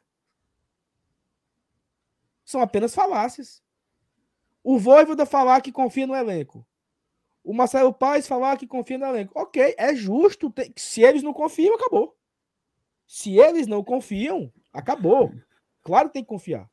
São 2.44 2.60
apenas 2.60 2.94
falácias. 2.94 3.62
O 4.62 4.78
Voivoda 4.78 5.26
falar 5.26 5.60
que 5.60 5.72
confia 5.72 6.06
no 6.06 6.14
elenco. 6.14 6.66
O 7.44 7.52
Marcelo 7.52 7.92
Paz 7.92 8.26
falar 8.26 8.56
que 8.56 8.66
confia 8.66 8.98
no 8.98 9.06
elenco. 9.06 9.32
Ok, 9.34 9.74
é 9.76 9.94
justo. 9.94 10.50
Ter... 10.50 10.72
Se 10.76 11.02
eles 11.02 11.22
não 11.22 11.32
confiam, 11.32 11.74
acabou. 11.74 12.16
Se 13.06 13.36
eles 13.38 13.66
não 13.66 13.82
confiam, 13.82 14.52
Acabou. 14.72 15.34
Claro 15.82 16.08
que 16.08 16.14
tem 16.14 16.22
que 16.22 16.28
confiar. 16.28 16.68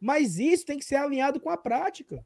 Mas 0.00 0.38
isso 0.38 0.66
tem 0.66 0.78
que 0.78 0.84
ser 0.84 0.96
alinhado 0.96 1.40
com 1.40 1.48
a 1.48 1.56
prática. 1.56 2.24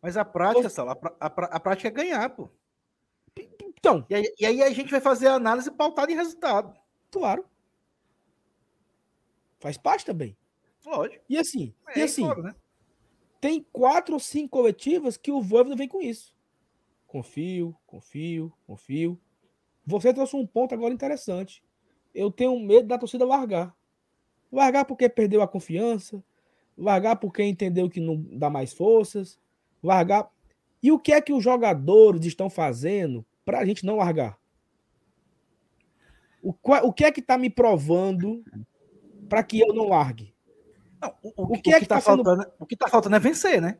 Mas 0.00 0.16
a 0.16 0.24
prática, 0.24 0.68
Sala, 0.68 0.96
a, 1.20 1.26
a, 1.26 1.28
a, 1.28 1.60
prática 1.60 1.88
é 1.88 1.90
ganhar, 1.90 2.30
pô. 2.30 2.48
Então. 3.60 4.06
E 4.08 4.14
aí, 4.14 4.34
e 4.38 4.46
aí, 4.46 4.62
a 4.62 4.70
gente 4.70 4.90
vai 4.90 5.00
fazer 5.00 5.26
a 5.28 5.34
análise 5.34 5.70
pautada 5.70 6.12
em 6.12 6.14
resultado. 6.14 6.78
Claro. 7.10 7.44
Faz 9.58 9.76
parte 9.76 10.04
também. 10.04 10.36
Lógico. 10.84 11.24
E 11.28 11.36
assim, 11.36 11.74
é, 11.88 11.98
e 11.98 12.02
assim 12.02 12.24
fora, 12.24 12.42
né? 12.42 12.54
Tem 13.46 13.64
quatro 13.72 14.14
ou 14.14 14.20
cinco 14.20 14.58
coletivas 14.58 15.16
que 15.16 15.30
o 15.30 15.40
Voivoda 15.40 15.76
vem 15.76 15.86
com 15.86 16.02
isso. 16.02 16.34
Confio, 17.06 17.76
confio, 17.86 18.52
confio. 18.66 19.20
Você 19.86 20.12
trouxe 20.12 20.34
um 20.34 20.44
ponto 20.44 20.74
agora 20.74 20.92
interessante 20.92 21.62
eu 22.16 22.30
tenho 22.30 22.58
medo 22.58 22.88
da 22.88 22.98
torcida 22.98 23.24
largar. 23.24 23.76
Largar 24.50 24.86
porque 24.86 25.08
perdeu 25.08 25.42
a 25.42 25.48
confiança, 25.48 26.24
largar 26.76 27.16
porque 27.16 27.42
entendeu 27.42 27.90
que 27.90 28.00
não 28.00 28.16
dá 28.32 28.48
mais 28.48 28.72
forças, 28.72 29.38
largar. 29.82 30.28
E 30.82 30.90
o 30.90 30.98
que 30.98 31.12
é 31.12 31.20
que 31.20 31.32
os 31.32 31.44
jogadores 31.44 32.24
estão 32.24 32.48
fazendo 32.48 33.24
para 33.44 33.60
a 33.60 33.64
gente 33.66 33.84
não 33.84 33.96
largar? 33.96 34.38
O, 36.42 36.54
o 36.84 36.92
que 36.92 37.04
é 37.04 37.12
que 37.12 37.20
está 37.20 37.36
me 37.36 37.50
provando 37.50 38.42
para 39.28 39.42
que 39.42 39.60
eu 39.60 39.74
não 39.74 39.88
largue? 39.88 40.34
Não, 41.00 41.14
o, 41.22 41.32
o, 41.36 41.56
o, 41.56 41.62
que, 41.62 41.72
é 41.72 41.78
que 41.78 41.84
está 41.84 42.00
sendo... 42.00 42.24
faltando? 42.24 42.52
O 42.58 42.66
que 42.66 42.74
está 42.74 42.88
faltando 42.88 43.16
é 43.16 43.20
vencer, 43.20 43.60
né? 43.60 43.78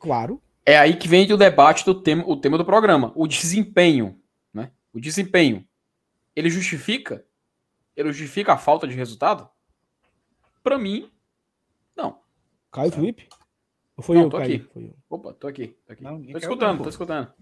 Claro. 0.00 0.42
É 0.64 0.78
aí 0.78 0.96
que 0.96 1.08
vem 1.08 1.30
o 1.32 1.36
debate 1.36 1.84
do 1.84 1.94
tema, 2.02 2.24
o 2.26 2.36
tema 2.36 2.58
do 2.58 2.64
programa, 2.64 3.12
o 3.14 3.26
desempenho, 3.26 4.20
né? 4.52 4.70
O 4.92 5.00
desempenho. 5.00 5.66
Ele 6.34 6.50
justifica 6.50 7.24
ele 7.98 8.12
justifica 8.12 8.52
a 8.52 8.56
falta 8.56 8.86
de 8.86 8.94
resultado? 8.94 9.50
Para 10.62 10.78
mim, 10.78 11.10
não. 11.96 12.20
Caio 12.70 12.92
Felipe? 12.92 13.28
Ou 13.96 14.04
foi 14.04 14.14
não, 14.14 14.22
eu, 14.22 14.30
tô 14.30 14.36
aqui. 14.36 14.60
Foi 14.72 14.84
eu. 14.84 14.94
Opa, 15.10 15.32
tô 15.32 15.48
aqui. 15.48 15.76
Tô, 15.84 15.92
aqui. 15.92 16.04
Não, 16.04 16.22
tô 16.22 16.38
escutando, 16.38 16.76
não, 16.76 16.84
tô 16.84 16.88
escutando. 16.90 17.32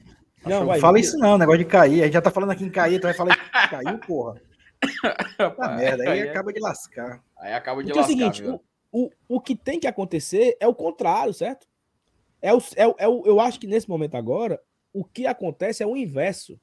Não, 0.46 0.64
vai, 0.64 0.80
fala 0.80 0.98
isso 0.98 1.18
não, 1.18 1.36
negócio 1.36 1.58
de 1.58 1.66
cair. 1.66 2.00
A 2.00 2.04
gente 2.04 2.14
já 2.14 2.22
tá 2.22 2.30
falando 2.30 2.52
aqui 2.52 2.64
em 2.64 2.70
cair, 2.70 2.98
tu 2.98 3.02
vai 3.02 3.12
falar 3.12 3.36
caiu, 3.68 3.98
porra. 3.98 4.40
Tá 5.36 5.76
merda, 5.76 6.04
aí, 6.04 6.08
aí 6.08 6.20
é... 6.20 6.30
acaba 6.30 6.52
de 6.52 6.60
lascar. 6.60 7.22
Aí 7.38 7.52
acaba 7.52 7.82
de 7.82 7.92
Porque 7.92 8.00
lascar. 8.00 8.12
É 8.12 8.28
o 8.28 8.32
seguinte, 8.34 8.50
o, 8.50 8.60
o, 8.98 9.10
o 9.28 9.38
que 9.38 9.54
tem 9.54 9.78
que 9.78 9.86
acontecer 9.86 10.56
é 10.58 10.66
o 10.66 10.74
contrário, 10.74 11.34
certo? 11.34 11.68
É 12.40 12.54
o, 12.54 12.58
é, 12.74 13.04
é 13.04 13.06
o, 13.06 13.26
eu 13.26 13.38
acho 13.38 13.60
que 13.60 13.66
nesse 13.66 13.86
momento 13.86 14.14
agora, 14.14 14.58
o 14.90 15.04
que 15.04 15.26
acontece 15.26 15.82
é 15.82 15.86
o 15.86 15.94
inverso. 15.94 16.58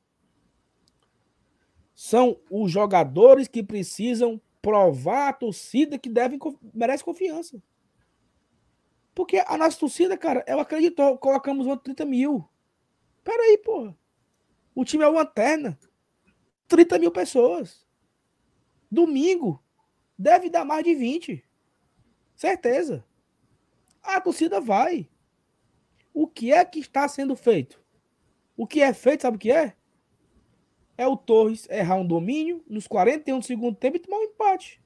São 1.93 2.39
os 2.49 2.71
jogadores 2.71 3.47
que 3.47 3.61
precisam 3.61 4.41
provar 4.63 5.29
à 5.29 5.33
torcida 5.33 5.99
que 5.99 6.09
devem 6.09 6.39
merece 6.73 7.03
confiança. 7.03 7.61
Porque 9.13 9.37
a 9.45 9.55
nossa 9.55 9.77
torcida, 9.77 10.17
cara, 10.17 10.43
ela 10.47 10.63
acreditou, 10.63 11.15
colocamos 11.19 11.67
30 11.83 12.03
mil. 12.03 12.49
Peraí, 13.23 13.59
porra. 13.59 13.95
O 14.73 14.83
time 14.83 15.03
é 15.03 15.07
uma 15.07 15.19
lanterna. 15.19 15.77
30 16.67 16.97
mil 16.97 17.11
pessoas. 17.11 17.85
Domingo 18.89 19.63
deve 20.17 20.49
dar 20.49 20.65
mais 20.65 20.83
de 20.83 20.95
20. 20.95 21.52
Certeza. 22.35 23.03
A 24.01 24.19
torcida 24.19 24.59
vai. 24.59 25.09
O 26.13 26.27
que 26.27 26.51
é 26.51 26.63
que 26.63 26.79
está 26.79 27.07
sendo 27.07 27.35
feito? 27.35 27.81
O 28.55 28.67
que 28.67 28.81
é 28.81 28.93
feito, 28.93 29.21
sabe 29.21 29.37
o 29.37 29.39
que 29.39 29.51
é? 29.51 29.73
É 30.97 31.07
o 31.07 31.17
Torres 31.17 31.67
errar 31.69 31.95
um 31.95 32.05
domínio 32.05 32.63
nos 32.67 32.87
41 32.87 33.39
do 33.39 33.45
segundo 33.45 33.75
tempo 33.75 33.97
e 33.97 33.99
tomar 33.99 34.17
um 34.17 34.23
empate. 34.23 34.81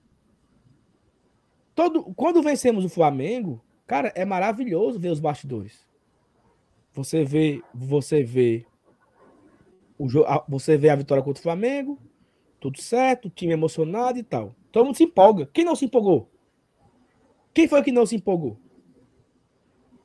Todo, 1.76 2.04
quando 2.16 2.42
vencemos 2.42 2.86
o 2.86 2.90
Flamengo, 2.90 3.64
cara, 3.86 4.12
é 4.16 4.24
maravilhoso 4.24 5.00
ver 5.00 5.10
os 5.10 5.20
bastidores. 5.20 5.86
Você 6.94 7.24
vê, 7.24 7.62
você 7.74 8.24
vê 8.24 8.66
o 9.98 10.08
você 10.48 10.78
vê 10.78 10.90
a 10.90 10.96
vitória 10.96 11.24
contra 11.24 11.40
o 11.40 11.44
Flamengo, 11.44 12.00
tudo 12.60 12.82
certo, 12.82 13.30
time 13.30 13.54
emocionado 13.54 14.18
e 14.18 14.24
tal. 14.24 14.56
Todo 14.72 14.86
mundo 14.86 14.96
se 14.98 15.04
empolga. 15.04 15.48
Quem 15.54 15.66
não 15.66 15.76
se 15.76 15.86
empolgou? 15.86 16.30
Quem 17.58 17.68
foi 17.68 17.82
que 17.82 17.92
não 17.92 18.06
se 18.06 18.16
empolgou? 18.16 18.56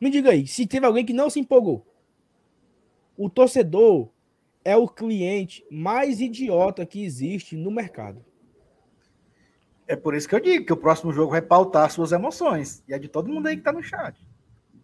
Me 0.01 0.09
diga 0.09 0.31
aí, 0.31 0.47
se 0.47 0.67
teve 0.67 0.87
alguém 0.87 1.05
que 1.05 1.13
não 1.13 1.29
se 1.29 1.39
empolgou. 1.39 1.87
O 3.15 3.29
torcedor 3.29 4.09
é 4.65 4.75
o 4.75 4.89
cliente 4.89 5.63
mais 5.71 6.19
idiota 6.19 6.87
que 6.87 7.05
existe 7.05 7.55
no 7.55 7.71
mercado. 7.71 8.25
É 9.87 9.95
por 9.95 10.15
isso 10.15 10.27
que 10.27 10.35
eu 10.35 10.41
digo 10.41 10.65
que 10.65 10.73
o 10.73 10.79
próximo 10.79 11.13
jogo 11.13 11.33
vai 11.33 11.43
pautar 11.43 11.91
suas 11.91 12.11
emoções. 12.11 12.83
E 12.89 12.95
é 12.95 12.99
de 12.99 13.07
todo 13.07 13.29
mundo 13.29 13.49
aí 13.49 13.57
que 13.59 13.63
tá 13.63 13.71
no 13.71 13.83
chat. 13.83 14.17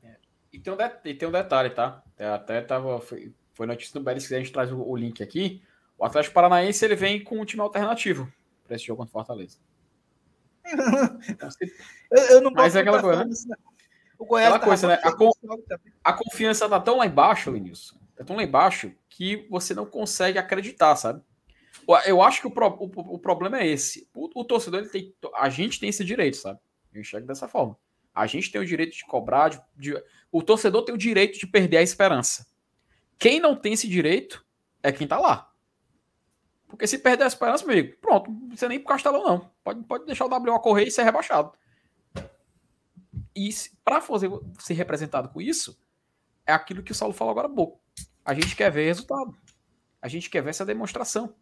É. 0.04 0.16
E, 0.52 0.60
tem 0.60 0.70
um 0.70 0.76
e 1.06 1.14
tem 1.14 1.26
um 1.26 1.32
detalhe, 1.32 1.70
tá? 1.70 2.04
Até 2.18 2.60
tava. 2.60 3.00
Foi, 3.00 3.32
foi 3.54 3.66
notícia 3.66 3.98
do 3.98 4.04
Beres 4.04 4.28
que 4.28 4.34
a 4.34 4.38
gente 4.38 4.52
traz 4.52 4.70
o, 4.70 4.78
o, 4.78 4.94
link 4.94 5.22
aqui. 5.22 5.62
O 5.96 6.04
Atlético 6.04 6.34
Paranaense 6.34 6.84
ele 6.84 6.96
vem 6.96 7.24
com 7.24 7.40
um 7.40 7.46
time 7.46 7.62
alternativo 7.62 8.30
para 8.66 8.76
esse 8.76 8.84
jogo 8.84 8.98
contra 8.98 9.08
o 9.08 9.24
Fortaleza. 9.24 9.56
eu, 12.10 12.22
eu, 12.24 12.40
não 12.40 12.50
Mas 12.50 12.76
é 12.76 12.80
aquela 12.80 13.00
coisa, 13.00 13.24
né? 13.24 13.56
O 14.18 14.24
Goiás 14.24 14.52
aquela 14.52 14.64
coisa, 14.66 14.88
né? 14.88 15.00
A, 15.02 15.12
con... 15.12 15.30
a, 16.04 16.12
confiança 16.12 16.68
tá 16.68 16.80
tão 16.80 16.98
lá 16.98 17.06
embaixo, 17.06 17.50
Linilson. 17.50 17.96
Tá 18.16 18.24
tão 18.24 18.36
lá 18.36 18.42
embaixo 18.42 18.92
que 19.08 19.46
você 19.48 19.74
não 19.74 19.86
consegue 19.86 20.38
acreditar, 20.38 20.96
sabe? 20.96 21.22
Eu 22.04 22.20
acho 22.20 22.42
que 22.42 22.46
o, 22.46 22.50
pro, 22.50 22.66
o, 22.66 23.14
o 23.14 23.18
problema 23.18 23.60
é 23.60 23.66
esse. 23.66 24.08
O, 24.12 24.28
o, 24.40 24.44
torcedor, 24.44 24.80
ele 24.80 24.90
tem, 24.90 25.14
a 25.34 25.48
gente 25.48 25.80
tem 25.80 25.88
esse 25.88 26.04
direito, 26.04 26.36
sabe? 26.36 26.58
Eu 26.92 27.00
enxergo 27.00 27.26
dessa 27.26 27.48
forma. 27.48 27.78
A 28.14 28.26
gente 28.26 28.50
tem 28.50 28.60
o 28.60 28.66
direito 28.66 28.96
de 28.96 29.06
cobrar, 29.06 29.48
de, 29.48 29.60
de, 29.76 30.02
o 30.30 30.42
torcedor 30.42 30.84
tem 30.84 30.94
o 30.94 30.98
direito 30.98 31.38
de 31.38 31.46
perder 31.46 31.78
a 31.78 31.82
esperança. 31.82 32.46
Quem 33.18 33.40
não 33.40 33.56
tem 33.56 33.72
esse 33.72 33.88
direito 33.88 34.44
é 34.82 34.92
quem 34.92 35.06
tá 35.06 35.18
lá. 35.18 35.50
Porque 36.68 36.86
se 36.86 36.98
perder 36.98 37.24
a 37.24 37.28
esperança, 37.28 37.64
amigo, 37.64 37.96
pronto, 38.00 38.30
precisa 38.46 38.68
nem 38.68 38.78
pro 38.78 38.88
Castelão, 38.88 39.24
não. 39.24 39.50
Pode, 39.64 39.82
pode 39.84 40.04
deixar 40.04 40.26
o 40.26 40.28
WA 40.28 40.60
correr 40.60 40.84
e 40.84 40.90
ser 40.90 41.02
rebaixado. 41.02 41.52
E 43.34 43.48
para 43.84 44.00
fazer 44.00 44.30
ser 44.58 44.74
representado 44.74 45.30
com 45.30 45.40
isso, 45.40 45.80
é 46.46 46.52
aquilo 46.52 46.82
que 46.82 46.92
o 46.92 46.94
Saulo 46.94 47.14
falou 47.14 47.30
agora 47.30 47.46
há 47.46 47.50
pouco. 47.50 47.80
A 48.24 48.34
gente 48.34 48.54
quer 48.54 48.70
ver 48.70 48.84
resultado. 48.84 49.34
A 50.00 50.08
gente 50.08 50.28
quer 50.28 50.42
ver 50.42 50.50
essa 50.50 50.64
demonstração. 50.64 51.34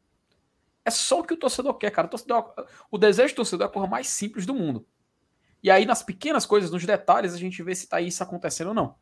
É 0.84 0.90
só 0.90 1.20
o 1.20 1.24
que 1.24 1.34
o 1.34 1.36
torcedor 1.36 1.74
quer, 1.74 1.90
cara. 1.90 2.06
O, 2.06 2.10
torcedor, 2.10 2.54
o 2.90 2.96
desejo 2.96 3.34
do 3.34 3.36
torcedor 3.36 3.66
é 3.66 3.68
a 3.68 3.72
coisa 3.72 3.88
mais 3.88 4.08
simples 4.08 4.46
do 4.46 4.54
mundo. 4.54 4.86
E 5.62 5.70
aí, 5.70 5.84
nas 5.84 6.02
pequenas 6.02 6.46
coisas, 6.46 6.70
nos 6.70 6.84
detalhes, 6.84 7.34
a 7.34 7.38
gente 7.38 7.60
vê 7.62 7.74
se 7.74 7.88
tá 7.88 8.00
isso 8.00 8.22
acontecendo 8.22 8.68
ou 8.68 8.74
não. 8.74 8.94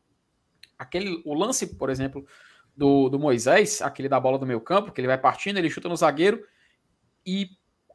Aquele, 0.79 1.21
o 1.23 1.33
lance, 1.33 1.75
por 1.75 1.89
exemplo, 1.89 2.25
do, 2.75 3.09
do 3.09 3.19
Moisés, 3.19 3.81
aquele 3.81 4.09
da 4.09 4.19
bola 4.19 4.37
do 4.37 4.45
meio 4.45 4.59
campo, 4.59 4.91
que 4.91 4.99
ele 4.99 5.07
vai 5.07 5.17
partindo, 5.17 5.57
ele 5.57 5.69
chuta 5.69 5.87
no 5.87 5.95
zagueiro, 5.95 6.45
e 7.25 7.49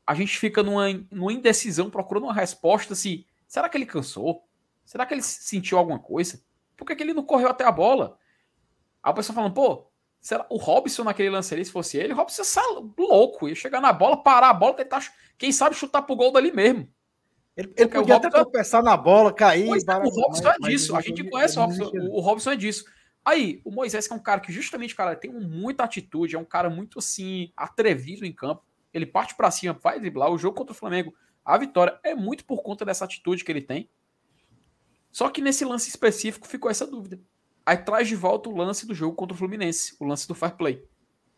a 0.06 0.14
gente 0.14 0.38
fica 0.38 0.62
numa, 0.62 0.86
numa 1.10 1.32
indecisão, 1.32 1.90
procurando 1.90 2.24
uma 2.24 2.34
resposta 2.34 2.94
se 2.94 3.26
será 3.46 3.68
que 3.68 3.76
ele 3.76 3.86
cansou? 3.86 4.44
Será 4.84 5.06
que 5.06 5.14
ele 5.14 5.22
sentiu 5.22 5.78
alguma 5.78 5.98
coisa? 5.98 6.42
Por 6.76 6.84
que, 6.84 6.96
que 6.96 7.02
ele 7.02 7.14
não 7.14 7.22
correu 7.22 7.48
até 7.48 7.64
a 7.64 7.70
bola? 7.70 8.18
Aí 9.02 9.12
o 9.12 9.14
pessoal 9.14 9.36
falando, 9.36 9.54
pô, 9.54 9.86
será 10.20 10.46
o 10.50 10.56
Robson 10.56 11.04
naquele 11.04 11.30
lance 11.30 11.54
ali, 11.54 11.64
se 11.64 11.70
fosse 11.70 11.96
ele, 11.96 12.12
o 12.12 12.16
Robson 12.16 12.42
ia 12.42 12.92
louco, 12.98 13.48
ia 13.48 13.54
chegar 13.54 13.80
na 13.80 13.92
bola, 13.92 14.22
parar 14.22 14.50
a 14.50 14.54
bola, 14.54 14.74
tentar, 14.74 15.00
quem 15.38 15.52
sabe 15.52 15.76
chutar 15.76 16.02
pro 16.02 16.16
gol 16.16 16.32
dali 16.32 16.50
mesmo. 16.52 16.88
Ele, 17.56 17.72
ele 17.76 17.88
podia 17.88 18.16
até 18.16 18.30
tropeçar 18.30 18.82
na 18.82 18.96
bola, 18.96 19.32
cair. 19.32 19.66
Pois, 19.66 19.86
é, 19.86 19.96
o 19.96 20.08
Robson 20.08 20.48
é 20.48 20.58
disso, 20.68 20.96
a 20.96 21.00
gente 21.00 21.28
conhece 21.28 21.58
o 21.58 21.62
Robson, 21.62 21.90
o 22.10 22.20
Robson 22.20 22.50
é 22.52 22.56
disso. 22.56 22.84
Aí, 23.30 23.60
o 23.64 23.70
Moisés, 23.70 24.08
que 24.08 24.12
é 24.12 24.16
um 24.16 24.20
cara 24.20 24.40
que 24.40 24.52
justamente, 24.52 24.92
cara, 24.92 25.14
tem 25.14 25.30
muita 25.30 25.84
atitude, 25.84 26.34
é 26.34 26.38
um 26.38 26.44
cara 26.44 26.68
muito, 26.68 26.98
assim, 26.98 27.52
atrevido 27.56 28.26
em 28.26 28.32
campo. 28.32 28.64
Ele 28.92 29.06
parte 29.06 29.36
para 29.36 29.52
cima, 29.52 29.72
vai 29.72 30.00
driblar. 30.00 30.32
O 30.32 30.36
jogo 30.36 30.56
contra 30.56 30.72
o 30.72 30.76
Flamengo, 30.76 31.14
a 31.44 31.56
vitória 31.56 31.96
é 32.02 32.12
muito 32.12 32.44
por 32.44 32.60
conta 32.60 32.84
dessa 32.84 33.04
atitude 33.04 33.44
que 33.44 33.52
ele 33.52 33.60
tem. 33.62 33.88
Só 35.12 35.28
que 35.28 35.40
nesse 35.40 35.64
lance 35.64 35.88
específico 35.88 36.48
ficou 36.48 36.68
essa 36.68 36.84
dúvida. 36.84 37.20
Aí 37.64 37.76
traz 37.76 38.08
de 38.08 38.16
volta 38.16 38.48
o 38.48 38.56
lance 38.56 38.84
do 38.84 38.96
jogo 38.96 39.14
contra 39.14 39.32
o 39.32 39.38
Fluminense, 39.38 39.94
o 40.00 40.04
lance 40.04 40.26
do 40.26 40.34
fair 40.34 40.56
play. 40.56 40.84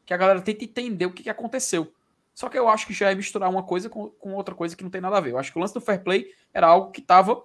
Que 0.07 0.15
a 0.15 0.17
galera 0.17 0.41
tenta 0.41 0.65
entender 0.65 1.05
o 1.05 1.13
que, 1.13 1.25
que 1.25 1.29
aconteceu. 1.29 1.93
Só 2.33 2.49
que 2.49 2.59
eu 2.59 2.71
acho 2.71 2.87
que 2.87 2.95
já 2.95 3.11
é 3.11 3.15
misturar 3.15 3.51
uma 3.51 3.65
coisa 3.65 3.91
com, 3.91 4.09
com 4.09 4.33
outra 4.33 4.55
coisa 4.55 4.75
que 4.75 4.83
não 4.83 4.91
tem 4.91 5.03
nada 5.03 5.19
a 5.19 5.21
ver. 5.21 5.33
Eu 5.33 5.39
acho 5.39 5.53
que 5.53 5.59
o 5.59 5.61
lance 5.61 5.75
do 5.75 5.81
fair 5.83 6.03
play 6.03 6.33
era 6.55 6.69
algo 6.69 6.91
que 6.91 7.03
estava 7.03 7.45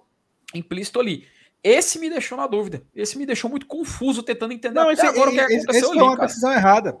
implícito 0.54 0.98
ali. 0.98 1.28
Esse 1.62 1.98
me 1.98 2.08
deixou 2.08 2.38
na 2.38 2.46
dúvida. 2.46 2.82
Esse 2.94 3.18
me 3.18 3.26
deixou 3.26 3.50
muito 3.50 3.66
confuso, 3.66 4.22
tentando 4.22 4.52
entender 4.52 4.74
não, 4.74 4.90
esse, 4.90 5.04
agora 5.04 5.30
esse, 5.30 5.40
o 5.40 5.46
que 5.46 5.54
aconteceu 5.54 5.70
esse 5.70 5.90
ali. 5.90 5.98
Foi 5.98 6.08
uma 6.08 6.16
cara. 6.16 6.26
decisão 6.26 6.52
errada. 6.52 6.98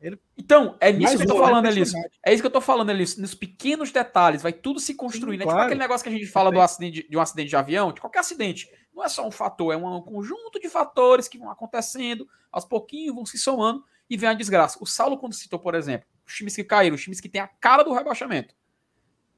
Ele... 0.00 0.18
Então, 0.36 0.76
é 0.80 0.92
nisso 0.92 1.16
que 1.16 1.22
eu 1.22 1.28
tô 1.28 1.38
falando, 1.38 1.66
Elias. 1.66 1.92
É 2.24 2.32
isso 2.32 2.42
que 2.42 2.46
eu 2.46 2.52
tô 2.52 2.60
falando, 2.60 2.90
Elias. 2.90 3.16
Nos 3.16 3.34
pequenos 3.34 3.90
detalhes, 3.90 4.42
vai 4.42 4.52
tudo 4.52 4.80
se 4.80 4.94
construindo. 4.94 5.40
Sim, 5.40 5.44
claro. 5.44 5.58
É 5.58 5.62
tipo 5.62 5.66
aquele 5.66 5.80
negócio 5.80 6.04
que 6.04 6.10
a 6.10 6.12
gente 6.12 6.26
fala 6.26 6.50
do 6.50 6.60
acidente, 6.60 7.08
de 7.08 7.16
um 7.16 7.20
acidente 7.20 7.48
de 7.48 7.56
avião, 7.56 7.92
de 7.92 8.00
qualquer 8.00 8.18
acidente. 8.18 8.68
Não 8.92 9.02
é 9.02 9.08
só 9.08 9.26
um 9.26 9.30
fator, 9.30 9.72
é 9.72 9.76
um 9.76 10.02
conjunto 10.02 10.60
de 10.60 10.68
fatores 10.68 11.26
que 11.26 11.38
vão 11.38 11.50
acontecendo, 11.50 12.28
aos 12.52 12.64
pouquinhos 12.64 13.14
vão 13.14 13.24
se 13.24 13.38
somando 13.38 13.82
e 14.10 14.16
vem 14.16 14.28
a 14.28 14.34
desgraça. 14.34 14.78
O 14.80 14.86
Saulo, 14.86 15.18
quando 15.18 15.32
citou, 15.32 15.58
por 15.58 15.74
exemplo, 15.74 16.06
os 16.26 16.34
times 16.34 16.54
que 16.54 16.64
caíram, 16.64 16.94
os 16.94 17.02
times 17.02 17.20
que 17.20 17.28
têm 17.28 17.40
a 17.40 17.48
cara 17.48 17.82
do 17.82 17.92
rebaixamento. 17.92 18.54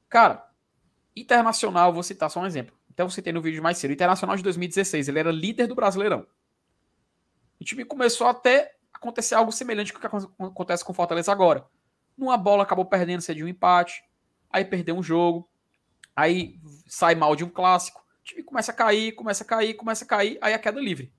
Cara, 0.08 0.46
Internacional, 1.16 1.94
vou 1.94 2.02
citar 2.02 2.30
só 2.30 2.40
um 2.40 2.46
exemplo. 2.46 2.76
Até 2.96 3.02
eu 3.02 3.10
citei 3.10 3.30
no 3.30 3.42
vídeo 3.42 3.62
mais 3.62 3.76
cedo. 3.76 3.92
Internacional 3.92 4.34
de 4.36 4.42
2016, 4.42 5.08
ele 5.08 5.18
era 5.18 5.30
líder 5.30 5.66
do 5.66 5.74
Brasileirão. 5.74 6.26
O 7.60 7.64
time 7.64 7.84
começou 7.84 8.26
até 8.26 8.74
acontecer 8.90 9.34
algo 9.34 9.52
semelhante 9.52 9.92
com 9.92 9.98
o 9.98 10.00
que 10.00 10.06
acontece 10.42 10.82
com 10.82 10.92
o 10.92 10.94
Fortaleza 10.94 11.30
agora. 11.30 11.66
Numa 12.16 12.38
bola 12.38 12.62
acabou 12.62 12.86
perdendo, 12.86 13.20
cedeu 13.20 13.44
um 13.44 13.48
empate, 13.50 14.02
aí 14.48 14.64
perdeu 14.64 14.96
um 14.96 15.02
jogo, 15.02 15.46
aí 16.16 16.58
sai 16.86 17.14
mal 17.14 17.36
de 17.36 17.44
um 17.44 17.50
clássico, 17.50 18.00
o 18.00 18.24
time 18.24 18.42
começa 18.42 18.72
a 18.72 18.74
cair, 18.74 19.12
começa 19.12 19.44
a 19.44 19.46
cair, 19.46 19.74
começa 19.74 20.04
a 20.06 20.08
cair, 20.08 20.38
aí 20.40 20.54
a 20.54 20.58
queda 20.58 20.80
livre. 20.80 21.12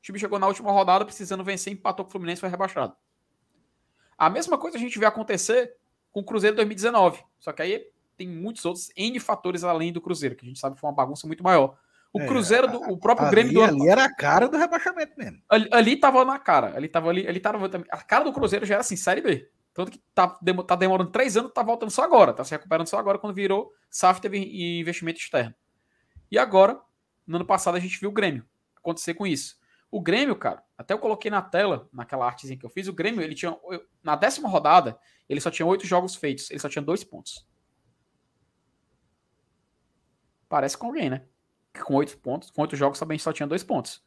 O 0.00 0.02
time 0.02 0.18
chegou 0.18 0.36
na 0.40 0.48
última 0.48 0.72
rodada 0.72 1.04
precisando 1.04 1.44
vencer, 1.44 1.72
empatou 1.72 2.04
com 2.04 2.08
o 2.08 2.12
Fluminense 2.12 2.40
foi 2.40 2.50
rebaixado. 2.50 2.96
A 4.16 4.28
mesma 4.28 4.58
coisa 4.58 4.76
a 4.76 4.80
gente 4.80 4.98
vê 4.98 5.06
acontecer 5.06 5.76
com 6.10 6.18
o 6.18 6.24
Cruzeiro 6.24 6.56
2019, 6.56 7.22
só 7.38 7.52
que 7.52 7.62
aí 7.62 7.88
tem 8.18 8.28
muitos 8.28 8.64
outros 8.64 8.90
N 8.96 9.18
fatores 9.20 9.62
além 9.62 9.92
do 9.92 10.00
Cruzeiro, 10.00 10.34
que 10.34 10.44
a 10.44 10.48
gente 10.48 10.58
sabe 10.58 10.74
que 10.74 10.80
foi 10.80 10.90
uma 10.90 10.96
bagunça 10.96 11.26
muito 11.26 11.42
maior. 11.42 11.78
O 12.12 12.20
é, 12.20 12.26
Cruzeiro, 12.26 12.66
do, 12.66 12.78
o 12.90 12.98
próprio 12.98 13.26
ali, 13.26 13.34
Grêmio 13.34 13.54
do 13.54 13.62
ano. 13.62 13.82
Ali 13.82 13.88
era 13.90 14.04
a 14.04 14.14
cara 14.14 14.48
do 14.48 14.56
rebaixamento 14.56 15.12
mesmo. 15.16 15.40
Ali, 15.48 15.68
ali 15.70 15.96
tava 15.96 16.24
na 16.24 16.38
cara. 16.38 16.76
Ali 16.76 16.88
tava 16.88 17.08
ali, 17.10 17.26
ali 17.26 17.38
tava, 17.38 17.70
a 17.90 17.98
cara 17.98 18.24
do 18.24 18.32
Cruzeiro 18.32 18.66
já 18.66 18.74
era 18.74 18.80
assim, 18.80 18.96
Série 18.96 19.20
B. 19.20 19.48
Tanto 19.72 19.92
que 19.92 20.02
tá, 20.12 20.26
tá 20.66 20.74
demorando 20.74 21.10
três 21.10 21.36
anos, 21.36 21.52
tá 21.52 21.62
voltando 21.62 21.90
só 21.90 22.02
agora. 22.02 22.32
Tá 22.32 22.42
se 22.42 22.50
recuperando 22.50 22.88
só 22.88 22.98
agora 22.98 23.18
quando 23.18 23.34
virou 23.34 23.72
SAF 23.88 24.20
teve 24.20 24.38
investimento 24.80 25.20
externo. 25.20 25.54
E 26.30 26.38
agora, 26.38 26.80
no 27.26 27.36
ano 27.36 27.46
passado, 27.46 27.76
a 27.76 27.80
gente 27.80 28.00
viu 28.00 28.10
o 28.10 28.12
Grêmio 28.12 28.44
acontecer 28.76 29.14
com 29.14 29.26
isso. 29.26 29.56
O 29.90 30.00
Grêmio, 30.00 30.36
cara, 30.36 30.62
até 30.76 30.94
eu 30.94 30.98
coloquei 30.98 31.30
na 31.30 31.40
tela, 31.40 31.88
naquela 31.92 32.26
artezinha 32.26 32.58
que 32.58 32.66
eu 32.66 32.70
fiz, 32.70 32.88
o 32.88 32.92
Grêmio, 32.92 33.22
ele 33.22 33.34
tinha. 33.34 33.56
Na 34.02 34.16
décima 34.16 34.48
rodada, 34.48 34.98
ele 35.28 35.40
só 35.40 35.50
tinha 35.50 35.64
oito 35.64 35.86
jogos 35.86 36.14
feitos, 36.14 36.50
ele 36.50 36.58
só 36.60 36.68
tinha 36.68 36.82
dois 36.82 37.04
pontos. 37.04 37.46
Parece 40.48 40.76
com 40.76 40.86
alguém, 40.86 41.10
né? 41.10 41.22
com 41.78 41.94
oito 41.94 42.16
pontos, 42.18 42.50
com 42.50 42.62
oito 42.62 42.76
jogos 42.76 42.98
também 42.98 43.18
só 43.18 43.32
tinha 43.32 43.46
dois 43.46 43.62
pontos. 43.62 44.02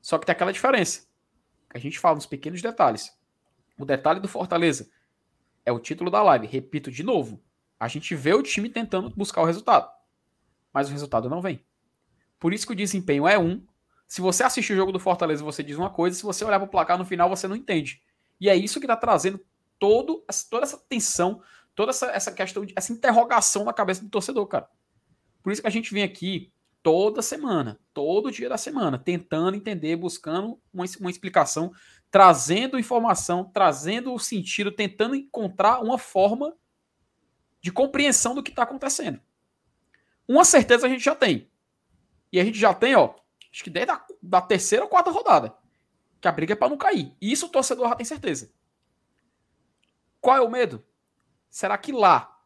Só 0.00 0.18
que 0.18 0.26
tem 0.26 0.32
aquela 0.32 0.52
diferença. 0.52 1.06
A 1.72 1.78
gente 1.78 1.98
fala 1.98 2.16
nos 2.16 2.26
pequenos 2.26 2.60
detalhes. 2.60 3.16
O 3.78 3.84
detalhe 3.84 4.20
do 4.20 4.28
Fortaleza 4.28 4.90
é 5.64 5.72
o 5.72 5.78
título 5.78 6.10
da 6.10 6.22
live. 6.22 6.46
Repito 6.46 6.90
de 6.90 7.02
novo. 7.02 7.42
A 7.78 7.88
gente 7.88 8.14
vê 8.14 8.34
o 8.34 8.42
time 8.42 8.68
tentando 8.68 9.10
buscar 9.10 9.42
o 9.42 9.44
resultado. 9.44 9.90
Mas 10.72 10.88
o 10.88 10.92
resultado 10.92 11.28
não 11.28 11.40
vem. 11.40 11.64
Por 12.38 12.52
isso 12.52 12.66
que 12.66 12.72
o 12.72 12.76
desempenho 12.76 13.26
é 13.26 13.38
um. 13.38 13.64
Se 14.06 14.20
você 14.20 14.42
assistir 14.42 14.74
o 14.74 14.76
jogo 14.76 14.92
do 14.92 14.98
Fortaleza, 14.98 15.44
você 15.44 15.62
diz 15.62 15.76
uma 15.76 15.90
coisa. 15.90 16.16
Se 16.16 16.22
você 16.22 16.44
olhar 16.44 16.58
para 16.58 16.66
o 16.66 16.70
placar 16.70 16.98
no 16.98 17.04
final, 17.04 17.28
você 17.28 17.48
não 17.48 17.56
entende. 17.56 18.02
E 18.40 18.48
é 18.48 18.56
isso 18.56 18.80
que 18.80 18.86
está 18.86 18.96
trazendo 18.96 19.40
todo, 19.78 20.24
toda 20.50 20.64
essa 20.64 20.76
tensão, 20.88 21.42
toda 21.74 21.90
essa, 21.90 22.06
essa 22.10 22.32
questão, 22.32 22.66
essa 22.76 22.92
interrogação 22.92 23.64
na 23.64 23.72
cabeça 23.72 24.02
do 24.02 24.10
torcedor, 24.10 24.46
cara. 24.46 24.68
Por 25.42 25.52
isso 25.52 25.60
que 25.60 25.68
a 25.68 25.70
gente 25.72 25.92
vem 25.92 26.02
aqui 26.02 26.52
toda 26.82 27.22
semana, 27.22 27.80
todo 27.94 28.30
dia 28.30 28.48
da 28.48 28.56
semana, 28.56 28.98
tentando 28.98 29.56
entender, 29.56 29.96
buscando 29.96 30.60
uma, 30.72 30.84
uma 31.00 31.10
explicação, 31.10 31.72
trazendo 32.10 32.78
informação, 32.78 33.44
trazendo 33.44 34.12
o 34.12 34.18
sentido, 34.18 34.70
tentando 34.70 35.14
encontrar 35.14 35.80
uma 35.80 35.98
forma 35.98 36.56
de 37.60 37.72
compreensão 37.72 38.34
do 38.34 38.42
que 38.42 38.50
está 38.50 38.64
acontecendo. 38.64 39.20
Uma 40.26 40.44
certeza 40.44 40.86
a 40.86 40.90
gente 40.90 41.04
já 41.04 41.14
tem. 41.14 41.50
E 42.32 42.40
a 42.40 42.44
gente 42.44 42.58
já 42.58 42.72
tem, 42.72 42.94
ó, 42.94 43.14
acho 43.52 43.62
que 43.62 43.70
desde 43.70 43.92
a 43.92 44.04
da 44.22 44.40
terceira 44.40 44.84
ou 44.84 44.90
quarta 44.90 45.10
rodada, 45.10 45.54
que 46.20 46.28
a 46.28 46.32
briga 46.32 46.52
é 46.52 46.56
para 46.56 46.68
não 46.68 46.78
cair. 46.78 47.14
Isso 47.20 47.46
o 47.46 47.48
torcedor 47.48 47.88
já 47.88 47.96
tem 47.96 48.06
certeza. 48.06 48.52
Qual 50.20 50.36
é 50.36 50.40
o 50.40 50.50
medo? 50.50 50.84
Será 51.50 51.76
que 51.76 51.90
lá, 51.90 52.40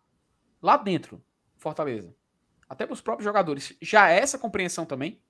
lá 0.62 0.78
dentro, 0.78 1.22
Fortaleza, 1.58 2.15
até 2.68 2.84
para 2.84 2.94
os 2.94 3.00
próprios 3.00 3.24
jogadores, 3.24 3.76
já 3.80 4.10
é 4.10 4.18
essa 4.18 4.38
compreensão 4.38 4.84
também? 4.84 5.20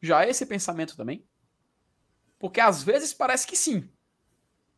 Já 0.00 0.24
é 0.24 0.30
esse 0.30 0.46
pensamento 0.46 0.96
também? 0.96 1.24
Porque 2.38 2.60
às 2.60 2.82
vezes 2.82 3.12
parece 3.12 3.46
que 3.46 3.56
sim. 3.56 3.88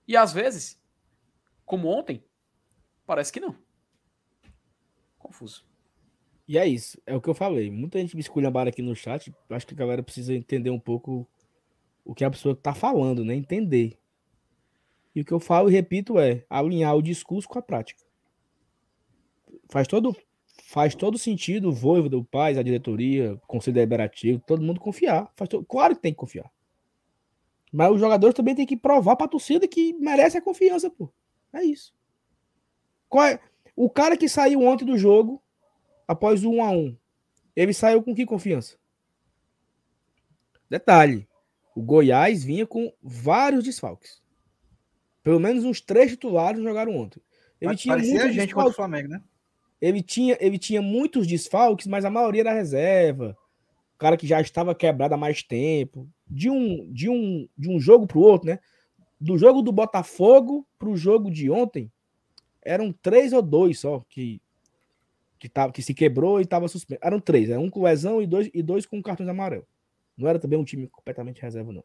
E 0.06 0.16
às 0.16 0.32
vezes, 0.32 0.80
como 1.64 1.88
ontem, 1.88 2.24
parece 3.06 3.32
que 3.32 3.40
não. 3.40 3.56
Confuso. 5.18 5.66
E 6.46 6.56
é 6.56 6.66
isso, 6.66 7.00
é 7.04 7.14
o 7.14 7.20
que 7.20 7.28
eu 7.28 7.34
falei. 7.34 7.70
Muita 7.70 7.98
gente 7.98 8.16
me 8.16 8.22
esculhambara 8.22 8.70
aqui 8.70 8.80
no 8.80 8.96
chat. 8.96 9.34
Acho 9.50 9.66
que 9.66 9.74
a 9.74 9.76
galera 9.76 10.02
precisa 10.02 10.34
entender 10.34 10.70
um 10.70 10.80
pouco 10.80 11.28
o 12.04 12.14
que 12.14 12.24
a 12.24 12.30
pessoa 12.30 12.54
está 12.54 12.72
falando, 12.72 13.22
né? 13.22 13.34
Entender. 13.34 13.98
E 15.14 15.20
o 15.20 15.24
que 15.24 15.32
eu 15.32 15.40
falo 15.40 15.68
e 15.68 15.72
repito 15.72 16.18
é 16.18 16.46
alinhar 16.48 16.96
o 16.96 17.02
discurso 17.02 17.46
com 17.46 17.58
a 17.58 17.62
prática. 17.62 18.02
Faz 19.68 19.86
todo, 19.86 20.16
faz 20.68 20.94
todo 20.94 21.16
sentido 21.16 21.70
o 21.70 21.72
Voivoda, 21.72 22.18
o 22.18 22.24
Paz, 22.24 22.58
a 22.58 22.62
diretoria, 22.62 23.32
o 23.32 23.38
Conselho 23.46 23.76
Deliberativo, 23.76 24.42
todo 24.46 24.62
mundo 24.62 24.78
confiar. 24.78 25.32
Faz. 25.34 25.48
Claro 25.66 25.96
que 25.96 26.02
tem 26.02 26.12
que 26.12 26.18
confiar. 26.18 26.50
Mas 27.72 27.90
os 27.90 27.98
jogadores 27.98 28.36
também 28.36 28.54
têm 28.54 28.66
que 28.66 28.76
provar 28.76 29.16
para 29.16 29.24
a 29.24 29.30
torcida 29.30 29.66
que 29.66 29.94
merece 29.94 30.36
a 30.36 30.42
confiança, 30.42 30.90
pô. 30.90 31.10
É 31.54 31.64
isso. 31.64 31.94
Qual 33.08 33.24
é? 33.24 33.40
O 33.74 33.88
cara 33.88 34.14
que 34.14 34.28
saiu 34.28 34.60
ontem 34.60 34.84
do 34.84 34.98
jogo, 34.98 35.42
após 36.06 36.44
o 36.44 36.50
1 36.50 36.62
a 36.62 36.70
1 36.70 36.96
ele 37.56 37.72
saiu 37.72 38.02
com 38.02 38.14
que 38.14 38.26
confiança? 38.26 38.76
Detalhe: 40.68 41.26
o 41.74 41.80
Goiás 41.80 42.44
vinha 42.44 42.66
com 42.66 42.92
vários 43.02 43.64
desfalques. 43.64 44.22
Pelo 45.22 45.40
menos 45.40 45.64
uns 45.64 45.80
três 45.80 46.10
titulares 46.10 46.62
jogaram 46.62 46.94
ontem. 46.94 47.22
Ele 47.58 47.70
Mas 47.70 47.80
tinha 47.80 47.96
muitos 47.96 48.34
gente 48.34 48.54
contra 48.54 48.70
o 48.70 48.74
Flamengo, 48.74 49.08
né? 49.08 49.22
Ele 49.80 50.02
tinha, 50.02 50.36
ele 50.40 50.58
tinha 50.58 50.82
muitos 50.82 51.26
desfalques, 51.26 51.86
mas 51.86 52.04
a 52.04 52.10
maioria 52.10 52.42
era 52.42 52.52
reserva. 52.52 53.36
O 53.94 53.98
cara 53.98 54.16
que 54.16 54.26
já 54.26 54.40
estava 54.40 54.74
quebrado 54.74 55.14
há 55.14 55.16
mais 55.16 55.42
tempo. 55.42 56.08
De 56.26 56.50
um, 56.50 56.92
de 56.92 57.08
um, 57.08 57.48
de 57.56 57.70
um 57.70 57.80
jogo 57.80 58.06
para 58.06 58.18
o 58.18 58.22
outro, 58.22 58.48
né? 58.48 58.58
Do 59.20 59.38
jogo 59.38 59.62
do 59.62 59.72
Botafogo 59.72 60.66
para 60.78 60.88
o 60.88 60.96
jogo 60.96 61.30
de 61.30 61.50
ontem, 61.50 61.90
eram 62.62 62.92
três 62.92 63.32
ou 63.32 63.40
dois 63.40 63.80
só 63.80 64.04
que, 64.08 64.40
que, 65.38 65.48
tava, 65.48 65.72
que 65.72 65.82
se 65.82 65.94
quebrou 65.94 66.38
e 66.38 66.42
estava 66.42 66.68
suspenso. 66.68 67.00
Eram 67.02 67.18
três, 67.18 67.48
é 67.48 67.58
um 67.58 67.70
com 67.70 67.82
lesão 67.82 68.20
e 68.20 68.26
dois, 68.26 68.50
e 68.52 68.62
dois 68.62 68.84
com 68.84 69.02
cartões 69.02 69.28
amarelos. 69.28 69.66
Não 70.16 70.28
era 70.28 70.38
também 70.38 70.58
um 70.58 70.64
time 70.64 70.86
completamente 70.88 71.40
reserva, 71.40 71.72
não. 71.72 71.84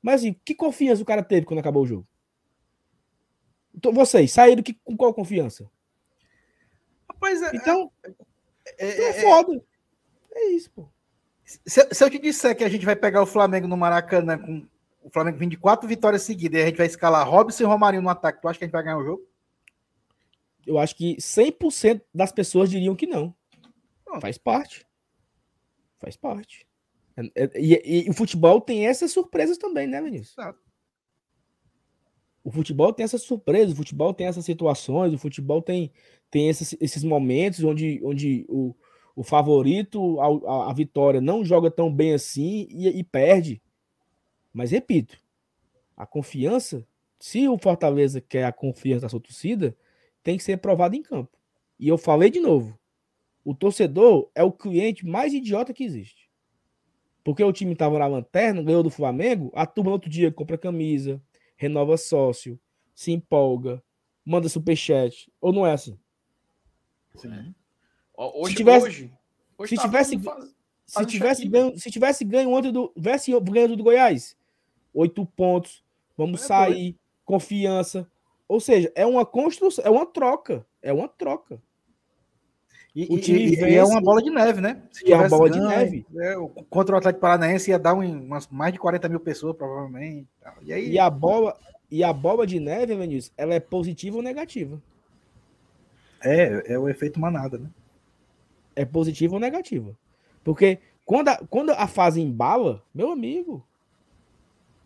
Mas 0.00 0.20
assim, 0.20 0.34
que 0.44 0.54
confiança 0.54 1.02
o 1.02 1.06
cara 1.06 1.22
teve 1.22 1.44
quando 1.44 1.58
acabou 1.58 1.82
o 1.82 1.86
jogo? 1.86 2.06
Então, 3.74 3.92
vocês 3.92 4.32
saíram 4.32 4.62
que, 4.62 4.74
com 4.74 4.96
qual 4.96 5.12
confiança? 5.12 5.68
É. 7.22 7.56
Então, 7.56 7.90
é, 8.04 8.10
é, 8.78 8.88
é, 8.88 9.08
é 9.08 9.12
foda. 9.14 9.62
É 10.34 10.50
isso, 10.50 10.70
pô. 10.70 10.88
Se, 11.44 11.60
se, 11.90 12.04
eu 12.04 12.10
te 12.10 12.18
disser 12.18 12.56
que 12.56 12.64
a 12.64 12.68
gente 12.68 12.84
vai 12.84 12.94
pegar 12.94 13.22
o 13.22 13.26
Flamengo 13.26 13.66
no 13.66 13.76
Maracanã 13.76 14.38
com 14.38 14.66
o 15.02 15.10
Flamengo 15.10 15.38
vindo 15.38 15.50
de 15.50 15.56
quatro 15.56 15.88
vitórias 15.88 16.22
seguidas 16.22 16.60
e 16.60 16.62
a 16.62 16.66
gente 16.66 16.76
vai 16.76 16.86
escalar 16.86 17.28
Robson 17.28 17.62
e 17.62 17.66
Romarinho 17.66 18.02
no 18.02 18.10
ataque, 18.10 18.42
tu 18.42 18.48
acha 18.48 18.58
que 18.58 18.64
a 18.64 18.66
gente 18.66 18.72
vai 18.72 18.82
ganhar 18.82 18.98
o 18.98 19.04
jogo? 19.04 19.26
Eu 20.66 20.78
acho 20.78 20.94
que 20.94 21.16
100% 21.16 22.02
das 22.14 22.30
pessoas 22.30 22.68
diriam 22.68 22.94
que 22.94 23.06
não. 23.06 23.34
não. 24.06 24.20
Faz 24.20 24.36
parte. 24.36 24.86
Faz 25.98 26.16
parte. 26.16 26.68
E, 27.56 27.82
e, 27.84 28.06
e, 28.06 28.10
o 28.10 28.12
futebol 28.12 28.60
tem 28.60 28.86
essas 28.86 29.10
surpresas 29.10 29.56
também, 29.56 29.86
né, 29.86 30.00
Vinícius? 30.02 30.36
Exato. 30.36 30.60
O 32.44 32.50
futebol 32.50 32.92
tem 32.92 33.04
essas 33.04 33.22
surpresas, 33.22 33.72
o 33.72 33.76
futebol 33.76 34.14
tem 34.14 34.26
essas 34.26 34.44
situações, 34.44 35.12
o 35.12 35.18
futebol 35.18 35.60
tem, 35.60 35.92
tem 36.30 36.48
esses, 36.48 36.76
esses 36.80 37.02
momentos 37.02 37.62
onde, 37.64 38.00
onde 38.04 38.44
o, 38.48 38.74
o 39.16 39.22
favorito, 39.22 40.20
a, 40.20 40.72
vitória, 40.72 41.20
não 41.20 41.44
joga 41.44 41.70
tão 41.70 41.92
bem 41.92 42.14
assim 42.14 42.68
e, 42.70 42.88
e 42.88 43.02
perde. 43.02 43.60
Mas 44.52 44.70
repito, 44.70 45.18
a 45.96 46.06
confiança, 46.06 46.86
se 47.18 47.48
o 47.48 47.58
Fortaleza 47.58 48.20
quer 48.20 48.44
a 48.44 48.52
confiança 48.52 49.02
da 49.02 49.08
sua 49.08 49.20
torcida, 49.20 49.76
tem 50.22 50.36
que 50.36 50.44
ser 50.44 50.58
provado 50.58 50.94
em 50.94 51.02
campo. 51.02 51.36
E 51.78 51.88
eu 51.88 51.98
falei 51.98 52.30
de 52.30 52.40
novo: 52.40 52.78
o 53.44 53.54
torcedor 53.54 54.30
é 54.34 54.42
o 54.42 54.52
cliente 54.52 55.06
mais 55.06 55.32
idiota 55.32 55.72
que 55.72 55.84
existe. 55.84 56.28
Porque 57.24 57.42
o 57.42 57.52
time 57.52 57.72
estava 57.72 57.98
na 57.98 58.06
lanterna, 58.06 58.62
ganhou 58.62 58.82
do 58.82 58.90
Flamengo, 58.90 59.50
a 59.54 59.66
turma 59.66 59.90
no 59.90 59.94
outro 59.94 60.08
dia 60.08 60.32
compra 60.32 60.56
camisa, 60.56 61.20
renova 61.56 61.96
sócio, 61.96 62.58
se 62.94 63.12
empolga, 63.12 63.82
manda 64.24 64.48
superchat. 64.48 65.30
Ou 65.40 65.52
não 65.52 65.66
é 65.66 65.72
assim? 65.72 65.98
Sim. 67.18 67.54
Hoje, 68.16 68.50
se 68.50 68.56
tivesse, 68.56 68.86
hoje, 68.86 69.12
hoje 69.56 69.70
se 69.70 69.76
tá 69.76 69.82
tivesse, 69.82 70.18
faz, 70.18 70.54
se, 70.86 71.06
tivesse 71.06 71.48
ganho, 71.48 71.78
se 71.78 71.90
tivesse 71.90 72.24
ganho 72.24 72.50
ontem 72.50 72.72
do, 72.72 72.88
tivesse 72.88 73.40
ganho 73.40 73.76
do 73.76 73.82
Goiás, 73.84 74.36
oito 74.92 75.24
pontos, 75.24 75.84
vamos 76.16 76.42
é 76.42 76.46
sair, 76.46 76.72
doido. 76.72 76.98
confiança. 77.24 78.10
Ou 78.48 78.58
seja, 78.58 78.90
é 78.94 79.06
uma 79.06 79.24
construção, 79.24 79.84
é 79.84 79.90
uma 79.90 80.06
troca, 80.06 80.66
é 80.82 80.92
uma 80.92 81.06
troca. 81.06 81.60
E, 82.94 83.04
o 83.04 83.20
time 83.20 83.40
e, 83.40 83.50
vence, 83.50 83.70
e 83.70 83.74
é 83.76 83.84
uma 83.84 84.00
bola 84.00 84.20
de 84.22 84.30
neve, 84.30 84.60
né? 84.60 84.82
Se 84.90 85.12
é 85.12 85.14
uma 85.14 85.28
bola 85.28 85.48
ganho, 85.48 85.62
de 85.62 85.68
neve. 85.68 86.06
É, 86.16 86.34
contra 86.68 86.94
o 86.94 86.98
Atlético 86.98 87.20
Paranaense 87.20 87.70
ia 87.70 87.78
dar 87.78 87.94
um, 87.94 88.00
umas 88.00 88.48
mais 88.48 88.72
de 88.72 88.78
40 88.78 89.08
mil 89.08 89.20
pessoas, 89.20 89.54
provavelmente. 89.56 90.26
E, 90.62 90.72
aí... 90.72 90.90
e, 90.90 90.98
a 90.98 91.08
bola, 91.08 91.56
e 91.90 92.02
a 92.02 92.12
bola 92.12 92.46
de 92.46 92.58
neve, 92.58 92.96
Vinícius, 92.96 93.32
ela 93.36 93.54
é 93.54 93.60
positiva 93.60 94.16
ou 94.16 94.22
negativa? 94.22 94.82
É, 96.20 96.74
é 96.74 96.78
o 96.78 96.88
efeito 96.88 97.20
manada, 97.20 97.58
né? 97.58 97.70
É 98.74 98.84
positiva 98.84 99.34
ou 99.34 99.40
negativa. 99.40 99.96
Porque 100.42 100.78
quando 101.04 101.28
a, 101.28 101.36
quando 101.48 101.70
a 101.70 101.86
fase 101.86 102.20
embala, 102.20 102.82
meu 102.94 103.10
amigo, 103.10 103.64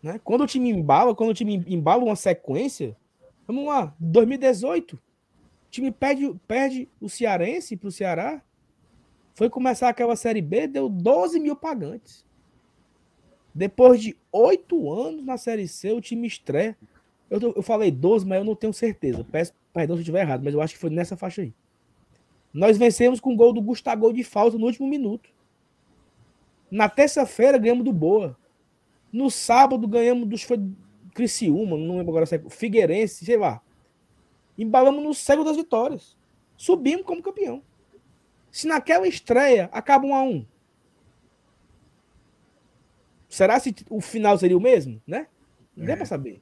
né? 0.01 0.19
Quando 0.23 0.41
o 0.41 0.47
time 0.47 0.69
embala, 0.69 1.15
quando 1.15 1.29
o 1.29 1.33
time 1.33 1.63
embala 1.67 2.03
uma 2.03 2.15
sequência, 2.15 2.95
vamos 3.47 3.65
lá, 3.65 3.95
2018, 3.97 4.99
time 5.71 5.91
perde, 5.91 6.35
perde 6.45 6.89
o 6.99 7.09
Cearense 7.09 7.77
para 7.77 7.87
o 7.87 7.91
Ceará. 7.91 8.41
Foi 9.33 9.49
começar 9.49 9.89
aquela 9.89 10.15
Série 10.15 10.41
B, 10.41 10.67
deu 10.67 10.89
12 10.89 11.39
mil 11.39 11.55
pagantes. 11.55 12.25
Depois 13.55 14.01
de 14.01 14.15
oito 14.31 14.91
anos 14.91 15.25
na 15.25 15.37
Série 15.37 15.67
C, 15.67 15.91
o 15.93 16.01
time 16.01 16.27
estreia. 16.27 16.77
Eu, 17.29 17.39
eu 17.55 17.63
falei 17.63 17.89
12, 17.89 18.25
mas 18.25 18.39
eu 18.39 18.45
não 18.45 18.55
tenho 18.55 18.73
certeza. 18.73 19.25
Peço 19.31 19.53
perdão 19.73 19.95
se 19.95 19.99
eu 19.99 20.03
estiver 20.03 20.21
errado, 20.21 20.43
mas 20.43 20.53
eu 20.53 20.61
acho 20.61 20.73
que 20.75 20.79
foi 20.79 20.89
nessa 20.89 21.17
faixa 21.17 21.41
aí. 21.41 21.53
Nós 22.53 22.77
vencemos 22.77 23.19
com 23.19 23.33
o 23.33 23.35
gol 23.35 23.51
do 23.51 23.61
Gustavo 23.61 24.13
de 24.13 24.23
falta 24.23 24.57
no 24.57 24.65
último 24.65 24.87
minuto. 24.87 25.29
Na 26.69 26.87
terça-feira 26.87 27.57
ganhamos 27.57 27.83
do 27.83 27.91
Boa. 27.91 28.37
No 29.11 29.29
sábado 29.29 29.87
ganhamos 29.87 30.27
dos 30.27 30.43
foi 30.43 30.59
Criciúma, 31.13 31.77
não 31.77 31.97
lembro 31.97 32.11
agora 32.11 32.25
se 32.25 32.35
é 32.35 32.49
Figueirense, 32.49 33.25
sei 33.25 33.37
lá. 33.37 33.61
Embalamos 34.57 35.03
no 35.03 35.13
cego 35.13 35.43
das 35.43 35.57
vitórias. 35.57 36.15
Subimos 36.55 37.05
como 37.05 37.21
campeão. 37.21 37.61
Se 38.51 38.67
naquela 38.67 39.07
estreia 39.07 39.69
acaba 39.71 40.05
um 40.05 40.15
a 40.15 40.23
um, 40.23 40.45
será 43.33 43.59
que 43.59 43.73
o 43.89 43.99
final 43.99 44.37
seria 44.37 44.55
o 44.55 44.61
mesmo, 44.61 45.01
né? 45.07 45.27
Não 45.75 45.85
é. 45.85 45.87
dá 45.87 45.97
para 45.97 46.05
saber. 46.05 46.39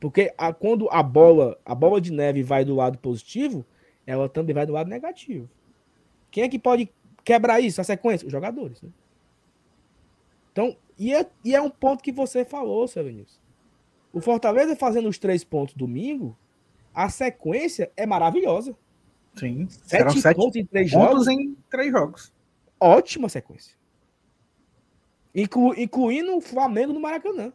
Porque 0.00 0.32
a, 0.38 0.52
quando 0.52 0.88
a 0.90 1.02
bola, 1.02 1.58
a 1.64 1.74
bola 1.74 2.00
de 2.00 2.10
neve 2.10 2.42
vai 2.42 2.64
do 2.64 2.74
lado 2.74 2.98
positivo, 2.98 3.64
ela 4.06 4.28
também 4.28 4.54
vai 4.54 4.64
do 4.64 4.72
lado 4.72 4.88
negativo. 4.88 5.48
Quem 6.30 6.44
é 6.44 6.48
que 6.48 6.58
pode 6.58 6.90
quebrar 7.22 7.60
isso, 7.60 7.80
a 7.80 7.84
sequência? 7.84 8.26
Os 8.26 8.32
jogadores. 8.32 8.80
Né? 8.80 8.88
Então, 10.50 10.76
e 10.98 11.14
é, 11.14 11.28
e 11.44 11.54
é 11.54 11.60
um 11.60 11.70
ponto 11.70 12.02
que 12.02 12.10
você 12.10 12.44
falou, 12.44 12.88
seu 12.88 13.04
Vinícius. 13.04 13.38
O 14.12 14.20
Fortaleza 14.20 14.74
fazendo 14.74 15.08
os 15.08 15.18
três 15.18 15.44
pontos 15.44 15.74
domingo, 15.74 16.36
a 16.94 17.08
sequência 17.08 17.92
é 17.96 18.06
maravilhosa. 18.06 18.76
Sim, 19.36 19.68
sete, 19.68 20.20
sete 20.20 20.36
pontos 20.36 20.56
em 20.56 20.64
três 20.64 20.90
jogos. 20.90 21.28
em 21.28 21.56
três 21.70 21.92
jogos. 21.92 22.32
Ótima 22.80 23.28
sequência. 23.28 23.78
Inclu, 25.34 25.74
incluindo 25.78 26.36
o 26.36 26.40
Flamengo 26.40 26.92
no 26.92 27.00
Maracanã. 27.00 27.52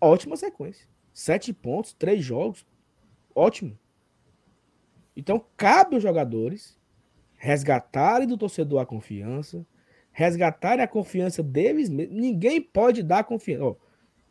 Ótima 0.00 0.36
sequência. 0.36 0.88
Sete 1.12 1.52
pontos, 1.52 1.92
três 1.92 2.24
jogos. 2.24 2.66
Ótimo. 3.34 3.78
Então, 5.16 5.44
cabe 5.56 5.94
aos 5.94 6.02
jogadores 6.02 6.78
resgatarem 7.36 8.28
do 8.28 8.36
torcedor 8.36 8.80
a 8.80 8.86
confiança, 8.86 9.66
resgatarem 10.12 10.84
a 10.84 10.88
confiança 10.88 11.42
deles 11.42 11.88
mesmos. 11.88 12.16
Ninguém 12.16 12.60
pode 12.60 13.02
dar 13.02 13.24
confiança. 13.24 13.64
Ó, 13.64 13.76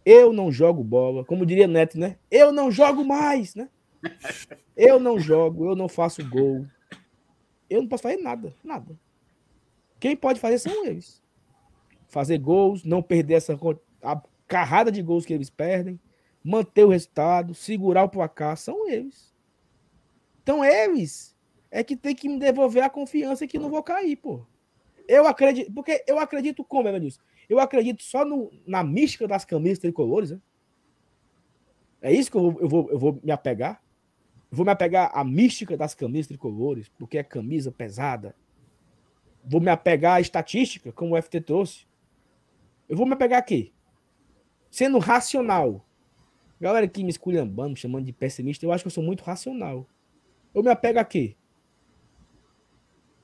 eu 0.06 0.32
não 0.32 0.52
jogo 0.52 0.84
bola, 0.84 1.26
como 1.26 1.46
diria 1.46 1.68
Neto, 1.68 2.00
né? 2.00 2.18
Eu 2.32 2.52
não 2.52 2.72
jogo 2.72 3.04
mais, 3.04 3.56
né? 3.56 3.70
Eu 4.78 4.98
não 4.98 5.20
jogo, 5.20 5.66
eu 5.70 5.76
não 5.76 5.90
faço 5.90 6.26
gol. 6.30 6.66
Eu 7.70 7.82
não 7.82 7.90
posso 7.90 8.04
fazer 8.04 8.16
nada, 8.16 8.56
nada. 8.64 8.98
Quem 10.00 10.16
pode 10.16 10.40
fazer 10.40 10.58
são 10.58 10.86
eles. 10.86 11.22
Fazer 12.08 12.38
gols, 12.38 12.86
não 12.86 13.02
perder 13.02 13.34
essa 13.34 13.60
a 14.02 14.22
carrada 14.50 14.92
de 14.92 15.02
gols 15.02 15.26
que 15.26 15.34
eles 15.34 15.50
perdem, 15.50 16.00
manter 16.44 16.84
o 16.84 16.90
resultado, 16.90 17.54
segurar 17.54 18.04
o 18.04 18.10
placar, 18.10 18.58
são 18.58 18.90
eles. 18.90 19.34
Então 20.42 20.66
eles 20.66 21.38
é 21.70 21.84
que 21.84 21.96
tem 21.96 22.16
que 22.16 22.28
me 22.28 22.40
devolver 22.40 22.84
a 22.84 22.90
confiança 22.90 23.46
que 23.48 23.60
não 23.60 23.70
vou 23.70 23.84
cair, 23.84 24.16
pô. 24.16 24.46
Eu 25.08 25.28
acredito, 25.28 25.72
porque 25.72 26.04
eu 26.08 26.20
acredito 26.20 26.64
como, 26.64 26.88
Evanilson? 26.88 27.22
Eu 27.48 27.60
acredito 27.60 28.04
só 28.04 28.26
no, 28.26 28.52
na 28.66 28.84
mística 28.84 29.28
das 29.28 29.46
camisas 29.46 29.80
tricolores, 29.80 30.32
né? 30.32 30.42
É 32.02 32.12
isso 32.12 32.32
que 32.32 32.38
eu 32.38 32.52
vou, 32.52 32.62
eu 32.62 32.70
vou, 32.70 32.92
eu 32.92 33.00
vou 33.00 33.20
me 33.24 33.32
apegar. 33.32 33.82
Vou 34.52 34.66
me 34.66 34.72
apegar 34.72 35.12
à 35.14 35.24
mística 35.24 35.78
das 35.78 35.94
camisas 35.94 36.28
tricolores, 36.28 36.90
porque 36.90 37.18
é 37.20 37.24
camisa 37.24 37.72
pesada. 37.72 38.36
Vou 39.44 39.62
me 39.62 39.70
apegar 39.70 40.16
à 40.16 40.22
estatística, 40.22 40.92
como 40.92 41.16
o 41.16 41.22
FT 41.22 41.42
trouxe. 41.42 41.86
Eu 42.88 42.98
vou 42.98 43.06
me 43.06 43.14
apegar 43.14 43.40
aqui. 43.40 43.72
Sendo 44.70 45.00
racional. 45.00 45.86
Galera 46.60 46.88
que 46.88 47.04
me 47.04 47.10
esculhambando, 47.10 47.72
me 47.72 47.76
chamando 47.76 48.06
de 48.06 48.14
pessimista, 48.14 48.66
eu 48.66 48.72
acho 48.72 48.84
que 48.84 48.88
eu 48.88 48.92
sou 48.92 49.04
muito 49.04 49.24
racional. 49.24 49.88
Eu 50.54 50.62
me 50.62 50.70
apego 50.70 51.00
aqui. 51.00 51.36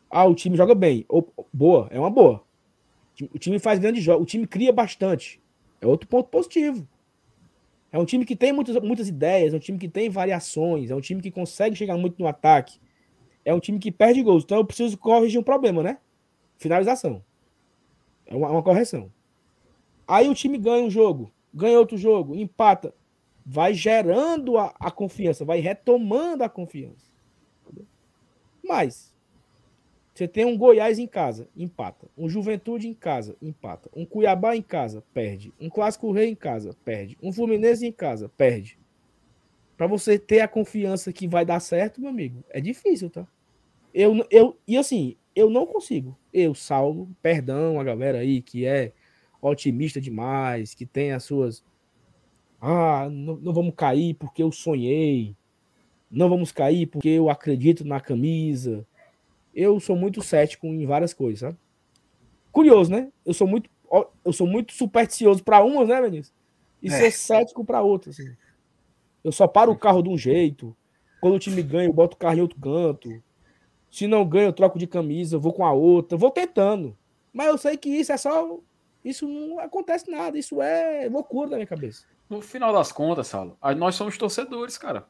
Ah, 0.10 0.26
o 0.26 0.34
time 0.34 0.56
joga 0.56 0.74
bem. 0.74 1.06
Boa, 1.54 1.88
é 1.92 2.00
uma 2.00 2.10
boa. 2.10 2.44
O 3.34 3.40
time 3.40 3.60
faz 3.60 3.80
grandes 3.80 4.04
jogos, 4.04 4.24
o 4.24 4.26
time 4.26 4.48
cria 4.48 4.72
bastante. 4.72 5.42
É 5.82 5.88
outro 5.88 6.08
ponto 6.08 6.30
positivo. 6.30 6.88
É 7.92 8.00
um 8.00 8.06
time 8.06 8.26
que 8.26 8.36
tem 8.36 8.52
muitas, 8.52 8.76
muitas 8.82 9.08
ideias, 9.08 9.54
é 9.54 9.58
um 9.58 9.60
time 9.60 9.78
que 9.78 9.88
tem 9.88 10.10
variações, 10.10 10.92
é 10.92 10.96
um 10.96 11.00
time 11.00 11.22
que 11.22 11.32
consegue 11.32 11.76
chegar 11.76 11.98
muito 11.98 12.20
no 12.20 12.28
ataque. 12.28 12.80
É 13.44 13.54
um 13.54 13.60
time 13.60 13.80
que 13.80 13.92
perde 13.92 14.22
gols. 14.24 14.44
Então 14.44 14.58
eu 14.58 14.66
preciso 14.66 14.98
corrigir 14.98 15.40
um 15.40 15.44
problema, 15.44 15.84
né? 15.84 15.98
Finalização. 16.58 17.24
É 18.26 18.36
uma, 18.36 18.50
uma 18.50 18.64
correção. 18.64 19.12
Aí 20.08 20.28
o 20.28 20.34
time 20.34 20.58
ganha 20.58 20.84
um 20.84 20.90
jogo, 20.90 21.32
ganha 21.56 21.80
outro 21.80 21.98
jogo, 21.98 22.36
empata. 22.36 22.94
Vai 23.46 23.74
gerando 23.74 24.58
a, 24.58 24.74
a 24.80 24.92
confiança, 24.92 25.46
vai 25.46 25.60
retomando 25.60 26.44
a 26.44 26.50
confiança. 26.50 27.06
Mas 28.64 29.14
você 30.14 30.28
tem 30.28 30.46
um 30.46 30.58
Goiás 30.58 30.98
em 30.98 31.06
casa, 31.06 31.48
empata. 31.56 32.08
Um 32.18 32.28
Juventude 32.28 32.88
em 32.88 32.94
casa, 32.94 33.36
empata. 33.42 33.90
Um 33.96 34.06
Cuiabá 34.06 34.56
em 34.56 34.62
casa, 34.62 35.04
perde. 35.14 35.54
Um 35.60 35.70
Clássico 35.70 36.12
Rei 36.12 36.30
em 36.30 36.36
casa, 36.36 36.76
perde. 36.84 37.18
Um 37.22 37.32
Fluminense 37.32 37.86
em 37.86 37.92
casa, 37.92 38.30
perde. 38.30 38.80
Para 39.78 39.88
você 39.88 40.18
ter 40.18 40.40
a 40.40 40.48
confiança 40.48 41.12
que 41.12 41.28
vai 41.28 41.46
dar 41.46 41.60
certo, 41.60 42.00
meu 42.00 42.10
amigo, 42.10 42.44
é 42.50 42.62
difícil, 42.62 43.10
tá? 43.10 43.28
Eu, 43.94 44.26
eu, 44.32 44.58
e 44.66 44.78
assim, 44.78 45.18
eu 45.36 45.50
não 45.50 45.66
consigo. 45.66 46.18
Eu, 46.34 46.56
Saulo, 46.56 47.10
perdão 47.22 47.80
a 47.80 47.84
galera 47.84 48.20
aí 48.20 48.42
que 48.42 48.66
é 48.66 48.94
otimista 49.52 50.02
demais, 50.02 50.74
que 50.74 50.86
tem 50.86 51.12
as 51.12 51.24
suas. 51.24 51.64
Ah, 52.62 53.08
não, 53.10 53.36
não 53.38 53.54
vamos 53.54 53.74
cair 53.76 54.14
porque 54.16 54.42
eu 54.44 54.52
sonhei. 54.52 55.36
Não 56.10 56.30
vamos 56.30 56.52
cair 56.52 56.86
porque 56.88 57.10
eu 57.10 57.30
acredito 57.30 57.84
na 57.86 58.00
camisa 58.00 58.86
eu 59.56 59.80
sou 59.80 59.96
muito 59.96 60.22
cético 60.22 60.68
em 60.68 60.86
várias 60.86 61.14
coisas, 61.14 61.40
sabe? 61.40 61.58
Curioso, 62.52 62.92
né? 62.92 63.12
Eu 63.26 63.34
sou 63.34 63.48
muito, 63.48 63.70
eu 64.24 64.34
sou 64.34 64.46
muito 64.46 64.74
supersticioso 64.74 65.44
para 65.44 65.64
umas, 65.64 65.88
né, 65.88 66.02
Vinícius? 66.02 66.36
E 66.82 66.88
é. 66.88 66.92
ser 66.92 67.12
cético 67.12 67.64
para 67.64 67.82
outras. 67.82 68.20
Assim. 68.20 68.36
Eu 69.24 69.32
só 69.32 69.48
paro 69.48 69.72
o 69.72 69.78
carro 69.78 70.04
de 70.04 70.10
um 70.10 70.18
jeito. 70.18 70.76
Quando 71.22 71.36
o 71.36 71.40
time 71.40 71.64
ganha, 71.64 71.88
eu 71.88 71.94
boto 71.94 72.16
o 72.16 72.20
carro 72.20 72.38
em 72.38 72.42
outro 72.42 72.60
canto. 72.60 73.24
Se 73.90 74.08
não 74.08 74.28
ganha, 74.28 74.48
eu 74.48 74.54
troco 74.54 74.78
de 74.78 74.86
camisa, 74.86 75.38
eu 75.38 75.40
vou 75.40 75.54
com 75.54 75.66
a 75.66 75.72
outra. 75.72 76.18
Vou 76.18 76.30
tentando. 76.30 76.96
Mas 77.34 77.48
eu 77.48 77.58
sei 77.58 77.78
que 77.78 77.90
isso 77.90 78.12
é 78.12 78.18
só. 78.18 78.60
Isso 79.06 79.28
não 79.28 79.60
acontece 79.60 80.10
nada. 80.10 80.38
Isso 80.38 80.60
é 80.64 81.08
loucura 81.08 81.52
da 81.52 81.56
minha 81.58 81.68
cabeça. 81.68 82.06
No 82.28 82.42
final 82.42 82.74
das 82.74 82.92
contas, 82.92 83.28
Salo, 83.28 83.56
nós 83.78 83.94
somos 83.94 84.18
torcedores, 84.18 84.80
cara. 84.80 85.06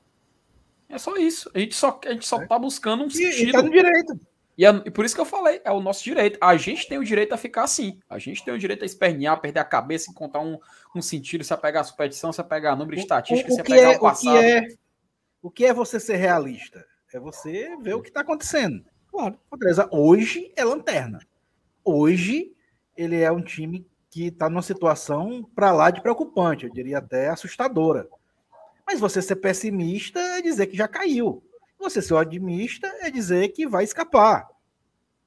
É 0.89 0.97
só 0.97 1.15
isso. 1.15 1.49
A 1.53 1.59
gente 1.59 1.73
só, 1.73 1.97
a 2.05 2.11
gente 2.11 2.27
só 2.27 2.41
é. 2.41 2.45
tá 2.45 2.59
buscando 2.59 3.05
um 3.05 3.09
sentido. 3.09 3.49
E, 3.49 3.51
tá 3.53 3.61
no 3.61 3.69
direito. 3.69 4.19
E, 4.57 4.65
é, 4.65 4.69
e, 4.85 4.91
por 4.91 5.05
isso 5.05 5.15
que 5.15 5.21
eu 5.21 5.25
falei, 5.25 5.61
é 5.63 5.71
o 5.71 5.79
nosso 5.79 6.03
direito. 6.03 6.37
A 6.41 6.57
gente 6.57 6.87
tem 6.87 6.97
o 6.97 7.03
direito 7.05 7.33
a 7.33 7.37
ficar 7.37 7.63
assim. 7.63 7.99
A 8.09 8.19
gente 8.19 8.43
tem 8.43 8.53
o 8.53 8.59
direito 8.59 8.83
a 8.83 8.85
espernear, 8.85 9.39
perder 9.39 9.61
a 9.61 9.65
cabeça, 9.65 10.11
encontrar 10.11 10.41
um, 10.41 10.59
um 10.93 11.01
sentido, 11.01 11.43
se 11.45 11.53
apegar 11.53 11.81
a 11.81 11.85
superstição, 11.85 12.33
se 12.33 12.41
apegar 12.41 12.73
a 12.73 12.75
número 12.75 12.97
de 12.97 13.01
estatísticas, 13.01 13.55
se 13.55 13.61
apegar 13.61 13.93
é, 13.93 13.97
o 13.97 13.99
passado. 14.01 14.35
O 14.35 14.39
que, 14.39 14.45
é, 14.45 14.67
o 15.41 15.51
que 15.51 15.65
é 15.65 15.73
você 15.73 15.99
ser 16.01 16.17
realista? 16.17 16.85
É 17.13 17.19
você 17.19 17.75
ver 17.81 17.93
o 17.93 18.01
que 18.01 18.09
está 18.09 18.21
acontecendo. 18.21 18.85
Claro. 19.09 19.39
Fortaleza 19.49 19.87
hoje 19.89 20.51
é 20.57 20.65
lanterna. 20.65 21.19
Hoje 21.83 22.54
ele 22.95 23.21
é 23.21 23.31
um 23.31 23.41
time 23.41 23.87
que 24.09 24.27
está 24.27 24.49
numa 24.49 24.61
situação 24.61 25.43
para 25.55 25.71
lá 25.71 25.91
de 25.91 26.01
preocupante, 26.01 26.65
eu 26.65 26.73
diria 26.73 26.99
até 26.99 27.29
assustadora. 27.29 28.07
Mas 28.85 28.99
você 28.99 29.21
ser 29.21 29.35
pessimista 29.37 30.19
é 30.19 30.41
dizer 30.41 30.67
que 30.67 30.77
já 30.77 30.87
caiu. 30.87 31.43
Você 31.77 32.01
ser 32.01 32.13
otimista 32.13 32.87
é 33.01 33.11
dizer 33.11 33.49
que 33.49 33.67
vai 33.67 33.83
escapar. 33.83 34.47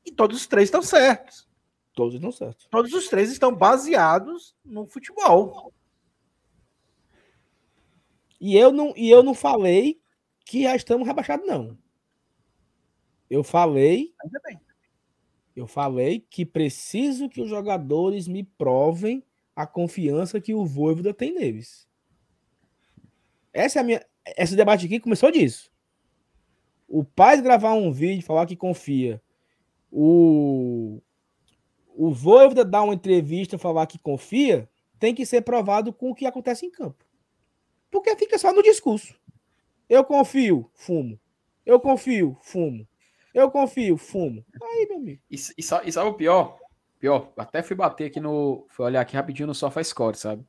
E 0.05 0.13
todos 0.13 0.39
os 0.39 0.47
três 0.47 0.69
estão 0.69 0.83
certos. 0.83 1.47
Todos 1.93 2.15
estão 2.15 2.33
certos. 2.33 2.67
Todos 2.71 2.93
os 2.95 3.09
três 3.09 3.31
estão 3.31 3.55
baseados 3.55 4.57
no 4.65 4.87
futebol. 4.87 5.73
E 8.41 8.57
eu 8.57 8.73
não, 8.73 8.95
e 8.97 9.11
eu 9.11 9.23
não 9.23 9.35
falei 9.35 10.01
que 10.45 10.63
já 10.63 10.77
estamos 10.77 11.07
rebaixados, 11.07 11.47
não. 11.47 11.77
Eu 13.29 13.45
falei. 13.45 14.15
Ainda 14.25 14.41
bem. 14.45 14.59
Eu 15.59 15.67
falei 15.67 16.25
que 16.31 16.47
preciso 16.47 17.29
que 17.29 17.41
os 17.41 17.51
jogadores 17.51 18.29
me 18.29 18.45
provem 18.45 19.25
a 19.57 19.67
confiança 19.67 20.41
que 20.41 20.55
o 20.55 20.65
Voivoda 20.65 21.13
tem 21.13 21.35
neles. 21.35 21.85
Essa 23.53 23.81
é 23.81 23.83
a 23.83 23.85
minha. 23.85 24.07
Esse 24.37 24.55
debate 24.55 24.87
aqui 24.87 25.01
começou 25.01 25.33
disso. 25.33 25.69
O 26.87 27.03
pai 27.03 27.43
gravar 27.43 27.73
um 27.73 27.91
vídeo, 27.91 28.25
falar 28.25 28.47
que 28.47 28.55
confia. 28.55 29.21
O, 29.91 31.03
o 31.89 32.13
Voivoda 32.13 32.65
dar 32.65 32.85
uma 32.85 32.95
entrevista, 32.95 33.59
falar 33.59 33.89
que 33.89 33.99
confia, 33.99 34.71
tem 34.97 35.13
que 35.13 35.27
ser 35.27 35.41
provado 35.41 35.93
com 35.93 36.13
o 36.13 36.15
que 36.15 36.25
acontece 36.25 36.67
em 36.67 36.71
campo. 36.71 37.05
Porque 37.91 38.15
fica 38.15 38.39
só 38.39 38.53
no 38.53 38.63
discurso. 38.63 39.13
Eu 39.89 40.05
confio, 40.05 40.71
fumo. 40.73 41.19
Eu 41.67 41.81
confio, 41.81 42.39
fumo. 42.43 42.87
Eu 43.35 43.51
confio, 43.51 43.97
fumo. 43.97 44.45
Aí, 44.63 44.87
meu 44.89 44.99
amigo. 44.99 45.23
E, 45.31 45.37
e, 45.57 45.63
sabe, 45.63 45.89
e 45.89 45.93
sabe 45.93 46.09
o 46.09 46.15
pior? 46.15 46.59
Pior, 46.99 47.33
até 47.37 47.63
fui 47.63 47.77
bater 47.77 48.07
aqui 48.07 48.21
no. 48.21 48.67
Fui 48.71 48.85
olhar 48.85 49.01
aqui 49.01 49.15
rapidinho 49.17 49.47
no 49.47 49.55
SofaScore, 49.55 50.17
sabe? 50.17 50.45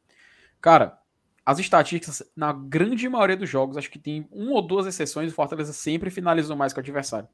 Cara, 0.62 1.00
as 1.46 1.60
estatísticas, 1.60 2.24
na 2.36 2.52
grande 2.54 3.08
maioria 3.08 3.38
dos 3.38 3.50
jogos, 3.50 3.78
acho 3.78 3.90
que 3.90 4.00
tem 4.00 4.28
uma 4.32 4.54
ou 4.54 4.62
duas 4.62 4.86
exceções, 4.86 5.32
o 5.32 5.36
Fortaleza 5.36 5.74
sempre 5.74 6.10
finalizou 6.10 6.56
mais 6.56 6.74
que 6.74 6.80
o 6.80 6.82
adversário. 6.82 7.30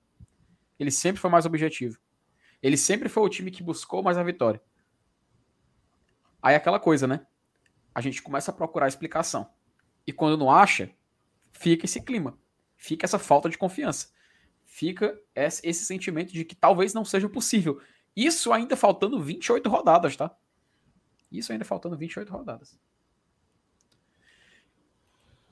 Ele 0.80 0.92
sempre 0.92 1.22
foi 1.22 1.30
mais 1.30 1.46
objetivo. 1.46 1.98
Ele 2.62 2.78
sempre 2.78 3.10
foi 3.10 3.24
o 3.24 3.30
time 3.30 3.52
que 3.52 3.64
buscou 3.64 4.04
mais 4.04 4.18
a 4.18 4.24
vitória. 4.24 4.62
Aí 6.42 6.56
aquela 6.56 6.80
coisa, 6.80 7.08
né? 7.08 7.26
A 7.94 8.02
gente 8.02 8.22
começa 8.22 8.52
a 8.52 8.54
procurar 8.54 8.88
explicação. 8.88 9.50
E 10.06 10.12
quando 10.12 10.38
não 10.38 10.52
acha, 10.52 10.92
fica 11.52 11.86
esse 11.86 12.02
clima. 12.02 12.38
Fica 12.78 13.06
essa 13.06 13.18
falta 13.18 13.50
de 13.50 13.58
confiança. 13.58 14.14
Fica 14.76 15.18
esse 15.34 15.86
sentimento 15.86 16.34
de 16.34 16.44
que 16.44 16.54
talvez 16.54 16.94
não 16.94 17.06
seja 17.06 17.30
possível. 17.30 17.80
Isso 18.14 18.52
ainda 18.52 18.76
faltando 18.76 19.22
28 19.22 19.70
rodadas, 19.70 20.18
tá? 20.18 20.36
Isso 21.32 21.54
ainda 21.54 21.64
faltando 21.64 21.96
28 21.96 22.30
rodadas. 22.30 22.78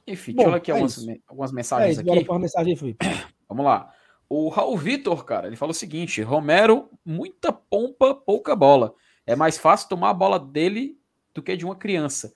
Enfim, 0.05 0.33
Bom, 0.33 0.43
deixa 0.43 0.51
eu 0.51 0.55
aqui 0.57 0.71
é 0.71 0.73
algumas, 0.73 1.07
algumas 1.25 1.51
mensagens 1.53 1.99
é 1.99 2.01
isso, 2.01 2.01
aqui. 2.01 2.37
Mensagem, 2.37 2.97
Vamos 3.47 3.63
lá. 3.63 3.93
O 4.27 4.49
Raul 4.49 4.77
Vitor, 4.77 5.23
cara, 5.23 5.47
ele 5.47 5.55
falou 5.55 5.71
o 5.71 5.73
seguinte: 5.73 6.21
Romero, 6.21 6.89
muita 7.05 7.53
pompa, 7.53 8.13
pouca 8.13 8.53
bola. 8.57 8.93
É 9.25 9.37
mais 9.37 9.57
fácil 9.57 9.87
tomar 9.87 10.09
a 10.09 10.13
bola 10.13 10.37
dele 10.37 10.99
do 11.33 11.41
que 11.41 11.55
de 11.55 11.63
uma 11.63 11.77
criança. 11.77 12.33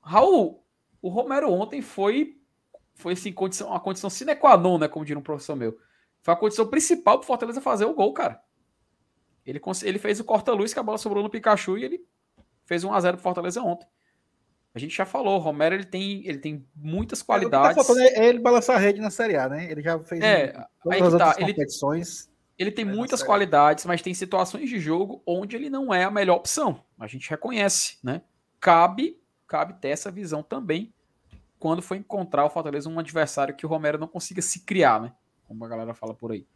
Raul, 0.00 0.66
o 1.00 1.08
Romero 1.08 1.52
ontem 1.52 1.80
foi 1.80 2.35
foi 2.96 3.12
assim, 3.12 3.32
condição, 3.32 3.68
uma 3.68 3.78
condição 3.80 4.10
sine 4.10 4.34
qua 4.34 4.56
non, 4.56 4.78
né, 4.78 4.88
como 4.88 5.04
diria 5.04 5.18
um 5.18 5.22
professor 5.22 5.54
meu. 5.54 5.78
Foi 6.20 6.34
a 6.34 6.36
condição 6.36 6.66
principal 6.66 7.18
pro 7.18 7.26
Fortaleza 7.26 7.60
fazer 7.60 7.84
o 7.84 7.94
gol, 7.94 8.12
cara. 8.12 8.40
Ele, 9.44 9.60
ele 9.84 9.98
fez 10.00 10.18
o 10.18 10.24
corta-luz 10.24 10.72
que 10.74 10.80
a 10.80 10.82
bola 10.82 10.98
sobrou 10.98 11.22
no 11.22 11.30
Pikachu 11.30 11.78
e 11.78 11.84
ele 11.84 12.04
fez 12.64 12.82
1 12.82 12.92
a 12.92 13.00
0 13.00 13.16
pro 13.16 13.22
Fortaleza 13.22 13.62
ontem. 13.62 13.86
A 14.74 14.78
gente 14.78 14.94
já 14.94 15.06
falou, 15.06 15.36
o 15.36 15.38
Romero 15.38 15.74
ele 15.74 15.84
tem, 15.84 16.26
ele 16.26 16.38
tem 16.38 16.66
muitas 16.74 17.20
É, 17.20 17.22
tá 17.22 17.26
qualidades. 17.26 17.76
faltando 17.76 18.00
é 18.00 18.26
ele 18.28 18.40
balançar 18.40 18.76
a 18.76 18.78
rede 18.78 19.00
na 19.00 19.08
Série 19.08 19.36
A, 19.36 19.48
né? 19.48 19.70
Ele 19.70 19.80
já 19.82 19.98
fez 20.00 20.20
É, 20.20 20.52
todas 20.82 21.14
as 21.14 21.18
tá, 21.36 21.40
ele- 21.40 21.52
competições. 21.54 22.28
Ele 22.58 22.70
tem 22.72 22.84
muitas 22.84 23.22
qualidades, 23.22 23.84
mas 23.84 24.00
tem 24.02 24.12
situações 24.14 24.68
de 24.68 24.80
jogo 24.80 25.22
onde 25.26 25.54
ele 25.54 25.68
não 25.70 25.92
é 25.94 26.04
a 26.04 26.10
melhor 26.10 26.36
opção. 26.36 26.82
A 26.98 27.06
gente 27.06 27.28
reconhece, 27.28 27.98
né? 28.02 28.22
Cabe, 28.58 29.20
cabe 29.46 29.74
ter 29.74 29.88
essa 29.88 30.10
visão 30.10 30.42
também 30.42 30.92
quando 31.58 31.82
for 31.82 31.96
encontrar 31.96 32.44
o 32.44 32.50
Fortaleza 32.50 32.88
um 32.88 32.98
adversário 32.98 33.54
que 33.54 33.66
o 33.66 33.68
Romero 33.68 33.98
não 33.98 34.08
consiga 34.08 34.42
se 34.42 34.60
criar, 34.60 35.00
né? 35.00 35.12
Como 35.46 35.64
a 35.64 35.68
galera 35.68 35.94
fala 35.94 36.14
por 36.14 36.32
aí. 36.32 36.46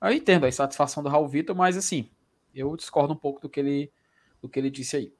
Eu 0.00 0.12
entendo 0.12 0.44
a 0.44 0.48
insatisfação 0.48 1.02
do 1.02 1.08
Raul 1.08 1.26
Vitor, 1.26 1.56
mas 1.56 1.76
assim, 1.76 2.10
eu 2.54 2.76
discordo 2.76 3.12
um 3.12 3.16
pouco 3.16 3.40
do 3.40 3.48
que 3.48 3.58
ele, 3.58 3.92
do 4.40 4.48
que 4.48 4.58
ele 4.58 4.70
disse 4.70 4.96
aí. 4.96 5.12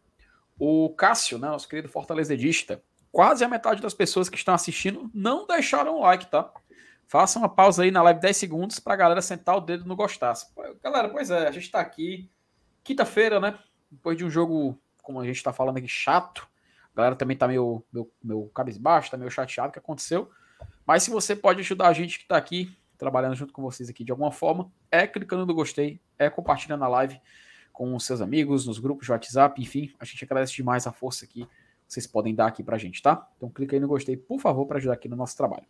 O 0.59 0.91
Cássio, 0.91 1.39
né, 1.39 1.49
nosso 1.49 1.69
querido 1.69 1.89
fortalecedista, 1.89 2.83
quase 3.11 3.45
a 3.45 3.49
metade 3.49 3.81
das 3.81 3.95
pessoas 3.95 4.29
que 4.29 4.37
estão 4.37 4.55
assistindo 4.55 5.11
não 5.15 5.47
deixaram 5.47 5.97
o 5.97 6.01
like, 6.01 6.27
tá? 6.27 6.53
Faça 7.07 7.39
uma 7.39 7.49
pausa 7.49 7.83
aí 7.83 7.91
na 7.91 8.03
live 8.03 8.21
10 8.21 8.37
segundos 8.37 8.79
pra 8.79 8.95
galera 8.95 9.23
sentar 9.23 9.57
o 9.57 9.61
dedo 9.61 9.85
no 9.87 9.97
gostasse. 9.97 10.47
Galera, 10.83 11.09
pois 11.09 11.31
é, 11.31 11.49
a 11.49 11.51
gente 11.51 11.71
tá 11.71 11.81
aqui 11.81 12.31
quinta-feira, 12.85 13.41
né? 13.41 13.59
Depois 13.91 14.17
de 14.17 14.25
um 14.25 14.31
jogo, 14.31 14.79
como 15.03 15.21
a 15.21 15.25
gente 15.25 15.43
tá 15.43 15.53
falando 15.53 15.79
aqui, 15.79 15.89
chato. 15.89 16.47
A 16.93 16.97
galera 16.97 17.17
também 17.17 17.37
tá 17.37 17.47
meio, 17.47 17.85
meio, 17.93 18.11
meio 18.23 18.49
cabisbaixo, 18.49 19.11
tá 19.11 19.17
meio 19.17 19.31
chateado 19.31 19.73
que 19.73 19.79
aconteceu. 19.79 20.31
Mas 20.87 21.03
se 21.03 21.11
você 21.11 21.37
pode 21.37 21.61
ajudar 21.61 21.89
a 21.89 21.93
gente 21.93 22.19
que 22.19 22.27
tá 22.27 22.37
aqui, 22.37 22.77
trabalhando 22.97 23.37
junto 23.37 23.53
com 23.53 23.63
vocês 23.63 23.89
aqui 23.89 24.03
de 24.03 24.11
alguma 24.11 24.33
forma, 24.33 24.71
é 24.91 25.07
clicando 25.07 25.47
no 25.47 25.55
gostei, 25.55 26.01
é 26.19 26.29
compartilhando 26.29 26.85
a 26.85 26.89
live 26.89 27.21
com 27.73 27.95
os 27.95 28.05
seus 28.05 28.21
amigos, 28.21 28.67
nos 28.67 28.81
grupos 28.81 29.07
de 29.07 29.13
WhatsApp, 29.13 29.63
enfim, 29.63 29.93
a 30.01 30.05
gente 30.05 30.25
agradece 30.25 30.53
demais 30.53 30.87
a 30.87 30.93
força 30.93 31.27
que 31.27 31.47
vocês 31.87 32.07
podem 32.07 32.35
dar 32.35 32.47
aqui 32.47 32.63
pra 32.63 32.77
gente, 32.77 33.01
tá? 33.01 33.27
Então 33.37 33.49
clica 33.49 33.77
aí 33.77 33.81
no 33.81 33.87
gostei, 33.87 34.17
por 34.17 34.41
favor, 34.41 34.67
para 34.67 34.79
ajudar 34.79 34.95
aqui 34.95 35.09
no 35.09 35.15
nosso 35.17 35.37
trabalho. 35.37 35.67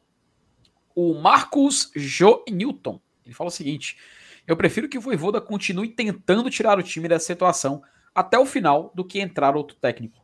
O 0.95 1.15
Marcos 1.15 1.93
Jo 1.95 2.43
Newton, 2.51 3.01
ele 3.25 3.35
fala 3.35 3.49
o 3.49 3.53
seguinte: 3.53 3.99
Eu 4.47 4.57
prefiro 4.57 4.89
que 4.89 4.99
o 4.99 5.01
Voivoda 5.01 5.41
continue 5.41 5.89
tentando 5.91 6.51
tirar 6.51 6.79
o 6.79 6.83
time 6.83 7.09
dessa 7.09 7.27
situação 7.27 7.83
até 8.15 8.39
o 8.39 8.47
final 8.47 8.91
do 8.95 9.05
que 9.05 9.21
entrar 9.21 9.55
outro 9.55 9.77
técnico. 9.77 10.19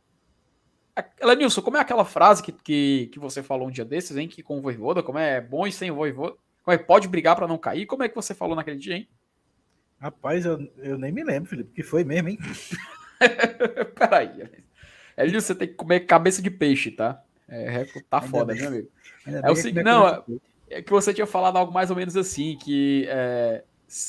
Elenilson, 1.21 1.61
como 1.61 1.77
é 1.77 1.79
aquela 1.81 2.05
frase 2.05 2.41
que, 2.41 2.51
que, 2.51 3.07
que 3.11 3.19
você 3.19 3.43
falou 3.43 3.67
um 3.67 3.71
dia 3.71 3.83
desses, 3.85 4.15
hein? 4.15 4.27
Que 4.27 4.41
com 4.41 4.57
o 4.57 4.61
Voivoda, 4.61 5.03
como 5.03 5.17
é 5.19 5.41
bom 5.41 5.67
e 5.67 5.71
sem 5.71 5.91
o 5.91 5.95
Voivoda, 5.95 6.35
como 6.63 6.73
é 6.73 6.77
pode 6.77 7.07
brigar 7.07 7.35
pra 7.35 7.47
não 7.47 7.57
cair? 7.57 7.85
Como 7.85 8.03
é 8.03 8.09
que 8.09 8.15
você 8.15 8.33
falou 8.33 8.55
naquele 8.55 8.77
dia, 8.77 8.95
hein? 8.95 9.07
Rapaz, 9.99 10.45
eu, 10.45 10.59
eu 10.77 10.97
nem 10.97 11.11
me 11.11 11.23
lembro, 11.23 11.49
Felipe, 11.49 11.71
que 11.73 11.83
foi 11.83 12.03
mesmo, 12.03 12.29
hein? 12.29 12.39
Peraí. 13.95 14.49
Elenilson, 15.17 15.47
você 15.47 15.55
tem 15.55 15.67
que 15.67 15.73
comer 15.73 16.01
cabeça 16.01 16.41
de 16.41 16.49
peixe, 16.49 16.91
tá? 16.91 17.21
É, 17.47 17.85
tá 18.09 18.17
Ainda 18.19 18.27
foda, 18.29 18.53
bem. 18.53 18.61
meu 18.61 18.67
amigo. 18.69 18.87
É 19.25 19.51
o 19.51 19.55
seguinte, 19.55 19.83
não, 19.83 20.03
cabeça- 20.03 20.41
É 20.69 20.81
que 20.81 20.91
você 20.91 21.13
tinha 21.13 21.27
falado 21.27 21.57
algo 21.57 21.71
mais 21.73 21.89
ou 21.89 21.95
menos 21.95 22.15
assim, 22.17 22.57
que 22.57 23.05
é, 23.09 23.63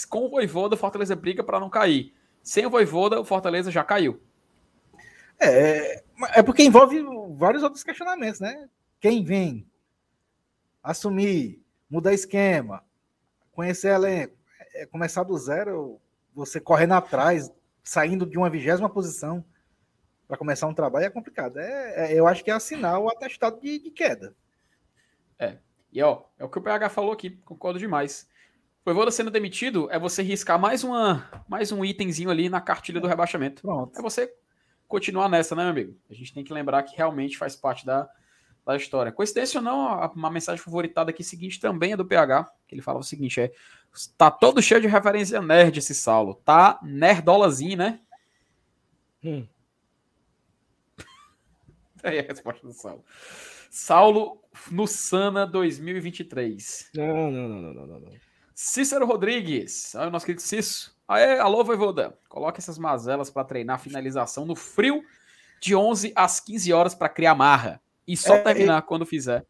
com 0.09 0.24
o 0.26 0.30
Voivoda, 0.30 0.74
o 0.74 0.78
Fortaleza 0.78 1.14
briga 1.14 1.43
pra 1.45 1.61
não 1.61 1.68
cair. 1.68 2.14
Sem 2.43 2.64
o 2.64 2.70
Voivoda, 2.70 3.20
o 3.20 3.24
Fortaleza 3.24 3.70
já 3.70 3.84
caiu. 3.84 4.20
É, 5.41 6.03
é 6.34 6.43
porque 6.43 6.62
envolve 6.62 7.03
vários 7.37 7.62
outros 7.62 7.82
questionamentos, 7.82 8.41
né? 8.41 8.68
Quem 9.01 9.22
vem 9.22 9.66
assumir, 10.82 11.62
mudar 11.91 12.12
esquema, 12.14 12.84
conhecer 13.53 13.89
elenco, 13.89 14.34
é, 14.74 14.87
começar 14.87 15.22
do 15.24 15.37
zero, 15.37 16.01
você 16.34 16.61
correndo 16.61 16.93
atrás, 16.95 17.53
saindo 17.82 18.24
de 18.24 18.39
uma 18.39 18.51
vigésima 18.51 18.89
posição 18.89 19.45
para 20.26 20.37
começar 20.37 20.66
um 20.66 20.74
trabalho 20.74 21.07
é 21.07 21.11
complicado. 21.11 21.59
É, 21.59 22.12
é- 22.12 22.18
eu 22.18 22.26
acho 22.26 22.43
que 22.43 22.51
é 22.51 22.55
assinar 22.55 22.99
o 22.99 23.09
atestado 23.09 23.61
de, 23.61 23.78
de 23.78 23.91
queda. 23.91 24.34
E 25.97 26.03
ó, 26.03 26.24
é 26.39 26.45
o 26.45 26.49
que 26.51 26.59
o 26.59 26.62
PH 26.62 26.91
falou 26.91 27.11
aqui, 27.11 27.30
concordo 27.43 27.78
demais. 27.78 28.28
O 28.82 28.84
Voivoda 28.84 29.11
sendo 29.11 29.30
demitido 29.30 29.91
é 29.91 29.99
você 29.99 30.22
riscar 30.22 30.59
mais, 30.59 30.84
uma, 30.84 31.45
mais 31.49 31.72
um 31.72 31.82
itemzinho 31.82 32.28
ali 32.28 32.51
na 32.51 32.61
cartilha 32.61 33.01
do 33.01 33.07
rebaixamento. 33.07 33.62
Pronto. 33.62 33.99
É 33.99 34.03
você 34.03 34.30
continuar 34.89 35.28
nessa, 35.28 35.55
né, 35.55 35.62
meu 35.62 35.70
amigo? 35.70 35.97
A 36.11 36.14
gente 36.14 36.32
tem 36.32 36.45
que 36.45 36.53
lembrar 36.53 36.82
que 36.82 36.97
realmente 36.97 37.39
faz 37.39 37.57
parte 37.57 37.84
da, 37.84 38.09
da 38.64 38.76
história. 38.76 39.12
Coincidência 39.12 39.59
ou 39.59 39.64
não, 39.64 39.99
uma 40.14 40.30
mensagem 40.30 40.62
favoritada 40.62 41.11
aqui 41.11 41.22
seguinte 41.22 41.61
também 41.61 41.93
é 41.93 41.97
do 41.97 42.05
PH, 42.05 42.51
que 42.66 42.74
ele 42.74 42.82
fala 42.82 42.99
o 42.99 43.05
seguinte, 43.05 43.41
é 43.41 43.53
tá 44.16 44.30
todo 44.30 44.61
cheio 44.61 44.80
de 44.80 44.87
referência 44.87 45.41
nerd 45.41 45.78
esse 45.78 45.95
Saulo. 45.95 46.34
Tá 46.45 46.78
nerdolazinho, 46.82 47.78
né? 47.78 48.01
Hum. 49.24 49.47
Aí 52.03 52.18
é 52.18 52.20
a 52.20 52.26
resposta 52.26 52.66
do 52.66 52.72
Saulo. 52.72 53.05
Saulo 53.70 54.43
no 54.70 54.87
Sana 54.87 55.47
2023. 55.47 56.91
Não, 56.95 57.30
não, 57.30 57.30
não, 57.30 57.49
não, 57.49 57.74
não, 57.74 57.87
não, 57.87 58.01
não. 58.01 58.26
Cícero 58.61 59.05
Rodrigues. 59.05 59.95
O 59.95 60.09
nosso 60.09 60.25
querido 60.25 60.41
Cício. 60.41 60.91
Aê, 61.07 61.39
alô, 61.39 61.63
Voivoda. 61.63 62.19
Coloque 62.27 62.59
essas 62.59 62.79
mazelas 62.79 63.29
para 63.29 63.45
treinar 63.45 63.77
a 63.77 63.79
finalização 63.79 64.47
no 64.47 64.57
frio 64.57 65.05
de 65.61 65.77
11 65.77 66.11
às 66.17 66.41
15 66.41 66.73
horas 66.73 66.95
para 66.95 67.11
criar 67.11 67.35
marra. 67.35 67.83
E 68.09 68.17
só 68.17 68.35
É, 68.37 68.39
terminar 68.43 68.81
quando 68.83 69.05
fizer. 69.05 69.45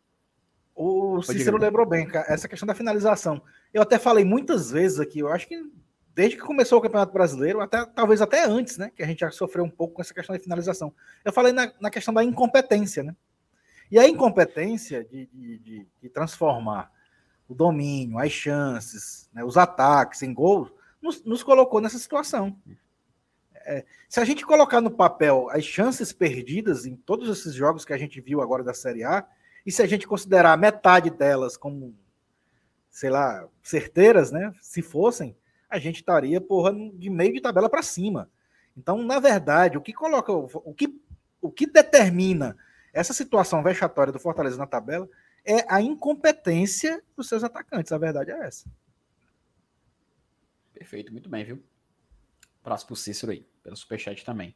O 0.74 1.22
Cícero 1.22 1.56
lembrou 1.56 1.86
bem, 1.86 2.04
cara, 2.06 2.26
essa 2.28 2.48
questão 2.48 2.66
da 2.66 2.74
finalização. 2.74 3.40
Eu 3.72 3.82
até 3.82 3.96
falei 3.96 4.24
muitas 4.24 4.72
vezes 4.72 4.98
aqui, 4.98 5.20
eu 5.20 5.28
acho 5.28 5.46
que 5.46 5.62
desde 6.12 6.36
que 6.36 6.42
começou 6.42 6.78
o 6.78 6.82
Campeonato 6.82 7.12
Brasileiro, 7.12 7.60
até, 7.60 7.84
talvez 7.86 8.20
até 8.20 8.44
antes, 8.44 8.76
né? 8.76 8.90
Que 8.94 9.04
a 9.04 9.06
gente 9.06 9.20
já 9.20 9.30
sofreu 9.30 9.64
um 9.64 9.70
pouco 9.70 9.94
com 9.94 10.02
essa 10.02 10.12
questão 10.12 10.34
da 10.34 10.42
finalização. 10.42 10.92
Eu 11.24 11.32
falei 11.32 11.52
na, 11.52 11.72
na 11.80 11.90
questão 11.90 12.12
da 12.12 12.24
incompetência, 12.24 13.04
né? 13.04 13.14
E 13.88 13.98
a 14.00 14.08
incompetência 14.08 15.04
de, 15.04 15.26
de, 15.26 15.58
de- 15.58 15.86
de 16.02 16.08
transformar 16.08 16.90
o 17.48 17.54
domínio, 17.54 18.18
as 18.18 18.32
chances, 18.32 19.28
né, 19.32 19.44
os 19.44 19.56
ataques 19.56 20.22
em 20.22 20.32
gols, 20.32 20.72
nos, 21.00 21.22
nos 21.24 21.42
colocou 21.42 21.80
nessa 21.80 21.98
situação. 21.98 22.56
É, 23.54 23.84
se 24.08 24.20
a 24.20 24.24
gente 24.24 24.46
colocar 24.46 24.80
no 24.80 24.90
papel 24.90 25.48
as 25.50 25.64
chances 25.64 26.12
perdidas 26.12 26.86
em 26.86 26.96
todos 26.96 27.28
esses 27.28 27.54
jogos 27.54 27.84
que 27.84 27.92
a 27.92 27.98
gente 27.98 28.20
viu 28.20 28.40
agora 28.40 28.62
da 28.62 28.74
Série 28.74 29.04
A, 29.04 29.26
e 29.64 29.72
se 29.72 29.82
a 29.82 29.86
gente 29.86 30.06
considerar 30.06 30.56
metade 30.56 31.10
delas 31.10 31.56
como, 31.56 31.94
sei 32.88 33.10
lá, 33.10 33.48
certeiras, 33.62 34.30
né? 34.30 34.52
Se 34.60 34.80
fossem, 34.80 35.36
a 35.68 35.78
gente 35.78 35.96
estaria, 35.96 36.40
porra, 36.40 36.72
de 36.94 37.10
meio 37.10 37.34
de 37.34 37.40
tabela 37.40 37.68
para 37.68 37.82
cima. 37.82 38.30
Então, 38.76 39.02
na 39.02 39.18
verdade, 39.18 39.76
o 39.76 39.80
que 39.80 39.92
coloca, 39.92 40.32
o 40.32 40.72
que, 40.72 41.00
o 41.40 41.50
que 41.50 41.66
determina 41.66 42.56
essa 42.92 43.12
situação 43.12 43.62
vexatória 43.62 44.12
do 44.12 44.20
Fortaleza 44.20 44.56
na 44.56 44.66
tabela 44.66 45.08
é 45.46 45.64
a 45.68 45.80
incompetência 45.80 47.02
dos 47.16 47.28
seus 47.28 47.44
atacantes. 47.44 47.92
A 47.92 47.98
verdade 47.98 48.32
é 48.32 48.46
essa. 48.46 48.68
Perfeito, 50.74 51.12
muito 51.12 51.28
bem, 51.28 51.44
viu? 51.44 51.62
Abraço 52.62 52.86
pro 52.86 52.96
Cícero 52.96 53.32
aí, 53.32 53.46
pelo 53.62 53.76
superchat 53.76 54.24
também. 54.24 54.54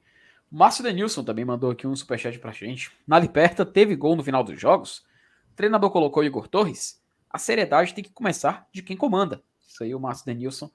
O 0.51 0.57
Márcio 0.57 0.83
Denilson 0.83 1.23
também 1.23 1.45
mandou 1.45 1.71
aqui 1.71 1.87
um 1.87 1.95
superchat 1.95 2.39
pra 2.39 2.51
gente. 2.51 2.91
Na 3.07 3.19
Liberta 3.19 3.65
teve 3.65 3.95
gol 3.95 4.17
no 4.17 4.25
final 4.25 4.43
dos 4.43 4.61
jogos. 4.61 5.07
O 5.53 5.55
treinador 5.55 5.91
colocou 5.91 6.25
Igor 6.25 6.49
Torres. 6.49 7.01
A 7.31 7.39
seriedade 7.39 7.95
tem 7.95 8.03
que 8.03 8.11
começar 8.11 8.69
de 8.73 8.83
quem 8.83 8.97
comanda. 8.97 9.43
Isso 9.67 9.85
aí 9.85 9.95
o 9.95 10.01
Márcio 10.01 10.27
Denilson 10.27 10.71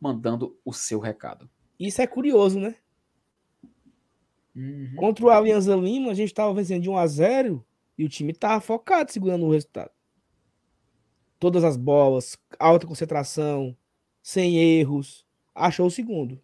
mandando 0.00 0.58
o 0.64 0.72
seu 0.72 0.98
recado. 0.98 1.48
Isso 1.78 2.00
é 2.00 2.06
curioso, 2.06 2.58
né? 2.58 2.74
Uhum. 4.56 4.94
Contra 4.96 5.26
o 5.26 5.30
Alianza 5.30 5.76
Lima, 5.76 6.10
a 6.10 6.14
gente 6.14 6.32
tava 6.32 6.54
vencendo 6.54 6.82
de 6.82 6.90
1 6.90 6.96
a 6.96 7.06
0 7.06 7.64
e 7.98 8.04
o 8.04 8.08
time 8.08 8.32
tava 8.32 8.60
focado 8.60 9.12
segurando 9.12 9.44
o 9.44 9.50
resultado. 9.50 9.90
Todas 11.38 11.64
as 11.64 11.76
bolas, 11.76 12.38
alta 12.58 12.86
concentração, 12.86 13.76
sem 14.22 14.56
erros, 14.56 15.26
achou 15.54 15.86
o 15.86 15.90
segundo. 15.90 16.40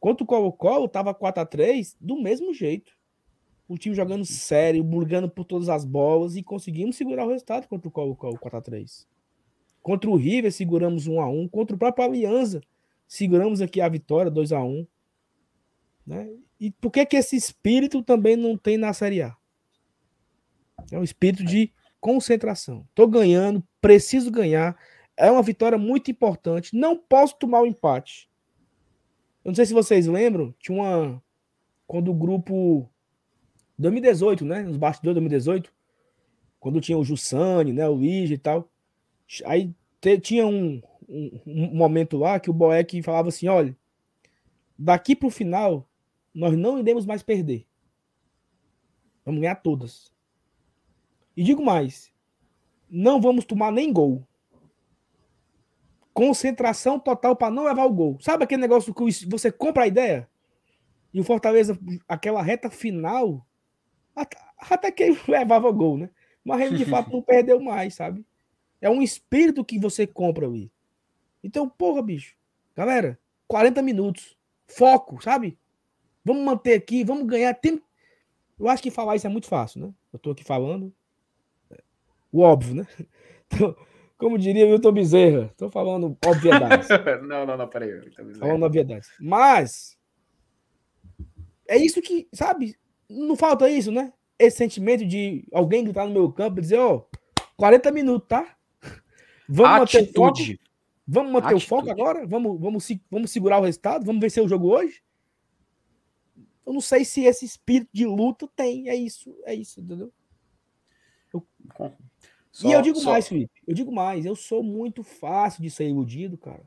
Contra 0.00 0.24
o 0.24 0.26
Colo-Colo, 0.26 0.88
tava 0.88 1.14
4 1.14 1.42
a 1.42 1.46
3 1.46 1.96
do 2.00 2.20
mesmo 2.20 2.54
jeito. 2.54 2.92
O 3.68 3.76
time 3.76 3.94
jogando 3.94 4.24
sério, 4.24 4.82
brigando 4.82 5.28
por 5.28 5.44
todas 5.44 5.68
as 5.68 5.84
bolas 5.84 6.36
e 6.36 6.42
conseguimos 6.42 6.96
segurar 6.96 7.26
o 7.26 7.30
resultado 7.30 7.68
contra 7.68 7.88
o 7.88 7.90
Colo-Colo 7.92 8.38
4 8.38 8.58
a 8.58 8.62
3 8.62 9.08
Contra 9.82 10.08
o 10.08 10.16
River, 10.16 10.52
seguramos 10.52 11.06
1 11.06 11.20
a 11.20 11.28
1 11.28 11.48
Contra 11.48 11.74
o 11.74 11.78
próprio 11.78 12.04
Alianza, 12.04 12.62
seguramos 13.06 13.60
aqui 13.60 13.80
a 13.80 13.88
vitória 13.88 14.30
2 14.30 14.52
a 14.52 14.62
1 14.62 14.86
né? 16.06 16.30
E 16.60 16.70
por 16.70 16.90
que 16.90 17.04
que 17.04 17.16
esse 17.16 17.36
espírito 17.36 18.02
também 18.02 18.36
não 18.36 18.56
tem 18.56 18.78
na 18.78 18.92
Série 18.92 19.22
A? 19.22 19.36
É 20.90 20.98
um 20.98 21.02
espírito 21.04 21.44
de 21.44 21.72
concentração. 22.00 22.86
Tô 22.94 23.06
ganhando, 23.06 23.62
preciso 23.80 24.30
ganhar. 24.30 24.76
É 25.16 25.30
uma 25.30 25.42
vitória 25.42 25.78
muito 25.78 26.10
importante. 26.10 26.76
Não 26.76 26.96
posso 26.96 27.36
tomar 27.36 27.62
o 27.62 27.66
empate. 27.66 28.28
Eu 29.44 29.50
não 29.50 29.54
sei 29.54 29.66
se 29.66 29.72
vocês 29.74 30.06
lembram, 30.06 30.54
tinha 30.58 30.76
uma 30.76 31.22
quando 31.86 32.10
o 32.10 32.14
grupo 32.14 32.90
2018, 33.78 34.44
né, 34.44 34.62
nos 34.62 34.76
bastidores 34.76 35.14
de 35.14 35.20
2018, 35.20 35.72
quando 36.58 36.80
tinha 36.80 36.98
o 36.98 37.04
Jussani, 37.04 37.72
né, 37.72 37.88
o 37.88 37.94
Luigi 37.94 38.34
e 38.34 38.38
tal. 38.38 38.68
Aí 39.44 39.72
te- 40.00 40.18
tinha 40.18 40.46
um, 40.46 40.82
um, 41.08 41.40
um 41.46 41.74
momento 41.74 42.16
lá 42.16 42.40
que 42.40 42.50
o 42.50 42.52
Boeck 42.52 43.00
falava 43.02 43.28
assim, 43.28 43.46
olha, 43.46 43.76
daqui 44.76 45.14
pro 45.14 45.30
final 45.30 45.88
nós 46.34 46.56
não 46.56 46.78
iremos 46.78 47.06
mais 47.06 47.22
perder. 47.22 47.66
Vamos 49.24 49.40
ganhar 49.40 49.56
todas. 49.56 50.12
E 51.36 51.42
digo 51.42 51.64
mais: 51.64 52.12
não 52.88 53.20
vamos 53.20 53.44
tomar 53.44 53.70
nem 53.70 53.92
gol. 53.92 54.26
Concentração 56.14 56.98
total 56.98 57.36
para 57.36 57.52
não 57.52 57.64
levar 57.64 57.84
o 57.84 57.92
gol. 57.92 58.18
Sabe 58.20 58.44
aquele 58.44 58.62
negócio 58.62 58.94
que 58.94 59.26
você 59.26 59.52
compra 59.52 59.82
a 59.82 59.86
ideia? 59.86 60.28
E 61.12 61.20
o 61.20 61.24
Fortaleza, 61.24 61.78
aquela 62.08 62.42
reta 62.42 62.70
final, 62.70 63.46
até 64.58 64.90
que 64.90 65.16
levava 65.28 65.70
gol, 65.70 65.98
né? 65.98 66.10
Mas 66.44 66.60
ele 66.62 66.78
de 66.78 66.84
fato 66.88 67.12
não 67.12 67.20
perdeu 67.20 67.60
mais, 67.60 67.94
sabe? 67.94 68.24
É 68.80 68.88
um 68.88 69.02
espírito 69.02 69.64
que 69.64 69.78
você 69.78 70.06
compra 70.06 70.46
ali. 70.46 70.70
Então, 71.42 71.68
porra, 71.68 72.02
bicho. 72.02 72.34
Galera, 72.74 73.18
40 73.46 73.82
minutos. 73.82 74.36
Foco, 74.66 75.22
sabe? 75.22 75.58
Vamos 76.24 76.44
manter 76.44 76.74
aqui, 76.74 77.04
vamos 77.04 77.26
ganhar. 77.26 77.54
Tem... 77.54 77.80
Eu 78.58 78.68
acho 78.68 78.82
que 78.82 78.90
falar 78.90 79.16
isso 79.16 79.26
é 79.26 79.30
muito 79.30 79.46
fácil, 79.46 79.80
né? 79.80 79.94
Eu 80.12 80.18
tô 80.18 80.30
aqui 80.30 80.44
falando. 80.44 80.92
O 82.36 82.40
óbvio, 82.40 82.74
né? 82.74 82.86
Então, 83.48 83.76
como 84.18 84.36
diria 84.36 84.66
o 84.66 84.70
Milton 84.70 84.90
Bezerra, 84.90 85.54
tô 85.56 85.70
falando 85.70 86.18
obviedades. 86.26 86.88
não, 87.22 87.46
não, 87.46 87.56
não, 87.56 87.68
peraí. 87.68 87.92
Falando 88.40 88.64
obviedades. 88.64 89.08
Mas 89.20 89.96
é 91.68 91.76
isso 91.76 92.02
que, 92.02 92.28
sabe? 92.32 92.76
Não 93.08 93.36
falta 93.36 93.70
isso, 93.70 93.92
né? 93.92 94.12
Esse 94.36 94.56
sentimento 94.56 95.06
de 95.06 95.46
alguém 95.52 95.84
gritar 95.84 96.06
no 96.06 96.12
meu 96.12 96.32
campo 96.32 96.58
e 96.58 96.62
dizer, 96.62 96.76
ó, 96.78 96.96
oh, 96.96 97.06
40 97.56 97.92
minutos, 97.92 98.26
tá? 98.26 98.56
Vamos 99.48 99.94
Atitude. 99.94 100.18
manter 100.18 100.18
o 100.18 100.56
foco. 100.56 100.66
Vamos 101.06 101.32
manter 101.32 101.46
Atitude. 101.46 101.64
o 101.64 101.68
foco 101.68 101.90
agora? 101.90 102.26
Vamos, 102.26 102.60
vamos, 102.60 102.88
vamos 103.08 103.30
segurar 103.30 103.60
o 103.60 103.64
resultado? 103.64 104.04
Vamos 104.04 104.20
vencer 104.20 104.42
o 104.42 104.48
jogo 104.48 104.74
hoje? 104.74 105.00
Eu 106.66 106.72
não 106.72 106.80
sei 106.80 107.04
se 107.04 107.22
esse 107.22 107.44
espírito 107.44 107.90
de 107.92 108.04
luta 108.04 108.48
tem. 108.56 108.88
É 108.88 108.96
isso, 108.96 109.38
é 109.44 109.54
isso, 109.54 109.80
entendeu? 109.80 110.12
Eu... 111.32 111.46
Só, 112.56 112.70
e 112.70 112.72
eu 112.72 112.80
digo 112.80 112.98
só... 112.98 113.10
mais, 113.10 113.28
Felipe. 113.28 113.52
Eu 113.66 113.74
digo 113.74 113.92
mais. 113.92 114.24
Eu 114.24 114.34
sou 114.34 114.62
muito 114.62 115.02
fácil 115.02 115.62
de 115.62 115.68
ser 115.68 115.90
iludido, 115.90 116.38
cara. 116.38 116.64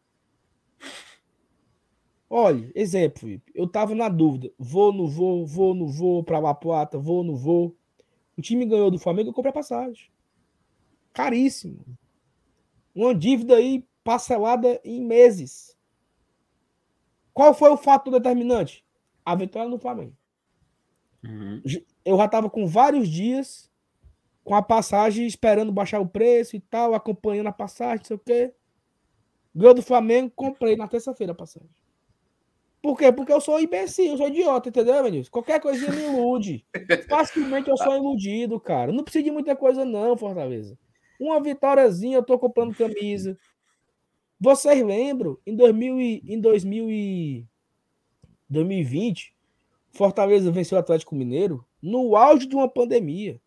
Olha, 2.29 2.71
exemplo, 2.75 3.21
Felipe. 3.21 3.51
Eu 3.55 3.67
tava 3.67 3.95
na 3.95 4.07
dúvida. 4.07 4.51
Vou, 4.55 4.93
não 4.93 5.07
vou, 5.07 5.47
vou, 5.47 5.73
não 5.73 5.87
vou 5.87 6.23
pra 6.23 6.37
La 6.37 6.53
Plata, 6.53 6.99
vou, 6.99 7.23
não 7.23 7.35
vou. 7.35 7.75
O 8.37 8.41
time 8.41 8.67
ganhou 8.67 8.91
do 8.91 8.99
Flamengo, 8.99 9.29
eu 9.29 9.33
comprei 9.33 9.49
a 9.49 9.53
passagem. 9.53 10.11
Caríssimo. 11.11 11.83
Uma 12.93 13.15
dívida 13.15 13.55
aí 13.55 13.83
parcelada 14.03 14.79
em 14.83 15.03
meses. 15.03 15.75
Qual 17.33 17.51
foi 17.51 17.71
o 17.71 17.77
fato 17.77 18.11
determinante? 18.11 18.85
A 19.25 19.33
vitória 19.33 19.67
no 19.67 19.79
Flamengo. 19.79 20.15
Uhum. 21.23 21.63
Eu 22.05 22.15
já 22.15 22.25
estava 22.25 22.47
com 22.47 22.67
vários 22.67 23.09
dias 23.09 23.68
com 24.43 24.55
a 24.55 24.61
passagem, 24.61 25.27
esperando 25.27 25.71
baixar 25.71 25.99
o 25.99 26.07
preço 26.07 26.55
e 26.55 26.59
tal, 26.59 26.93
acompanhando 26.93 27.47
a 27.47 27.51
passagem, 27.51 27.99
não 27.99 28.05
sei 28.05 28.15
o 28.15 28.19
quê. 28.19 28.53
Ganhou 29.53 29.73
do 29.73 29.81
Flamengo, 29.81 30.31
comprei 30.35 30.75
na 30.75 30.87
terça-feira 30.87 31.33
a 31.33 31.35
passagem. 31.35 31.69
Por 32.81 32.97
quê? 32.97 33.11
Porque 33.11 33.33
eu 33.33 33.41
sou 33.41 33.59
imbecil, 33.59 34.11
eu 34.11 34.17
sou 34.17 34.27
idiota, 34.29 34.69
entendeu, 34.69 35.03
Vinícius? 35.03 35.29
Qualquer 35.29 35.59
coisinha 35.59 35.91
me 35.91 36.03
ilude. 36.03 36.65
Facilmente 37.09 37.69
eu 37.69 37.75
sou 37.75 37.95
iludido, 37.95 38.59
cara. 38.59 38.91
Não 38.91 39.03
precisa 39.03 39.25
de 39.25 39.31
muita 39.31 39.55
coisa, 39.55 39.83
não, 39.83 40.15
Fortaleza. 40.15 40.77
Uma 41.19 41.41
vitóriazinha, 41.41 42.17
eu 42.17 42.23
tô 42.23 42.39
comprando 42.39 42.73
camisa. 42.75 43.37
Vocês 44.39 44.81
lembram? 44.81 45.37
Em, 45.45 45.53
2000 45.53 45.99
e, 45.99 46.23
em 46.25 46.39
2000 46.39 46.89
e 46.89 47.45
2020, 48.49 49.35
Fortaleza 49.91 50.49
venceu 50.49 50.77
o 50.77 50.79
Atlético 50.79 51.15
Mineiro 51.15 51.65
no 51.81 52.15
auge 52.15 52.47
de 52.47 52.55
uma 52.55 52.69
pandemia. 52.69 53.41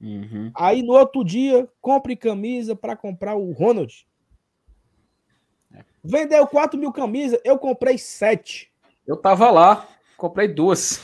Uhum. 0.00 0.50
Aí 0.54 0.82
no 0.82 0.94
outro 0.94 1.24
dia, 1.24 1.68
compre 1.80 2.16
camisa 2.16 2.74
para 2.74 2.96
comprar 2.96 3.34
o 3.34 3.52
Ronald. 3.52 4.06
É. 5.72 5.84
Vendeu 6.02 6.46
4 6.46 6.78
mil 6.78 6.92
camisas, 6.92 7.40
eu 7.44 7.58
comprei 7.58 7.98
7. 7.98 8.72
Eu 9.06 9.16
tava 9.16 9.50
lá, 9.50 9.86
comprei 10.16 10.48
duas. 10.48 11.00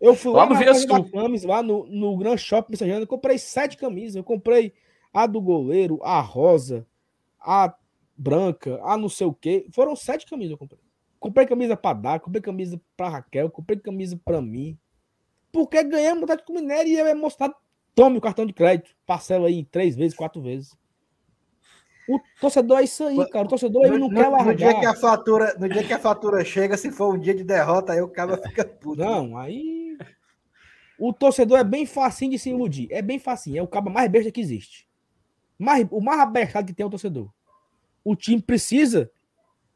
Eu 0.00 0.14
fui 0.14 0.32
lá, 0.32 0.44
lá 0.44 0.98
no 0.98 1.10
Camis, 1.10 1.44
lá 1.44 1.62
no, 1.62 1.86
no 1.86 2.16
Grand 2.16 2.36
Shopping 2.36 2.72
Mensageiros, 2.72 3.06
comprei 3.06 3.38
7 3.38 3.76
camisas. 3.76 4.16
Eu 4.16 4.24
comprei 4.24 4.72
a 5.14 5.26
do 5.26 5.40
goleiro, 5.40 6.00
a 6.02 6.20
rosa, 6.20 6.84
a 7.40 7.72
branca, 8.16 8.80
a 8.82 8.96
não 8.96 9.08
sei 9.08 9.28
o 9.28 9.32
quê. 9.32 9.66
Foram 9.72 9.94
sete 9.94 10.26
camisas 10.26 10.50
eu 10.50 10.58
comprei. 10.58 10.80
Comprei 11.20 11.46
camisa 11.46 11.76
para 11.76 11.96
dar, 11.96 12.20
comprei 12.20 12.42
camisa 12.42 12.80
para 12.96 13.08
Raquel, 13.08 13.48
comprei 13.48 13.78
camisa 13.78 14.20
para 14.22 14.42
mim. 14.42 14.76
Porque 15.52 15.82
ganhamos 15.84 16.28
o 16.28 16.44
com 16.44 16.52
Minério 16.52 16.90
e 16.90 16.98
eu 16.98 17.06
ia 17.06 17.14
mostrar, 17.14 17.54
tome 17.94 18.18
o 18.18 18.20
cartão 18.20 18.44
de 18.44 18.52
crédito, 18.52 18.94
parcela 19.06 19.48
aí 19.48 19.64
três 19.64 19.94
vezes, 19.94 20.16
quatro 20.16 20.42
vezes. 20.42 20.76
O 22.08 22.20
torcedor 22.40 22.80
é 22.80 22.84
isso 22.84 23.02
aí, 23.04 23.16
cara. 23.30 23.46
O 23.46 23.48
torcedor 23.48 23.86
ele 23.86 23.98
não 23.98 24.08
no, 24.08 24.14
quer 24.14 24.28
largar. 24.28 24.46
No 24.46 24.54
dia, 24.54 24.78
que 24.78 24.86
a 24.86 24.94
fatura, 24.94 25.54
no 25.58 25.68
dia 25.68 25.84
que 25.84 25.92
a 25.92 25.98
fatura 25.98 26.44
chega, 26.44 26.76
se 26.76 26.90
for 26.90 27.14
um 27.14 27.18
dia 27.18 27.34
de 27.34 27.42
derrota, 27.42 27.92
aí 27.92 28.02
o 28.02 28.08
cara 28.08 28.36
fica 28.36 28.64
puto. 28.64 29.00
Não, 29.00 29.38
aí. 29.38 29.96
O 30.98 31.12
torcedor 31.12 31.58
é 31.58 31.64
bem 31.64 31.86
facinho 31.86 32.32
de 32.32 32.38
se 32.38 32.50
iludir. 32.50 32.88
É 32.90 33.00
bem 33.00 33.18
facinho. 33.18 33.58
É 33.58 33.62
o 33.62 33.68
cabo 33.68 33.90
mais 33.90 34.10
besta 34.10 34.30
que 34.30 34.40
existe. 34.40 34.86
Mais, 35.58 35.86
o 35.90 36.00
mais 36.00 36.20
abestado 36.20 36.66
que 36.66 36.74
tem 36.74 36.84
é 36.84 36.86
o 36.86 36.90
torcedor. 36.90 37.30
O 38.04 38.14
time 38.14 38.42
precisa 38.42 39.10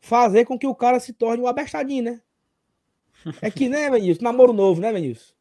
fazer 0.01 0.45
com 0.45 0.59
que 0.59 0.67
o 0.67 0.75
cara 0.75 1.01
se 1.01 1.13
torne 1.13 1.43
um 1.43 1.47
abestadinho, 1.47 2.05
né? 2.05 2.21
É 3.41 3.51
que, 3.51 3.69
né, 3.69 3.91
Vinícius? 3.91 4.21
Namoro 4.21 4.53
novo, 4.53 4.81
né, 4.81 4.93
Vinícius? 4.93 5.35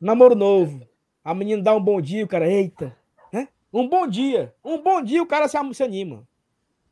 Namoro 0.00 0.34
novo. 0.34 0.86
A 1.26 1.34
menina 1.34 1.60
dá 1.60 1.74
um 1.74 1.82
bom 1.82 2.00
dia, 2.00 2.24
o 2.24 2.28
cara, 2.28 2.48
eita, 2.48 2.96
né? 3.32 3.48
Um 3.72 3.88
bom 3.88 4.06
dia. 4.06 4.54
Um 4.64 4.80
bom 4.80 5.02
dia, 5.02 5.20
o 5.20 5.26
cara 5.26 5.48
se, 5.48 5.82
anima. 5.82 6.24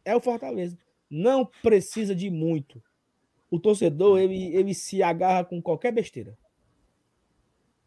É 0.04 0.16
o 0.16 0.20
Fortaleza. 0.20 0.76
Não 1.08 1.46
precisa 1.62 2.16
de 2.16 2.28
muito. 2.30 2.82
O 3.48 3.60
torcedor, 3.60 4.18
ele, 4.18 4.52
ele 4.56 4.74
se 4.74 5.04
agarra 5.04 5.44
com 5.44 5.62
qualquer 5.62 5.92
besteira. 5.92 6.36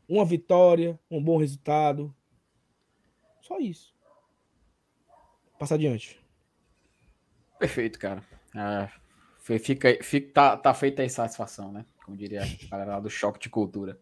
Uma 0.08 0.24
vitória, 0.24 0.98
um 1.12 1.22
bom 1.22 1.36
resultado. 1.36 2.16
Só 3.42 3.60
isso. 3.60 3.94
Passa 5.60 5.76
adiante. 5.76 6.18
Perfeito, 7.60 8.00
cara. 8.00 8.24
É, 8.56 9.60
fica, 9.60 10.02
fica, 10.02 10.32
tá, 10.32 10.56
tá 10.56 10.74
feita 10.74 11.02
a 11.02 11.06
insatisfação, 11.06 11.74
né? 11.74 11.86
Como 12.06 12.16
diria 12.16 12.44
a 12.44 12.70
galera 12.70 12.92
lá 12.94 13.00
do 13.02 13.10
choque 13.10 13.38
de 13.38 13.50
cultura. 13.50 14.00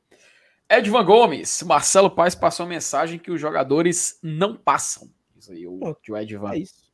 Edvan 0.69 1.03
Gomes, 1.03 1.61
Marcelo 1.63 2.09
Paes 2.09 2.35
passou 2.35 2.65
a 2.65 2.69
mensagem 2.69 3.19
que 3.19 3.31
os 3.31 3.39
jogadores 3.39 4.19
não 4.21 4.55
passam. 4.55 5.11
Isso 5.37 5.51
aí, 5.51 5.67
o, 5.67 5.79
o 5.79 6.17
Edvan. 6.17 6.53
É 6.53 6.57
isso. 6.57 6.91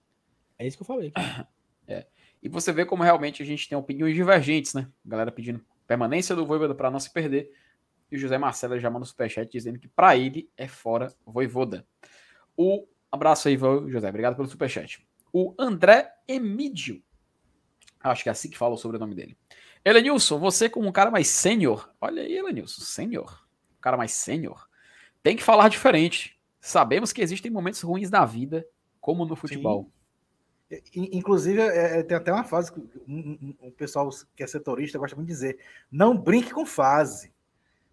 É 0.60 0.68
isso 0.68 0.78
que 0.78 0.84
eu 0.84 0.88
falei. 0.88 1.12
É. 1.88 2.06
E 2.42 2.48
você 2.48 2.72
vê 2.72 2.86
como 2.86 3.04
realmente 3.04 3.44
a 3.44 3.46
gente 3.46 3.68
tem 3.68 3.78
opiniões 3.78 4.16
divergentes, 4.16 4.74
né? 4.74 4.88
A 5.06 5.10
galera 5.10 5.32
pedindo 5.32 5.60
permanência 5.86 6.34
do 6.34 6.46
Voivoda 6.46 6.74
para 6.74 6.90
não 6.90 7.00
se 7.00 7.12
perder. 7.12 7.52
E 8.10 8.16
o 8.16 8.20
José 8.20 8.38
Marcelo 8.38 8.80
já 8.80 8.90
manda 8.90 9.04
um 9.04 9.08
superchat 9.08 9.52
dizendo 9.52 9.78
que 9.78 9.90
para 9.90 10.16
ele 10.16 10.50
é 10.56 10.70
fora 10.70 11.14
Voivoda. 11.26 11.86
O 12.56 12.88
abraço 13.12 13.50
aí, 13.50 13.58
José. 13.58 14.08
Obrigado 14.08 14.38
pelo 14.38 14.48
superchat 14.48 15.06
o 15.32 15.54
André 15.58 16.14
Emídio. 16.28 17.02
Acho 18.00 18.24
que 18.24 18.30
é 18.30 18.32
assim 18.32 18.50
que 18.50 18.58
fala 18.58 18.74
o 18.74 18.78
sobrenome 18.78 19.16
dele. 19.16 19.38
Elenilson, 19.84 20.40
você 20.40 20.70
como 20.70 20.88
um 20.88 20.92
cara 20.92 21.10
mais 21.10 21.28
sênior, 21.28 21.92
olha 22.00 22.22
aí, 22.22 22.34
Elenilson, 22.34 22.82
sênior, 22.82 23.41
cara 23.82 23.98
mais 23.98 24.14
sênior, 24.14 24.68
tem 25.24 25.36
que 25.36 25.44
falar 25.44 25.70
diferente. 25.70 26.40
Sabemos 26.60 27.12
que 27.12 27.22
existem 27.22 27.52
momentos 27.52 27.82
ruins 27.82 28.10
na 28.10 28.26
vida, 28.26 28.66
como 29.00 29.26
no 29.26 29.36
futebol. 29.36 29.84
Sim. 29.84 29.92
Inclusive, 30.96 31.60
é, 31.60 32.00
é, 32.00 32.04
tem 32.04 32.16
até 32.16 32.32
uma 32.32 32.46
fase 32.46 32.72
que 32.72 32.80
o 33.60 33.72
pessoal 33.72 34.10
que 34.36 34.44
é 34.44 34.48
setorista 34.48 34.98
gosta 34.98 35.16
muito 35.16 35.28
de 35.28 35.34
dizer: 35.34 35.60
não 35.92 36.18
brinque 36.18 36.52
com 36.52 36.66
fase. 36.66 37.34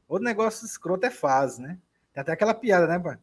O 0.09 0.19
negócio 0.19 0.65
escroto 0.65 1.05
é 1.05 1.11
fase, 1.11 1.61
né? 1.61 1.79
Tem 2.13 2.21
até 2.21 2.33
aquela 2.33 2.55
piada, 2.55 2.87
né, 2.87 2.99
pai? 2.99 3.19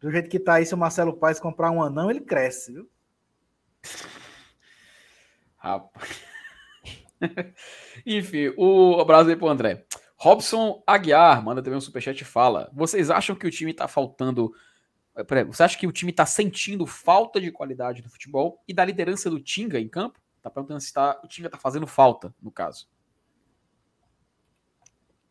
Do 0.00 0.10
jeito 0.10 0.28
que 0.28 0.40
tá 0.40 0.54
aí, 0.54 0.66
se 0.66 0.74
o 0.74 0.78
Marcelo 0.78 1.16
Paes 1.16 1.38
comprar 1.38 1.70
um 1.70 1.82
anão, 1.82 2.10
ele 2.10 2.20
cresce, 2.20 2.72
viu? 2.72 2.88
Rapaz. 5.56 6.22
Enfim, 8.04 8.52
o 8.56 9.00
abraço 9.00 9.30
aí 9.30 9.36
pro 9.36 9.48
André. 9.48 9.86
Robson 10.16 10.82
Aguiar 10.86 11.44
manda 11.44 11.62
também 11.62 11.76
um 11.76 11.80
superchat 11.80 12.20
e 12.20 12.24
fala: 12.24 12.70
Vocês 12.72 13.10
acham 13.10 13.36
que 13.36 13.46
o 13.46 13.50
time 13.50 13.74
tá 13.74 13.86
faltando. 13.86 14.52
Eh, 15.16 15.44
você 15.44 15.62
acha 15.62 15.78
que 15.78 15.86
o 15.86 15.92
time 15.92 16.12
tá 16.12 16.24
sentindo 16.24 16.86
falta 16.86 17.40
de 17.40 17.52
qualidade 17.52 18.02
no 18.02 18.08
futebol 18.08 18.62
e 18.66 18.72
da 18.72 18.84
liderança 18.84 19.28
do 19.28 19.40
Tinga 19.40 19.78
em 19.78 19.88
campo? 19.88 20.18
Tá 20.42 20.50
perguntando 20.50 20.80
se 20.80 20.92
tá, 20.92 21.20
o 21.22 21.28
Tinga 21.28 21.50
tá 21.50 21.58
fazendo 21.58 21.86
falta, 21.86 22.34
no 22.40 22.50
caso. 22.50 22.88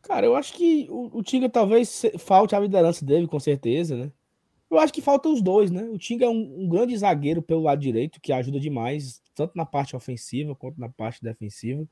Cara, 0.02 0.26
eu 0.26 0.36
acho 0.36 0.54
que 0.54 0.88
o, 0.90 1.18
o 1.18 1.24
Tinga 1.24 1.50
talvez 1.50 2.04
falte 2.20 2.56
a 2.56 2.60
liderança 2.60 3.04
dele, 3.04 3.28
com 3.28 3.40
certeza, 3.40 3.96
né? 3.96 4.12
Eu 4.70 4.78
acho 4.78 4.94
que 4.94 5.02
faltam 5.02 5.34
os 5.34 5.42
dois, 5.42 5.72
né? 5.72 5.84
O 5.84 5.98
Tinga 5.98 6.26
é 6.26 6.30
um, 6.30 6.64
um, 6.64 6.70
grande 6.70 6.96
zagueiro 6.96 7.42
pelo 7.42 7.64
lado 7.64 7.80
direito, 7.80 8.20
que 8.22 8.32
ajuda 8.32 8.60
demais, 8.60 9.22
tanto 9.34 9.56
na 9.56 9.66
parte 9.66 9.96
ofensiva 9.96 10.56
quanto 10.56 10.80
na 10.80 10.90
parte 10.90 11.24
defensiva. 11.24 11.88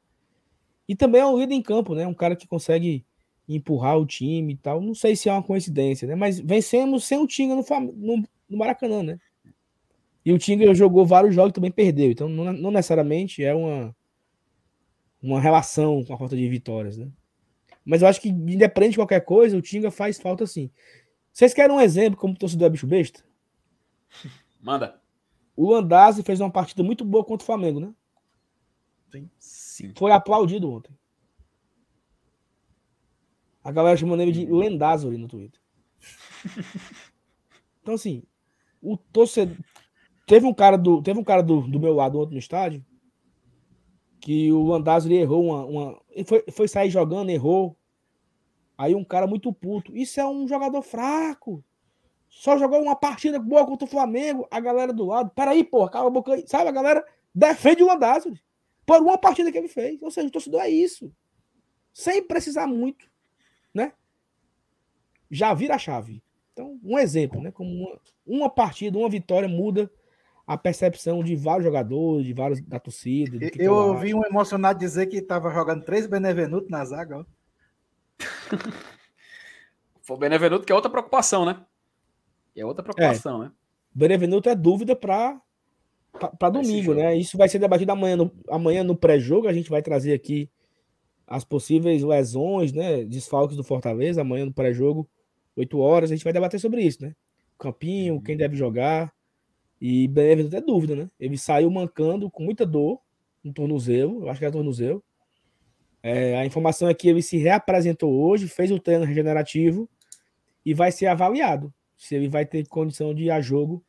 E 0.87 0.95
também 0.95 1.21
é 1.21 1.25
um 1.25 1.37
líder 1.37 1.55
em 1.55 1.61
campo, 1.61 1.95
né? 1.95 2.05
Um 2.05 2.13
cara 2.13 2.35
que 2.35 2.47
consegue 2.47 3.05
empurrar 3.47 3.97
o 3.97 4.05
time 4.05 4.53
e 4.53 4.57
tal. 4.57 4.81
Não 4.81 4.93
sei 4.93 5.15
se 5.15 5.29
é 5.29 5.31
uma 5.31 5.43
coincidência, 5.43 6.07
né? 6.07 6.15
Mas 6.15 6.39
vencemos 6.39 7.05
sem 7.05 7.17
o 7.17 7.27
Tinga 7.27 7.55
no, 7.55 7.63
no, 7.93 8.23
no 8.49 8.57
Maracanã, 8.57 9.03
né? 9.03 9.19
E 10.25 10.31
o 10.31 10.37
Tinga 10.37 10.73
jogou 10.73 11.05
vários 11.05 11.35
jogos 11.35 11.51
e 11.51 11.53
também 11.53 11.71
perdeu. 11.71 12.11
Então, 12.11 12.29
não, 12.29 12.53
não, 12.53 12.71
necessariamente 12.71 13.43
é 13.43 13.53
uma, 13.53 13.95
uma 15.21 15.41
relação 15.41 16.03
com 16.03 16.13
a 16.13 16.17
falta 16.17 16.35
de 16.35 16.47
vitórias, 16.47 16.97
né? 16.97 17.09
Mas 17.85 18.01
eu 18.01 18.07
acho 18.07 18.21
que, 18.21 18.29
independente 18.29 18.91
de 18.91 18.97
qualquer 18.97 19.21
coisa, 19.21 19.57
o 19.57 19.61
Tinga 19.61 19.91
faz 19.91 20.17
falta 20.17 20.47
sim. 20.47 20.69
Vocês 21.33 21.53
querem 21.53 21.75
um 21.75 21.81
exemplo 21.81 22.17
como 22.17 22.37
torcedor 22.37 22.67
é 22.67 22.69
bicho 22.69 22.87
besta? 22.87 23.23
Manda. 24.61 25.01
O 25.55 25.71
Landazzi 25.71 26.23
fez 26.23 26.39
uma 26.39 26.49
partida 26.49 26.81
muito 26.83 27.03
boa 27.03 27.23
contra 27.25 27.43
o 27.43 27.45
Flamengo, 27.45 27.79
né? 27.79 27.93
Sim. 29.11 29.29
Sim. 29.73 29.93
Foi 29.97 30.11
aplaudido 30.11 30.71
ontem. 30.71 30.93
A 33.63 33.71
galera 33.71 33.97
chamando 33.97 34.21
ele 34.21 34.31
de 34.31 34.45
Lendazori 34.45 35.17
no 35.17 35.27
Twitter. 35.27 35.59
Então, 37.81 37.95
assim, 37.95 38.23
o 38.81 38.95
torcedor. 38.95 39.57
Teve 40.25 40.45
um 40.45 40.53
cara 40.53 40.77
do, 40.77 41.01
teve 41.01 41.19
um 41.19 41.23
cara 41.23 41.43
do, 41.43 41.67
do 41.67 41.81
meu 41.81 41.93
lado 41.93 42.17
ontem 42.17 42.31
no 42.31 42.39
estádio 42.39 42.81
que 44.21 44.53
o 44.53 44.63
Landazuri 44.67 45.15
errou 45.15 45.43
uma. 45.43 45.65
uma 45.65 46.01
foi, 46.25 46.45
foi 46.49 46.65
sair 46.65 46.89
jogando, 46.89 47.29
errou. 47.29 47.75
Aí 48.77 48.95
um 48.95 49.03
cara 49.03 49.27
muito 49.27 49.51
puto. 49.51 49.93
Isso 49.93 50.17
é 50.17 50.25
um 50.25 50.47
jogador 50.47 50.81
fraco. 50.81 51.61
Só 52.29 52.57
jogou 52.57 52.81
uma 52.81 52.95
partida 52.95 53.37
boa 53.37 53.65
contra 53.65 53.83
o 53.83 53.89
Flamengo. 53.89 54.47
A 54.49 54.61
galera 54.61 54.93
do 54.93 55.03
lado. 55.03 55.29
Peraí, 55.35 55.61
porra, 55.61 55.89
cala 55.89 56.07
a 56.07 56.09
boca 56.09 56.35
aí. 56.35 56.47
Sabe, 56.47 56.69
a 56.69 56.71
galera 56.71 57.05
defende 57.35 57.83
o 57.83 57.87
Landazuri 57.87 58.41
por 58.85 59.01
uma 59.01 59.17
partida 59.17 59.51
que 59.51 59.57
ele 59.57 59.67
fez. 59.67 60.01
Ou 60.01 60.11
seja, 60.11 60.27
o 60.27 60.31
torcedor 60.31 60.61
é 60.61 60.69
isso. 60.69 61.11
Sem 61.93 62.23
precisar 62.23 62.67
muito 62.67 63.11
né? 63.73 63.93
Já 65.29 65.53
vira 65.53 65.75
a 65.75 65.79
chave. 65.79 66.23
Então, 66.51 66.79
um 66.83 66.99
exemplo, 66.99 67.41
né? 67.41 67.51
Como 67.51 67.69
uma, 67.69 67.99
uma 68.25 68.49
partida, 68.49 68.97
uma 68.97 69.09
vitória 69.09 69.49
muda 69.49 69.91
a 70.45 70.57
percepção 70.57 71.23
de 71.23 71.35
vários 71.35 71.63
jogadores, 71.63 72.25
de 72.25 72.33
vários 72.33 72.61
da 72.61 72.79
torcida. 72.79 73.39
Eu 73.57 73.73
ouvi 73.73 74.13
um 74.13 74.23
emocionado 74.25 74.77
dizer 74.77 75.07
que 75.07 75.17
estava 75.17 75.51
jogando 75.51 75.83
três 75.83 76.05
Benevenuto 76.05 76.69
na 76.69 76.85
zaga. 76.85 77.19
Ó. 77.19 77.25
Foi 80.01 80.17
o 80.17 80.19
Benevenuto 80.19 80.65
que 80.65 80.71
é 80.71 80.75
outra 80.75 80.91
preocupação, 80.91 81.45
né? 81.45 81.65
É 82.55 82.63
outra 82.65 82.83
preocupação, 82.83 83.41
é. 83.41 83.45
né? 83.45 83.51
Benevenuto 83.95 84.49
é 84.49 84.55
dúvida 84.55 84.95
para 84.95 85.41
para 86.37 86.49
domingo, 86.49 86.93
né? 86.93 87.15
Isso 87.17 87.37
vai 87.37 87.49
ser 87.49 87.59
debatido 87.59 87.91
amanhã 87.91 88.15
no, 88.15 88.31
amanhã 88.49 88.83
no 88.83 88.95
pré-jogo. 88.95 89.47
A 89.47 89.53
gente 89.53 89.69
vai 89.69 89.81
trazer 89.81 90.13
aqui 90.13 90.49
as 91.25 91.43
possíveis 91.43 92.03
lesões, 92.03 92.71
né? 92.71 93.03
Desfalques 93.03 93.57
do 93.57 93.63
Fortaleza, 93.63 94.21
amanhã 94.21 94.45
no 94.45 94.53
pré-jogo, 94.53 95.09
8 95.55 95.79
horas, 95.79 96.11
a 96.11 96.15
gente 96.15 96.23
vai 96.23 96.33
debater 96.33 96.59
sobre 96.59 96.81
isso, 96.81 97.01
né? 97.01 97.15
Campinho, 97.57 98.21
quem 98.21 98.37
deve 98.37 98.55
jogar. 98.55 99.11
E 99.81 100.07
Benevenuto 100.07 100.55
é 100.55 100.61
dúvida, 100.61 100.95
né? 100.95 101.09
Ele 101.19 101.37
saiu 101.37 101.69
mancando 101.69 102.29
com 102.29 102.43
muita 102.43 102.65
dor 102.65 102.99
no 103.43 103.51
tornozelo, 103.51 104.23
eu 104.23 104.29
acho 104.29 104.39
que 104.39 104.45
era 104.45 104.53
tornozelo. 104.53 105.03
É, 106.01 106.37
a 106.37 106.45
informação 106.45 106.87
é 106.87 106.93
que 106.93 107.07
ele 107.07 107.21
se 107.21 107.37
reapresentou 107.37 108.13
hoje, 108.13 108.47
fez 108.47 108.71
o 108.71 108.79
treino 108.79 109.05
regenerativo 109.05 109.89
e 110.65 110.73
vai 110.73 110.91
ser 110.91 111.07
avaliado 111.07 111.73
se 111.97 112.15
ele 112.15 112.27
vai 112.27 112.45
ter 112.45 112.67
condição 112.67 113.13
de 113.13 113.23
ir 113.23 113.31
a 113.31 113.39
jogo 113.39 113.83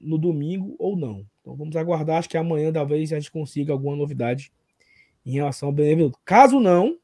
no 0.00 0.18
domingo 0.18 0.74
ou 0.78 0.96
não. 0.96 1.24
Então 1.44 1.54
vamos 1.54 1.76
aguardar, 1.76 2.16
acho 2.16 2.28
que 2.30 2.38
amanhã 2.38 2.72
talvez 2.72 3.12
a 3.12 3.20
gente 3.20 3.30
consiga 3.30 3.70
alguma 3.70 3.94
novidade 3.94 4.50
em 5.26 5.32
relação 5.32 5.68
ao 5.68 5.74
Benevenuto. 5.74 6.18
Caso 6.24 6.58
não, 6.58 6.98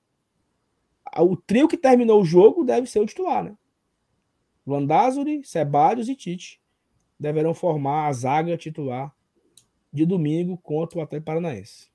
o 1.18 1.36
trio 1.36 1.68
que 1.68 1.76
terminou 1.76 2.22
o 2.22 2.24
jogo 2.24 2.64
deve 2.64 2.86
ser 2.86 3.00
o 3.00 3.06
titular, 3.06 3.44
né? 3.44 3.54
Landázuri, 4.66 5.44
Ceballos 5.44 6.08
e 6.08 6.16
Tite 6.16 6.58
deverão 7.18 7.52
formar 7.52 8.06
a 8.06 8.12
zaga 8.14 8.56
titular 8.56 9.14
de 9.92 10.06
domingo 10.06 10.56
contra 10.56 10.98
o 10.98 11.02
Atlético 11.02 11.26
Paranaense. 11.26 11.90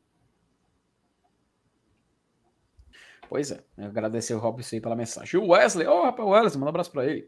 Pois 3.27 3.49
é, 3.49 3.63
agradecer 3.75 4.35
o 4.35 4.39
Robson 4.39 4.75
aí 4.75 4.81
pela 4.81 4.95
mensagem. 4.95 5.39
O 5.39 5.47
Wesley, 5.47 5.87
ó, 5.87 6.01
oh, 6.01 6.03
rapaz, 6.03 6.29
Wesley, 6.29 6.59
manda 6.59 6.65
um 6.65 6.69
abraço 6.69 6.91
para 6.91 7.07
ele. 7.07 7.27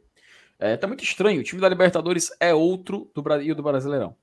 É, 0.60 0.78
tá 0.78 0.86
muito 0.86 1.04
estranho, 1.04 1.40
o 1.40 1.44
time 1.44 1.60
da 1.60 1.70
Libertadores 1.70 2.30
é 2.40 2.54
outro 2.54 3.10
do 3.16 3.24
Brasil 3.24 3.56
do 3.56 3.64
Brasileirão. 3.64 4.16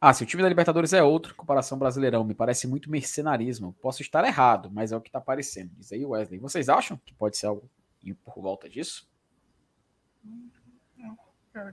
Ah, 0.00 0.14
se 0.14 0.22
o 0.22 0.26
time 0.26 0.42
da 0.42 0.48
Libertadores 0.48 0.92
é 0.92 1.02
outro, 1.02 1.34
comparação 1.34 1.76
Brasileirão, 1.76 2.22
me 2.22 2.34
parece 2.34 2.68
muito 2.68 2.88
mercenarismo. 2.88 3.74
Posso 3.80 4.00
estar 4.00 4.24
errado, 4.24 4.70
mas 4.72 4.92
é 4.92 4.96
o 4.96 5.00
que 5.00 5.08
está 5.08 5.18
aparecendo. 5.18 5.72
Diz 5.76 5.92
aí 5.92 6.04
Wesley. 6.06 6.38
Vocês 6.38 6.68
acham 6.68 6.96
que 7.04 7.12
pode 7.12 7.36
ser 7.36 7.46
algo 7.46 7.68
por 8.24 8.40
volta 8.40 8.68
disso? 8.68 9.08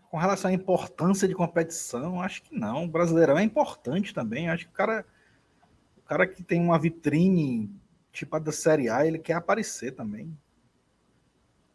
Com 0.10 0.18
relação 0.18 0.50
à 0.50 0.54
importância 0.54 1.28
de 1.28 1.36
competição, 1.36 2.20
acho 2.20 2.42
que 2.42 2.58
não. 2.58 2.86
O 2.86 2.88
Brasileirão 2.88 3.38
é 3.38 3.44
importante 3.44 4.12
também. 4.12 4.50
Acho 4.50 4.66
que 4.66 4.72
o 4.72 4.76
cara, 4.76 5.06
o 5.98 6.02
cara 6.02 6.26
que 6.26 6.42
tem 6.42 6.60
uma 6.60 6.80
vitrine 6.80 7.70
tipo 8.12 8.36
a 8.36 8.40
da 8.40 8.52
Série 8.52 8.90
A, 8.90 9.06
ele 9.06 9.20
quer 9.20 9.34
aparecer 9.34 9.92
também. 9.92 10.36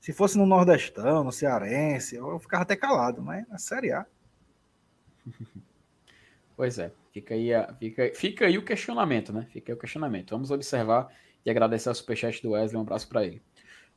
Se 0.00 0.12
fosse 0.12 0.36
no 0.36 0.46
Nordestão, 0.46 1.22
no 1.22 1.30
Cearense, 1.30 2.16
eu 2.16 2.38
ficava 2.40 2.64
até 2.64 2.74
calado, 2.74 3.22
mas 3.22 3.46
na 3.46 3.58
Série 3.58 3.92
A. 3.92 4.04
Pois 6.60 6.78
é, 6.78 6.92
fica 7.10 7.32
aí, 7.32 7.54
a, 7.54 7.72
fica, 7.72 8.12
fica 8.14 8.44
aí 8.44 8.58
o 8.58 8.62
questionamento, 8.62 9.32
né? 9.32 9.46
Fica 9.50 9.72
aí 9.72 9.74
o 9.74 9.80
questionamento. 9.80 10.32
Vamos 10.32 10.50
observar 10.50 11.08
e 11.42 11.48
agradecer 11.48 11.88
ao 11.88 11.94
superchat 11.94 12.42
do 12.42 12.50
Wesley, 12.50 12.76
um 12.76 12.82
abraço 12.82 13.08
para 13.08 13.24
ele. 13.24 13.40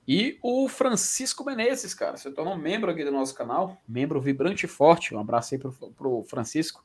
E 0.08 0.40
o 0.42 0.70
Francisco 0.70 1.44
Menezes, 1.44 1.94
cara, 1.94 2.16
se 2.16 2.32
tornou 2.32 2.58
membro 2.58 2.90
aqui 2.90 3.04
do 3.04 3.12
nosso 3.12 3.36
canal, 3.36 3.78
membro 3.86 4.22
vibrante 4.22 4.66
e 4.66 4.70
forte. 4.70 5.14
Um 5.14 5.20
abraço 5.20 5.54
aí 5.54 5.60
pro, 5.60 5.74
pro 5.74 6.24
Francisco. 6.24 6.82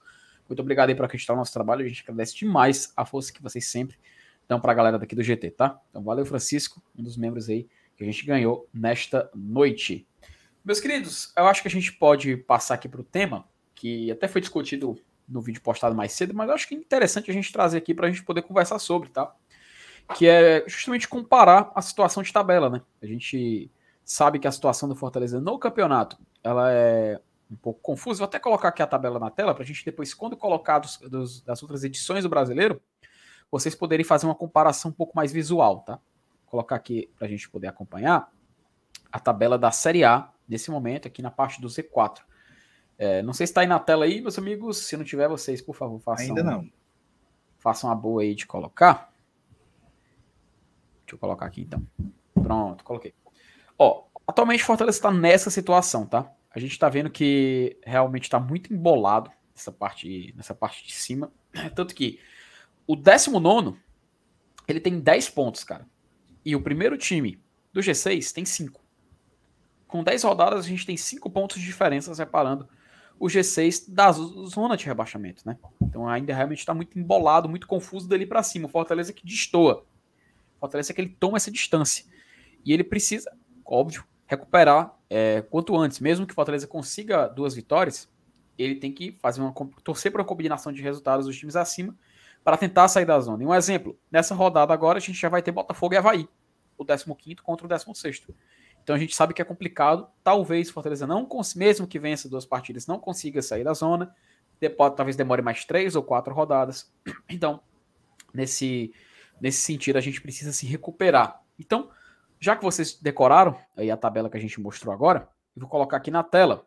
Muito 0.48 0.58
obrigado 0.58 0.88
aí 0.88 0.96
por 0.96 1.04
acreditar 1.04 1.34
no 1.34 1.38
nosso 1.38 1.52
trabalho. 1.52 1.84
A 1.84 1.88
gente 1.88 2.02
agradece 2.02 2.34
demais 2.34 2.92
a 2.96 3.06
força 3.06 3.32
que 3.32 3.40
vocês 3.40 3.64
sempre 3.68 3.96
dão 4.48 4.58
para 4.58 4.72
a 4.72 4.74
galera 4.74 4.98
daqui 4.98 5.14
do 5.14 5.22
GT, 5.22 5.52
tá? 5.52 5.80
Então 5.90 6.02
valeu, 6.02 6.26
Francisco, 6.26 6.82
um 6.98 7.04
dos 7.04 7.16
membros 7.16 7.48
aí 7.48 7.68
que 7.96 8.02
a 8.02 8.06
gente 8.06 8.26
ganhou 8.26 8.68
nesta 8.74 9.30
noite. 9.32 10.08
Meus 10.64 10.80
queridos, 10.80 11.32
eu 11.36 11.46
acho 11.46 11.62
que 11.62 11.68
a 11.68 11.70
gente 11.70 11.92
pode 11.92 12.36
passar 12.36 12.74
aqui 12.74 12.88
para 12.88 13.00
o 13.00 13.04
tema, 13.04 13.48
que 13.76 14.10
até 14.10 14.26
foi 14.26 14.40
discutido 14.40 14.98
no 15.28 15.40
vídeo 15.40 15.60
postado 15.60 15.94
mais 15.94 16.12
cedo, 16.12 16.34
mas 16.34 16.48
acho 16.50 16.66
que 16.66 16.74
é 16.74 16.78
interessante 16.78 17.30
a 17.30 17.34
gente 17.34 17.52
trazer 17.52 17.78
aqui 17.78 17.94
para 17.94 18.06
a 18.06 18.10
gente 18.10 18.22
poder 18.22 18.42
conversar 18.42 18.78
sobre, 18.78 19.10
tá? 19.10 19.34
Que 20.14 20.26
é 20.26 20.64
justamente 20.66 21.06
comparar 21.06 21.70
a 21.74 21.82
situação 21.82 22.22
de 22.22 22.32
tabela, 22.32 22.70
né? 22.70 22.82
A 23.02 23.06
gente 23.06 23.70
sabe 24.04 24.38
que 24.38 24.48
a 24.48 24.52
situação 24.52 24.88
do 24.88 24.96
Fortaleza 24.96 25.40
no 25.40 25.58
campeonato 25.58 26.18
ela 26.42 26.72
é 26.72 27.20
um 27.50 27.56
pouco 27.56 27.80
confusa. 27.80 28.18
Vou 28.18 28.26
até 28.26 28.38
colocar 28.38 28.68
aqui 28.68 28.82
a 28.82 28.86
tabela 28.86 29.18
na 29.18 29.30
tela 29.30 29.54
para 29.54 29.62
a 29.62 29.66
gente 29.66 29.84
depois, 29.84 30.14
quando 30.14 30.36
colocar 30.36 30.78
dos, 30.78 30.98
dos, 30.98 31.40
das 31.42 31.62
outras 31.62 31.84
edições 31.84 32.22
do 32.22 32.28
Brasileiro, 32.28 32.80
vocês 33.50 33.74
poderem 33.74 34.04
fazer 34.04 34.26
uma 34.26 34.34
comparação 34.34 34.90
um 34.90 34.94
pouco 34.94 35.16
mais 35.16 35.32
visual, 35.32 35.80
tá? 35.80 35.94
Vou 35.94 36.50
colocar 36.50 36.76
aqui 36.76 37.10
para 37.18 37.26
a 37.26 37.30
gente 37.30 37.48
poder 37.48 37.66
acompanhar 37.66 38.30
a 39.10 39.18
tabela 39.18 39.58
da 39.58 39.70
Série 39.70 40.04
A 40.04 40.30
nesse 40.48 40.70
momento 40.70 41.08
aqui 41.08 41.22
na 41.22 41.30
parte 41.30 41.60
do 41.60 41.68
Z4. 41.68 42.20
É, 42.98 43.22
não 43.22 43.32
sei 43.32 43.46
se 43.46 43.52
está 43.52 43.60
aí 43.60 43.66
na 43.68 43.78
tela 43.78 44.04
aí, 44.04 44.20
meus 44.20 44.36
amigos. 44.36 44.78
Se 44.78 44.96
não 44.96 45.04
tiver, 45.04 45.28
vocês, 45.28 45.62
por 45.62 45.74
favor, 45.76 46.00
façam. 46.00 46.26
Ainda 46.26 46.42
não. 46.42 46.68
Façam 47.56 47.90
a 47.90 47.94
boa 47.94 48.22
aí 48.22 48.34
de 48.34 48.44
colocar. 48.44 49.12
Deixa 51.02 51.14
eu 51.14 51.18
colocar 51.18 51.46
aqui 51.46 51.62
então. 51.62 51.86
Pronto, 52.34 52.82
coloquei. 52.82 53.14
Ó, 53.78 54.04
atualmente 54.26 54.64
Fortaleza 54.64 54.98
está 54.98 55.12
nessa 55.12 55.48
situação, 55.48 56.04
tá? 56.04 56.30
A 56.50 56.58
gente 56.58 56.72
está 56.72 56.88
vendo 56.88 57.08
que 57.08 57.78
realmente 57.84 58.24
está 58.24 58.40
muito 58.40 58.74
embolado 58.74 59.30
nessa 59.54 59.70
parte, 59.70 60.34
nessa 60.36 60.54
parte 60.54 60.84
de 60.84 60.92
cima. 60.92 61.32
Tanto 61.76 61.94
que 61.94 62.18
o 62.86 62.96
19 62.96 63.78
ele 64.66 64.80
tem 64.80 64.98
10 64.98 65.30
pontos, 65.30 65.62
cara. 65.62 65.86
E 66.44 66.56
o 66.56 66.62
primeiro 66.62 66.98
time 66.98 67.40
do 67.72 67.80
G6 67.80 68.32
tem 68.32 68.44
5. 68.44 68.80
Com 69.86 70.02
10 70.02 70.24
rodadas, 70.24 70.64
a 70.66 70.68
gente 70.68 70.84
tem 70.84 70.96
5 70.96 71.30
pontos 71.30 71.58
de 71.58 71.64
diferença 71.64 72.14
separando 72.14 72.68
o 73.18 73.26
G6 73.26 73.84
da 73.88 74.12
zona 74.12 74.76
de 74.76 74.86
rebaixamento, 74.86 75.42
né? 75.44 75.58
Então 75.82 76.08
ainda 76.08 76.34
realmente 76.34 76.60
está 76.60 76.72
muito 76.72 76.98
embolado, 76.98 77.48
muito 77.48 77.66
confuso 77.66 78.08
dali 78.08 78.24
para 78.24 78.42
cima. 78.42 78.66
O 78.66 78.70
Fortaleza 78.70 79.12
que 79.12 79.24
destoa. 79.24 79.84
O 80.56 80.60
Fortaleza 80.60 80.92
é 80.92 80.94
que 80.94 81.00
ele 81.00 81.16
toma 81.18 81.36
essa 81.36 81.50
distância. 81.50 82.04
E 82.64 82.72
ele 82.72 82.84
precisa, 82.84 83.30
óbvio, 83.64 84.04
recuperar 84.26 84.94
é, 85.10 85.42
quanto 85.42 85.76
antes. 85.76 86.00
Mesmo 86.00 86.26
que 86.26 86.32
o 86.32 86.34
Fortaleza 86.34 86.66
consiga 86.66 87.26
duas 87.26 87.54
vitórias, 87.54 88.08
ele 88.56 88.74
tem 88.74 88.92
que 88.92 89.12
fazer 89.20 89.40
uma 89.40 89.54
torcer 89.82 90.12
para 90.12 90.20
uma 90.20 90.26
combinação 90.26 90.72
de 90.72 90.82
resultados 90.82 91.26
dos 91.26 91.36
times 91.36 91.56
acima 91.56 91.96
para 92.44 92.56
tentar 92.56 92.88
sair 92.88 93.04
da 93.04 93.18
zona. 93.20 93.42
E 93.42 93.46
um 93.46 93.54
exemplo, 93.54 93.98
nessa 94.10 94.34
rodada 94.34 94.72
agora 94.72 94.98
a 94.98 95.00
gente 95.00 95.18
já 95.18 95.28
vai 95.28 95.42
ter 95.42 95.52
Botafogo 95.52 95.94
e 95.94 95.96
Havaí, 95.96 96.28
o 96.76 96.84
15 96.84 97.36
contra 97.42 97.66
o 97.66 97.68
16 97.68 98.26
então 98.88 98.96
a 98.96 98.98
gente 98.98 99.14
sabe 99.14 99.34
que 99.34 99.42
é 99.42 99.44
complicado. 99.44 100.08
Talvez 100.24 100.70
Fortaleza 100.70 101.06
não 101.06 101.28
mesmo 101.54 101.86
que 101.86 101.98
vença 101.98 102.26
duas 102.26 102.46
partidas, 102.46 102.86
não 102.86 102.98
consiga 102.98 103.42
sair 103.42 103.62
da 103.62 103.74
zona. 103.74 104.16
Depois, 104.58 104.94
talvez 104.96 105.14
demore 105.14 105.42
mais 105.42 105.66
três 105.66 105.94
ou 105.94 106.02
quatro 106.02 106.32
rodadas. 106.32 106.90
Então, 107.28 107.60
nesse, 108.32 108.90
nesse 109.38 109.60
sentido, 109.60 109.98
a 109.98 110.00
gente 110.00 110.22
precisa 110.22 110.54
se 110.54 110.64
recuperar. 110.64 111.42
Então, 111.58 111.90
Já 112.40 112.56
que 112.56 112.64
vocês 112.64 112.98
decoraram 112.98 113.60
aí 113.76 113.90
a 113.90 113.96
tabela 113.96 114.30
que 114.30 114.38
a 114.38 114.40
gente 114.40 114.58
mostrou 114.58 114.94
agora, 114.94 115.28
eu 115.54 115.60
vou 115.60 115.68
colocar 115.68 115.98
aqui 115.98 116.10
na 116.10 116.22
tela 116.22 116.66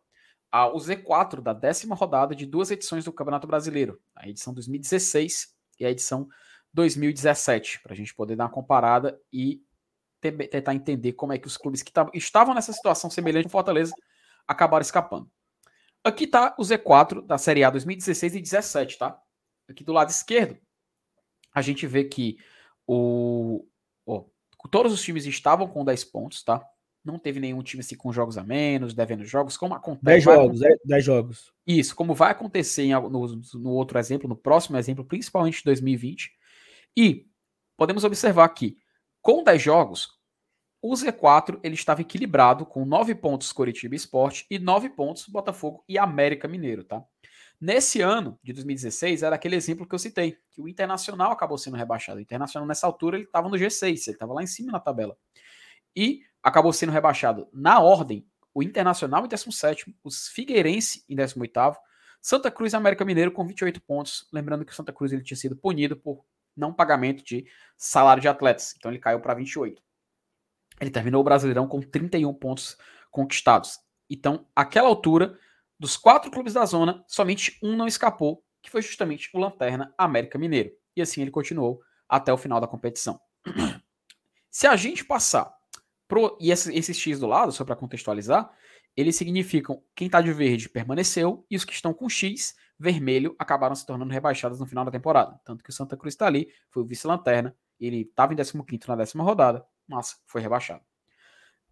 a, 0.51 0.67
o 0.67 0.75
Z4 0.75 1.41
da 1.41 1.53
décima 1.53 1.95
rodada 1.95 2.35
de 2.35 2.45
duas 2.45 2.69
edições 2.69 3.05
do 3.05 3.11
Campeonato 3.11 3.47
Brasileiro, 3.47 3.99
a 4.15 4.29
edição 4.29 4.53
2016 4.53 5.55
e 5.79 5.85
a 5.85 5.89
edição 5.89 6.27
2017, 6.71 7.81
para 7.81 7.93
a 7.93 7.95
gente 7.95 8.13
poder 8.13 8.35
dar 8.35 8.43
uma 8.43 8.51
comparada 8.51 9.19
e 9.33 9.63
tentar 10.21 10.75
entender 10.75 11.13
como 11.13 11.33
é 11.33 11.37
que 11.37 11.47
os 11.47 11.57
clubes 11.57 11.81
que 11.81 11.91
estavam 12.13 12.53
nessa 12.53 12.71
situação 12.71 13.09
semelhante 13.09 13.45
com 13.45 13.49
Fortaleza 13.49 13.93
acabaram 14.47 14.81
escapando. 14.81 15.29
Aqui 16.03 16.23
está 16.23 16.55
o 16.57 16.63
Z4 16.63 17.25
da 17.25 17.37
Série 17.37 17.63
A 17.63 17.69
2016 17.69 18.35
e 18.35 18.41
17, 18.41 18.97
tá? 18.97 19.19
Aqui 19.69 19.83
do 19.83 19.93
lado 19.93 20.09
esquerdo, 20.09 20.57
a 21.53 21.61
gente 21.61 21.85
vê 21.85 22.03
que 22.03 22.37
o, 22.87 23.65
ó, 24.05 24.25
todos 24.69 24.91
os 24.91 25.01
times 25.01 25.25
estavam 25.25 25.67
com 25.67 25.85
10 25.85 26.03
pontos, 26.05 26.43
tá? 26.43 26.63
Não 27.03 27.17
teve 27.17 27.39
nenhum 27.39 27.63
time 27.63 27.81
assim 27.81 27.95
com 27.95 28.11
jogos 28.11 28.37
a 28.37 28.43
menos, 28.43 28.93
devendo 28.93 29.23
jogos, 29.25 29.57
como 29.57 29.73
acontece. 29.73 30.03
10 30.03 30.23
jogos, 30.23 30.59
10 30.85 31.03
jogos. 31.03 31.53
Isso, 31.65 31.95
como 31.95 32.13
vai 32.13 32.31
acontecer 32.31 32.83
em, 32.83 32.93
no, 32.93 33.27
no 33.55 33.69
outro 33.71 33.97
exemplo, 33.97 34.29
no 34.29 34.35
próximo 34.35 34.77
exemplo, 34.77 35.03
principalmente 35.05 35.61
em 35.61 35.65
2020. 35.65 36.31
E 36.95 37.27
podemos 37.75 38.03
observar 38.03 38.47
que, 38.49 38.77
com 39.21 39.43
10 39.43 39.61
jogos, 39.61 40.19
o 40.81 40.93
Z4 40.93 41.59
ele 41.63 41.75
estava 41.75 42.01
equilibrado 42.01 42.65
com 42.65 42.83
9 42.83 43.13
pontos 43.15 43.51
Coritiba 43.51 43.95
Esporte 43.95 44.47
e 44.49 44.57
9 44.57 44.89
pontos 44.89 45.27
Botafogo 45.27 45.83
e 45.87 45.97
América 45.97 46.47
Mineiro, 46.47 46.83
tá? 46.83 47.05
Nesse 47.59 48.01
ano 48.01 48.39
de 48.41 48.53
2016, 48.53 49.21
era 49.21 49.35
aquele 49.35 49.55
exemplo 49.55 49.87
que 49.87 49.93
eu 49.93 49.99
citei, 49.99 50.35
que 50.49 50.59
o 50.59 50.67
Internacional 50.67 51.31
acabou 51.31 51.59
sendo 51.59 51.77
rebaixado. 51.77 52.17
O 52.17 52.21
Internacional, 52.21 52.67
nessa 52.67 52.87
altura, 52.87 53.17
ele 53.17 53.25
estava 53.25 53.47
no 53.47 53.55
G6, 53.55 53.83
ele 53.83 54.15
estava 54.15 54.33
lá 54.33 54.41
em 54.41 54.47
cima 54.47 54.71
na 54.71 54.79
tabela. 54.79 55.15
E 55.95 56.21
acabou 56.41 56.73
sendo 56.73 56.91
rebaixado 56.91 57.47
na 57.53 57.79
ordem 57.79 58.25
o 58.51 58.63
Internacional 58.63 59.23
em 59.25 59.27
17, 59.27 59.95
os 60.03 60.27
Figueirense 60.27 61.05
em 61.07 61.15
18, 61.15 61.77
Santa 62.19 62.49
Cruz 62.49 62.73
e 62.73 62.75
América 62.75 63.05
Mineiro 63.05 63.31
com 63.31 63.45
28 63.45 63.79
pontos. 63.81 64.27
Lembrando 64.33 64.65
que 64.65 64.71
o 64.71 64.75
Santa 64.75 64.91
Cruz 64.91 65.11
ele 65.11 65.23
tinha 65.23 65.37
sido 65.37 65.55
punido 65.55 65.95
por 65.95 66.25
não 66.55 66.73
pagamento 66.73 67.23
de 67.23 67.45
salário 67.77 68.21
de 68.21 68.27
atletas, 68.27 68.75
então 68.77 68.91
ele 68.91 68.99
caiu 68.99 69.19
para 69.19 69.33
28. 69.33 69.81
Ele 70.79 70.89
terminou 70.89 71.21
o 71.21 71.23
Brasileirão 71.23 71.67
com 71.67 71.79
31 71.79 72.33
pontos 72.33 72.77
conquistados. 73.11 73.79
Então, 74.09 74.47
aquela 74.55 74.87
altura, 74.87 75.37
dos 75.79 75.95
quatro 75.95 76.31
clubes 76.31 76.53
da 76.53 76.65
zona, 76.65 77.03
somente 77.07 77.57
um 77.63 77.75
não 77.75 77.87
escapou, 77.87 78.43
que 78.61 78.69
foi 78.69 78.81
justamente 78.81 79.29
o 79.33 79.39
Lanterna 79.39 79.93
América 79.97 80.37
Mineiro. 80.37 80.71
E 80.95 81.01
assim 81.01 81.21
ele 81.21 81.31
continuou 81.31 81.81
até 82.09 82.33
o 82.33 82.37
final 82.37 82.59
da 82.59 82.67
competição. 82.67 83.19
Se 84.49 84.67
a 84.67 84.75
gente 84.75 85.05
passar 85.05 85.51
pro, 86.07 86.37
e 86.41 86.51
esse, 86.51 86.75
esse 86.75 86.93
X 86.93 87.19
do 87.19 87.27
lado, 87.27 87.51
só 87.51 87.63
para 87.63 87.75
contextualizar, 87.75 88.51
eles 88.95 89.15
significam 89.15 89.81
quem 89.95 90.07
está 90.07 90.21
de 90.21 90.33
verde 90.33 90.67
permaneceu 90.67 91.45
e 91.49 91.55
os 91.55 91.63
que 91.63 91.73
estão 91.73 91.93
com 91.93 92.09
X 92.09 92.53
vermelho 92.81 93.35
acabaram 93.37 93.75
se 93.75 93.85
tornando 93.85 94.11
rebaixados 94.11 94.59
no 94.59 94.65
final 94.65 94.83
da 94.83 94.91
temporada. 94.91 95.39
Tanto 95.45 95.63
que 95.63 95.69
o 95.69 95.73
Santa 95.73 95.95
Cruz 95.95 96.13
está 96.13 96.25
ali, 96.25 96.51
foi 96.69 96.83
o 96.83 96.85
vice-lanterna, 96.85 97.55
ele 97.79 98.01
estava 98.01 98.33
em 98.33 98.37
15 98.37 98.53
na 98.87 98.95
décima 98.95 99.23
rodada, 99.23 99.65
mas 99.87 100.19
foi 100.25 100.41
rebaixado. 100.41 100.83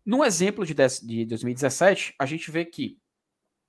No 0.06 0.24
exemplo 0.24 0.66
de 0.66 0.74
2017, 0.74 2.16
a 2.18 2.26
gente 2.26 2.50
vê 2.50 2.64
que 2.64 2.98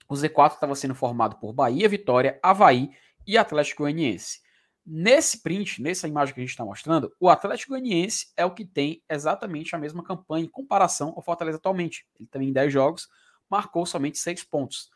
o 0.08 0.14
Z4 0.14 0.54
estava 0.54 0.74
sendo 0.74 0.94
formado 0.94 1.36
por 1.36 1.52
Bahia, 1.52 1.88
Vitória, 1.88 2.38
Havaí 2.42 2.90
e 3.26 3.38
Atlético 3.38 3.82
Goianiense. 3.82 4.40
Nesse 4.84 5.42
print, 5.42 5.80
nessa 5.82 6.08
imagem 6.08 6.34
que 6.34 6.40
a 6.40 6.42
gente 6.42 6.50
está 6.50 6.64
mostrando, 6.64 7.14
o 7.20 7.28
Atlético 7.28 7.72
Goianiense 7.72 8.32
é 8.36 8.44
o 8.44 8.54
que 8.54 8.64
tem 8.64 9.02
exatamente 9.08 9.74
a 9.74 9.78
mesma 9.78 10.02
campanha 10.02 10.44
em 10.44 10.48
comparação 10.48 11.12
ao 11.16 11.22
Fortaleza 11.22 11.58
atualmente. 11.58 12.06
Ele 12.18 12.28
também 12.28 12.48
em 12.48 12.52
10 12.52 12.72
jogos 12.72 13.08
marcou 13.48 13.84
somente 13.86 14.18
6 14.18 14.44
pontos. 14.44 14.90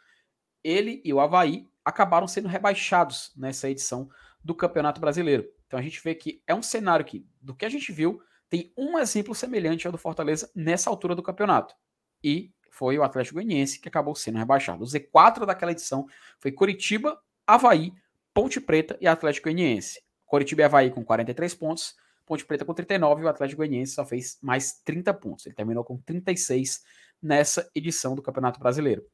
Ele 0.62 1.00
e 1.04 1.12
o 1.12 1.20
Havaí 1.20 1.68
acabaram 1.84 2.26
sendo 2.26 2.48
rebaixados 2.48 3.32
nessa 3.36 3.68
edição 3.68 4.08
do 4.42 4.54
Campeonato 4.54 5.00
Brasileiro. 5.00 5.48
Então 5.66 5.78
a 5.78 5.82
gente 5.82 6.02
vê 6.02 6.14
que 6.14 6.42
é 6.46 6.54
um 6.54 6.62
cenário 6.62 7.04
que, 7.04 7.26
do 7.40 7.54
que 7.54 7.64
a 7.64 7.68
gente 7.68 7.92
viu, 7.92 8.20
tem 8.48 8.72
um 8.76 8.98
exemplo 8.98 9.34
semelhante 9.34 9.86
ao 9.86 9.92
do 9.92 9.98
Fortaleza 9.98 10.50
nessa 10.54 10.88
altura 10.88 11.14
do 11.14 11.22
campeonato. 11.22 11.74
E 12.22 12.52
foi 12.70 12.98
o 12.98 13.02
Atlético 13.02 13.34
Goianiense 13.34 13.80
que 13.80 13.88
acabou 13.88 14.14
sendo 14.14 14.38
rebaixado. 14.38 14.82
O 14.82 14.86
Z4 14.86 15.46
daquela 15.46 15.72
edição 15.72 16.06
foi 16.38 16.52
Curitiba, 16.52 17.20
Havaí, 17.46 17.92
Ponte 18.32 18.60
Preta 18.60 18.96
e 19.00 19.06
Atlético 19.06 19.44
Goianiense. 19.44 20.02
Curitiba 20.26 20.62
e 20.62 20.64
Havaí 20.64 20.90
com 20.90 21.04
43 21.04 21.54
pontos, 21.54 21.94
Ponte 22.26 22.44
Preta 22.44 22.64
com 22.64 22.74
39 22.74 23.22
e 23.22 23.24
o 23.24 23.28
Atlético 23.28 23.58
Goianiense 23.58 23.94
só 23.94 24.04
fez 24.04 24.38
mais 24.42 24.80
30 24.84 25.14
pontos. 25.14 25.46
Ele 25.46 25.54
terminou 25.54 25.84
com 25.84 25.98
36 25.98 26.82
nessa 27.22 27.70
edição 27.74 28.14
do 28.14 28.22
Campeonato 28.22 28.58
Brasileiro. 28.58 29.04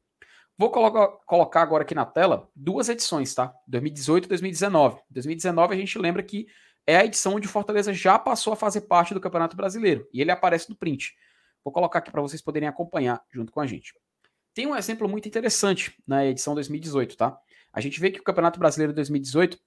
Vou 0.57 0.69
colocar, 0.69 1.07
colocar 1.25 1.61
agora 1.61 1.83
aqui 1.83 1.95
na 1.95 2.05
tela 2.05 2.49
duas 2.55 2.89
edições, 2.89 3.33
tá? 3.33 3.53
2018 3.67 4.25
e 4.25 4.27
2019. 4.27 5.01
2019 5.09 5.73
a 5.73 5.77
gente 5.77 5.97
lembra 5.97 6.21
que 6.21 6.47
é 6.85 6.97
a 6.97 7.05
edição 7.05 7.35
onde 7.35 7.47
o 7.47 7.49
Fortaleza 7.49 7.93
já 7.93 8.17
passou 8.19 8.53
a 8.53 8.55
fazer 8.55 8.81
parte 8.81 9.13
do 9.13 9.21
Campeonato 9.21 9.55
Brasileiro 9.55 10.07
e 10.13 10.21
ele 10.21 10.31
aparece 10.31 10.69
no 10.69 10.75
print. 10.75 11.15
Vou 11.63 11.71
colocar 11.71 11.99
aqui 11.99 12.11
para 12.11 12.21
vocês 12.21 12.41
poderem 12.41 12.67
acompanhar 12.67 13.23
junto 13.31 13.51
com 13.51 13.59
a 13.59 13.67
gente. 13.67 13.93
Tem 14.53 14.67
um 14.67 14.75
exemplo 14.75 15.07
muito 15.07 15.27
interessante 15.27 15.95
na 16.05 16.25
edição 16.25 16.53
2018, 16.53 17.15
tá? 17.15 17.37
A 17.71 17.79
gente 17.79 17.99
vê 17.99 18.11
que 18.11 18.19
o 18.19 18.23
Campeonato 18.23 18.59
Brasileiro 18.59 18.93
2018 18.93 19.57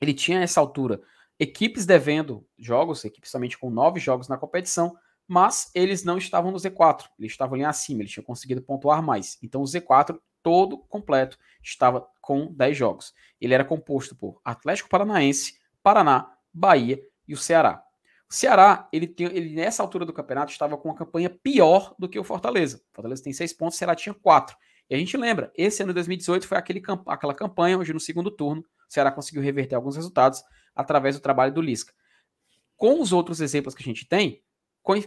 ele 0.00 0.12
tinha 0.12 0.40
essa 0.40 0.60
altura 0.60 1.00
equipes 1.38 1.86
devendo 1.86 2.46
jogos, 2.58 3.04
equipes 3.04 3.30
somente 3.30 3.56
com 3.56 3.70
nove 3.70 3.98
jogos 3.98 4.28
na 4.28 4.36
competição, 4.36 4.94
mas 5.30 5.70
eles 5.76 6.02
não 6.02 6.18
estavam 6.18 6.50
no 6.50 6.58
Z4, 6.58 7.04
eles 7.16 7.30
estavam 7.30 7.54
ali 7.54 7.64
acima, 7.64 8.02
eles 8.02 8.10
tinham 8.10 8.24
conseguido 8.24 8.60
pontuar 8.60 9.00
mais. 9.00 9.38
Então 9.40 9.62
o 9.62 9.64
Z4 9.64 10.18
todo 10.42 10.76
completo 10.76 11.38
estava 11.62 12.04
com 12.20 12.52
10 12.52 12.76
jogos. 12.76 13.14
Ele 13.40 13.54
era 13.54 13.64
composto 13.64 14.16
por 14.16 14.40
Atlético 14.44 14.88
Paranaense, 14.88 15.60
Paraná, 15.84 16.34
Bahia 16.52 17.00
e 17.28 17.32
o 17.32 17.36
Ceará. 17.36 17.80
O 18.28 18.34
Ceará, 18.34 18.88
ele, 18.92 19.06
tem, 19.06 19.28
ele 19.28 19.54
nessa 19.54 19.84
altura 19.84 20.04
do 20.04 20.12
campeonato 20.12 20.50
estava 20.50 20.76
com 20.76 20.88
uma 20.88 20.96
campanha 20.96 21.30
pior 21.30 21.94
do 21.96 22.08
que 22.08 22.18
o 22.18 22.24
Fortaleza. 22.24 22.78
O 22.90 22.94
Fortaleza 22.96 23.22
tem 23.22 23.32
seis 23.32 23.52
pontos, 23.52 23.76
o 23.76 23.78
Ceará 23.78 23.94
tinha 23.94 24.12
quatro. 24.12 24.56
E 24.88 24.96
a 24.96 24.98
gente 24.98 25.16
lembra, 25.16 25.52
esse 25.56 25.80
ano 25.80 25.92
de 25.92 25.94
2018 25.94 26.48
foi 26.48 26.58
aquele, 26.58 26.82
aquela 27.06 27.34
campanha 27.34 27.78
onde 27.78 27.92
no 27.92 28.00
segundo 28.00 28.32
turno 28.32 28.62
o 28.62 28.92
Ceará 28.92 29.12
conseguiu 29.12 29.42
reverter 29.42 29.76
alguns 29.76 29.94
resultados 29.94 30.42
através 30.74 31.14
do 31.14 31.22
trabalho 31.22 31.54
do 31.54 31.62
Lisca. 31.62 31.92
Com 32.76 33.00
os 33.00 33.12
outros 33.12 33.40
exemplos 33.40 33.76
que 33.76 33.82
a 33.84 33.86
gente 33.86 34.08
tem, 34.08 34.42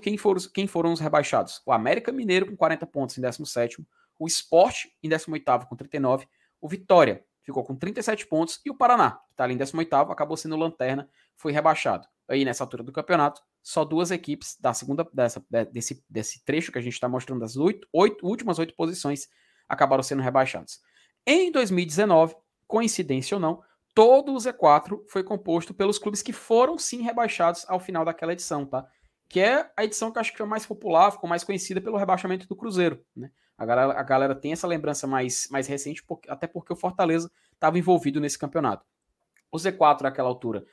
quem 0.02 0.18
foram, 0.18 0.40
quem 0.54 0.68
foram 0.68 0.94
os 0.94 1.00
rebaixados? 1.00 1.62
O 1.66 1.72
América 1.72 2.12
Mineiro 2.12 2.46
com 2.46 2.56
40 2.56 2.86
pontos 2.88 3.18
em 3.18 3.22
17 3.22 3.86
o 4.20 4.28
Sport 4.28 4.86
em 5.02 5.10
18 5.10 5.68
com 5.68 5.76
39, 5.76 6.28
o 6.62 6.70
Vitória 6.70 7.26
ficou 7.42 7.64
com 7.64 7.76
37 7.76 8.26
pontos 8.28 8.62
e 8.66 8.70
o 8.70 8.76
Paraná, 8.76 9.12
que 9.12 9.34
está 9.34 9.44
ali 9.44 9.54
em 9.54 9.58
18 9.58 9.94
acabou 9.94 10.38
sendo 10.38 10.56
lanterna, 10.56 11.10
foi 11.36 11.52
rebaixado 11.52 12.08
aí 12.28 12.46
nessa 12.46 12.64
altura 12.64 12.84
do 12.84 12.92
campeonato, 12.92 13.42
só 13.62 13.84
duas 13.84 14.12
equipes 14.12 14.58
da 14.60 14.74
segunda 14.74 15.08
dessa, 15.14 15.46
desse, 15.72 16.04
desse 16.10 16.44
trecho 16.44 16.72
que 16.72 16.80
a 16.80 16.82
gente 16.82 16.94
está 16.94 17.08
mostrando 17.08 17.42
das 17.42 17.58
oito, 17.58 17.88
oito, 17.92 18.26
últimas 18.26 18.60
oito 18.60 18.74
posições 18.76 19.28
acabaram 19.68 20.04
sendo 20.04 20.22
rebaixados. 20.22 20.80
Em 21.26 21.52
2019, 21.52 22.36
coincidência 22.68 23.36
ou 23.36 23.42
não, 23.42 23.62
todo 23.94 24.34
o 24.34 24.38
Z4 24.38 25.02
foi 25.08 25.24
composto 25.24 25.74
pelos 25.74 25.98
clubes 25.98 26.22
que 26.22 26.34
foram 26.34 26.78
sim 26.78 27.02
rebaixados 27.02 27.66
ao 27.68 27.80
final 27.80 28.04
daquela 28.04 28.34
edição, 28.34 28.66
tá? 28.66 28.88
Que 29.34 29.40
é 29.40 29.68
a 29.76 29.84
edição 29.84 30.12
que 30.12 30.20
eu 30.20 30.22
acho 30.22 30.32
que 30.32 30.38
foi 30.38 30.46
mais 30.46 30.64
popular, 30.64 31.10
ficou 31.10 31.28
mais 31.28 31.44
conhecida 31.44 31.82
pelo 31.82 31.98
rebaixamento 31.98 32.48
do 32.48 32.56
Cruzeiro, 32.56 33.04
né? 33.16 33.32
A 33.58 33.66
galera, 33.66 34.00
a 34.00 34.04
galera 34.04 34.36
tem 34.36 34.52
essa 34.52 34.68
lembrança 34.68 35.08
mais, 35.08 35.48
mais 35.50 35.66
recente, 35.66 36.04
porque, 36.04 36.30
até 36.30 36.46
porque 36.46 36.72
o 36.72 36.76
Fortaleza 36.76 37.32
estava 37.52 37.80
envolvido 37.80 38.22
nesse 38.22 38.38
campeonato. 38.38 38.86
O 39.52 39.58
Z4 39.58 40.02
naquela 40.02 40.30
altura 40.30 40.64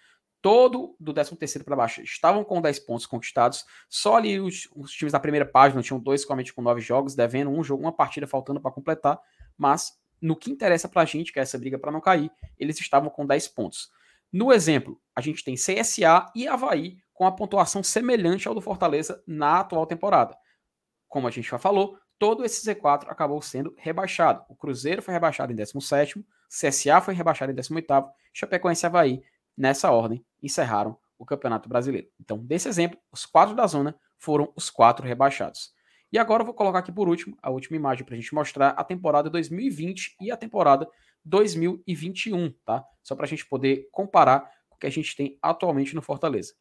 todo 0.42 0.94
do 1.00 1.14
13 1.14 1.64
para 1.64 1.74
baixo 1.74 2.02
estavam 2.02 2.44
com 2.44 2.60
10 2.60 2.80
pontos 2.80 3.06
conquistados. 3.06 3.64
Só 3.88 4.16
ali 4.16 4.38
os, 4.38 4.68
os, 4.76 4.92
times 4.92 5.12
da 5.12 5.20
primeira 5.20 5.46
página 5.46 5.80
tinham 5.80 5.98
dois 5.98 6.20
somente 6.20 6.52
com 6.52 6.60
9 6.60 6.82
jogos, 6.82 7.14
devendo 7.14 7.48
um 7.48 7.64
jogo, 7.64 7.82
uma 7.82 7.92
partida 7.92 8.26
faltando 8.26 8.60
para 8.60 8.70
completar. 8.70 9.18
Mas 9.56 9.98
no 10.20 10.36
que 10.36 10.50
interessa 10.50 10.86
para 10.86 11.00
a 11.00 11.06
gente, 11.06 11.32
que 11.32 11.38
é 11.38 11.42
essa 11.42 11.56
briga 11.56 11.78
para 11.78 11.90
não 11.90 12.00
cair, 12.02 12.30
eles 12.58 12.78
estavam 12.78 13.08
com 13.08 13.24
10 13.24 13.48
pontos. 13.48 13.90
No 14.30 14.52
exemplo, 14.52 15.00
a 15.16 15.22
gente 15.22 15.42
tem 15.42 15.54
CSA 15.54 16.30
e 16.34 16.46
Havaí 16.46 16.98
com 17.20 17.26
a 17.26 17.32
pontuação 17.32 17.82
semelhante 17.82 18.48
ao 18.48 18.54
do 18.54 18.62
Fortaleza 18.62 19.22
na 19.26 19.60
atual 19.60 19.84
temporada. 19.84 20.34
Como 21.06 21.28
a 21.28 21.30
gente 21.30 21.50
já 21.50 21.58
falou, 21.58 21.98
todo 22.18 22.46
esse 22.46 22.66
Z4 22.66 23.10
acabou 23.10 23.42
sendo 23.42 23.74
rebaixado. 23.76 24.42
O 24.48 24.56
Cruzeiro 24.56 25.02
foi 25.02 25.12
rebaixado 25.12 25.52
em 25.52 25.54
17º, 25.54 26.24
CSA 26.48 26.98
foi 27.02 27.12
rebaixado 27.12 27.52
em 27.52 27.54
18º, 27.54 28.08
Chapecoense 28.32 28.82
e 28.82 28.86
Havaí 28.86 29.22
nessa 29.54 29.90
ordem, 29.90 30.24
encerraram 30.42 30.96
o 31.18 31.26
Campeonato 31.26 31.68
Brasileiro. 31.68 32.08
Então, 32.18 32.38
desse 32.38 32.70
exemplo, 32.70 32.98
os 33.12 33.26
quatro 33.26 33.54
da 33.54 33.66
zona 33.66 33.94
foram 34.16 34.50
os 34.56 34.70
quatro 34.70 35.06
rebaixados. 35.06 35.74
E 36.10 36.18
agora 36.18 36.40
eu 36.40 36.46
vou 36.46 36.54
colocar 36.54 36.78
aqui 36.78 36.90
por 36.90 37.06
último 37.06 37.36
a 37.42 37.50
última 37.50 37.76
imagem 37.76 38.02
para 38.02 38.14
a 38.14 38.18
gente 38.18 38.34
mostrar 38.34 38.70
a 38.70 38.82
temporada 38.82 39.28
2020 39.28 40.16
e 40.22 40.30
a 40.32 40.38
temporada 40.38 40.88
2021, 41.22 42.50
tá? 42.64 42.82
Só 43.02 43.14
para 43.14 43.26
a 43.26 43.28
gente 43.28 43.44
poder 43.44 43.90
comparar 43.92 44.50
com 44.70 44.76
o 44.76 44.78
que 44.78 44.86
a 44.86 44.90
gente 44.90 45.14
tem 45.14 45.38
atualmente 45.42 45.94
no 45.94 46.00
Fortaleza. 46.00 46.54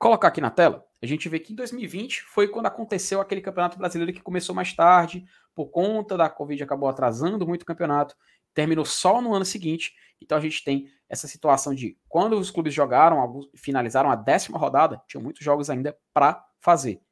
Colocar 0.00 0.28
aqui 0.28 0.40
na 0.40 0.50
tela, 0.50 0.82
a 1.02 1.06
gente 1.06 1.28
vê 1.28 1.38
que 1.38 1.52
em 1.52 1.56
2020 1.56 2.22
foi 2.22 2.48
quando 2.48 2.64
aconteceu 2.64 3.20
aquele 3.20 3.42
campeonato 3.42 3.76
brasileiro 3.76 4.14
que 4.14 4.22
começou 4.22 4.54
mais 4.54 4.72
tarde, 4.72 5.26
por 5.54 5.66
conta 5.66 6.16
da 6.16 6.30
Covid 6.30 6.62
acabou 6.62 6.88
atrasando 6.88 7.46
muito 7.46 7.62
o 7.62 7.66
campeonato, 7.66 8.16
terminou 8.54 8.86
só 8.86 9.20
no 9.20 9.34
ano 9.34 9.44
seguinte. 9.44 9.92
Então 10.18 10.38
a 10.38 10.40
gente 10.40 10.64
tem 10.64 10.88
essa 11.06 11.28
situação 11.28 11.74
de 11.74 11.98
quando 12.08 12.38
os 12.38 12.50
clubes 12.50 12.72
jogaram, 12.72 13.42
finalizaram 13.54 14.10
a 14.10 14.16
décima 14.16 14.58
rodada, 14.58 15.02
tinham 15.06 15.22
muitos 15.22 15.44
jogos 15.44 15.68
ainda 15.68 15.94
para 16.14 16.42
fazer. 16.60 17.02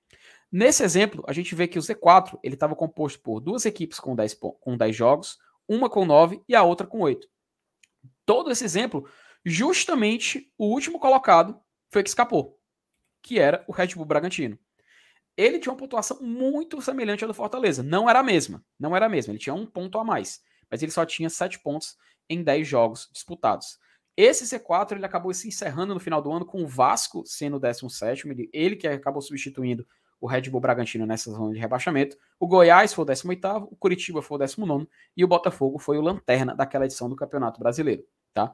Nesse 0.51 0.82
exemplo, 0.82 1.23
a 1.28 1.32
gente 1.35 1.55
vê 1.55 1.69
que 1.69 1.78
o 1.78 1.82
Z4 1.82 2.39
ele 2.43 2.55
estava 2.55 2.74
composto 2.74 3.20
por 3.20 3.39
duas 3.39 3.66
equipes 3.66 4.01
com 4.01 4.16
10, 4.16 4.35
com 4.60 4.78
10 4.78 4.97
jogos, 4.97 5.39
uma 5.69 5.90
com 5.90 6.06
9 6.06 6.43
e 6.48 6.55
a 6.55 6.62
outra 6.62 6.86
com 6.86 7.01
8. 7.01 7.28
Todo 8.24 8.51
esse 8.51 8.65
exemplo, 8.65 9.06
justamente 9.44 10.51
o 10.56 10.66
último 10.73 10.98
colocado 10.98 11.60
foi 11.90 12.02
que 12.02 12.09
escapou, 12.09 12.57
que 13.22 13.38
era 13.38 13.64
o 13.66 13.72
Red 13.72 13.88
Bull 13.94 14.04
Bragantino. 14.04 14.58
Ele 15.36 15.58
tinha 15.58 15.72
uma 15.72 15.78
pontuação 15.78 16.20
muito 16.20 16.82
semelhante 16.82 17.24
à 17.24 17.26
do 17.26 17.34
Fortaleza. 17.34 17.82
Não 17.82 18.10
era 18.10 18.20
a 18.20 18.22
mesma, 18.22 18.64
não 18.78 18.96
era 18.96 19.06
a 19.06 19.08
mesma. 19.08 19.32
Ele 19.32 19.38
tinha 19.38 19.54
um 19.54 19.66
ponto 19.66 19.98
a 19.98 20.04
mais, 20.04 20.42
mas 20.70 20.82
ele 20.82 20.90
só 20.90 21.06
tinha 21.06 21.30
7 21.30 21.60
pontos 21.60 21.96
em 22.28 22.42
10 22.42 22.66
jogos 22.66 23.08
disputados. 23.12 23.78
Esse 24.16 24.44
C4 24.44 24.96
ele 24.96 25.06
acabou 25.06 25.32
se 25.32 25.46
encerrando 25.46 25.94
no 25.94 26.00
final 26.00 26.20
do 26.20 26.32
ano 26.32 26.44
com 26.44 26.64
o 26.64 26.66
Vasco 26.66 27.22
sendo 27.24 27.56
o 27.56 27.60
17, 27.60 28.50
ele 28.52 28.74
que 28.74 28.88
acabou 28.88 29.22
substituindo 29.22 29.86
o 30.20 30.26
Red 30.26 30.50
Bull 30.50 30.60
Bragantino 30.60 31.06
nessa 31.06 31.30
zona 31.30 31.52
de 31.52 31.60
rebaixamento. 31.60 32.16
O 32.38 32.46
Goiás 32.46 32.92
foi 32.92 33.04
o 33.04 33.06
18, 33.06 33.68
o 33.70 33.76
Curitiba 33.76 34.20
foi 34.20 34.34
o 34.34 34.38
19 34.38 34.88
e 35.16 35.24
o 35.24 35.28
Botafogo 35.28 35.78
foi 35.78 35.98
o 35.98 36.00
lanterna 36.00 36.54
daquela 36.54 36.84
edição 36.84 37.08
do 37.08 37.14
Campeonato 37.14 37.60
Brasileiro, 37.60 38.04
tá? 38.34 38.52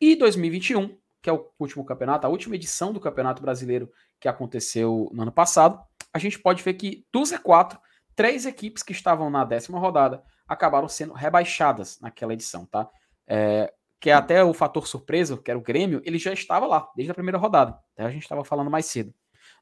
E 0.00 0.16
2021, 0.16 0.96
que 1.26 1.30
é 1.30 1.32
o 1.32 1.50
último 1.58 1.84
campeonato, 1.84 2.24
a 2.24 2.30
última 2.30 2.54
edição 2.54 2.92
do 2.92 3.00
Campeonato 3.00 3.42
Brasileiro 3.42 3.90
que 4.20 4.28
aconteceu 4.28 5.10
no 5.12 5.22
ano 5.22 5.32
passado, 5.32 5.82
a 6.14 6.20
gente 6.20 6.38
pode 6.38 6.62
ver 6.62 6.74
que 6.74 7.04
do 7.12 7.22
Z4, 7.22 7.80
três 8.14 8.46
equipes 8.46 8.80
que 8.80 8.92
estavam 8.92 9.28
na 9.28 9.44
décima 9.44 9.76
rodada 9.80 10.22
acabaram 10.46 10.88
sendo 10.88 11.12
rebaixadas 11.14 11.98
naquela 12.00 12.32
edição, 12.32 12.64
tá? 12.64 12.88
É, 13.26 13.74
que 14.00 14.08
é 14.08 14.12
até 14.12 14.44
o 14.44 14.54
fator 14.54 14.86
surpresa, 14.86 15.36
que 15.36 15.50
era 15.50 15.58
o 15.58 15.62
Grêmio, 15.62 16.00
ele 16.04 16.16
já 16.16 16.32
estava 16.32 16.64
lá, 16.64 16.88
desde 16.94 17.10
a 17.10 17.14
primeira 17.14 17.38
rodada. 17.38 17.76
Até 17.94 18.04
a 18.04 18.10
gente 18.10 18.22
estava 18.22 18.44
falando 18.44 18.70
mais 18.70 18.86
cedo. 18.86 19.12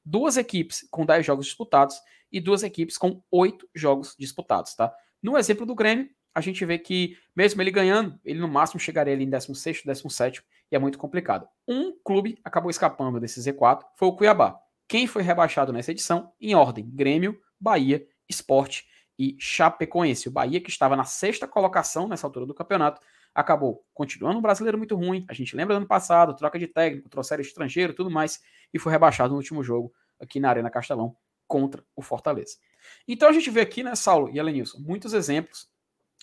Duas 0.05 0.37
equipes 0.37 0.87
com 0.91 1.07
10 1.07 1.25
jogos 1.25 1.47
disputados 1.47 1.97
e 2.31 2.43
duas 2.43 2.63
equipes 2.63 2.99
com 2.99 3.23
8 3.31 3.67
jogos 3.75 4.15
disputados, 4.19 4.75
tá? 4.75 4.95
No 5.23 5.39
exemplo 5.39 5.65
do 5.65 5.75
Grêmio, 5.75 6.11
a 6.35 6.41
gente 6.41 6.65
vê 6.65 6.79
que, 6.79 7.17
mesmo 7.35 7.63
ele 7.63 7.71
ganhando, 7.71 8.19
ele 8.25 8.41
no 8.41 8.49
máximo 8.49 8.81
chegaria 8.81 9.15
ali 9.15 9.25
em 9.25 9.31
16, 9.31 9.83
17, 9.85 10.43
e 10.71 10.77
é 10.77 10.79
muito 10.79 10.99
complicado. 10.99 11.47
Um 11.69 11.97
clube 12.03 12.39
acabou 12.43 12.71
escapando 12.71 13.21
desse 13.21 13.41
Z4, 13.41 13.85
foi 13.95 14.09
o 14.09 14.17
Cuiabá. 14.17 14.59
Quem 14.89 15.07
foi 15.07 15.23
rebaixado 15.23 15.73
nessa 15.73 15.93
edição? 15.93 16.33
Em 16.41 16.55
ordem: 16.55 16.91
Grêmio, 16.91 17.41
Bahia, 17.59 18.07
Esporte 18.29 18.87
e 19.19 19.37
Chapecoense. 19.39 20.29
O 20.29 20.33
Bahia, 20.33 20.61
que 20.61 20.71
estava 20.71 20.97
na 20.97 21.05
sexta 21.05 21.47
colocação 21.47 22.09
nessa 22.09 22.27
altura 22.27 22.47
do 22.47 22.55
campeonato, 22.55 23.01
acabou 23.35 23.85
continuando 23.95 24.39
um 24.39 24.43
brasileiro 24.43 24.77
muito 24.77 24.97
ruim. 24.97 25.25
A 25.29 25.33
gente 25.33 25.57
lembra 25.57 25.75
do 25.75 25.79
ano 25.79 25.87
passado, 25.87 26.35
troca 26.35 26.59
de 26.59 26.67
técnico, 26.67 27.09
trouxeram 27.09 27.43
estrangeiro 27.43 27.95
tudo 27.95 28.11
mais, 28.11 28.43
e 28.73 28.79
foi 28.79 28.93
rebaixado 28.93 29.31
no 29.31 29.37
último 29.37 29.63
jogo 29.63 29.93
aqui 30.21 30.39
na 30.39 30.51
Arena 30.51 30.71
Castelão 30.71 31.17
contra 31.47 31.85
o 31.95 32.03
Fortaleza. 32.03 32.57
Então 33.07 33.29
a 33.29 33.33
gente 33.33 33.51
vê 33.51 33.61
aqui, 33.61 33.83
né, 33.83 33.95
Saulo 33.95 34.31
e 34.31 34.39
Elenilson, 34.39 34.79
muitos 34.81 35.13
exemplos. 35.15 35.69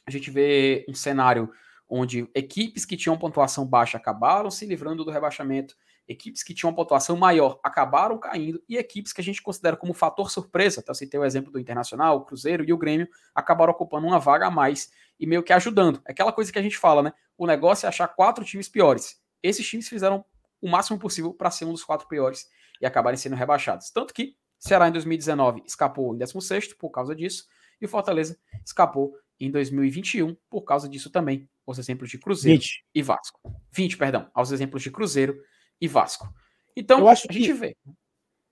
A 0.06 0.12
gente 0.12 0.30
vê 0.30 0.86
um 0.88 0.94
cenário 0.94 1.52
onde 1.88 2.30
equipes 2.34 2.86
que 2.86 2.96
tinham 2.96 3.18
pontuação 3.18 3.66
baixa 3.66 3.98
acabaram 3.98 4.50
se 4.50 4.66
livrando 4.66 5.04
do 5.04 5.12
rebaixamento, 5.12 5.76
equipes 6.08 6.44
que 6.44 6.54
tinham 6.54 6.74
pontuação 6.74 7.18
maior 7.18 7.60
acabaram 7.64 8.18
caindo, 8.18 8.64
e 8.68 8.78
equipes 8.78 9.12
que 9.12 9.22
a 9.22 9.24
gente 9.24 9.42
considera 9.42 9.76
como 9.76 9.94
fator 9.94 10.32
surpresa, 10.32 10.80
até 10.80 10.94
citei 10.94 11.20
o 11.20 11.26
exemplo 11.26 11.52
do 11.52 11.60
Internacional, 11.60 12.18
o 12.18 12.26
Cruzeiro 12.26 12.64
e 12.64 12.72
o 12.72 12.78
Grêmio, 12.78 13.08
acabaram 13.36 13.72
ocupando 13.72 14.08
uma 14.08 14.20
vaga 14.20 14.48
a 14.48 14.52
mais 14.52 14.92
e 15.20 15.28
meio 15.28 15.44
que 15.44 15.54
ajudando. 15.54 16.02
É 16.08 16.12
aquela 16.12 16.32
coisa 16.32 16.52
que 16.52 16.60
a 16.60 16.62
gente 16.62 16.78
fala, 16.78 17.04
né? 17.04 17.14
O 17.38 17.46
negócio 17.46 17.86
é 17.86 17.90
achar 17.90 18.08
quatro 18.08 18.44
times 18.44 18.70
piores. 18.70 19.22
Esses 19.44 19.68
times 19.68 19.88
fizeram 19.88 20.24
o 20.62 20.70
máximo 20.70 20.98
possível 20.98 21.34
para 21.34 21.52
ser 21.52 21.66
um 21.66 21.72
dos 21.72 21.84
quatro 21.84 22.08
piores 22.08 22.48
e 22.80 22.86
acabarem 22.86 23.18
sendo 23.18 23.36
rebaixados. 23.36 23.90
Tanto 23.92 24.14
que 24.14 24.36
Ceará 24.58 24.88
em 24.88 24.92
2019 24.92 25.64
escapou 25.66 26.14
em 26.14 26.18
16 26.18 26.74
por 26.76 26.90
causa 26.90 27.16
disso, 27.16 27.48
e 27.82 27.86
o 27.86 27.90
Fortaleza 27.90 28.38
escapou 28.64 29.16
em 29.46 29.52
2021 29.52 30.36
por 30.50 30.62
causa 30.64 30.88
disso 30.88 31.10
também, 31.10 31.50
os 31.66 31.80
exemplos 31.80 32.10
de 32.10 32.18
Cruzeiro 32.18 32.60
20. 32.60 32.86
e 32.94 33.02
Vasco. 33.02 33.40
20, 33.72 33.98
perdão, 33.98 34.30
aos 34.34 34.52
exemplos 34.52 34.84
de 34.84 34.92
Cruzeiro 34.92 35.42
e 35.80 35.88
Vasco. 35.88 36.32
Então, 36.76 37.00
Eu 37.00 37.08
acho 37.08 37.28
a 37.30 37.34
gente 37.34 37.54
vê. 37.54 37.76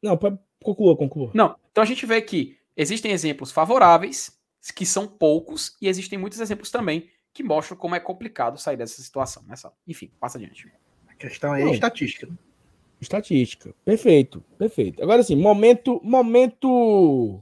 Não, 0.02 0.18
conclua, 0.64 0.98
conclua. 0.98 1.32
Não, 1.34 1.56
então 1.72 1.82
a 1.82 1.86
gente 1.86 2.06
vê 2.06 2.22
que 2.22 2.58
existem 2.76 3.12
exemplos 3.12 3.52
favoráveis, 3.52 4.38
que 4.76 4.86
são 4.86 5.08
poucos, 5.08 5.76
e 5.82 5.88
existem 5.88 6.18
muitos 6.18 6.40
exemplos 6.40 6.72
também 6.72 7.10
que 7.34 7.44
mostram 7.44 7.78
como 7.78 7.96
é 7.96 8.00
complicado 8.00 8.58
sair 8.58 8.78
dessa 8.78 9.02
situação. 9.02 9.44
Nessa... 9.48 9.72
Enfim, 9.88 10.12
passa 10.20 10.38
adiante. 10.38 10.72
A 11.08 11.14
questão 11.16 11.56
é 11.56 11.64
Não. 11.64 11.74
estatística. 11.74 12.28
Né? 12.28 12.38
Estatística. 13.00 13.74
Perfeito, 13.86 14.42
perfeito. 14.58 15.02
Agora 15.02 15.24
sim, 15.24 15.36
momento, 15.36 16.02
momento 16.04 17.42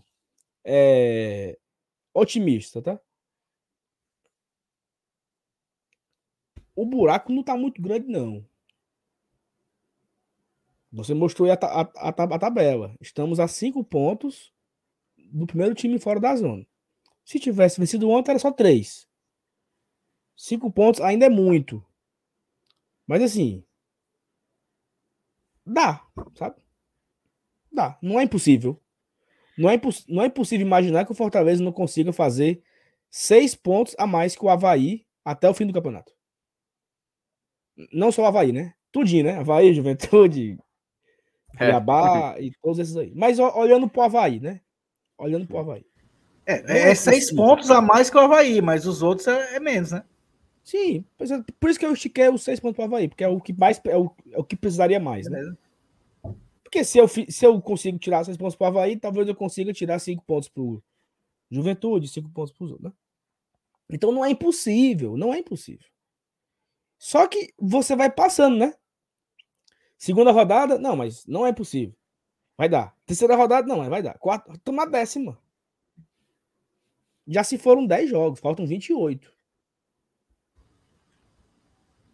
é, 0.63 1.57
otimista, 2.13 2.81
tá? 2.81 2.99
O 6.77 6.85
buraco 6.85 7.33
não 7.33 7.41
está 7.41 7.57
muito 7.57 7.81
grande, 7.81 8.07
não. 8.07 8.45
Você 10.91 11.15
mostrou 11.15 11.49
a, 11.51 11.55
a, 11.55 11.81
a, 11.81 12.09
a, 12.09 12.39
tabela. 12.39 12.95
Estamos 13.01 13.39
a 13.39 13.47
cinco 13.47 13.83
pontos 13.83 14.53
do 15.17 15.47
primeiro 15.47 15.73
time 15.73 15.99
fora 15.99 16.19
da 16.19 16.35
zona. 16.35 16.65
Se 17.25 17.39
tivesse 17.39 17.79
vencido 17.79 18.07
ontem, 18.07 18.29
era 18.29 18.39
só 18.39 18.51
três. 18.51 19.07
Cinco 20.35 20.71
pontos 20.71 21.01
ainda 21.01 21.25
é 21.25 21.29
muito. 21.29 21.83
Mas 23.07 23.23
assim. 23.23 23.65
Dá, 25.65 26.05
sabe? 26.35 26.57
Dá. 27.71 27.97
Não 28.03 28.19
é 28.19 28.23
impossível. 28.23 28.79
Não 29.57 29.67
é, 29.67 29.81
não 30.07 30.21
é 30.21 30.27
impossível 30.27 30.65
imaginar 30.65 31.05
que 31.05 31.11
o 31.11 31.15
Fortaleza 31.15 31.63
não 31.63 31.71
consiga 31.71 32.13
fazer 32.13 32.63
seis 33.09 33.55
pontos 33.55 33.95
a 33.97 34.05
mais 34.05 34.35
que 34.35 34.45
o 34.45 34.49
Havaí 34.49 35.07
até 35.25 35.49
o 35.49 35.55
fim 35.55 35.65
do 35.65 35.73
campeonato. 35.73 36.16
Não 37.91 38.11
só 38.11 38.23
o 38.23 38.25
Havaí, 38.25 38.51
né? 38.51 38.73
Tudinho, 38.91 39.25
né? 39.25 39.37
Havaí, 39.37 39.73
Juventude, 39.75 40.57
é. 41.53 41.57
Cuiabá 41.57 42.35
é. 42.37 42.43
e 42.43 42.51
todos 42.61 42.79
esses 42.79 42.95
aí. 42.95 43.11
Mas 43.15 43.39
olhando 43.39 43.87
pro 43.87 44.01
Havaí, 44.01 44.39
né? 44.39 44.61
Olhando 45.17 45.47
pro 45.47 45.59
Havaí. 45.59 45.85
É, 46.45 46.63
é, 46.71 46.91
é 46.91 46.95
seis 46.95 47.31
pontos 47.31 47.69
a 47.69 47.81
mais 47.81 48.09
que 48.09 48.17
o 48.17 48.21
Havaí, 48.21 48.61
mas 48.61 48.85
os 48.85 49.01
outros 49.01 49.27
é, 49.27 49.55
é 49.55 49.59
menos, 49.59 49.91
né? 49.91 50.03
Sim, 50.63 51.05
por 51.59 51.69
isso 51.69 51.79
que 51.79 51.85
eu 51.85 51.93
estiquei 51.93 52.27
os 52.29 52.43
seis 52.43 52.59
pontos 52.59 52.75
pro 52.75 52.85
Havaí, 52.85 53.07
porque 53.07 53.23
é 53.23 53.27
o 53.27 53.39
que 53.39 53.53
mais 53.53 53.79
é 53.85 53.97
o, 53.97 54.11
é 54.31 54.37
o 54.37 54.43
que 54.43 54.55
precisaria 54.55 54.99
mais, 54.99 55.29
né? 55.29 55.41
Porque 56.61 56.83
se 56.83 56.97
eu, 56.97 57.07
se 57.07 57.45
eu 57.45 57.61
consigo 57.61 57.97
tirar 57.97 58.25
seis 58.25 58.35
pontos 58.35 58.55
pro 58.55 58.67
Havaí, 58.67 58.97
talvez 58.97 59.27
eu 59.27 59.35
consiga 59.35 59.71
tirar 59.71 59.99
cinco 59.99 60.23
pontos 60.25 60.49
pro 60.49 60.83
Juventude, 61.49 62.09
cinco 62.09 62.29
pontos 62.29 62.51
pro 62.51 62.65
outros, 62.65 62.83
né? 62.83 62.91
Então 63.89 64.11
não 64.11 64.23
é 64.23 64.29
impossível, 64.29 65.15
não 65.15 65.33
é 65.33 65.39
impossível. 65.39 65.87
Só 66.97 67.27
que 67.27 67.53
você 67.57 67.95
vai 67.95 68.11
passando, 68.11 68.57
né? 68.57 68.73
Segunda 69.97 70.31
rodada, 70.31 70.77
não, 70.77 70.95
mas 70.95 71.25
não 71.25 71.45
é 71.45 71.53
possível. 71.53 71.95
Vai 72.57 72.67
dar. 72.67 72.95
Terceira 73.05 73.35
rodada, 73.35 73.67
não, 73.67 73.77
mas 73.77 73.89
vai 73.89 74.01
dar. 74.01 74.17
Quarta, 74.17 74.53
toma 74.63 74.85
décima. 74.87 75.39
Já 77.27 77.43
se 77.43 77.57
foram 77.57 77.85
10 77.85 78.09
jogos, 78.09 78.39
faltam 78.39 78.65
28. 78.65 79.31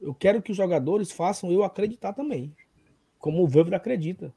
Eu 0.01 0.13
quero 0.13 0.41
que 0.41 0.51
os 0.51 0.57
jogadores 0.57 1.11
façam 1.11 1.51
eu 1.51 1.63
acreditar 1.63 2.13
também. 2.13 2.53
Como 3.19 3.41
o 3.41 3.47
Vâver 3.47 3.73
acredita. 3.73 4.33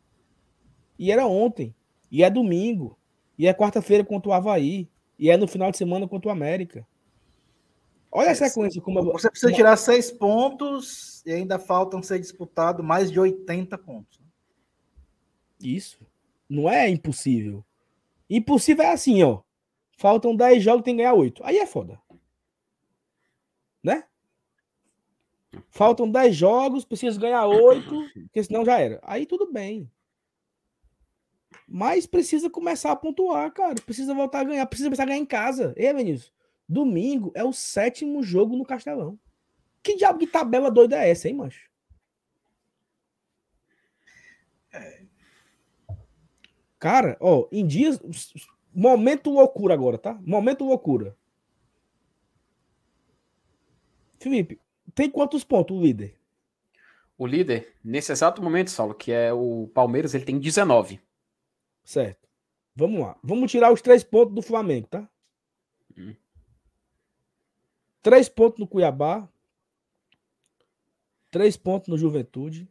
E 0.99 1.11
era 1.11 1.27
ontem. 1.27 1.75
E 2.11 2.23
é 2.23 2.31
domingo. 2.31 2.97
E 3.37 3.49
é 3.49 3.55
quarta-feira 3.55 4.05
contra 4.05 4.31
o 4.31 4.33
Havaí. 4.33 4.89
E 5.19 5.29
é 5.29 5.37
no 5.37 5.49
final 5.49 5.71
de 5.73 5.77
semana 5.77 6.07
contra 6.07 6.29
o 6.29 6.33
América. 6.33 6.87
Olha 8.11 8.31
a 8.31 8.35
sequência. 8.35 8.81
Como 8.81 9.03
Você 9.13 9.31
precisa 9.31 9.53
tirar 9.53 9.77
seis 9.77 10.11
pontos 10.11 11.23
e 11.27 11.33
ainda 11.33 11.59
faltam 11.59 12.03
ser 12.03 12.19
disputados 12.19 12.85
mais 12.85 13.11
de 13.11 13.19
80 13.19 13.77
pontos. 13.79 14.21
Isso. 15.61 16.07
Não 16.49 16.71
é 16.71 16.89
impossível. 16.89 17.65
Impossível 18.29 18.85
é 18.85 18.93
assim, 18.93 19.23
ó. 19.23 19.43
Faltam 19.97 20.37
10 20.37 20.63
jogos, 20.63 20.85
tem 20.85 20.95
que 20.95 21.03
ganhar 21.03 21.15
8. 21.15 21.43
Aí 21.45 21.59
é 21.59 21.67
foda. 21.67 22.01
Né? 23.83 24.05
Faltam 25.71 26.11
10 26.11 26.37
jogos, 26.37 26.85
precisa 26.85 27.19
ganhar 27.19 27.47
8, 27.47 27.89
porque 28.25 28.45
senão 28.45 28.65
já 28.65 28.79
era. 28.79 29.01
Aí 29.03 29.25
tudo 29.25 29.51
bem. 29.51 29.91
Mas 31.67 32.07
precisa 32.07 32.49
começar 32.49 32.93
a 32.93 32.97
pontuar, 32.97 33.53
cara. 33.53 33.75
Precisa 33.75 34.15
voltar 34.15 34.41
a 34.41 34.45
ganhar. 34.45 34.67
Precisa 34.67 34.89
começar 34.89 35.03
a 35.03 35.07
ganhar 35.07 35.19
em 35.19 35.27
casa. 35.27 35.75
Ei, 35.77 35.93
Vinícius. 35.93 36.33
Domingo 36.69 37.33
é 37.35 37.45
o 37.45 37.53
sétimo 37.53 38.23
jogo 38.23 38.57
no 38.57 38.65
Castelão. 38.65 39.19
Que 39.83 39.97
diabo 39.97 40.19
de 40.19 40.27
tabela 40.27 40.71
doida 40.71 40.97
é 41.03 41.11
essa, 41.11 41.29
hein, 41.29 41.35
mancho? 41.35 41.71
É, 44.73 45.07
Cara, 46.79 47.17
ó, 47.21 47.49
em 47.51 47.67
dias. 47.67 48.01
Momento 48.73 49.31
loucura 49.31 49.73
agora, 49.73 49.97
tá? 49.97 50.15
Momento 50.23 50.65
loucura. 50.65 51.17
Felipe, 54.19 54.61
tem 54.95 55.11
quantos 55.11 55.45
pontos 55.45 55.77
o 55.77 55.81
líder? 55.81 56.19
O 57.17 57.27
líder, 57.27 57.75
nesse 57.83 58.13
exato 58.13 58.43
momento, 58.43 58.71
Saulo, 58.71 58.95
que 58.95 59.11
é 59.11 59.33
o 59.33 59.69
Palmeiras, 59.73 60.15
ele 60.15 60.27
tem 60.27 60.39
19. 60.39 61.01
Certo. 61.83 62.29
Vamos 62.75 63.01
lá. 63.01 63.19
Vamos 63.23 63.51
tirar 63.51 63.73
os 63.73 63.81
três 63.81 64.05
pontos 64.05 64.35
do 64.35 64.43
Flamengo, 64.43 64.87
tá? 64.89 65.09
Hum. 65.97 66.15
Três 68.07 68.29
pontos 68.29 68.61
no 68.61 68.69
Cuiabá. 68.69 69.29
Três 71.29 71.57
pontos 71.57 71.89
no 71.89 71.99
Juventude. 71.99 72.71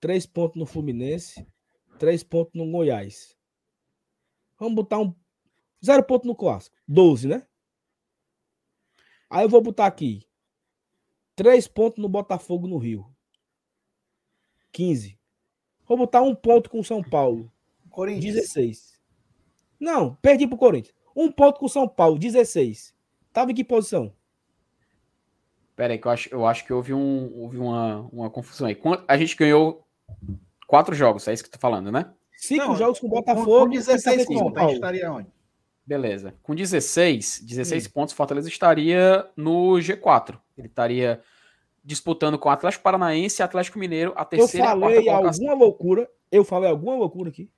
Três 0.00 0.24
pontos 0.24 0.58
no 0.58 0.64
Fluminense. 0.64 1.46
Três 1.98 2.22
pontos 2.22 2.54
no 2.54 2.64
Goiás. 2.72 3.36
Vamos 4.58 4.74
botar 4.74 4.98
um. 4.98 5.14
Zero 5.84 6.02
ponto 6.02 6.26
no 6.26 6.34
clássico. 6.34 6.74
12, 6.88 7.28
né? 7.28 7.46
Aí 9.28 9.44
eu 9.44 9.48
vou 9.50 9.60
botar 9.60 9.84
aqui. 9.84 10.26
Três 11.36 11.68
pontos 11.68 12.02
no 12.02 12.08
Botafogo 12.08 12.66
no 12.66 12.78
Rio. 12.78 13.14
15. 14.72 15.20
Vou 15.84 15.98
botar 15.98 16.22
um 16.22 16.34
ponto 16.34 16.70
com 16.70 16.82
São 16.82 17.02
Paulo. 17.02 17.52
Corinthians. 17.90 18.36
16. 18.36 19.00
Não, 19.78 20.14
perdi 20.14 20.46
pro 20.46 20.56
Corinthians. 20.56 20.96
Um 21.14 21.30
ponto 21.30 21.60
com 21.60 21.68
São 21.68 21.86
Paulo, 21.86 22.18
16. 22.18 22.96
Tava 23.34 23.50
em 23.50 23.54
que 23.54 23.62
posição? 23.62 24.16
Pera 25.74 25.94
aí, 25.94 25.98
que 25.98 26.06
eu 26.06 26.10
acho, 26.10 26.28
eu 26.32 26.46
acho 26.46 26.66
que 26.66 26.72
houve, 26.72 26.92
um, 26.92 27.32
houve 27.34 27.58
uma, 27.58 28.08
uma 28.12 28.30
confusão 28.30 28.66
aí. 28.66 28.78
A 29.08 29.16
gente 29.16 29.36
ganhou 29.36 29.86
quatro 30.66 30.94
jogos, 30.94 31.26
é 31.28 31.32
isso 31.32 31.42
que 31.42 31.50
tu 31.50 31.54
tá 31.54 31.58
falando, 31.58 31.90
né? 31.90 32.12
Cinco 32.36 32.68
Não, 32.68 32.76
jogos 32.76 32.98
com 32.98 33.06
o 33.06 33.10
Botafogo. 33.10 33.66
Com 33.66 33.68
16 33.70 34.26
pontos, 34.26 34.56
a 34.56 34.62
gente 34.62 34.74
estaria 34.74 35.12
onde? 35.12 35.28
Beleza. 35.86 36.34
Com 36.42 36.54
16, 36.54 37.42
16 37.44 37.84
Sim. 37.84 37.90
pontos, 37.90 38.14
Fortaleza 38.14 38.48
estaria 38.48 39.28
no 39.36 39.74
G4. 39.74 40.38
Ele 40.56 40.68
estaria 40.68 41.20
disputando 41.84 42.38
com 42.38 42.48
o 42.48 42.52
Atlético 42.52 42.84
Paranaense 42.84 43.40
e 43.40 43.44
Atlético 43.44 43.78
Mineiro 43.78 44.12
a 44.16 44.24
terceira 44.24 44.68
Eu 44.68 44.80
falei 44.80 45.08
alguma 45.08 45.54
loucura. 45.54 46.10
Eu 46.30 46.44
falei 46.44 46.70
alguma 46.70 46.96
loucura 46.96 47.30
aqui. 47.30 47.50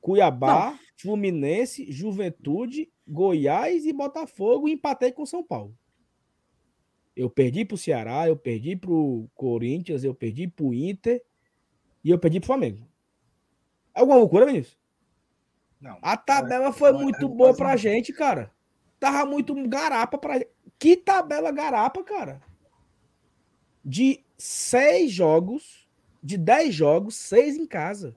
Cuiabá, 0.00 0.70
Não. 0.70 0.78
Fluminense, 0.96 1.90
Juventude, 1.90 2.90
Goiás 3.06 3.84
e 3.86 3.92
Botafogo 3.92 4.68
e 4.68 4.72
empatei 4.72 5.12
com 5.12 5.24
São 5.26 5.42
Paulo. 5.42 5.74
Eu 7.16 7.30
perdi 7.30 7.64
para 7.64 7.74
o 7.74 7.78
Ceará, 7.78 8.26
eu 8.26 8.36
perdi 8.36 8.74
para 8.74 8.90
o 8.90 9.28
Corinthians, 9.34 10.02
eu 10.02 10.14
perdi 10.14 10.48
para 10.48 10.64
o 10.64 10.74
Inter 10.74 11.22
e 12.02 12.10
eu 12.10 12.18
perdi 12.18 12.40
para 12.40 12.44
o 12.44 12.48
Flamengo. 12.48 12.86
Alguma 13.94 14.16
loucura, 14.16 14.46
Vinícius? 14.46 14.76
Não. 15.80 15.98
A 16.02 16.16
tabela 16.16 16.72
foi 16.72 16.92
não, 16.92 17.00
muito 17.02 17.28
boa 17.28 17.54
para 17.54 17.72
a 17.72 17.76
gente, 17.76 18.12
cara. 18.12 18.52
Tava 18.98 19.24
muito 19.24 19.54
garapa 19.68 20.18
para 20.18 20.44
Que 20.78 20.96
tabela 20.96 21.52
garapa, 21.52 22.02
cara 22.02 22.40
de 23.84 24.24
seis 24.38 25.12
jogos, 25.12 25.86
de 26.22 26.38
dez 26.38 26.74
jogos, 26.74 27.16
seis 27.16 27.56
em 27.56 27.66
casa. 27.66 28.16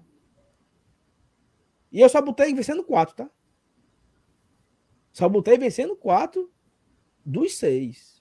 E 1.91 1.99
eu 1.99 2.07
só 2.07 2.21
botei 2.21 2.53
vencendo 2.53 2.83
quatro, 2.83 3.15
tá? 3.15 3.29
Só 5.11 5.27
botei 5.27 5.57
vencendo 5.57 5.95
quatro 5.95 6.49
dos 7.25 7.55
seis. 7.55 8.16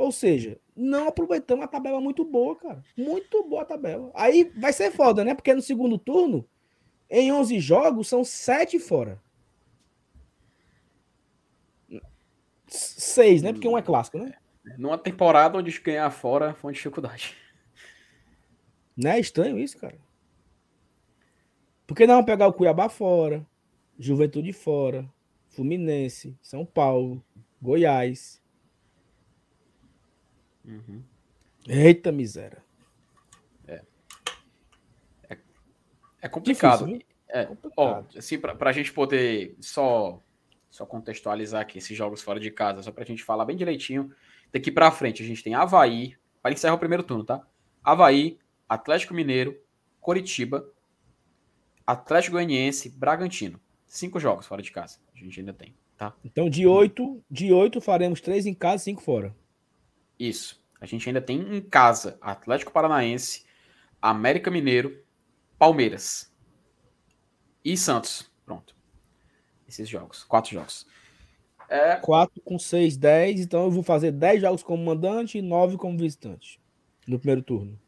Ou 0.00 0.10
seja, 0.10 0.58
não 0.74 1.08
aproveitamos 1.08 1.62
a 1.62 1.68
tabela 1.68 2.00
muito 2.00 2.24
boa, 2.24 2.56
cara. 2.56 2.82
Muito 2.96 3.44
boa 3.44 3.60
a 3.60 3.66
tabela. 3.66 4.10
Aí 4.14 4.50
vai 4.56 4.72
ser 4.72 4.90
foda, 4.90 5.22
né? 5.22 5.34
Porque 5.34 5.52
no 5.52 5.60
segundo 5.60 5.98
turno, 5.98 6.48
em 7.10 7.30
11 7.30 7.60
jogos, 7.60 8.08
são 8.08 8.24
sete 8.24 8.78
fora. 8.78 9.20
Seis, 12.66 13.42
né? 13.42 13.52
Porque 13.52 13.68
um 13.68 13.76
é 13.76 13.82
clássico, 13.82 14.16
né? 14.16 14.32
Numa 14.78 14.96
temporada 14.96 15.58
onde 15.58 15.78
ganhar 15.80 16.10
fora 16.10 16.54
foi 16.54 16.70
uma 16.70 16.74
dificuldade. 16.74 17.36
Não 18.96 19.10
é 19.10 19.20
estranho 19.20 19.58
isso, 19.58 19.76
cara? 19.76 19.98
Por 21.86 21.94
que 21.94 22.06
não 22.06 22.24
pegar 22.24 22.46
o 22.46 22.54
Cuiabá 22.54 22.88
fora, 22.88 23.46
Juventude 23.98 24.54
fora, 24.54 25.06
Fluminense, 25.50 26.38
São 26.40 26.64
Paulo, 26.64 27.22
Goiás? 27.60 28.39
Uhum. 30.64 31.02
Eita 31.66 32.10
miséria. 32.10 32.62
É. 33.66 33.82
É, 35.28 35.38
é 36.22 36.28
complicado. 36.28 36.86
Difícil, 36.86 37.06
é, 37.28 37.44
complicado. 37.44 37.74
Ó, 37.76 38.18
assim, 38.18 38.38
pra, 38.38 38.54
pra 38.54 38.72
gente 38.72 38.92
poder 38.92 39.56
só, 39.60 40.22
só 40.70 40.86
contextualizar 40.86 41.62
aqui 41.62 41.78
esses 41.78 41.96
jogos 41.96 42.22
fora 42.22 42.40
de 42.40 42.50
casa, 42.50 42.82
só 42.82 42.92
pra 42.92 43.04
gente 43.04 43.22
falar 43.22 43.44
bem 43.44 43.56
direitinho. 43.56 44.12
Daqui 44.52 44.70
para 44.70 44.90
frente, 44.90 45.22
a 45.22 45.26
gente 45.26 45.42
tem 45.42 45.54
Havaí, 45.54 46.16
para 46.42 46.52
encerrar 46.52 46.74
o 46.74 46.78
primeiro 46.78 47.02
turno, 47.02 47.24
tá? 47.24 47.46
Havaí, 47.84 48.38
Atlético 48.68 49.14
Mineiro, 49.14 49.58
Coritiba, 50.00 50.68
Atlético 51.86 52.32
Goianiense, 52.32 52.88
Bragantino. 52.88 53.60
Cinco 53.86 54.20
jogos 54.20 54.46
fora 54.46 54.62
de 54.62 54.70
casa. 54.70 54.98
A 55.14 55.18
gente 55.18 55.40
ainda 55.40 55.52
tem, 55.52 55.74
tá? 55.96 56.14
Então, 56.24 56.48
de 56.48 56.66
oito, 56.66 57.22
de 57.30 57.52
oito 57.52 57.80
faremos 57.80 58.20
três 58.20 58.46
em 58.46 58.54
casa 58.54 58.82
e 58.82 58.84
cinco 58.84 59.02
fora. 59.02 59.34
Isso. 60.20 60.62
A 60.78 60.84
gente 60.84 61.08
ainda 61.08 61.22
tem 61.22 61.56
em 61.56 61.62
casa 61.62 62.18
Atlético 62.20 62.70
Paranaense, 62.70 63.44
América 64.02 64.50
Mineiro, 64.50 65.02
Palmeiras 65.58 66.30
e 67.64 67.74
Santos. 67.74 68.30
Pronto. 68.44 68.76
Esses 69.66 69.88
jogos. 69.88 70.24
Quatro 70.24 70.52
jogos. 70.52 70.86
É. 71.70 71.96
4 71.96 72.42
com 72.42 72.58
6, 72.58 72.98
10. 72.98 73.40
Então 73.40 73.64
eu 73.64 73.70
vou 73.70 73.82
fazer 73.82 74.12
10 74.12 74.42
jogos 74.42 74.62
como 74.62 74.84
mandante 74.84 75.38
e 75.38 75.42
9 75.42 75.78
como 75.78 75.96
visitante 75.96 76.60
no 77.06 77.18
primeiro 77.18 77.42
turno. 77.42 77.80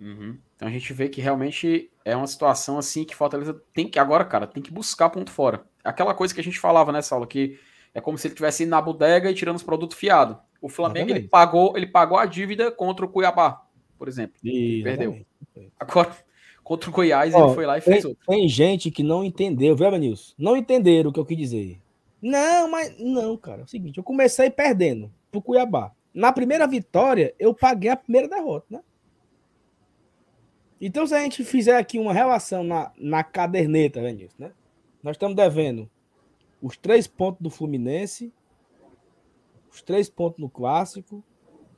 Uhum. 0.00 0.38
Então 0.56 0.66
a 0.66 0.70
gente 0.72 0.92
vê 0.92 1.08
que 1.08 1.20
realmente 1.20 1.90
é 2.04 2.16
uma 2.16 2.26
situação 2.26 2.78
assim 2.78 3.04
que 3.04 3.14
Fortaleza 3.14 3.54
tem 3.72 3.88
que, 3.88 3.98
agora, 3.98 4.24
cara, 4.24 4.46
tem 4.46 4.62
que 4.62 4.72
buscar 4.72 5.10
ponto 5.10 5.30
fora. 5.30 5.64
Aquela 5.84 6.14
coisa 6.14 6.34
que 6.34 6.40
a 6.40 6.44
gente 6.44 6.58
falava 6.58 6.90
nessa 6.90 7.14
aula, 7.14 7.26
que 7.26 7.60
é 7.94 8.00
como 8.00 8.18
se 8.18 8.26
ele 8.26 8.34
tivesse 8.34 8.62
indo 8.64 8.70
na 8.70 8.80
bodega 8.80 9.30
e 9.30 9.34
tirando 9.34 9.56
os 9.56 9.62
produtos 9.62 9.96
fiados. 9.96 10.36
O 10.60 10.68
Flamengo 10.68 11.10
ele 11.10 11.26
pagou, 11.26 11.76
ele 11.76 11.86
pagou 11.86 12.18
a 12.18 12.26
dívida 12.26 12.70
contra 12.70 13.04
o 13.04 13.08
Cuiabá, 13.08 13.66
por 13.98 14.08
exemplo. 14.08 14.36
E 14.44 14.82
perdeu. 14.82 15.24
Agora, 15.78 16.14
contra 16.62 16.90
o 16.90 16.92
Goiás, 16.92 17.34
Ó, 17.34 17.46
ele 17.46 17.54
foi 17.54 17.66
lá 17.66 17.78
e 17.78 17.80
fez 17.80 18.02
tem, 18.02 18.10
outro. 18.10 18.26
Tem 18.26 18.48
gente 18.48 18.90
que 18.90 19.02
não 19.02 19.24
entendeu, 19.24 19.74
viu, 19.74 19.90
Nilson? 19.92 20.34
Não 20.38 20.56
entenderam 20.56 21.10
o 21.10 21.12
que 21.12 21.18
eu 21.18 21.24
quis 21.24 21.36
dizer. 21.36 21.80
Não, 22.20 22.70
mas 22.70 22.94
não, 22.98 23.36
cara. 23.36 23.62
É 23.62 23.64
o 23.64 23.68
seguinte, 23.68 23.98
eu 23.98 24.04
comecei 24.04 24.50
perdendo 24.50 25.10
pro 25.30 25.40
Cuiabá. 25.40 25.92
Na 26.12 26.32
primeira 26.32 26.66
vitória, 26.66 27.34
eu 27.38 27.54
paguei 27.54 27.90
a 27.90 27.96
primeira 27.96 28.28
derrota, 28.28 28.66
né? 28.68 28.80
Então, 30.80 31.06
se 31.06 31.14
a 31.14 31.20
gente 31.20 31.44
fizer 31.44 31.76
aqui 31.76 31.98
uma 31.98 32.12
relação 32.12 32.64
na, 32.64 32.90
na 32.98 33.22
caderneta, 33.22 34.02
Vinícius, 34.02 34.38
né? 34.38 34.52
Nós 35.02 35.14
estamos 35.14 35.36
devendo 35.36 35.88
os 36.60 36.76
três 36.76 37.06
pontos 37.06 37.40
do 37.40 37.50
Fluminense, 37.50 38.32
os 39.70 39.82
três 39.82 40.08
pontos 40.08 40.38
no 40.38 40.48
Clássico, 40.48 41.24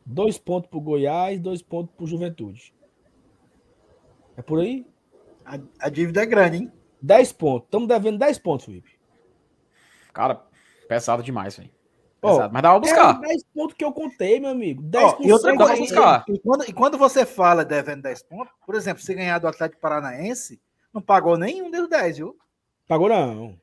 dois 0.05 0.39
pontos 0.39 0.70
pro 0.70 0.81
Goiás, 0.81 1.39
dois 1.40 1.62
pontos 1.62 1.94
pro 1.97 2.06
Juventude. 2.06 2.74
É 4.36 4.43
por 4.43 4.60
aí? 4.60 4.86
A, 5.44 5.59
a 5.81 5.89
dívida 5.89 6.23
é 6.23 6.27
grande, 6.27 6.56
hein? 6.59 6.73
Dez 7.01 7.32
pontos. 7.32 7.66
Estamos 7.66 7.89
devendo 7.89 8.19
dez 8.19 8.39
pontos, 8.39 8.64
Felipe. 8.64 8.98
Cara, 10.12 10.43
pesado 10.89 11.23
demais, 11.23 11.56
velho. 11.56 11.70
Oh, 12.24 12.39
mas 12.52 12.62
dá 12.62 12.70
pra 12.70 12.78
buscar. 12.78 13.16
É 13.16 13.28
10 13.28 13.44
pontos 13.52 13.77
que 13.77 13.85
eu 13.85 13.93
contei, 13.93 14.39
meu 14.39 14.51
amigo. 14.51 14.81
10 14.81 15.16
oh, 15.19 15.23
e 15.24 15.32
outra 15.32 15.56
coisa, 15.56 15.77
buscar. 15.77 16.24
E 16.28 16.39
quando, 16.39 16.70
e 16.70 16.73
quando 16.73 16.97
você 16.97 17.27
fala 17.27 17.64
devendo 17.64 18.02
10 18.02 18.23
pontos, 18.23 18.55
por 18.64 18.77
exemplo, 18.77 19.02
se 19.02 19.12
ganhar 19.12 19.40
do 19.40 19.48
Atlético 19.48 19.81
Paranaense, 19.81 20.62
não 20.94 21.02
pagou 21.02 21.36
nenhum 21.36 21.69
dos 21.69 21.89
10, 21.89 22.19
viu? 22.19 22.39
Pagou 22.86 23.09
não. 23.09 23.59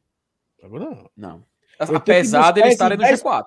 Pagou 0.61 0.77
não. 0.77 1.09
Não. 1.15 1.45
Apesar 1.79 2.51
dele 2.51 2.67
estar 2.67 2.89
no 2.89 2.97
G4. 2.97 3.45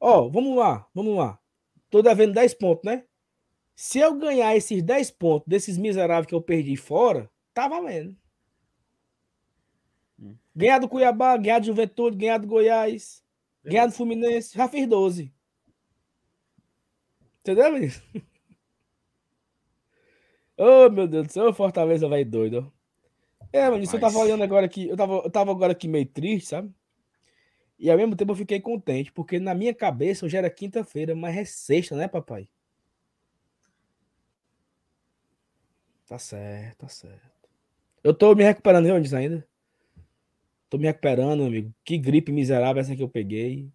Ó, 0.00 0.20
oh, 0.20 0.30
vamos 0.30 0.56
lá, 0.56 0.86
vamos 0.94 1.16
lá. 1.16 1.38
Tô 1.90 2.02
devendo 2.02 2.34
10 2.34 2.54
pontos, 2.54 2.84
né? 2.84 3.04
Se 3.74 3.98
eu 3.98 4.14
ganhar 4.14 4.56
esses 4.56 4.82
10 4.82 5.10
pontos 5.12 5.46
desses 5.46 5.78
miseráveis 5.78 6.26
que 6.26 6.34
eu 6.34 6.42
perdi 6.42 6.76
fora, 6.76 7.30
tá 7.54 7.68
valendo. 7.68 8.16
Ganhar 10.54 10.80
do 10.80 10.88
Cuiabá, 10.88 11.36
ganhar 11.36 11.60
do 11.60 11.66
Juventude, 11.66 12.16
ganhar 12.16 12.38
do 12.38 12.46
Goiás, 12.46 13.22
Beleza. 13.62 13.76
ganhar 13.76 13.86
do 13.86 13.92
Fluminense, 13.92 14.56
já 14.56 14.68
fiz 14.68 14.86
12. 14.86 15.32
Entendeu, 17.40 17.78
isso? 17.78 18.02
oh, 20.58 20.90
meu 20.90 21.06
Deus 21.06 21.28
do 21.28 21.32
céu, 21.32 21.52
Fortaleza 21.54 22.08
vai 22.08 22.24
doido. 22.24 22.72
É, 23.52 23.70
mano, 23.70 23.82
isso 23.82 23.96
eu 23.96 24.00
tava 24.00 24.18
olhando 24.18 24.42
agora 24.42 24.66
aqui, 24.66 24.88
eu 24.88 24.96
tava, 24.96 25.14
eu 25.14 25.30
tava 25.30 25.50
agora 25.52 25.72
aqui 25.72 25.88
meio 25.88 26.06
triste, 26.06 26.48
sabe? 26.48 26.74
E 27.78 27.90
ao 27.90 27.96
mesmo 27.96 28.16
tempo 28.16 28.32
eu 28.32 28.36
fiquei 28.36 28.60
contente, 28.60 29.12
porque 29.12 29.38
na 29.38 29.54
minha 29.54 29.72
cabeça 29.72 30.26
hoje 30.26 30.36
era 30.36 30.50
quinta-feira, 30.50 31.14
mas 31.14 31.36
é 31.36 31.44
sexta, 31.44 31.94
né, 31.94 32.08
papai? 32.08 32.48
Tá 36.06 36.18
certo, 36.18 36.78
tá 36.78 36.88
certo. 36.88 37.48
Eu 38.02 38.14
tô 38.14 38.34
me 38.34 38.42
recuperando, 38.42 38.84
viu, 38.84 39.16
ainda? 39.16 39.46
Tô 40.68 40.78
me 40.78 40.86
recuperando, 40.86 41.44
amigo. 41.44 41.72
Que 41.84 41.96
gripe 41.98 42.32
miserável 42.32 42.80
essa 42.80 42.96
que 42.96 43.02
eu 43.02 43.08
peguei. 43.08 43.70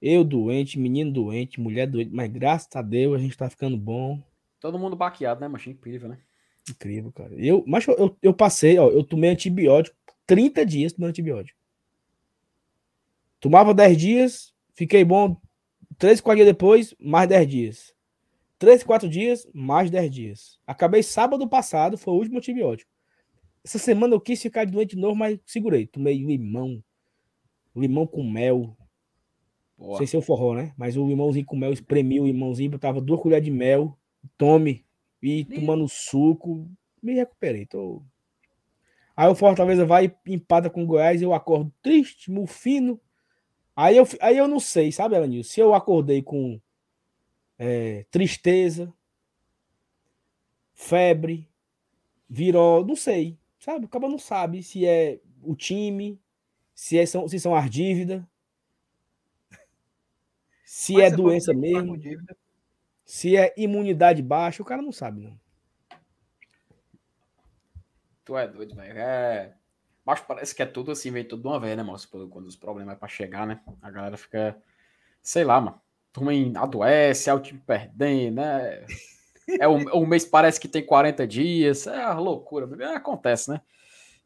Eu 0.00 0.24
doente, 0.24 0.78
menino 0.78 1.12
doente, 1.12 1.60
mulher 1.60 1.86
doente, 1.86 2.10
mas 2.12 2.30
graças 2.30 2.68
a 2.74 2.82
Deus 2.82 3.14
a 3.14 3.18
gente 3.18 3.36
tá 3.36 3.48
ficando 3.48 3.76
bom. 3.76 4.22
Todo 4.58 4.78
mundo 4.78 4.96
baqueado, 4.96 5.40
né, 5.40 5.48
macho? 5.48 5.70
Incrível, 5.70 6.08
né? 6.08 6.18
Incrível, 6.68 7.12
cara. 7.12 7.34
Eu, 7.34 7.64
mas 7.66 7.86
eu, 7.86 7.94
eu, 7.96 8.16
eu 8.22 8.34
passei, 8.34 8.78
ó, 8.78 8.88
eu 8.88 9.04
tomei 9.04 9.30
antibiótico 9.30 9.96
30 10.26 10.64
dias 10.64 10.92
tomando 10.92 11.10
antibiótico. 11.10 11.61
Tomava 13.42 13.74
10 13.74 13.98
dias, 13.98 14.54
fiquei 14.72 15.04
bom 15.04 15.36
3, 15.98 16.20
4 16.20 16.36
dias 16.36 16.54
depois, 16.54 16.94
mais 17.00 17.28
10 17.28 17.48
dias. 17.48 17.94
3, 18.56 18.84
4 18.84 19.08
dias, 19.08 19.48
mais 19.52 19.90
10 19.90 20.10
dias. 20.12 20.60
Acabei 20.64 21.02
sábado 21.02 21.48
passado, 21.48 21.98
foi 21.98 22.14
o 22.14 22.18
último 22.18 22.38
antibiótico. 22.38 22.88
Essa 23.64 23.80
semana 23.80 24.14
eu 24.14 24.20
quis 24.20 24.40
ficar 24.40 24.64
doente 24.64 24.94
de 24.94 25.02
novo, 25.02 25.16
mas 25.16 25.40
segurei. 25.44 25.88
Tomei 25.88 26.18
limão. 26.18 26.80
Limão 27.74 28.06
com 28.06 28.22
mel. 28.22 28.76
Boa. 29.76 29.90
Não 29.90 29.96
sei 29.96 30.06
se 30.06 30.14
é 30.14 30.20
o 30.20 30.22
forró, 30.22 30.54
né? 30.54 30.72
Mas 30.76 30.96
o 30.96 31.04
limãozinho 31.04 31.44
com 31.44 31.56
mel, 31.56 31.72
espremi 31.72 32.20
o 32.20 32.26
limãozinho, 32.26 32.70
botava 32.70 33.00
duas 33.00 33.20
colheres 33.20 33.44
de 33.44 33.50
mel. 33.50 33.98
Tome. 34.38 34.86
E 35.20 35.44
tomando 35.44 35.88
suco. 35.88 36.70
Me 37.02 37.14
recuperei. 37.14 37.66
Tô... 37.66 38.04
Aí 39.16 39.28
o 39.28 39.34
Fortaleza 39.34 39.84
vai 39.84 40.14
empata 40.26 40.70
com 40.70 40.84
o 40.84 40.86
Goiás. 40.86 41.20
Eu 41.20 41.34
acordo 41.34 41.74
triste, 41.82 42.30
mufino. 42.30 43.00
Aí 43.74 43.96
eu, 43.96 44.06
aí 44.20 44.36
eu 44.36 44.46
não 44.46 44.60
sei, 44.60 44.92
sabe, 44.92 45.16
Elanil? 45.16 45.42
Se 45.42 45.60
eu 45.60 45.74
acordei 45.74 46.22
com 46.22 46.60
é, 47.58 48.04
tristeza, 48.10 48.92
febre, 50.74 51.48
virou, 52.28 52.84
não 52.84 52.96
sei, 52.96 53.38
sabe? 53.58 53.86
O 53.86 53.88
cara 53.88 54.08
não 54.08 54.18
sabe 54.18 54.62
se 54.62 54.86
é 54.86 55.20
o 55.42 55.56
time, 55.56 56.20
se, 56.74 56.98
é, 56.98 57.06
são, 57.06 57.26
se 57.28 57.40
são 57.40 57.54
as 57.54 57.70
dívidas, 57.70 58.22
se 60.64 60.94
Mas 60.94 61.12
é 61.12 61.16
doença 61.16 61.54
mesmo, 61.54 61.96
se 63.04 63.36
é 63.36 63.54
imunidade 63.56 64.22
baixa, 64.22 64.62
o 64.62 64.66
cara 64.66 64.82
não 64.82 64.92
sabe, 64.92 65.20
não. 65.20 65.40
Tu 68.24 68.36
é 68.36 68.46
doido, 68.46 68.74
velho. 68.74 68.98
É... 68.98 69.56
Mas 70.04 70.20
parece 70.20 70.54
que 70.54 70.62
é 70.62 70.66
tudo 70.66 70.90
assim, 70.90 71.10
vem 71.10 71.24
tudo 71.24 71.42
de 71.42 71.48
uma 71.48 71.60
vez, 71.60 71.76
né, 71.76 71.82
moço? 71.82 72.08
Quando 72.10 72.46
os 72.46 72.56
problemas 72.56 72.94
é 72.94 72.98
pra 72.98 73.08
chegar, 73.08 73.46
né? 73.46 73.60
A 73.80 73.90
galera 73.90 74.16
fica. 74.16 74.56
Sei 75.22 75.44
lá, 75.44 75.60
mano. 75.60 75.80
Turma 76.12 76.32
adoece, 76.60 77.30
é 77.30 77.34
o 77.34 77.40
time 77.40 77.62
perdendo, 77.66 78.36
né? 78.36 78.84
É 79.60 79.66
o, 79.66 79.74
o 79.94 80.06
mês 80.06 80.24
parece 80.24 80.60
que 80.60 80.68
tem 80.68 80.84
40 80.84 81.26
dias. 81.26 81.86
É 81.86 82.06
uma 82.06 82.20
loucura. 82.20 82.68
É, 82.84 82.96
acontece, 82.96 83.50
né? 83.50 83.60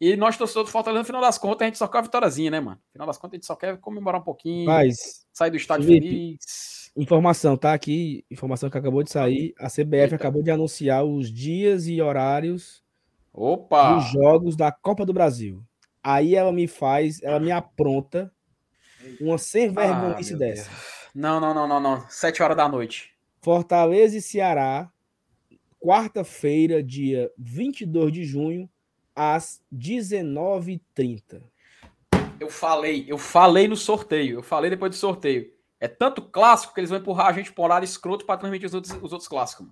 E 0.00 0.14
nós, 0.14 0.36
torcedores 0.36 0.68
do 0.68 0.72
Fortaleza, 0.72 1.00
no 1.00 1.06
final 1.06 1.22
das 1.22 1.38
contas, 1.38 1.62
a 1.62 1.64
gente 1.66 1.78
só 1.78 1.88
quer 1.88 1.98
a 1.98 2.02
vitóriazinha, 2.02 2.50
né, 2.50 2.60
mano? 2.60 2.76
No 2.76 2.92
final 2.92 3.06
das 3.06 3.16
contas, 3.16 3.32
a 3.32 3.36
gente 3.36 3.46
só 3.46 3.56
quer 3.56 3.78
comemorar 3.78 4.20
um 4.20 4.24
pouquinho. 4.24 4.66
Mas, 4.66 5.26
sair 5.32 5.50
do 5.50 5.56
estádio 5.56 5.86
Felipe, 5.86 6.06
feliz. 6.06 6.92
Informação, 6.96 7.56
tá 7.56 7.72
aqui. 7.72 8.24
Informação 8.30 8.68
que 8.68 8.76
acabou 8.76 9.02
de 9.02 9.10
sair. 9.10 9.54
A 9.58 9.68
CBF 9.68 10.02
Eita. 10.02 10.16
acabou 10.16 10.42
de 10.42 10.50
anunciar 10.50 11.04
os 11.04 11.32
dias 11.32 11.86
e 11.86 12.00
horários 12.00 12.82
Opa! 13.32 13.94
dos 13.94 14.10
jogos 14.10 14.54
da 14.54 14.70
Copa 14.70 15.06
do 15.06 15.14
Brasil. 15.14 15.62
Aí 16.08 16.36
ela 16.36 16.52
me 16.52 16.68
faz, 16.68 17.20
ela 17.20 17.40
me 17.40 17.50
apronta 17.50 18.32
uma 19.20 19.36
sem 19.38 19.72
vergonhice 19.72 20.34
ah, 20.34 20.36
dessa. 20.36 20.70
Não, 21.12 21.40
não, 21.40 21.52
não, 21.52 21.66
não, 21.66 21.80
não. 21.80 22.08
Sete 22.08 22.40
horas 22.44 22.56
da 22.56 22.68
noite. 22.68 23.12
Fortaleza 23.42 24.16
e 24.16 24.22
Ceará, 24.22 24.88
quarta-feira, 25.80 26.80
dia 26.80 27.28
22 27.36 28.12
de 28.12 28.24
junho, 28.24 28.70
às 29.16 29.60
19h30. 29.74 31.42
Eu 32.38 32.50
falei, 32.50 33.04
eu 33.08 33.18
falei 33.18 33.66
no 33.66 33.76
sorteio, 33.76 34.38
eu 34.38 34.42
falei 34.44 34.70
depois 34.70 34.90
do 34.90 34.96
sorteio. 34.96 35.52
É 35.80 35.88
tanto 35.88 36.22
clássico 36.22 36.72
que 36.72 36.78
eles 36.78 36.90
vão 36.90 37.00
empurrar 37.00 37.26
a 37.26 37.32
gente 37.32 37.52
por 37.52 37.64
horário 37.64 37.84
escroto 37.84 38.24
para 38.24 38.38
transmitir 38.38 38.68
os 38.68 38.74
outros, 38.74 38.94
os 39.02 39.12
outros 39.12 39.26
clássicos. 39.26 39.66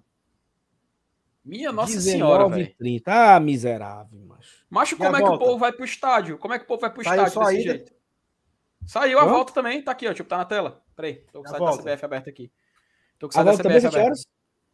Minha 1.45 1.71
Nossa 1.71 2.01
Senhora, 2.01 2.49
velho. 2.49 2.75
Ah, 3.05 3.39
miserável, 3.39 4.19
macho. 4.21 4.65
Macho, 4.71 4.97
como 4.97 5.15
é 5.15 5.21
volta? 5.21 5.37
que 5.37 5.45
o 5.45 5.47
povo 5.47 5.59
vai 5.59 5.73
pro 5.73 5.85
estádio? 5.85 6.39
Como 6.39 6.55
é 6.55 6.59
que 6.59 6.65
o 6.65 6.66
povo 6.66 6.81
vai 6.81 6.91
pro 6.91 7.05
Saiu 7.05 7.25
estádio 7.25 7.51
desse 7.51 7.62
jeito? 7.62 7.93
Saiu 8.87 9.19
a 9.19 9.25
volta 9.25 9.53
também, 9.53 9.83
tá 9.83 9.93
aqui, 9.93 10.09
ó. 10.09 10.15
Tipo, 10.15 10.29
tá 10.29 10.39
na 10.39 10.45
tela. 10.45 10.83
Peraí, 10.97 11.16
tô 11.33 11.43
com 11.43 11.49
o 11.49 11.51
site 11.51 11.61
da 11.61 11.93
CBF 11.93 12.05
aberto 12.05 12.29
aqui. 12.31 12.51
Tô 13.19 13.29
com 13.29 13.33
o 13.33 13.35
site 13.35 13.47
da 13.47 13.62
CBF 13.62 13.87
aberto. 13.87 14.05
Horas? 14.05 14.27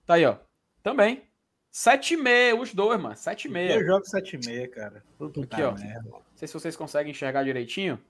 Tá 0.07 0.15
aí, 0.15 0.25
ó. 0.25 0.37
Também. 0.83 1.29
7 1.73 2.15
e 2.15 2.17
meia, 2.17 2.57
os 2.57 2.75
dois, 2.75 3.01
mano. 3.01 3.17
7 3.17 3.47
e 3.47 3.51
meia. 3.51 3.75
Eu 3.75 3.87
jogo 3.87 4.05
7 4.05 4.37
e 4.37 4.47
meia, 4.47 4.69
cara. 4.69 5.05
Puta 5.19 5.41
aqui, 5.43 5.63
ó. 5.63 5.73
Merda. 5.73 6.09
Não 6.09 6.23
sei 6.35 6.49
se 6.49 6.55
vocês 6.55 6.77
conseguem 6.77 7.11
enxergar 7.13 7.45
direitinho. 7.45 8.01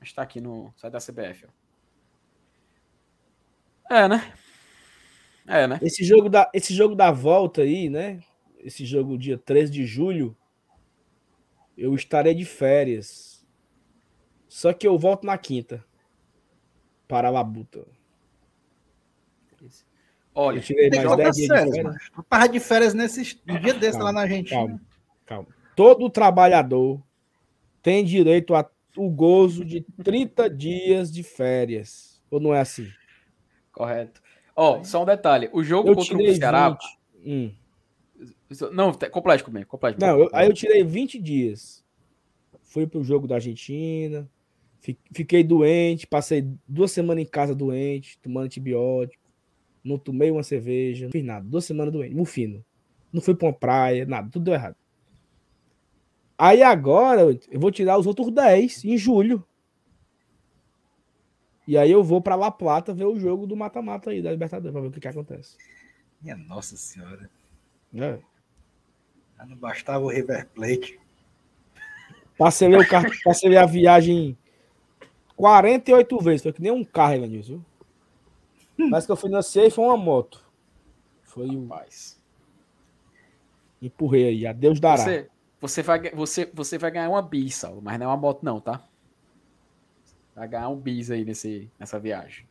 Mas 0.00 0.12
tá 0.12 0.22
aqui 0.22 0.40
no 0.40 0.72
site 0.76 0.92
da 0.92 0.98
CBF, 0.98 1.46
ó. 1.46 1.48
É, 3.94 4.08
né? 4.08 4.32
É, 5.46 5.66
né? 5.66 5.78
Esse 5.82 6.04
jogo 6.04 6.28
da, 6.28 6.50
esse 6.54 6.74
jogo 6.74 6.94
da 6.94 7.10
volta 7.10 7.62
aí, 7.62 7.88
né? 7.90 8.20
Esse 8.58 8.84
jogo 8.84 9.18
dia 9.18 9.36
13 9.36 9.70
de 9.70 9.84
julho, 9.84 10.36
eu 11.76 11.94
estarei 11.94 12.34
de 12.34 12.44
férias. 12.44 13.44
Só 14.48 14.72
que 14.72 14.86
eu 14.86 14.98
volto 14.98 15.26
na 15.26 15.36
quinta. 15.36 15.84
Para 17.06 17.28
a 17.28 17.30
Labuta. 17.30 17.86
Olha, 20.34 20.58
eu 20.58 20.62
tirei 20.62 20.90
mais 20.90 21.16
10 21.16 21.36
dias 21.36 21.36
de 21.36 21.46
férias. 21.46 21.96
Tava 22.28 22.48
de 22.48 22.60
férias 22.60 22.94
nesse 22.94 23.40
dia 23.60 23.74
desse 23.74 23.98
lá 23.98 24.12
na 24.12 24.22
Argentina. 24.22 24.56
Calma, 24.56 24.80
calma. 25.26 25.48
Todo 25.76 26.10
trabalhador 26.10 27.00
tem 27.82 28.04
direito 28.04 28.54
a 28.54 28.68
o 28.96 29.10
gozo 29.10 29.64
de 29.64 29.80
30 30.02 30.48
dias 30.48 31.12
de 31.12 31.22
férias. 31.22 32.22
Ou 32.30 32.40
não 32.40 32.54
é 32.54 32.60
assim? 32.60 32.88
Correto. 33.72 34.22
Ó, 34.56 34.78
oh, 34.78 34.84
só 34.84 35.02
um 35.02 35.06
detalhe. 35.06 35.48
O 35.52 35.62
jogo 35.62 35.88
eu 35.88 35.94
contra 35.94 36.16
o 36.16 36.34
Ceará. 36.34 36.78
Hum. 37.24 37.50
Não, 38.72 38.92
complete 38.92 39.42
comigo, 39.42 39.66
complete. 39.66 39.98
Não, 39.98 40.20
eu, 40.20 40.30
aí 40.32 40.46
eu 40.46 40.52
tirei 40.52 40.84
20 40.84 41.18
dias. 41.18 41.84
Fui 42.62 42.86
pro 42.86 43.02
jogo 43.02 43.26
da 43.26 43.36
Argentina. 43.36 44.28
Fiquei 45.12 45.42
doente, 45.42 46.06
passei 46.06 46.46
duas 46.68 46.92
semanas 46.92 47.22
em 47.22 47.26
casa 47.26 47.54
doente, 47.54 48.18
tomando 48.18 48.44
antibiótico. 48.44 49.22
Não 49.82 49.98
tomei 49.98 50.30
uma 50.30 50.42
cerveja, 50.42 51.06
não 51.06 51.12
fiz 51.12 51.24
nada. 51.24 51.46
Duas 51.46 51.64
semanas 51.64 51.92
doente, 51.92 52.14
no 52.14 52.24
fino. 52.24 52.62
Não 53.10 53.22
fui 53.22 53.34
pra 53.34 53.48
uma 53.48 53.54
praia, 53.54 54.04
nada, 54.04 54.28
tudo 54.30 54.44
deu 54.44 54.54
errado. 54.54 54.76
Aí 56.36 56.62
agora 56.62 57.22
eu 57.22 57.60
vou 57.60 57.70
tirar 57.70 57.96
os 57.98 58.06
outros 58.06 58.30
10 58.30 58.84
em 58.84 58.98
julho. 58.98 59.42
E 61.66 61.78
aí 61.78 61.90
eu 61.90 62.02
vou 62.02 62.20
para 62.20 62.36
La 62.36 62.50
Plata 62.50 62.92
ver 62.92 63.06
o 63.06 63.18
jogo 63.18 63.46
do 63.46 63.56
mata-mata 63.56 64.10
aí 64.10 64.20
da 64.20 64.30
Libertadores, 64.30 64.72
para 64.72 64.82
ver 64.82 64.88
o 64.88 64.90
que, 64.90 65.00
que 65.00 65.08
acontece. 65.08 65.56
Minha 66.20 66.36
nossa 66.36 66.76
senhora. 66.76 67.30
É. 67.94 68.18
não 69.46 69.56
bastava 69.56 70.04
o 70.04 70.08
River 70.08 70.48
Plate. 70.48 70.98
Passei 72.36 72.74
o 72.74 72.86
carro, 72.88 73.08
passei 73.24 73.56
a 73.56 73.64
viagem 73.64 74.36
48 75.36 76.18
vezes, 76.18 76.42
foi 76.42 76.52
que 76.52 76.62
nem 76.62 76.72
um 76.72 76.84
carro, 76.84 77.14
Evanilson. 77.14 77.60
Mas 78.76 79.06
que 79.06 79.12
eu 79.12 79.16
financei 79.16 79.70
foi 79.70 79.84
uma 79.84 79.96
moto. 79.96 80.44
Foi 81.22 81.46
o. 81.46 81.62
Rapaz. 81.62 82.20
Empurrei 83.80 84.28
aí, 84.28 84.46
adeus 84.46 84.80
dará. 84.80 84.96
Você, 85.02 85.30
você, 85.60 85.82
vai, 85.82 86.10
você, 86.10 86.50
você 86.52 86.78
vai 86.78 86.90
ganhar 86.90 87.10
uma 87.10 87.22
bis, 87.22 87.56
Saulo, 87.56 87.80
mas 87.82 87.98
não 87.98 88.06
é 88.06 88.08
uma 88.08 88.16
moto, 88.16 88.42
não, 88.42 88.60
tá? 88.60 88.82
Vai 90.34 90.48
ganhar 90.48 90.68
um 90.68 90.76
bis 90.76 91.10
aí 91.10 91.24
nesse, 91.24 91.70
nessa 91.78 91.98
viagem. 91.98 92.46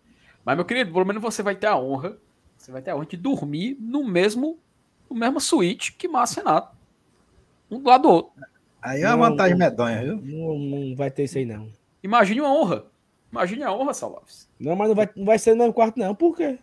Mas, 0.45 0.55
meu 0.55 0.65
querido, 0.65 0.91
pelo 0.91 1.05
menos 1.05 1.21
você 1.21 1.43
vai 1.43 1.55
ter 1.55 1.67
a 1.67 1.77
honra. 1.77 2.17
Você 2.57 2.71
vai 2.71 2.81
ter 2.81 2.91
a 2.91 2.95
honra 2.95 3.05
de 3.05 3.17
dormir 3.17 3.77
no 3.79 4.05
mesmo, 4.05 4.57
no 5.09 5.15
mesmo 5.15 5.39
suíte 5.39 5.93
que 5.93 6.07
Márcio 6.07 6.43
Renato. 6.43 6.75
Um 7.69 7.79
do 7.79 7.89
lado 7.89 8.03
do 8.03 8.09
outro. 8.09 8.31
Aí 8.81 9.01
é 9.01 9.13
uma 9.13 9.29
vantagem 9.29 9.57
medonha, 9.57 10.03
viu? 10.03 10.17
Não, 10.17 10.59
não, 10.59 10.95
vai 10.95 11.09
ter 11.09 11.23
isso 11.23 11.37
aí, 11.37 11.45
não. 11.45 11.69
Imagine 12.01 12.41
uma 12.41 12.53
honra. 12.53 12.85
Imagine 13.31 13.63
a 13.63 13.73
honra, 13.73 13.93
Salaves. 13.93 14.49
Não, 14.59 14.75
mas 14.75 14.89
não 14.89 14.95
vai, 14.95 15.09
não 15.15 15.25
vai 15.25 15.39
ser 15.39 15.51
no 15.51 15.57
mesmo 15.59 15.73
quarto, 15.73 15.97
não. 15.97 16.13
Por 16.13 16.35
quê? 16.35 16.59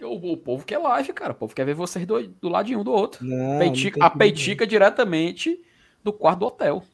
O, 0.00 0.32
o, 0.32 0.36
povo 0.36 0.64
quer 0.64 0.78
live, 0.78 1.12
cara. 1.12 1.32
O 1.32 1.34
povo 1.34 1.54
quer 1.54 1.64
ver 1.64 1.74
vocês 1.74 2.06
do, 2.06 2.26
do 2.28 2.48
ladinho 2.48 2.80
um 2.80 2.84
do 2.84 2.92
outro. 2.92 3.24
Não, 3.24 3.58
Peitica, 3.58 3.98
não 3.98 4.06
a 4.06 4.10
peitica 4.10 4.66
diretamente 4.66 5.60
do 6.02 6.12
quarto 6.12 6.40
do 6.40 6.46
hotel. 6.46 6.84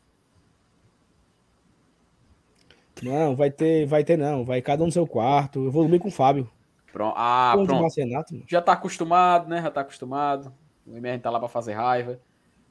Não, 3.02 3.36
vai 3.36 3.50
ter, 3.50 3.86
vai 3.86 4.04
ter 4.04 4.16
não. 4.16 4.44
Vai 4.44 4.62
cada 4.62 4.82
um 4.82 4.86
no 4.86 4.92
seu 4.92 5.06
quarto. 5.06 5.64
Eu 5.64 5.70
vou 5.70 5.82
dormir 5.82 5.98
com 5.98 6.08
o 6.08 6.12
Fábio. 6.12 6.50
Pronto. 6.92 7.14
Ah, 7.16 7.52
pronto. 7.54 7.94
Renato, 7.96 8.42
Já 8.46 8.60
tá 8.60 8.72
acostumado, 8.72 9.48
né? 9.48 9.62
Já 9.62 9.70
tá 9.70 9.80
acostumado. 9.82 10.52
O 10.86 10.96
MR 10.96 11.20
tá 11.20 11.30
lá 11.30 11.38
pra 11.38 11.48
fazer 11.48 11.74
raiva. 11.74 12.18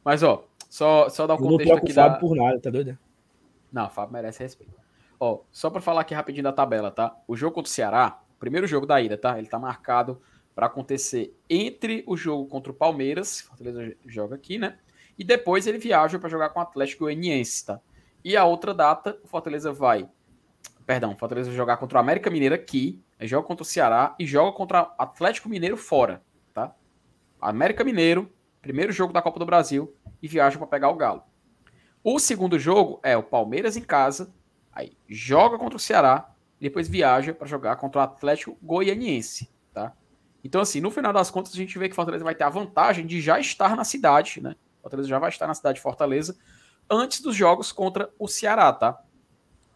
Mas, 0.04 0.24
ó, 0.24 0.44
só, 0.70 1.10
só 1.10 1.28
dar 1.28 1.36
o 1.36 1.38
um 1.38 1.50
contexto 1.50 1.74
aqui. 1.74 1.90
Não 1.90 1.96
Fábio 1.96 2.14
da... 2.14 2.20
por 2.20 2.36
nada, 2.36 2.60
tá 2.60 2.70
doido? 2.70 2.98
Não, 3.72 3.86
o 3.86 3.90
Fábio 3.90 4.14
merece 4.14 4.44
respeito. 4.44 4.74
Ó, 5.20 5.42
só 5.52 5.70
pra 5.70 5.82
falar 5.82 6.02
aqui 6.02 6.14
rapidinho 6.14 6.44
da 6.44 6.54
tabela, 6.54 6.92
tá? 6.92 7.16
O 7.28 7.36
jogo 7.36 7.56
contra 7.56 7.70
o 7.70 7.74
Ceará, 7.74 8.22
primeiro 8.40 8.68
jogo 8.68 8.86
da 8.86 9.02
ida, 9.02 9.18
tá? 9.18 9.38
Ele 9.38 9.48
tá 9.48 9.58
marcado 9.58 10.22
para 10.54 10.68
acontecer 10.68 11.36
entre 11.50 12.04
o 12.08 12.18
jogo 12.18 12.48
contra 12.48 12.72
o 12.72 12.76
Palmeiras, 12.76 13.42
Fortaleza 13.42 13.96
joga 14.06 14.36
aqui, 14.36 14.58
né? 14.58 14.78
e 15.18 15.24
depois 15.24 15.66
ele 15.66 15.80
viaja 15.80 16.20
para 16.20 16.30
jogar 16.30 16.50
com 16.50 16.60
o 16.60 16.64
Atlético 16.64 17.06
Goianiense, 17.06 17.66
tá? 17.66 17.82
E 18.24 18.38
a 18.38 18.46
outra 18.46 18.74
data, 18.74 19.18
o 19.24 19.28
Fortaleza 19.28 19.72
vai, 19.74 20.08
perdão, 20.88 21.16
Fortaleza 21.18 21.50
vai 21.50 21.58
jogar 21.58 21.78
contra 21.78 21.98
o 21.98 22.02
América 22.02 22.30
Mineiro 22.30 22.56
aqui, 22.56 23.04
joga 23.22 23.46
contra 23.46 23.62
o 23.62 23.66
Ceará 23.66 24.16
e 24.18 24.26
joga 24.26 24.56
contra 24.56 24.84
o 24.84 24.92
Atlético 24.98 25.50
Mineiro 25.50 25.76
fora, 25.76 26.24
tá? 26.54 26.74
América 27.42 27.84
Mineiro, 27.84 28.32
primeiro 28.62 28.94
jogo 28.94 29.12
da 29.12 29.22
Copa 29.22 29.38
do 29.38 29.46
Brasil 29.46 29.94
e 30.22 30.28
viaja 30.30 30.58
para 30.58 30.66
pegar 30.66 30.90
o 30.90 30.96
Galo. 30.96 31.24
O 32.02 32.18
segundo 32.20 32.58
jogo 32.58 33.02
é 33.04 33.18
o 33.18 33.22
Palmeiras 33.22 33.76
em 33.76 33.82
casa, 33.82 34.34
aí 34.72 34.98
joga 35.10 35.58
contra 35.58 35.76
o 35.76 35.80
Ceará 35.80 36.34
depois 36.60 36.88
viaja 36.88 37.34
para 37.34 37.48
jogar 37.48 37.76
contra 37.76 38.00
o 38.00 38.04
Atlético 38.04 38.58
Goianiense, 38.62 39.52
tá? 39.74 39.94
Então, 40.44 40.62
assim, 40.62 40.80
no 40.80 40.90
final 40.90 41.12
das 41.12 41.30
contas, 41.30 41.54
a 41.54 41.58
gente 41.58 41.78
vê 41.78 41.90
que 41.90 41.96
Fortaleza 41.96 42.24
vai 42.24 42.34
ter 42.34 42.46
a 42.46 42.50
vantagem 42.50 43.06
de 43.06 43.20
já 43.22 43.40
estar 43.40 43.76
na 43.76 43.84
cidade, 43.84 44.42
né? 44.42 44.56
Fortaleza 44.82 45.10
já 45.10 45.20
vai 45.20 45.30
estar 45.30 45.48
na 45.48 45.54
cidade 45.54 45.76
de 45.76 45.82
Fortaleza 45.82 46.38
antes 46.90 47.22
dos 47.22 47.36
jogos 47.36 47.72
contra 47.72 48.10
o 48.18 48.28
Ceará, 48.28 48.72
tá? 48.72 49.00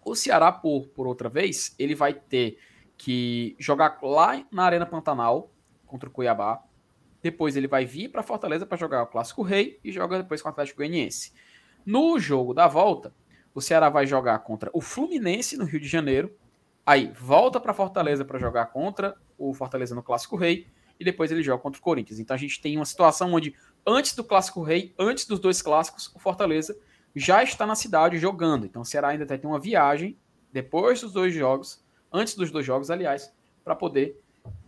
O 0.03 0.15
Ceará, 0.15 0.51
por, 0.51 0.87
por 0.87 1.07
outra 1.07 1.29
vez, 1.29 1.75
ele 1.77 1.95
vai 1.95 2.13
ter 2.13 2.57
que 2.97 3.55
jogar 3.59 3.99
lá 4.01 4.45
na 4.51 4.63
Arena 4.63 4.85
Pantanal 4.85 5.51
contra 5.85 6.09
o 6.09 6.11
Cuiabá. 6.11 6.63
Depois 7.21 7.55
ele 7.55 7.67
vai 7.67 7.85
vir 7.85 8.09
para 8.09 8.23
Fortaleza 8.23 8.65
para 8.65 8.77
jogar 8.77 9.03
o 9.03 9.07
Clássico 9.07 9.43
Rei 9.43 9.79
e 9.83 9.91
joga 9.91 10.17
depois 10.17 10.41
com 10.41 10.49
o 10.49 10.51
Atlético 10.51 10.77
Goianiense. 10.77 11.33
No 11.85 12.19
jogo 12.19 12.53
da 12.53 12.67
volta, 12.67 13.13
o 13.53 13.61
Ceará 13.61 13.89
vai 13.89 14.07
jogar 14.07 14.39
contra 14.39 14.69
o 14.73 14.81
Fluminense 14.81 15.57
no 15.57 15.65
Rio 15.65 15.79
de 15.79 15.87
Janeiro. 15.87 16.35
Aí 16.85 17.11
volta 17.15 17.59
para 17.59 17.73
Fortaleza 17.73 18.25
para 18.25 18.39
jogar 18.39 18.67
contra 18.67 19.15
o 19.37 19.53
Fortaleza 19.53 19.93
no 19.93 20.01
Clássico 20.01 20.35
Rei 20.35 20.67
e 20.99 21.03
depois 21.03 21.31
ele 21.31 21.43
joga 21.43 21.61
contra 21.61 21.79
o 21.79 21.83
Corinthians. 21.83 22.19
Então 22.19 22.35
a 22.35 22.39
gente 22.39 22.61
tem 22.61 22.75
uma 22.75 22.85
situação 22.85 23.33
onde 23.33 23.55
antes 23.85 24.15
do 24.15 24.23
Clássico 24.23 24.61
Rei, 24.61 24.93
antes 24.97 25.25
dos 25.25 25.39
dois 25.39 25.61
clássicos, 25.61 26.11
o 26.15 26.19
Fortaleza 26.19 26.77
já 27.15 27.43
está 27.43 27.65
na 27.65 27.75
cidade 27.75 28.17
jogando. 28.17 28.65
Então 28.65 28.81
o 28.81 28.85
Ceará 28.85 29.09
ainda 29.09 29.25
tem 29.25 29.39
uma 29.43 29.59
viagem 29.59 30.17
depois 30.51 31.01
dos 31.01 31.13
dois 31.13 31.33
jogos, 31.33 31.83
antes 32.11 32.35
dos 32.35 32.51
dois 32.51 32.65
jogos, 32.65 32.91
aliás, 32.91 33.33
para 33.63 33.75
poder 33.75 34.19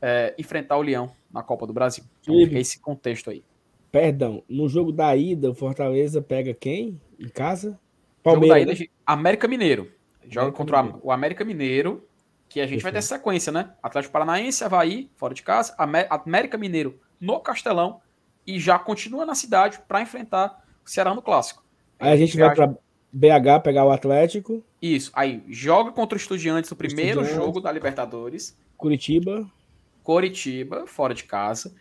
é, 0.02 0.34
enfrentar 0.38 0.78
o 0.78 0.82
Leão 0.82 1.12
na 1.32 1.44
Copa 1.44 1.68
do 1.68 1.74
Brasil. 1.74 2.04
Então, 2.22 2.36
fica 2.36 2.60
esse 2.60 2.80
contexto 2.80 3.30
aí. 3.30 3.44
Perdão, 3.92 4.44
no 4.50 4.68
jogo 4.68 4.92
da 4.92 5.16
ida, 5.16 5.52
o 5.52 5.56
Fortaleza 5.56 6.22
pega 6.22 6.54
quem 6.54 7.00
em 7.20 7.30
casa? 7.30 7.80
Palmeiras. 8.24 8.58
Jogo 8.58 8.66
da 8.66 8.74
ida, 8.74 8.84
né? 8.84 8.90
América 9.06 9.48
Mineiro. 9.48 9.92
Joga 10.24 10.42
América 10.42 10.58
contra 10.58 10.84
Mineiro. 10.84 11.02
o 11.04 11.12
América 11.12 11.46
Mineiro, 11.46 12.08
que 12.50 12.62
a 12.62 12.68
gente 12.68 12.82
vai 12.82 12.92
ter 12.92 13.02
sequência, 13.02 13.52
né? 13.52 13.74
Atlético 13.84 14.14
Paranaense, 14.14 14.64
Havaí, 14.64 15.10
fora 15.16 15.34
de 15.34 15.44
casa, 15.44 15.76
América 15.78 16.58
Mineiro 16.58 17.00
no 17.20 17.40
Castelão 17.40 18.02
e 18.46 18.60
já 18.60 18.78
continua 18.78 19.26
na 19.26 19.36
cidade 19.36 19.82
para 19.88 20.02
enfrentar 20.02 20.64
o 20.86 20.90
Ceará 20.90 21.14
no 21.14 21.22
Clássico. 21.22 21.63
Aí 22.04 22.14
a 22.14 22.18
gente 22.18 22.38
vai 22.38 22.54
para 22.54 22.76
BH 23.12 23.64
pegar 23.64 23.86
o 23.86 23.92
Atlético. 23.92 24.64
Isso. 24.82 25.12
Aí 25.14 25.44
joga 25.48 25.92
contra 25.92 26.18
o 26.18 26.20
Estudiantes 26.20 26.70
no 26.70 26.76
primeiro 26.76 27.22
Estudiantes. 27.22 27.36
jogo 27.36 27.62
da 27.62 27.72
Libertadores. 27.72 28.58
Curitiba. 28.76 29.50
Curitiba, 30.04 30.86
fora 30.86 31.14
de 31.14 31.24
casa. 31.24 31.74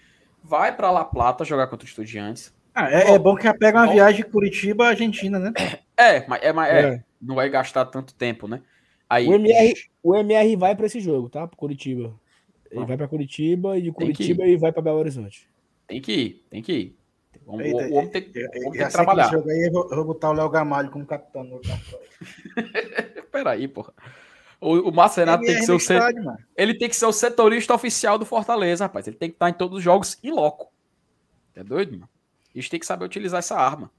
Vai 0.42 0.74
para 0.74 0.90
La 0.90 1.04
Plata 1.04 1.44
jogar 1.44 1.66
contra 1.66 1.84
o 1.84 1.88
Estudiantes. 1.88 2.54
Ah, 2.74 2.90
é, 2.90 3.12
é, 3.12 3.18
bom 3.18 3.34
que 3.36 3.44
já 3.44 3.52
pega 3.52 3.78
uma 3.78 3.86
bom. 3.86 3.92
viagem 3.92 4.24
Curitiba, 4.24 4.86
Argentina, 4.86 5.38
né? 5.38 5.52
É, 5.96 6.26
mas, 6.26 6.42
é, 6.42 6.52
mas 6.52 6.72
é, 6.72 6.80
é. 6.80 7.04
não 7.20 7.34
vai 7.34 7.48
gastar 7.50 7.84
tanto 7.84 8.14
tempo, 8.14 8.48
né? 8.48 8.62
Aí, 9.08 9.28
o, 9.28 9.34
MR, 9.34 9.74
o 10.02 10.16
MR 10.16 10.56
vai 10.56 10.74
para 10.74 10.86
esse 10.86 10.98
jogo, 10.98 11.28
tá? 11.28 11.46
Pro 11.46 11.56
Curitiba. 11.56 12.14
Ele 12.70 12.80
bom. 12.80 12.86
vai 12.86 12.96
para 12.96 13.08
Curitiba 13.08 13.76
e 13.76 13.82
de 13.82 13.92
Curitiba 13.92 14.44
ele 14.44 14.56
vai 14.56 14.72
para 14.72 14.80
Belo 14.80 14.98
Horizonte. 14.98 15.46
Tem 15.86 16.00
que 16.00 16.12
ir, 16.12 16.46
tem 16.48 16.62
que 16.62 16.72
ir. 16.72 16.96
O, 17.46 17.60
Eita, 17.60 17.88
o 17.88 17.94
homem 17.94 18.08
tem, 18.08 18.30
eu, 18.34 18.48
homem 18.66 18.78
tem 18.78 18.86
que 18.86 18.92
trabalhar. 18.92 19.30
Jogo 19.30 19.50
aí, 19.50 19.66
eu, 19.66 19.72
vou, 19.72 19.88
eu 19.90 19.96
vou 19.96 20.04
botar 20.04 20.30
o 20.30 20.32
Léo 20.32 20.48
Gamalho 20.48 20.90
como 20.90 21.06
capitão 21.06 21.44
no 21.44 21.60
Peraí, 23.30 23.66
porra. 23.68 23.92
O, 24.60 24.90
o 24.90 24.92
Márcio 24.92 25.20
Renato 25.20 25.44
tem 25.44 25.56
que 25.56 25.62
ser 25.62 25.72
o 25.72 25.80
set... 25.80 26.00
Ele 26.56 26.78
tem 26.78 26.88
que 26.88 26.94
ser 26.94 27.06
o 27.06 27.12
setorista 27.12 27.74
oficial 27.74 28.16
do 28.16 28.24
Fortaleza, 28.24 28.84
rapaz. 28.84 29.06
Ele 29.06 29.16
tem 29.16 29.28
que 29.28 29.34
estar 29.34 29.50
em 29.50 29.54
todos 29.54 29.78
os 29.78 29.84
jogos 29.84 30.16
em 30.22 30.30
loco. 30.30 30.72
É 31.54 31.64
doido, 31.64 31.92
mano? 31.92 32.08
A 32.54 32.58
gente 32.58 32.70
tem 32.70 32.80
que 32.80 32.86
saber 32.86 33.04
utilizar 33.04 33.38
essa 33.38 33.56
arma. 33.56 33.90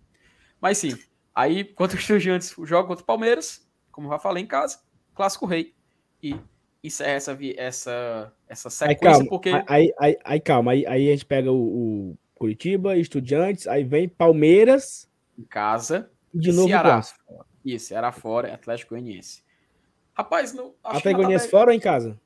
Mas 0.61 0.78
sim, 0.78 0.98
aí 1.36 1.65
contra 1.65 1.98
os 1.98 2.02
estudiantes, 2.03 2.57
o 2.57 2.65
jogo 2.65 2.88
contra 2.88 3.03
o 3.03 3.06
Palmeiras, 3.06 3.68
como 3.91 4.07
eu 4.07 4.11
já 4.11 4.20
falei 4.20 4.44
em 4.44 4.48
casa, 4.48 4.80
clássico 5.14 5.45
rei. 5.45 5.74
E 6.22 6.40
encerra 6.84 7.11
essa, 7.11 7.38
essa, 7.57 8.34
essa 8.48 8.70
sequência, 8.70 9.07
aí, 9.10 9.14
calma, 9.14 9.30
porque. 9.30 9.49
Aí, 9.68 9.94
aí, 9.99 10.18
aí, 10.24 10.40
calma, 10.40 10.72
aí, 10.72 10.86
aí 10.88 11.10
a 11.10 11.11
gente 11.11 11.26
pega 11.26 11.52
o, 11.52 11.57
o 11.57 12.18
Curitiba, 12.44 12.98
Estudiantes, 12.98 13.70
aí 13.70 13.86
vem 13.86 14.10
Palmeiras. 14.10 15.10
Em 15.40 15.45
casa. 15.45 16.11
De 16.34 16.52
novo 16.52 16.68
Ceará. 16.68 17.02
Isso, 17.64 17.86
Ceará 17.86 18.11
fora, 18.11 18.53
Atlético 18.53 18.90
Goianiense. 18.90 19.41
Rapaz, 20.14 20.53
no, 20.53 20.76
Atlético 20.84 21.15
Goianiense 21.22 21.48
fora 21.48 21.70
ou 21.70 21.74
em 21.74 21.80
casa? 21.80 22.20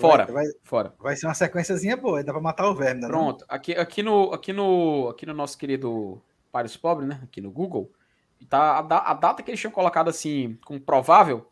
Fora, 0.00 0.26
vai, 0.26 0.44
fora. 0.64 0.92
Vai 0.98 1.14
ser 1.14 1.28
uma 1.28 1.34
sequenciazinha 1.34 1.96
boa, 1.96 2.24
dá 2.24 2.32
pra 2.32 2.42
matar 2.42 2.68
o 2.68 2.74
verme, 2.74 3.00
né? 3.00 3.06
Pronto, 3.06 3.44
aqui, 3.48 3.72
aqui, 3.76 4.02
no, 4.02 4.32
aqui, 4.32 4.52
no, 4.52 5.10
aqui 5.10 5.24
no 5.24 5.34
nosso 5.34 5.56
querido 5.56 6.20
Paris 6.50 6.76
Pobre, 6.76 7.06
né? 7.06 7.20
Aqui 7.22 7.40
no 7.40 7.52
Google, 7.52 7.92
tá 8.48 8.80
a, 8.80 9.10
a, 9.12 9.14
data 9.14 9.40
que 9.40 9.52
eles 9.52 9.60
tinham 9.60 9.70
colocado 9.70 10.10
assim, 10.10 10.58
como 10.64 10.80
provável, 10.80 11.48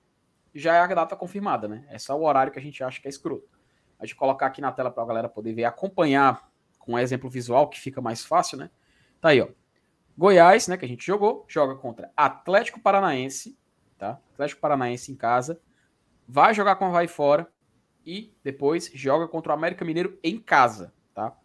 já 0.52 0.74
é 0.74 0.80
a 0.80 0.86
data 0.88 1.14
confirmada, 1.14 1.68
né? 1.68 1.86
É 1.88 2.00
só 2.00 2.18
o 2.18 2.24
horário 2.24 2.52
que 2.52 2.58
a 2.58 2.62
gente 2.62 2.82
acha 2.82 3.00
que 3.00 3.06
é 3.06 3.10
escroto. 3.10 3.48
A 3.96 4.04
gente 4.04 4.16
colocar 4.16 4.46
aqui 4.46 4.60
na 4.60 4.72
tela 4.72 4.90
pra 4.90 5.04
galera 5.04 5.28
poder 5.28 5.52
ver, 5.52 5.66
acompanhar 5.66 6.49
com 6.80 6.94
um 6.94 6.98
exemplo 6.98 7.30
visual 7.30 7.68
que 7.68 7.78
fica 7.78 8.00
mais 8.00 8.24
fácil, 8.24 8.58
né? 8.58 8.70
Tá 9.20 9.28
aí, 9.28 9.40
ó. 9.40 9.46
Goiás, 10.18 10.66
né, 10.66 10.76
que 10.76 10.84
a 10.84 10.88
gente 10.88 11.06
jogou, 11.06 11.46
joga 11.48 11.76
contra 11.76 12.10
Atlético 12.16 12.80
Paranaense, 12.80 13.56
tá? 13.96 14.18
Atlético 14.32 14.60
Paranaense 14.60 15.12
em 15.12 15.14
casa, 15.14 15.60
vai 16.26 16.52
jogar 16.52 16.74
com 16.74 16.88
o 16.88 16.92
Vai 16.92 17.06
fora, 17.06 17.48
e 18.04 18.34
depois 18.42 18.90
joga 18.94 19.28
contra 19.28 19.52
o 19.52 19.54
América 19.54 19.84
Mineiro 19.84 20.18
em 20.22 20.38
casa, 20.38 20.92
tá? 21.14 21.36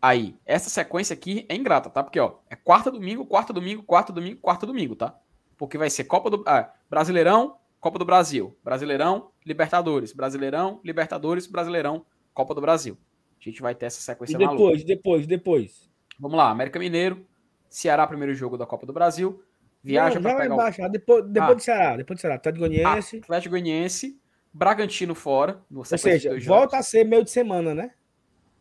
Aí, 0.00 0.36
essa 0.44 0.68
sequência 0.68 1.14
aqui 1.14 1.46
é 1.48 1.54
ingrata, 1.54 1.90
tá? 1.90 2.02
Porque, 2.02 2.20
ó, 2.20 2.36
é 2.48 2.56
quarta 2.56 2.90
domingo, 2.90 3.26
quarta 3.26 3.52
domingo, 3.52 3.82
quarta 3.82 4.12
domingo, 4.12 4.40
quarta 4.40 4.66
domingo, 4.66 4.94
tá? 4.94 5.18
Porque 5.56 5.78
vai 5.78 5.88
ser 5.88 6.04
Copa 6.04 6.30
do 6.30 6.44
ah, 6.46 6.72
Brasileirão, 6.90 7.58
Copa 7.80 7.98
do 7.98 8.04
Brasil, 8.04 8.56
Brasileirão, 8.62 9.30
Libertadores, 9.44 10.12
Brasileirão, 10.12 10.80
Libertadores, 10.84 11.46
Brasileirão, 11.46 12.04
Copa 12.32 12.54
do 12.54 12.60
Brasil. 12.60 12.98
A 13.44 13.50
gente 13.50 13.60
vai 13.60 13.74
ter 13.74 13.86
essa 13.86 14.00
sequência 14.00 14.34
e 14.34 14.38
depois, 14.38 14.58
maluca. 14.58 14.84
depois, 14.84 15.26
depois. 15.26 15.90
Vamos 16.18 16.36
lá, 16.36 16.50
América 16.50 16.78
Mineiro, 16.78 17.26
Ceará, 17.68 18.06
primeiro 18.06 18.34
jogo 18.34 18.56
da 18.56 18.66
Copa 18.66 18.86
do 18.86 18.92
Brasil. 18.92 19.42
Viaja 19.82 20.18
para 20.18 20.36
pegar 20.36 20.54
embaixo, 20.54 20.82
o... 20.82 20.88
depois, 20.88 21.24
depois 21.26 21.50
ah, 21.50 21.54
do 21.54 21.62
Ceará, 21.62 21.96
depois 21.96 22.18
do 22.18 22.20
Ceará, 22.20 22.36
Atlético 22.36 22.66
Goianiense. 22.66 23.18
Atlético 23.18 23.50
Goianiense, 23.50 24.20
Bragantino 24.52 25.14
fora. 25.14 25.62
Ou 25.74 25.84
seja, 25.84 26.30
volta 26.46 26.78
a 26.78 26.82
ser 26.82 27.04
meio 27.04 27.22
de 27.22 27.30
semana, 27.30 27.74
né? 27.74 27.90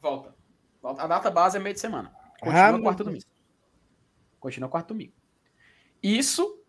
Volta. 0.02 0.36
A 0.84 1.08
data 1.08 1.32
base 1.32 1.56
é 1.56 1.62
meio 1.62 1.74
de 1.74 1.80
semana. 1.80 2.12
Continua 2.42 2.76
ah, 2.76 2.82
quarto 2.82 3.04
domingo. 3.06 3.26
Continua 4.38 4.70
quarto 4.70 4.88
domingo. 4.90 5.14
Isso 6.02 6.62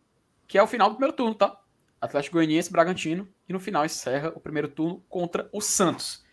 que 0.47 0.57
é 0.57 0.63
o 0.63 0.69
final 0.69 0.89
do 0.89 0.95
primeiro 0.95 1.17
turno, 1.17 1.35
tá? 1.35 1.61
Atlético 2.01 2.37
Goianiense, 2.37 2.71
Bragantino. 2.71 3.29
E 3.49 3.53
no 3.53 3.59
final 3.59 3.85
encerra 3.85 4.33
o 4.37 4.41
primeiro 4.41 4.69
turno 4.69 5.03
contra 5.09 5.49
o 5.53 5.61
Santos. 5.61 6.24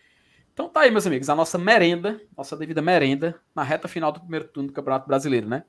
Então 0.52 0.68
tá 0.68 0.80
aí, 0.80 0.90
meus 0.90 1.06
amigos, 1.06 1.30
a 1.30 1.34
nossa 1.34 1.56
merenda, 1.56 2.20
nossa 2.36 2.56
devida 2.56 2.82
merenda, 2.82 3.40
na 3.54 3.62
reta 3.62 3.88
final 3.88 4.12
do 4.12 4.20
primeiro 4.20 4.48
turno 4.48 4.68
do 4.68 4.72
Campeonato 4.74 5.06
Brasileiro, 5.06 5.48
né? 5.48 5.64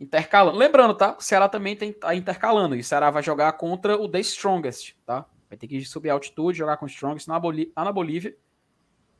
Intercalando. 0.00 0.58
Lembrando, 0.58 0.94
tá? 0.94 1.16
O 1.18 1.22
Ceará 1.22 1.48
também 1.48 1.76
tem, 1.76 1.92
tá 1.92 2.14
intercalando. 2.14 2.74
E 2.74 2.80
o 2.80 2.84
Ceará 2.84 3.10
vai 3.10 3.22
jogar 3.22 3.52
contra 3.52 4.00
o 4.00 4.08
The 4.08 4.20
Strongest, 4.20 4.96
tá? 5.04 5.26
Vai 5.48 5.58
ter 5.58 5.68
que 5.68 5.84
subir 5.84 6.08
a 6.08 6.14
altitude, 6.14 6.58
jogar 6.58 6.78
com 6.78 6.86
o 6.86 6.88
Strongest 6.88 7.28
na 7.28 7.34
lá 7.36 7.84
na 7.84 7.92
Bolívia. 7.92 8.34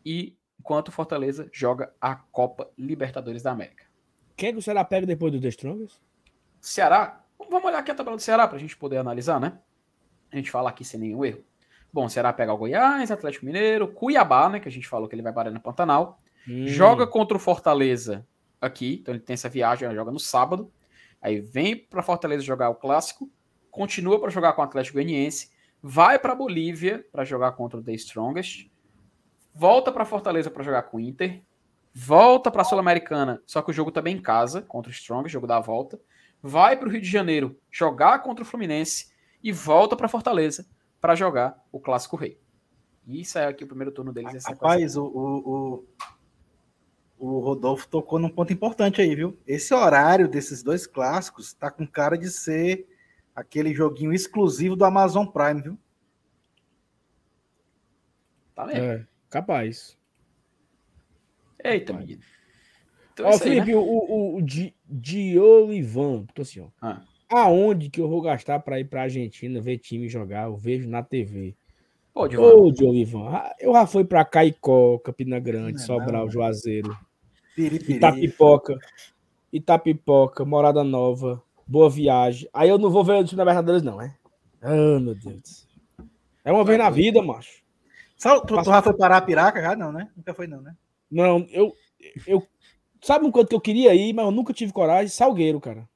E 0.05 0.37
enquanto 0.59 0.89
o 0.89 0.93
Fortaleza 0.93 1.49
joga 1.53 1.93
a 2.01 2.17
Copa 2.17 2.71
Libertadores 2.79 3.43
da 3.43 3.53
América. 3.53 3.85
Quem 4.35 4.49
é 4.49 4.53
que 4.53 4.59
o 4.59 4.63
Ceará 4.63 4.85
pega 4.85 5.07
depois 5.07 5.33
do 5.33 5.41
The 5.41 5.49
Strongest? 5.49 6.01
Ceará. 6.61 7.23
Vamos 7.39 7.65
olhar 7.65 7.79
aqui 7.79 7.91
a 7.91 7.95
tabela 7.95 8.17
do 8.17 8.23
Ceará 8.23 8.49
para 8.49 8.57
a 8.57 8.61
gente 8.61 8.77
poder 8.77 8.97
analisar, 8.97 9.39
né? 9.39 9.59
A 10.33 10.37
gente 10.37 10.51
fala 10.51 10.71
aqui 10.71 10.85
sem 10.85 10.99
nenhum 10.99 11.25
erro. 11.25 11.45
Bom, 11.93 12.07
o 12.07 12.09
Ceará 12.09 12.33
pega 12.33 12.53
o 12.53 12.57
Goiás, 12.57 13.11
Atlético 13.11 13.45
Mineiro, 13.45 13.89
Cuiabá, 13.89 14.49
né? 14.49 14.61
Que 14.61 14.69
a 14.69 14.73
gente 14.73 14.89
falou 14.89 15.09
que 15.09 15.15
ele 15.15 15.23
vai 15.23 15.33
parar 15.33 15.51
no 15.51 15.61
Pantanal. 15.61 16.21
Hum. 16.49 16.67
Joga 16.67 17.07
contra 17.07 17.37
o 17.37 17.41
Fortaleza 17.41 18.27
aqui. 18.61 18.99
Então 19.01 19.15
ele 19.15 19.23
tem 19.23 19.35
essa 19.35 19.49
viagem, 19.49 19.93
joga 19.95 20.11
no 20.11 20.19
sábado. 20.19 20.73
Aí 21.21 21.41
vem 21.41 21.77
para 21.77 22.03
Fortaleza 22.03 22.43
jogar 22.43 22.71
o 22.71 22.75
clássico. 22.75 23.31
Continua 23.71 24.21
para 24.21 24.31
jogar 24.31 24.53
com 24.55 24.63
o 24.63 24.65
Atlético 24.65 24.95
Goianiense 24.95 25.53
vai 25.83 26.19
para 26.19 26.35
Bolívia 26.35 27.05
para 27.11 27.25
jogar 27.25 27.53
contra 27.53 27.81
o 27.81 27.83
The 27.83 27.93
Strongest, 27.95 28.71
volta 29.53 29.91
para 29.91 30.05
Fortaleza 30.05 30.49
para 30.49 30.63
jogar 30.63 30.85
com 30.85 30.99
o 30.99 31.01
Inter, 31.01 31.43
volta 31.93 32.51
para 32.51 32.63
a 32.63 32.65
Sul-Americana, 32.65 33.43
só 33.45 33.61
que 33.61 33.71
o 33.71 33.75
jogo 33.75 33.91
também 33.91 34.17
em 34.17 34.23
casa, 34.23 34.63
contra 34.63 34.91
o 34.91 34.95
Strongest, 34.95 35.33
jogo 35.33 35.47
da 35.47 35.59
volta, 35.59 36.01
vai 36.41 36.77
para 36.77 36.89
o 36.89 36.91
Rio 36.91 37.01
de 37.01 37.11
Janeiro 37.11 37.59
jogar 37.71 38.21
contra 38.21 38.45
o 38.45 38.47
Fluminense 38.47 39.13
e 39.43 39.51
volta 39.51 39.97
para 39.97 40.09
Fortaleza 40.09 40.65
para 41.03 41.17
jogar 41.17 41.61
o 41.73 41.81
Clássico 41.81 42.15
Rei. 42.15 42.41
E 43.05 43.21
isso 43.21 43.37
é 43.37 43.47
aqui 43.47 43.65
o 43.65 43.67
primeiro 43.67 43.91
turno 43.91 44.13
deles. 44.13 44.45
Rapaz, 44.47 44.97
o, 44.97 45.05
o, 45.05 45.85
o, 47.19 47.41
Rodolfo 47.41 47.89
tocou 47.89 48.21
num 48.21 48.29
ponto 48.31 48.53
importante 48.53 49.03
aí, 49.03 49.13
viu? 49.17 49.37
Esse 49.45 49.75
horário 49.75 50.29
desses 50.29 50.63
dois 50.63 50.87
clássicos 50.87 51.53
tá 51.53 51.73
com 51.73 51.85
cara 51.85 52.17
de 52.17 52.31
ser 52.31 52.87
aquele 53.35 53.75
joguinho 53.75 54.13
exclusivo 54.13 54.77
do 54.77 54.85
Amazon 54.85 55.27
Prime, 55.27 55.61
viu? 55.61 55.79
Tá 58.55 58.65
mesmo. 58.65 58.85
É, 58.85 59.07
capaz. 59.29 59.99
Eita, 61.65 61.93
menino. 61.93 62.23
Então, 63.13 63.27
Ó, 63.27 63.31
é 63.31 63.35
isso 63.35 63.43
aí, 63.43 63.51
Felipe, 63.51 63.73
né? 63.73 63.77
o, 63.77 63.83
o, 63.83 64.37
o 64.37 64.43
Di- 64.43 64.77
Diolivan, 64.87 66.27
tô 66.27 66.43
assim, 66.43 66.61
ó. 66.61 66.69
Ah. 66.81 67.03
Aonde 67.33 67.89
que 67.89 68.01
eu 68.01 68.09
vou 68.09 68.21
gastar 68.21 68.61
pra 68.61 68.79
ir 68.79 68.85
pra 68.85 69.03
Argentina 69.03 69.61
ver 69.61 69.79
time 69.79 70.09
jogar? 70.09 70.45
Eu 70.45 70.57
vejo 70.57 70.89
na 70.89 71.03
TV. 71.03 71.55
Ô, 72.15 72.29
Diolivan, 72.71 73.31
ah, 73.31 73.55
eu 73.59 73.73
já 73.73 73.87
fui 73.87 74.05
pra 74.05 74.23
Caicó, 74.23 74.99
Campina 74.99 75.41
Grande, 75.41 75.73
Não 75.73 75.83
é 75.83 75.87
Sobral, 75.87 76.25
não, 76.25 76.31
Juazeiro, 76.31 76.95
Piripiri. 77.57 77.97
Itapipoca, 77.97 78.79
Itapipoca, 79.51 80.45
Morada 80.45 80.85
Nova, 80.85 81.43
Boa 81.67 81.89
Viagem. 81.89 82.47
Aí 82.53 82.69
eu 82.69 82.77
não 82.77 82.91
vou 82.91 83.03
ver 83.03 83.15
o 83.15 83.25
time 83.25 83.39
da 83.39 83.45
Libertadores, 83.45 83.83
não, 83.83 84.01
é? 84.01 84.15
Ah, 84.61 85.01
meu 85.01 85.15
Deus. 85.15 85.67
É 86.45 86.53
uma 86.53 86.65
vez 86.65 86.79
na 86.79 86.91
vida, 86.91 87.23
macho. 87.23 87.63
Sabe, 88.15 88.47
tu, 88.47 88.57
tu 88.57 88.65
já 88.65 88.83
foi 88.83 88.95
parar 88.95 89.17
a 89.17 89.23
piraca 89.23 89.63
já? 89.63 89.75
Não, 89.75 89.91
né? 89.91 90.11
Nunca 90.15 90.35
foi, 90.35 90.47
não, 90.47 90.61
né? 90.61 90.77
Não, 91.11 91.47
eu. 91.51 91.75
eu 92.27 92.47
sabe 93.01 93.25
um 93.25 93.33
canto 93.33 93.49
que 93.49 93.55
eu 93.55 93.61
queria 93.61 93.95
ir, 93.95 94.13
mas 94.13 94.27
eu 94.27 94.31
nunca 94.31 94.53
tive 94.53 94.71
coragem? 94.71 95.09
Salgueiro, 95.09 95.59
cara. 95.59 95.89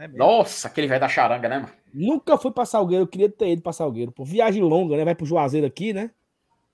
É. 0.00 0.08
Nossa, 0.08 0.66
aquele 0.68 0.86
velho 0.86 1.00
da 1.00 1.08
charanga, 1.08 1.46
né, 1.46 1.58
mano? 1.58 1.72
Nunca 1.92 2.38
fui 2.38 2.50
pra 2.50 2.64
Salgueiro, 2.64 3.02
eu 3.04 3.08
queria 3.08 3.28
ter 3.28 3.48
ido 3.50 3.60
pra 3.60 3.72
Salgueiro. 3.72 4.10
Pô, 4.10 4.24
viagem 4.24 4.62
longa, 4.62 4.96
né? 4.96 5.04
Vai 5.04 5.14
pro 5.14 5.26
Juazeiro 5.26 5.66
aqui, 5.66 5.92
né? 5.92 6.10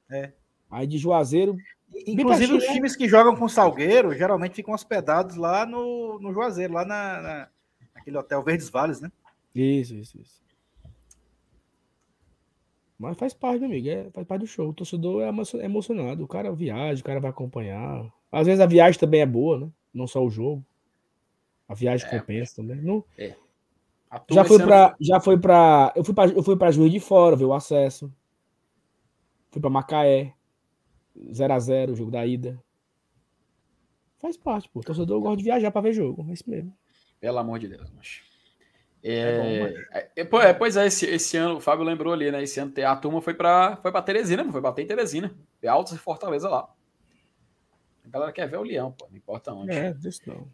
É. 0.09 0.31
Aí 0.71 0.87
de 0.87 0.97
Juazeiro. 0.97 1.57
Inclusive, 2.07 2.55
os 2.55 2.65
né? 2.65 2.73
times 2.73 2.95
que 2.95 3.09
jogam 3.09 3.35
com 3.35 3.49
Salgueiro 3.49 4.15
geralmente 4.15 4.55
ficam 4.55 4.73
hospedados 4.75 5.35
lá 5.37 5.67
no, 5.67 6.21
no 6.21 6.33
Juazeiro, 6.33 6.75
lá 6.75 6.85
na, 6.85 7.21
na- 7.21 7.49
naquele 7.95 8.17
hotel 8.17 8.43
Verdes 8.43 8.69
Vales, 8.69 9.01
né? 9.01 9.11
Isso, 9.55 9.95
isso, 9.95 10.21
isso. 10.21 10.41
Mas 12.99 13.17
faz 13.19 13.35
parte, 13.35 13.59
meu 13.61 13.69
amigo. 13.69 13.89
É, 13.89 14.11
faz 14.11 14.27
parte 14.27 14.41
do 14.43 14.47
show. 14.47 14.69
O 14.71 14.73
torcedor 14.75 15.23
é 15.23 15.65
emocionado. 15.65 16.25
O 16.25 16.29
cara 16.29 16.53
viaja, 16.53 17.01
o 17.01 17.05
cara 17.05 17.21
vai 17.21 17.31
acompanhar. 17.31 18.07
Às 18.31 18.47
vezes 18.47 18.61
a 18.61 18.67
viagem 18.67 18.99
também 18.99 19.21
é 19.21 19.27
boa, 19.27 19.59
né? 19.59 19.69
Não 19.93 20.07
só 20.07 20.25
o 20.25 20.31
jogo. 20.31 20.65
A 21.69 21.75
viagem 21.75 22.07
É. 22.07 22.19
compensa 22.19 22.57
também. 22.57 22.77
Não, 22.77 23.05
A 24.11 24.19
turma 24.21 24.43
já 24.43 24.45
foi 24.49 24.57
esse 24.57 24.63
ano-. 24.73 24.95
Já 25.01 25.21
foi 25.21 25.39
pra. 25.39 25.93
Eu 25.97 26.05
fui 26.05 26.15
pra, 26.15 26.27
eu 26.27 26.43
fui 26.43 26.57
pra 26.57 26.71
Juiz 26.71 26.93
de 26.93 27.01
Fora 27.01 27.35
ver 27.37 27.45
o 27.45 27.53
acesso. 27.55 28.13
Fui 29.51 29.61
pra 29.61 29.71
Macaé. 29.71 30.33
0x0, 31.19 31.93
o 31.93 31.97
jogo 31.97 32.11
da 32.11 32.25
ida. 32.27 32.63
Faz 34.19 34.37
parte, 34.37 34.69
pô. 34.69 34.81
O 34.81 34.83
torcedor 34.83 35.21
gosta 35.21 35.39
de 35.39 35.45
viajar 35.45 35.71
pra 35.71 35.81
ver 35.81 35.93
jogo. 35.93 36.27
É 36.29 36.33
isso 36.35 36.45
mesmo. 36.49 36.77
Pelo 37.21 37.39
amor 37.39 37.59
de 37.59 37.69
Deus, 37.69 37.91
macho. 37.91 38.23
É 39.03 39.39
bom, 39.39 39.45
É, 39.45 39.61
mano. 39.61 39.77
é, 39.93 40.11
é, 40.17 40.25
pô, 40.25 40.41
é, 40.41 40.53
pois 40.53 40.77
é, 40.77 40.87
esse, 40.87 41.07
esse 41.07 41.37
ano, 41.37 41.57
o 41.57 41.61
Fábio 41.61 41.85
lembrou 41.85 42.13
ali, 42.13 42.31
né? 42.31 42.43
Esse 42.43 42.59
ano 42.61 42.73
a 42.87 42.97
turma 42.97 43.21
foi 43.23 43.35
pra, 43.35 43.77
foi 43.81 43.93
pra 43.93 44.03
Teresina, 44.03 44.51
foi 44.51 44.61
bater 44.61 44.83
em 44.83 44.87
Teresina. 44.87 45.35
Altos 45.67 45.93
e 45.93 45.99
Fortaleza 45.99 46.49
lá. 46.49 46.69
A 48.05 48.09
galera 48.09 48.33
quer 48.33 48.49
ver 48.49 48.57
o 48.59 48.63
Leão, 48.63 48.93
pô, 48.93 49.07
não 49.09 49.17
importa 49.17 49.53
onde. 49.53 49.73
É, 49.73 49.93
disso 49.93 50.21
não. 50.27 50.47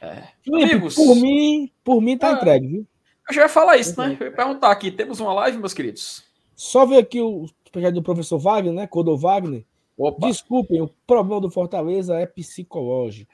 É. 0.00 0.28
Felipe, 0.42 0.72
Amigos. 0.72 0.94
por 0.94 1.14
mim, 1.16 1.70
por 1.84 2.00
mim 2.00 2.16
tá 2.16 2.30
Ah. 2.30 2.32
entregue, 2.34 2.66
viu? 2.66 2.86
Eu 3.28 3.34
já 3.34 3.42
ia 3.42 3.48
falar 3.48 3.76
isso, 3.76 3.98
né? 4.00 4.16
Eu 4.18 4.26
ia 4.26 4.32
perguntar 4.32 4.70
aqui, 4.70 4.90
temos 4.90 5.20
uma 5.20 5.32
live, 5.34 5.58
meus 5.58 5.74
queridos? 5.74 6.24
Só 6.56 6.86
ver 6.86 6.98
aqui 6.98 7.20
o 7.20 7.46
projeto 7.70 7.94
do 7.94 8.02
professor 8.02 8.38
Wagner, 8.38 8.72
né? 8.72 8.86
Codô 8.86 9.16
Wagner. 9.16 9.64
Opa, 9.96 10.28
Desculpem, 10.28 10.80
o 10.80 10.88
problema 11.06 11.40
do 11.40 11.50
Fortaleza 11.50 12.16
é 12.18 12.24
psicológico. 12.26 13.30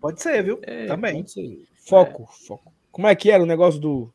Pode 0.00 0.20
ser, 0.22 0.42
viu? 0.42 0.58
É, 0.62 0.86
Também. 0.86 1.16
Pode 1.16 1.30
ser. 1.30 1.66
Foco, 1.86 2.26
foco. 2.46 2.72
Como 2.90 3.06
é 3.06 3.14
que 3.14 3.30
era 3.30 3.42
o 3.42 3.46
negócio 3.46 3.78
do 3.78 4.10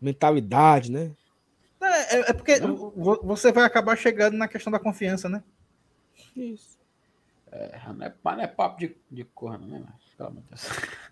mentalidade, 0.00 0.90
né? 0.90 1.10
É, 1.80 2.16
é- 2.16 2.30
é 2.30 2.32
porque 2.32 2.58
vo- 2.60 3.20
você 3.22 3.52
vai 3.52 3.64
acabar 3.64 3.96
chegando 3.96 4.36
na 4.36 4.48
questão 4.48 4.70
da 4.72 4.78
confiança, 4.78 5.28
né? 5.28 5.42
Isso. 6.36 6.76
é, 7.52 7.78
não, 7.92 8.06
é, 8.06 8.14
mas 8.22 8.36
não 8.36 8.44
é 8.44 8.46
papo 8.46 8.78
de, 8.80 8.94
de 9.10 9.24
corno, 9.24 9.66
né? 9.66 9.82
Mano? 10.24 10.24
Pelo 10.24 10.28
amor 10.30 10.42
de 10.42 10.48
Deus. 10.48 10.68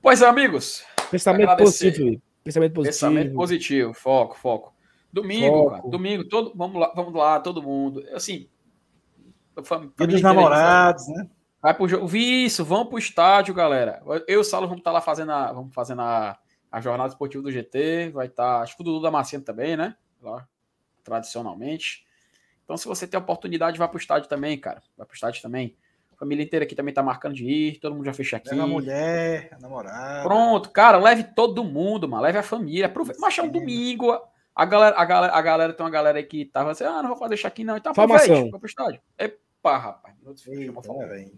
Pois 0.00 0.22
é, 0.22 0.26
amigos. 0.26 0.84
Pensamento 1.10 1.50
Agradecer. 1.50 1.90
positivo. 1.90 2.22
Pensamento 2.44 2.72
positivo. 2.72 2.92
Pensamento 2.92 3.34
positivo, 3.34 3.92
foco, 3.94 4.38
foco. 4.38 4.74
Domingo, 5.12 5.56
Foco. 5.56 5.70
cara, 5.70 5.82
domingo, 5.88 6.24
todo, 6.28 6.52
vamos 6.54 6.80
lá, 6.80 6.92
vamos 6.94 7.14
lá, 7.14 7.40
todo 7.40 7.62
mundo. 7.62 8.04
Assim, 8.12 8.48
família 9.64 9.92
dos 9.96 10.22
namorados, 10.22 11.08
né? 11.08 11.28
Vai 11.60 11.74
pro 11.74 11.88
jogo. 11.88 12.14
Isso, 12.16 12.64
vamos 12.64 12.88
pro 12.88 12.98
estádio, 12.98 13.54
galera. 13.54 14.02
Eu 14.06 14.22
e 14.28 14.36
o 14.36 14.44
Saulo 14.44 14.68
vamos 14.68 14.80
estar 14.80 14.92
lá 14.92 15.00
fazendo 15.00 15.32
a, 15.32 15.52
vamos 15.52 15.74
fazendo 15.74 16.02
a, 16.02 16.38
a 16.70 16.80
jornada 16.80 17.08
esportiva 17.10 17.42
do 17.42 17.50
GT. 17.50 18.10
Vai 18.10 18.26
estar, 18.26 18.60
acho 18.60 18.76
que 18.76 18.82
o 18.82 18.84
Dudu 18.84 19.00
da 19.00 19.10
Marciano 19.10 19.44
também, 19.44 19.76
né? 19.76 19.96
Lá, 20.22 20.46
tradicionalmente. 21.02 22.06
Então, 22.64 22.76
se 22.76 22.86
você 22.86 23.06
tem 23.06 23.18
oportunidade, 23.18 23.78
vai 23.78 23.88
pro 23.88 23.98
estádio 23.98 24.28
também, 24.28 24.58
cara. 24.58 24.82
Vai 24.96 25.06
pro 25.06 25.14
estádio 25.14 25.42
também. 25.42 25.76
A 26.18 26.24
família 26.24 26.42
inteira 26.42 26.64
aqui 26.64 26.74
também 26.74 26.92
tá 26.92 27.00
marcando 27.00 27.34
de 27.34 27.44
ir. 27.44 27.78
Todo 27.78 27.94
mundo 27.94 28.04
já 28.04 28.12
fecha 28.12 28.38
aqui. 28.38 28.50
Leva 28.50 28.64
a 28.64 28.66
mulher, 28.66 29.50
a 29.52 29.58
namorada. 29.60 30.24
Pronto, 30.24 30.70
cara, 30.70 30.98
leve 30.98 31.22
todo 31.22 31.62
mundo, 31.62 32.08
mano. 32.08 32.24
Leve 32.24 32.38
a 32.38 32.42
família. 32.42 32.86
Aproveita. 32.86 33.20
Mas 33.20 33.38
é 33.38 33.42
um 33.42 33.48
domingo. 33.48 34.20
A 34.52 34.64
galera, 34.64 34.96
a 34.98 35.04
galera, 35.04 35.32
a 35.32 35.40
galera 35.40 35.72
tem 35.72 35.86
uma 35.86 35.90
galera 35.90 36.18
aí 36.18 36.24
que 36.24 36.44
tava 36.44 36.72
assim, 36.72 36.82
ah, 36.82 37.00
não 37.00 37.10
vou 37.10 37.16
fazer 37.16 37.36
check-in, 37.36 37.62
não. 37.62 37.76
Então 37.76 37.92
aproveite, 37.92 38.50
vai 38.50 38.58
pro 38.58 38.66
estádio. 38.66 39.00
Epa, 39.16 39.78
rapaz. 39.78 40.16
Minuto, 40.18 40.40
chama 40.40 40.56
Eita, 40.60 40.82
falar. 40.82 41.06
né? 41.06 41.30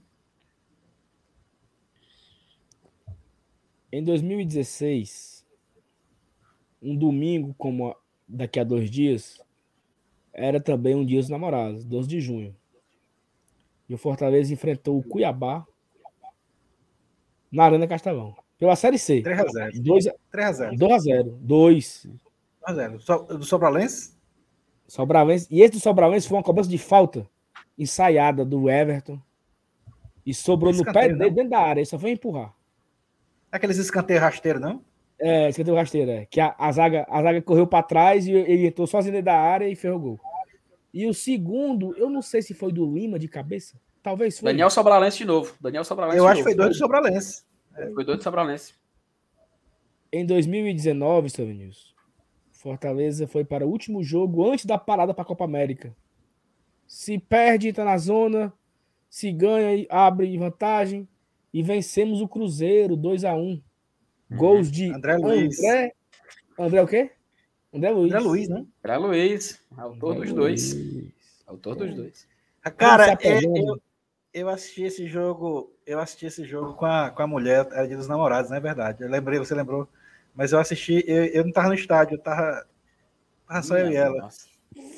Em 3.93 4.03
2016, 4.03 5.47
um 6.81 6.97
domingo, 6.97 7.55
como 7.59 7.95
daqui 8.27 8.59
a 8.59 8.65
dois 8.65 8.91
dias, 8.91 9.45
era 10.33 10.59
também 10.59 10.95
um 10.95 11.05
dia 11.05 11.21
dos 11.21 11.29
namorados, 11.29 11.85
12 11.85 12.09
de 12.09 12.21
junho. 12.23 12.57
E 13.91 13.95
o 13.95 13.99
Fortaleza 13.99 14.55
enfrentou 14.55 14.97
o 14.97 15.03
Cuiabá 15.03 15.67
na 17.51 17.65
Arena 17.65 17.89
Castelão. 17.89 18.37
Pela 18.57 18.77
Série 18.77 18.99
C. 19.01 19.21
3x0. 19.21 19.83
2 19.83 20.07
a 20.07 20.15
3x0. 20.33 20.77
2 20.79 20.93
a 20.93 20.99
0. 21.01 21.31
2. 21.41 22.07
2x0. 22.69 23.01
So- 23.01 23.19
Do 23.25 23.43
Sobralense? 23.45 24.13
Sobravense. 24.87 25.49
E 25.51 25.61
esse 25.61 25.73
do 25.73 25.81
Sobravense 25.81 26.29
foi 26.29 26.37
uma 26.39 26.45
cobrança 26.45 26.71
de 26.71 26.79
falta 26.79 27.27
ensaiada 27.77 28.45
do 28.45 28.71
Everton. 28.71 29.19
E 30.25 30.33
sobrou 30.33 30.73
no 30.73 30.85
pé 30.85 30.91
Escanteio, 30.91 31.19
dele 31.19 31.31
não? 31.31 31.35
dentro 31.35 31.51
da 31.51 31.59
área. 31.59 31.81
Ele 31.81 31.87
só 31.87 31.99
foi 31.99 32.11
empurrar. 32.13 32.55
Aqueles 33.51 33.77
escanteios 33.79 34.23
rasteiros, 34.23 34.61
não? 34.63 34.85
É, 35.19 35.49
esqueceu 35.49 35.75
o 35.75 35.77
rasteiro, 35.77 36.13
é. 36.13 36.27
Que 36.27 36.41
a, 36.41 36.55
a, 36.57 36.71
zaga, 36.71 37.05
a 37.11 37.23
zaga 37.23 37.43
correu 37.43 37.67
para 37.67 37.83
trás 37.83 38.25
e 38.29 38.33
ele 38.33 38.69
entrou 38.69 38.87
sozinho 38.87 39.13
dentro 39.15 39.27
da 39.27 39.37
área 39.39 39.69
e 39.69 39.75
fez 39.75 39.93
o 39.93 39.99
gol. 39.99 40.21
E 40.93 41.07
o 41.07 41.15
segundo, 41.15 41.97
eu 41.97 42.11
não 42.11 42.21
sei 42.21 42.43
se 42.43 42.55
foi 42.55 42.73
do 42.73 42.85
Lima 42.93 43.19
de 43.19 43.29
cabeça. 43.29 43.81
Talvez 44.03 44.39
foi. 44.39 44.51
Daniel 44.51 44.71
Sobralense 44.71 45.19
de 45.19 45.25
novo. 45.25 45.55
Daniel 45.61 45.85
Sobralense 45.85 46.19
Eu 46.19 46.25
de 46.25 46.31
acho 46.31 46.39
que 46.39 46.45
foi 46.45 46.55
dois 46.55 46.71
do 46.71 46.77
Sobralense. 46.77 47.45
Foi 47.95 48.05
dois 48.05 48.19
do 48.19 48.25
Sobralense. 48.25 48.75
Em 50.13 50.27
2019, 50.27 51.31
Sr. 51.31 51.47
Vinícius, 51.47 51.95
Fortaleza 52.51 53.29
foi 53.29 53.45
para 53.45 53.67
o 53.67 53.71
último 53.71 54.03
jogo 54.03 54.51
antes 54.51 54.65
da 54.65 54.77
parada 54.77 55.15
para 55.15 55.23
a 55.23 55.27
Copa 55.27 55.45
América. 55.45 55.95
Se 56.87 57.19
perde, 57.19 57.69
entra 57.69 57.85
na 57.85 57.97
zona. 57.97 58.53
Se 59.09 59.31
ganha, 59.31 59.87
abre 59.89 60.37
vantagem. 60.37 61.09
E 61.53 61.63
vencemos 61.63 62.21
o 62.21 62.29
Cruzeiro 62.29 62.97
2 62.97 63.25
a 63.25 63.35
1 63.35 63.61
Gols 64.33 64.71
de 64.71 64.93
André 64.93 65.17
Luiz. 65.17 65.59
André. 65.59 65.93
André 66.59 66.83
o 66.83 66.87
quê? 66.87 67.11
André 67.73 67.91
Luiz. 67.91 68.13
André 68.13 68.21
Luiz, 68.25 68.49
né? 68.49 68.67
Era 68.83 68.97
Luiz, 68.99 69.61
autor 69.77 70.11
André 70.17 70.25
dos 70.27 70.35
dois. 70.35 70.75
Luiz. 70.75 71.13
Autor 71.47 71.77
dos 71.77 71.95
dois. 71.95 72.29
Cara, 72.77 73.07
Vamos 73.07 73.23
se 73.23 73.29
é- 73.29 73.41
eu, 73.45 73.83
eu 74.35 74.49
assisti 74.49 74.83
esse 74.83 75.07
jogo, 75.09 75.73
eu 75.87 75.99
assisti 75.99 76.27
esse 76.27 76.45
jogo 76.45 76.75
com 76.75 76.87
a, 76.87 77.11
com 77.11 77.23
a 77.23 77.27
mulher, 77.27 77.67
era 77.73 77.87
dia 77.87 77.97
dos 77.97 78.09
namorados, 78.09 78.51
não 78.51 78.57
é 78.57 78.61
verdade? 78.61 79.03
Eu 79.03 79.09
lembrei, 79.09 79.39
você 79.39 79.55
lembrou. 79.55 79.89
Mas 80.35 80.53
eu 80.53 80.59
assisti, 80.59 81.05
eu, 81.07 81.25
eu 81.27 81.45
não 81.45 81.53
tava 81.53 81.69
no 81.69 81.75
estádio, 81.75 82.15
eu 82.15 82.19
tava, 82.19 82.67
tava 83.47 83.63
só 83.63 83.77
eu 83.79 83.91
e 83.91 83.97
ela. 83.97 84.19
Nossa. 84.23 84.49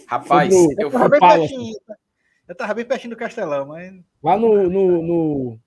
Rapaz, 0.07 0.51
no- 0.53 0.73
eu 0.73 0.77
Eu 0.81 0.91
tava 0.91 1.09
bem 1.09 1.21
Palace. 1.21 1.49
pertinho, 1.55 1.77
eu 2.49 2.55
tava 2.55 2.75
bem 2.75 2.85
pertinho 2.85 3.15
do 3.15 3.19
Castelão, 3.19 3.67
mas 3.67 3.95
Lá 4.23 4.37
no, 4.37 4.69
no, 4.69 5.03
no, 5.03 5.59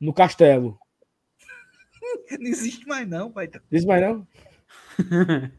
no 0.00 0.14
Castelo. 0.14 0.78
não 2.38 2.46
existe 2.46 2.86
mais 2.86 3.08
não, 3.08 3.30
pai. 3.32 3.50
Diz 3.70 3.84
mais 3.84 4.02
não? 4.02 4.26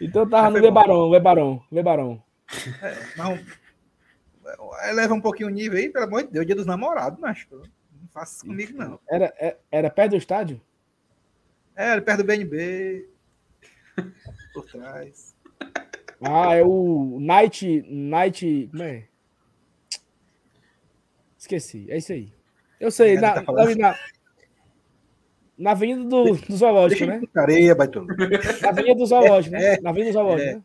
então 0.00 0.22
eu 0.22 0.30
tava 0.30 0.50
no 0.50 0.52
foi 0.52 0.60
bom. 0.60 0.66
Lebarão, 0.66 1.08
Lebarão, 1.10 1.64
Lebarão. 1.70 2.22
Não, 3.16 3.38
eleva 4.88 5.14
um 5.14 5.20
pouquinho 5.20 5.48
o 5.48 5.52
nível 5.52 5.78
aí, 5.78 5.88
pelo 5.88 6.04
amor 6.04 6.22
de 6.24 6.30
Deus, 6.32 6.46
dia 6.46 6.54
dos 6.54 6.66
namorados, 6.66 7.18
macho. 7.18 7.46
Não 7.50 8.08
faça 8.12 8.36
isso 8.36 8.46
comigo, 8.46 8.76
não. 8.76 8.98
Era, 9.08 9.32
é- 9.38 9.56
era 9.70 9.90
perto 9.90 10.10
do 10.12 10.16
estádio? 10.16 10.60
É, 11.74 11.90
ali 11.92 12.00
perto 12.00 12.18
do 12.18 12.24
BNB, 12.24 13.08
por 14.54 14.64
trás. 14.66 15.34
Ah, 16.22 16.54
é 16.54 16.62
o 16.62 17.18
Night. 17.20 17.84
Night. 17.88 18.68
Como 18.70 18.82
é? 18.82 19.04
Esqueci. 21.36 21.86
É 21.90 21.98
isso 21.98 22.12
aí. 22.12 22.32
Eu 22.80 22.90
sei, 22.90 23.16
na, 23.16 23.42
tá 23.42 23.52
na, 23.52 23.74
na 23.74 23.96
Avenida 25.70 26.04
do, 26.04 26.34
do 26.34 26.56
Zoológico, 26.56 27.06
né? 27.06 27.22
Areia, 27.34 27.74
baitolo. 27.74 28.06
Na 28.60 28.68
Avenida 28.68 28.94
do 28.94 29.06
Zoológico, 29.06 29.56
né? 29.56 29.74
É, 29.74 29.80
na 29.80 29.90
Avenida 29.90 30.10
do 30.10 30.14
Zoológico, 30.14 30.50
é. 30.50 30.54
né? 30.54 30.62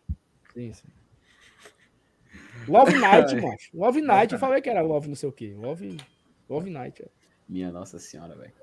Sim, 0.53 0.73
sim. 0.73 0.88
Love 2.68 2.97
Night, 2.97 3.35
macho. 3.41 3.69
Love 3.73 4.01
Night, 4.01 4.34
eu 4.34 4.39
falei 4.39 4.61
que 4.61 4.69
era 4.69 4.81
Love 4.81 5.07
não 5.07 5.15
sei 5.15 5.30
o 5.30 5.31
quê. 5.31 5.55
Love, 5.57 5.97
Love 6.49 6.69
Night. 6.69 7.01
É. 7.01 7.07
Minha 7.47 7.72
Nossa 7.72 7.99
Senhora, 7.99 8.35
velho. 8.35 8.53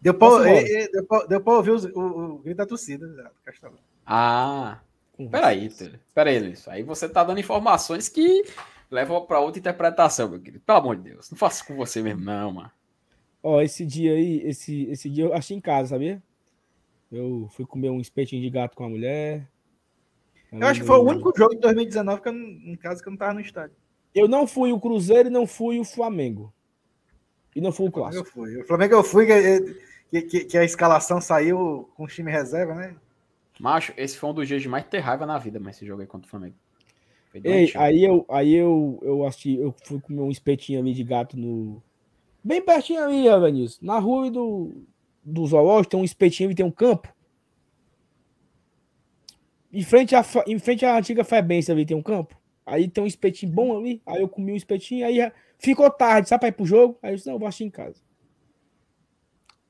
Deu 0.00 0.14
pra, 0.14 0.28
deu, 0.38 1.06
pra, 1.06 1.26
deu 1.26 1.40
pra 1.42 1.52
ouvir 1.54 1.70
o, 1.72 1.98
o, 1.98 2.34
o 2.34 2.38
grito 2.38 2.56
da 2.56 2.66
torcida. 2.66 3.06
Ah, 4.06 4.80
peraí, 5.30 5.70
peraí, 6.14 6.38
Luiz. 6.38 6.66
Aí 6.68 6.82
você 6.82 7.06
tá 7.06 7.22
dando 7.22 7.38
informações 7.38 8.08
que 8.08 8.42
levam 8.90 9.26
pra 9.26 9.40
outra 9.40 9.58
interpretação, 9.58 10.30
meu 10.30 10.40
querido. 10.40 10.64
Pelo 10.64 10.78
amor 10.78 10.96
de 10.96 11.10
Deus, 11.10 11.30
não 11.30 11.36
faça 11.36 11.62
com 11.64 11.76
você 11.76 12.02
mesmo, 12.02 12.24
não, 12.24 12.52
mano. 12.52 12.70
Ó, 13.42 13.60
esse 13.60 13.86
dia 13.86 14.12
aí, 14.12 14.42
esse, 14.46 14.84
esse 14.90 15.08
dia 15.08 15.24
eu 15.24 15.34
achei 15.34 15.56
em 15.56 15.60
casa, 15.60 15.90
sabia? 15.90 16.22
Eu 17.10 17.48
fui 17.52 17.66
comer 17.66 17.90
um 17.90 18.00
espetinho 18.00 18.42
de 18.42 18.50
gato 18.50 18.76
com 18.76 18.84
a 18.84 18.88
mulher. 18.88 19.48
Eu 20.52 20.66
acho 20.66 20.80
que 20.80 20.86
foi 20.86 20.96
o 20.98 21.02
único 21.02 21.32
jogo 21.36 21.54
de 21.54 21.60
2019 21.60 22.22
que 22.22 22.28
eu, 22.28 22.34
em 22.34 22.76
casa 22.76 23.02
que 23.02 23.08
eu 23.08 23.12
não 23.12 23.18
tava 23.18 23.34
no 23.34 23.40
estádio. 23.40 23.76
Eu 24.14 24.28
não 24.28 24.46
fui 24.46 24.72
o 24.72 24.80
Cruzeiro 24.80 25.28
e 25.28 25.32
não 25.32 25.46
fui 25.46 25.78
o 25.78 25.84
Flamengo. 25.84 26.52
E 27.54 27.60
não 27.60 27.72
fui 27.72 27.88
o 27.88 27.92
Clássico. 27.92 28.26
Eu 28.26 28.30
fui. 28.30 28.56
O 28.60 28.66
Flamengo 28.66 28.94
eu 28.94 29.04
fui, 29.04 29.26
que, 29.26 30.22
que, 30.22 30.44
que, 30.44 30.58
a 30.58 30.64
escalação 30.64 31.20
saiu 31.20 31.88
com 31.96 32.04
o 32.04 32.08
time 32.08 32.30
reserva, 32.30 32.74
né? 32.74 32.96
Macho, 33.58 33.92
esse 33.96 34.16
foi 34.16 34.30
um 34.30 34.34
dos 34.34 34.48
dias 34.48 34.62
de 34.62 34.68
mais 34.68 34.84
ter 34.86 34.98
raiva 34.98 35.26
na 35.26 35.38
vida, 35.38 35.60
mas 35.60 35.76
esse 35.76 35.86
jogo 35.86 36.02
aí 36.02 36.08
contra 36.08 36.26
o 36.26 36.30
Flamengo. 36.30 36.54
Ei, 37.32 37.72
aí 37.76 38.04
eu, 38.04 38.26
aí 38.28 38.54
eu, 38.54 38.98
eu 39.02 39.24
assisti, 39.24 39.56
eu 39.56 39.74
fui 39.84 40.00
comer 40.00 40.20
um 40.20 40.30
espetinho 40.30 40.80
ali 40.80 40.92
de 40.92 41.04
gato 41.04 41.36
no, 41.36 41.80
Bem 42.42 42.62
pertinho 42.62 43.04
ali, 43.04 43.28
Avanis. 43.28 43.80
Na 43.80 43.98
rua 43.98 44.30
do, 44.30 44.84
do 45.22 45.46
zoológico 45.46 45.90
tem 45.90 46.00
um 46.00 46.04
espetinho 46.04 46.50
e 46.50 46.54
tem 46.54 46.64
um 46.64 46.70
campo. 46.70 47.12
Em 49.72 49.82
frente 49.82 50.16
à, 50.16 50.24
em 50.46 50.58
frente 50.58 50.84
à 50.84 50.96
antiga 50.96 51.22
Febense 51.22 51.70
ali 51.70 51.86
tem 51.86 51.96
um 51.96 52.02
campo. 52.02 52.40
Aí 52.66 52.88
tem 52.88 53.02
um 53.02 53.06
espetinho 53.06 53.52
bom 53.52 53.76
ali. 53.76 54.02
Aí 54.06 54.20
eu 54.20 54.28
comi 54.28 54.52
um 54.52 54.56
espetinho, 54.56 55.06
aí 55.06 55.18
ficou 55.58 55.90
tarde, 55.90 56.28
sabe, 56.28 56.40
pra 56.40 56.48
ir 56.48 56.52
pro 56.52 56.64
jogo? 56.64 56.98
Aí 57.02 57.12
eu 57.12 57.16
disse, 57.16 57.26
não, 57.26 57.34
eu 57.34 57.38
vou 57.38 57.48
assistir 57.48 57.64
em 57.64 57.70
casa. 57.70 58.00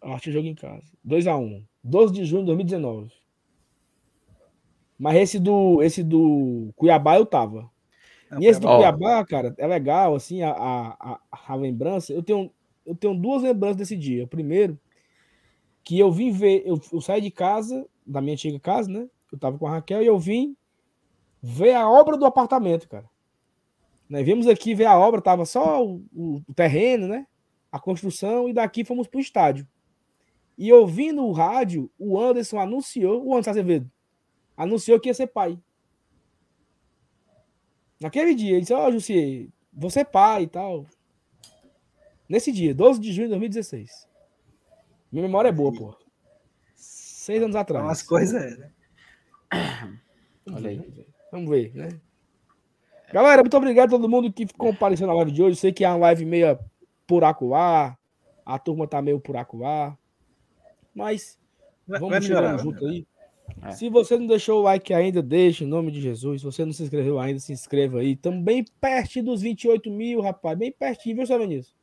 Eu 0.03 0.13
assisti 0.13 0.31
o 0.31 0.33
jogo 0.33 0.47
em 0.47 0.55
casa. 0.55 0.85
2x1. 1.07 1.65
12 1.83 2.13
de 2.13 2.25
junho 2.25 2.43
de 2.43 2.47
2019. 2.47 3.13
Mas 4.99 5.17
esse 5.17 5.39
do, 5.39 5.83
esse 5.83 6.03
do 6.03 6.73
Cuiabá 6.77 7.17
eu 7.17 7.25
tava. 7.25 7.71
e 8.39 8.47
esse 8.47 8.61
do 8.61 8.67
Cuiabá, 8.67 9.25
cara, 9.25 9.55
é 9.57 9.67
legal, 9.67 10.15
assim, 10.15 10.43
a, 10.43 10.51
a, 10.53 11.21
a, 11.31 11.55
lembrança. 11.55 12.13
Eu 12.13 12.23
tenho, 12.23 12.53
eu 12.85 12.95
tenho 12.95 13.15
duas 13.15 13.43
lembranças 13.43 13.77
desse 13.77 13.97
dia. 13.97 14.27
Primeiro, 14.27 14.79
que 15.85 15.99
eu 15.99 16.11
vim 16.11 16.31
ver, 16.31 16.63
eu, 16.67 16.81
eu 16.93 17.01
saí 17.01 17.21
de 17.21 17.31
casa, 17.31 17.87
da 18.07 18.21
minha 18.21 18.35
antiga 18.35 18.59
casa, 18.59 18.91
né? 18.91 19.09
Eu 19.31 19.39
tava 19.39 19.59
com 19.59 19.67
a 19.67 19.71
Raquel 19.71 20.03
e 20.03 20.07
eu 20.07 20.19
vim 20.19 20.57
ver 21.43 21.75
a 21.75 21.89
obra 21.89 22.17
do 22.17 22.27
apartamento, 22.27 22.89
cara. 22.89 23.09
Né? 24.09 24.23
Vimos 24.23 24.47
aqui 24.47 24.75
ver 24.75 24.87
a 24.87 24.99
obra, 24.99 25.21
tava 25.21 25.47
só 25.47 25.85
o, 25.85 26.05
o, 26.13 26.43
o 26.49 26.55
terreno, 26.55 27.07
né? 27.07 27.27
A 27.71 27.79
construção, 27.79 28.49
e 28.49 28.53
daqui 28.53 28.85
fomos 28.85 29.07
pro 29.07 29.21
estádio. 29.21 29.67
E 30.59 30.73
ouvindo 30.73 31.25
o 31.25 31.33
rádio, 31.33 31.91
o 31.99 32.19
Anderson 32.19 32.59
anunciou, 32.59 33.25
o 33.25 33.33
Anderson 33.33 33.51
Azevedo, 33.51 33.91
anunciou 34.57 35.01
que 35.01 35.09
ia 35.09 35.15
ser 35.15 35.29
pai. 35.29 35.59
Naquele 38.01 38.35
dia, 38.35 38.53
ele 38.53 38.61
disse, 38.61 38.73
ó, 38.73 38.89
oh, 38.89 38.93
Jussi, 38.93 39.51
você 39.73 40.01
é 40.01 40.05
pai 40.05 40.45
e 40.45 40.47
tal. 40.47 40.87
Nesse 42.31 42.53
dia, 42.53 42.73
12 42.73 43.01
de 43.01 43.13
junho 43.13 43.27
de 43.27 43.31
2016. 43.31 44.09
Minha 45.11 45.25
memória 45.25 45.49
é 45.49 45.53
boa, 45.53 45.73
pô. 45.73 45.97
Seis 46.77 47.43
anos 47.43 47.57
atrás. 47.57 47.85
Umas 47.85 48.03
coisas 48.05 48.41
é, 48.41 48.57
né? 48.57 48.71
Olha 50.55 50.71
aí. 50.71 50.81
Vamos 51.33 51.51
ver, 51.51 51.75
né? 51.75 52.01
Galera, 53.13 53.43
muito 53.43 53.57
obrigado 53.57 53.89
a 53.89 53.99
todo 53.99 54.09
mundo 54.09 54.33
que 54.33 54.47
compareceu 54.55 55.09
na 55.09 55.15
live 55.15 55.33
de 55.33 55.43
hoje. 55.43 55.55
Eu 55.55 55.61
sei 55.61 55.73
que 55.73 55.85
é 55.85 55.89
uma 55.89 55.97
live 55.97 56.25
meio 56.25 56.57
por 57.05 57.25
acuar. 57.25 57.99
A 58.47 58.61
turma 58.61 58.87
tá 58.87 59.03
meio 59.03 59.19
por 59.19 59.37
acuar. 59.37 59.99
Mas 60.95 61.37
vamos 61.85 62.11
vai 62.11 62.23
chegando 62.23 62.63
junto 62.63 62.87
aí. 62.87 63.05
É. 63.61 63.73
Se 63.73 63.89
você 63.89 64.17
não 64.17 64.29
deixou 64.29 64.61
o 64.61 64.63
like 64.63 64.95
ainda, 64.95 65.21
deixa 65.21 65.65
em 65.65 65.67
nome 65.67 65.91
de 65.91 66.01
Jesus. 66.01 66.43
Se 66.43 66.45
você 66.45 66.65
não 66.65 66.73
se 66.73 66.85
inscreveu 66.85 67.19
ainda, 67.19 67.41
se 67.41 67.53
inscreva 67.53 67.99
aí. 67.99 68.15
Também 68.15 68.65
perto 68.81 69.21
dos 69.21 69.43
28 69.43 69.91
mil, 69.91 70.21
rapaz. 70.21 70.57
Bem 70.57 70.71
pertinho, 70.71 71.17
viu, 71.17 71.27
Sabenício? 71.27 71.80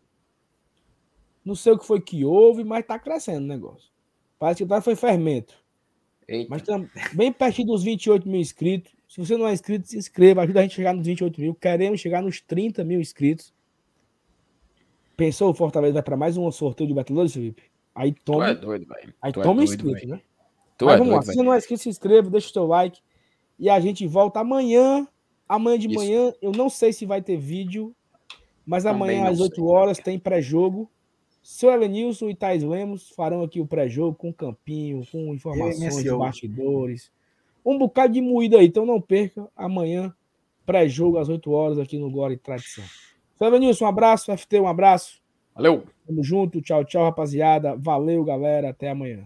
Não 1.47 1.55
sei 1.55 1.71
o 1.71 1.79
que 1.79 1.85
foi 1.85 2.01
que 2.01 2.25
houve, 2.25 2.65
mas 2.65 2.85
tá 2.85 2.99
crescendo 2.99 3.45
o 3.45 3.47
negócio. 3.47 3.89
Parece 4.37 4.65
que 4.65 4.81
foi 4.81 4.97
fermento. 4.97 5.55
Eita. 6.27 6.49
Mas 6.49 6.61
tá 6.61 6.77
bem 7.13 7.31
pertinho 7.31 7.69
dos 7.69 7.83
28 7.83 8.27
mil 8.27 8.41
inscritos. 8.41 8.91
Se 9.07 9.17
você 9.17 9.37
não 9.37 9.47
é 9.47 9.53
inscrito, 9.53 9.87
se 9.87 9.97
inscreva. 9.97 10.41
Ajuda 10.41 10.59
a 10.59 10.63
gente 10.63 10.73
a 10.73 10.75
chegar 10.75 10.93
nos 10.93 11.07
28 11.07 11.39
mil. 11.39 11.55
Queremos 11.55 12.01
chegar 12.01 12.21
nos 12.21 12.41
30 12.41 12.83
mil 12.83 12.99
inscritos. 12.99 13.53
Pensou 15.15 15.49
o 15.49 15.53
Fortaleza 15.53 15.93
vai 15.93 16.03
para 16.03 16.17
mais 16.17 16.35
um 16.35 16.51
sorteio 16.51 16.89
de 16.89 16.93
Batalhões, 16.93 17.33
Felipe? 17.33 17.63
Aí 17.95 18.11
toma. 18.11 18.47
Tu 18.47 18.51
é 18.51 18.55
doido, 18.55 18.85
velho. 18.85 19.13
Aí 19.21 19.31
tu 19.31 19.39
é 19.39 19.43
toma 19.43 19.63
é 19.63 19.65
doido, 19.65 19.73
inscrito, 19.73 19.99
véio. 19.99 20.09
né? 20.09 20.21
Tu 20.77 20.83
Mas 20.85 20.95
é 20.95 20.97
vamos 20.97 21.13
doido, 21.13 21.15
lá. 21.15 21.31
Se 21.31 21.33
você 21.37 21.43
não 21.43 21.53
é 21.53 21.57
inscrito, 21.57 21.83
se 21.83 21.89
inscreva, 21.89 22.29
deixa 22.29 22.49
o 22.49 22.51
seu 22.51 22.67
like. 22.67 22.99
E 23.57 23.69
a 23.69 23.79
gente 23.79 24.05
volta 24.05 24.41
amanhã. 24.41 25.07
Amanhã 25.47 25.79
de 25.79 25.87
Isso. 25.87 25.95
manhã, 25.95 26.33
eu 26.41 26.51
não 26.51 26.69
sei 26.69 26.91
se 26.91 27.05
vai 27.05 27.21
ter 27.21 27.37
vídeo, 27.37 27.95
mas 28.65 28.83
Também 28.83 29.17
amanhã 29.17 29.31
às 29.31 29.39
8 29.39 29.65
horas 29.65 29.97
tem 29.97 30.19
pré-jogo. 30.19 30.91
Seu 31.49 31.71
Elenilson 31.71 32.29
e 32.29 32.35
Thais 32.35 32.61
Lemos 32.61 33.09
farão 33.11 33.41
aqui 33.41 33.61
o 33.61 33.65
pré-jogo 33.65 34.13
com 34.17 34.33
campinho, 34.33 35.01
com 35.09 35.33
informações 35.33 36.03
de 36.03 36.11
bastidores. 36.11 37.09
Um 37.65 37.77
bocado 37.77 38.11
de 38.11 38.19
moída 38.19 38.57
aí, 38.57 38.67
então 38.67 38.85
não 38.85 38.99
perca. 38.99 39.47
Amanhã, 39.55 40.13
pré-jogo 40.65 41.17
às 41.17 41.29
8 41.29 41.49
horas 41.49 41.79
aqui 41.79 41.97
no 41.97 42.11
Glória 42.11 42.33
e 42.33 42.37
Tradição. 42.37 42.83
Seu 43.37 43.47
Elenilson, 43.47 43.85
um 43.85 43.87
abraço. 43.87 44.37
FT, 44.37 44.59
um 44.59 44.67
abraço. 44.67 45.21
Valeu. 45.55 45.85
Tamo 46.05 46.21
junto. 46.21 46.61
Tchau, 46.61 46.83
tchau, 46.83 47.05
rapaziada. 47.05 47.77
Valeu, 47.77 48.25
galera. 48.25 48.71
Até 48.71 48.89
amanhã. 48.89 49.23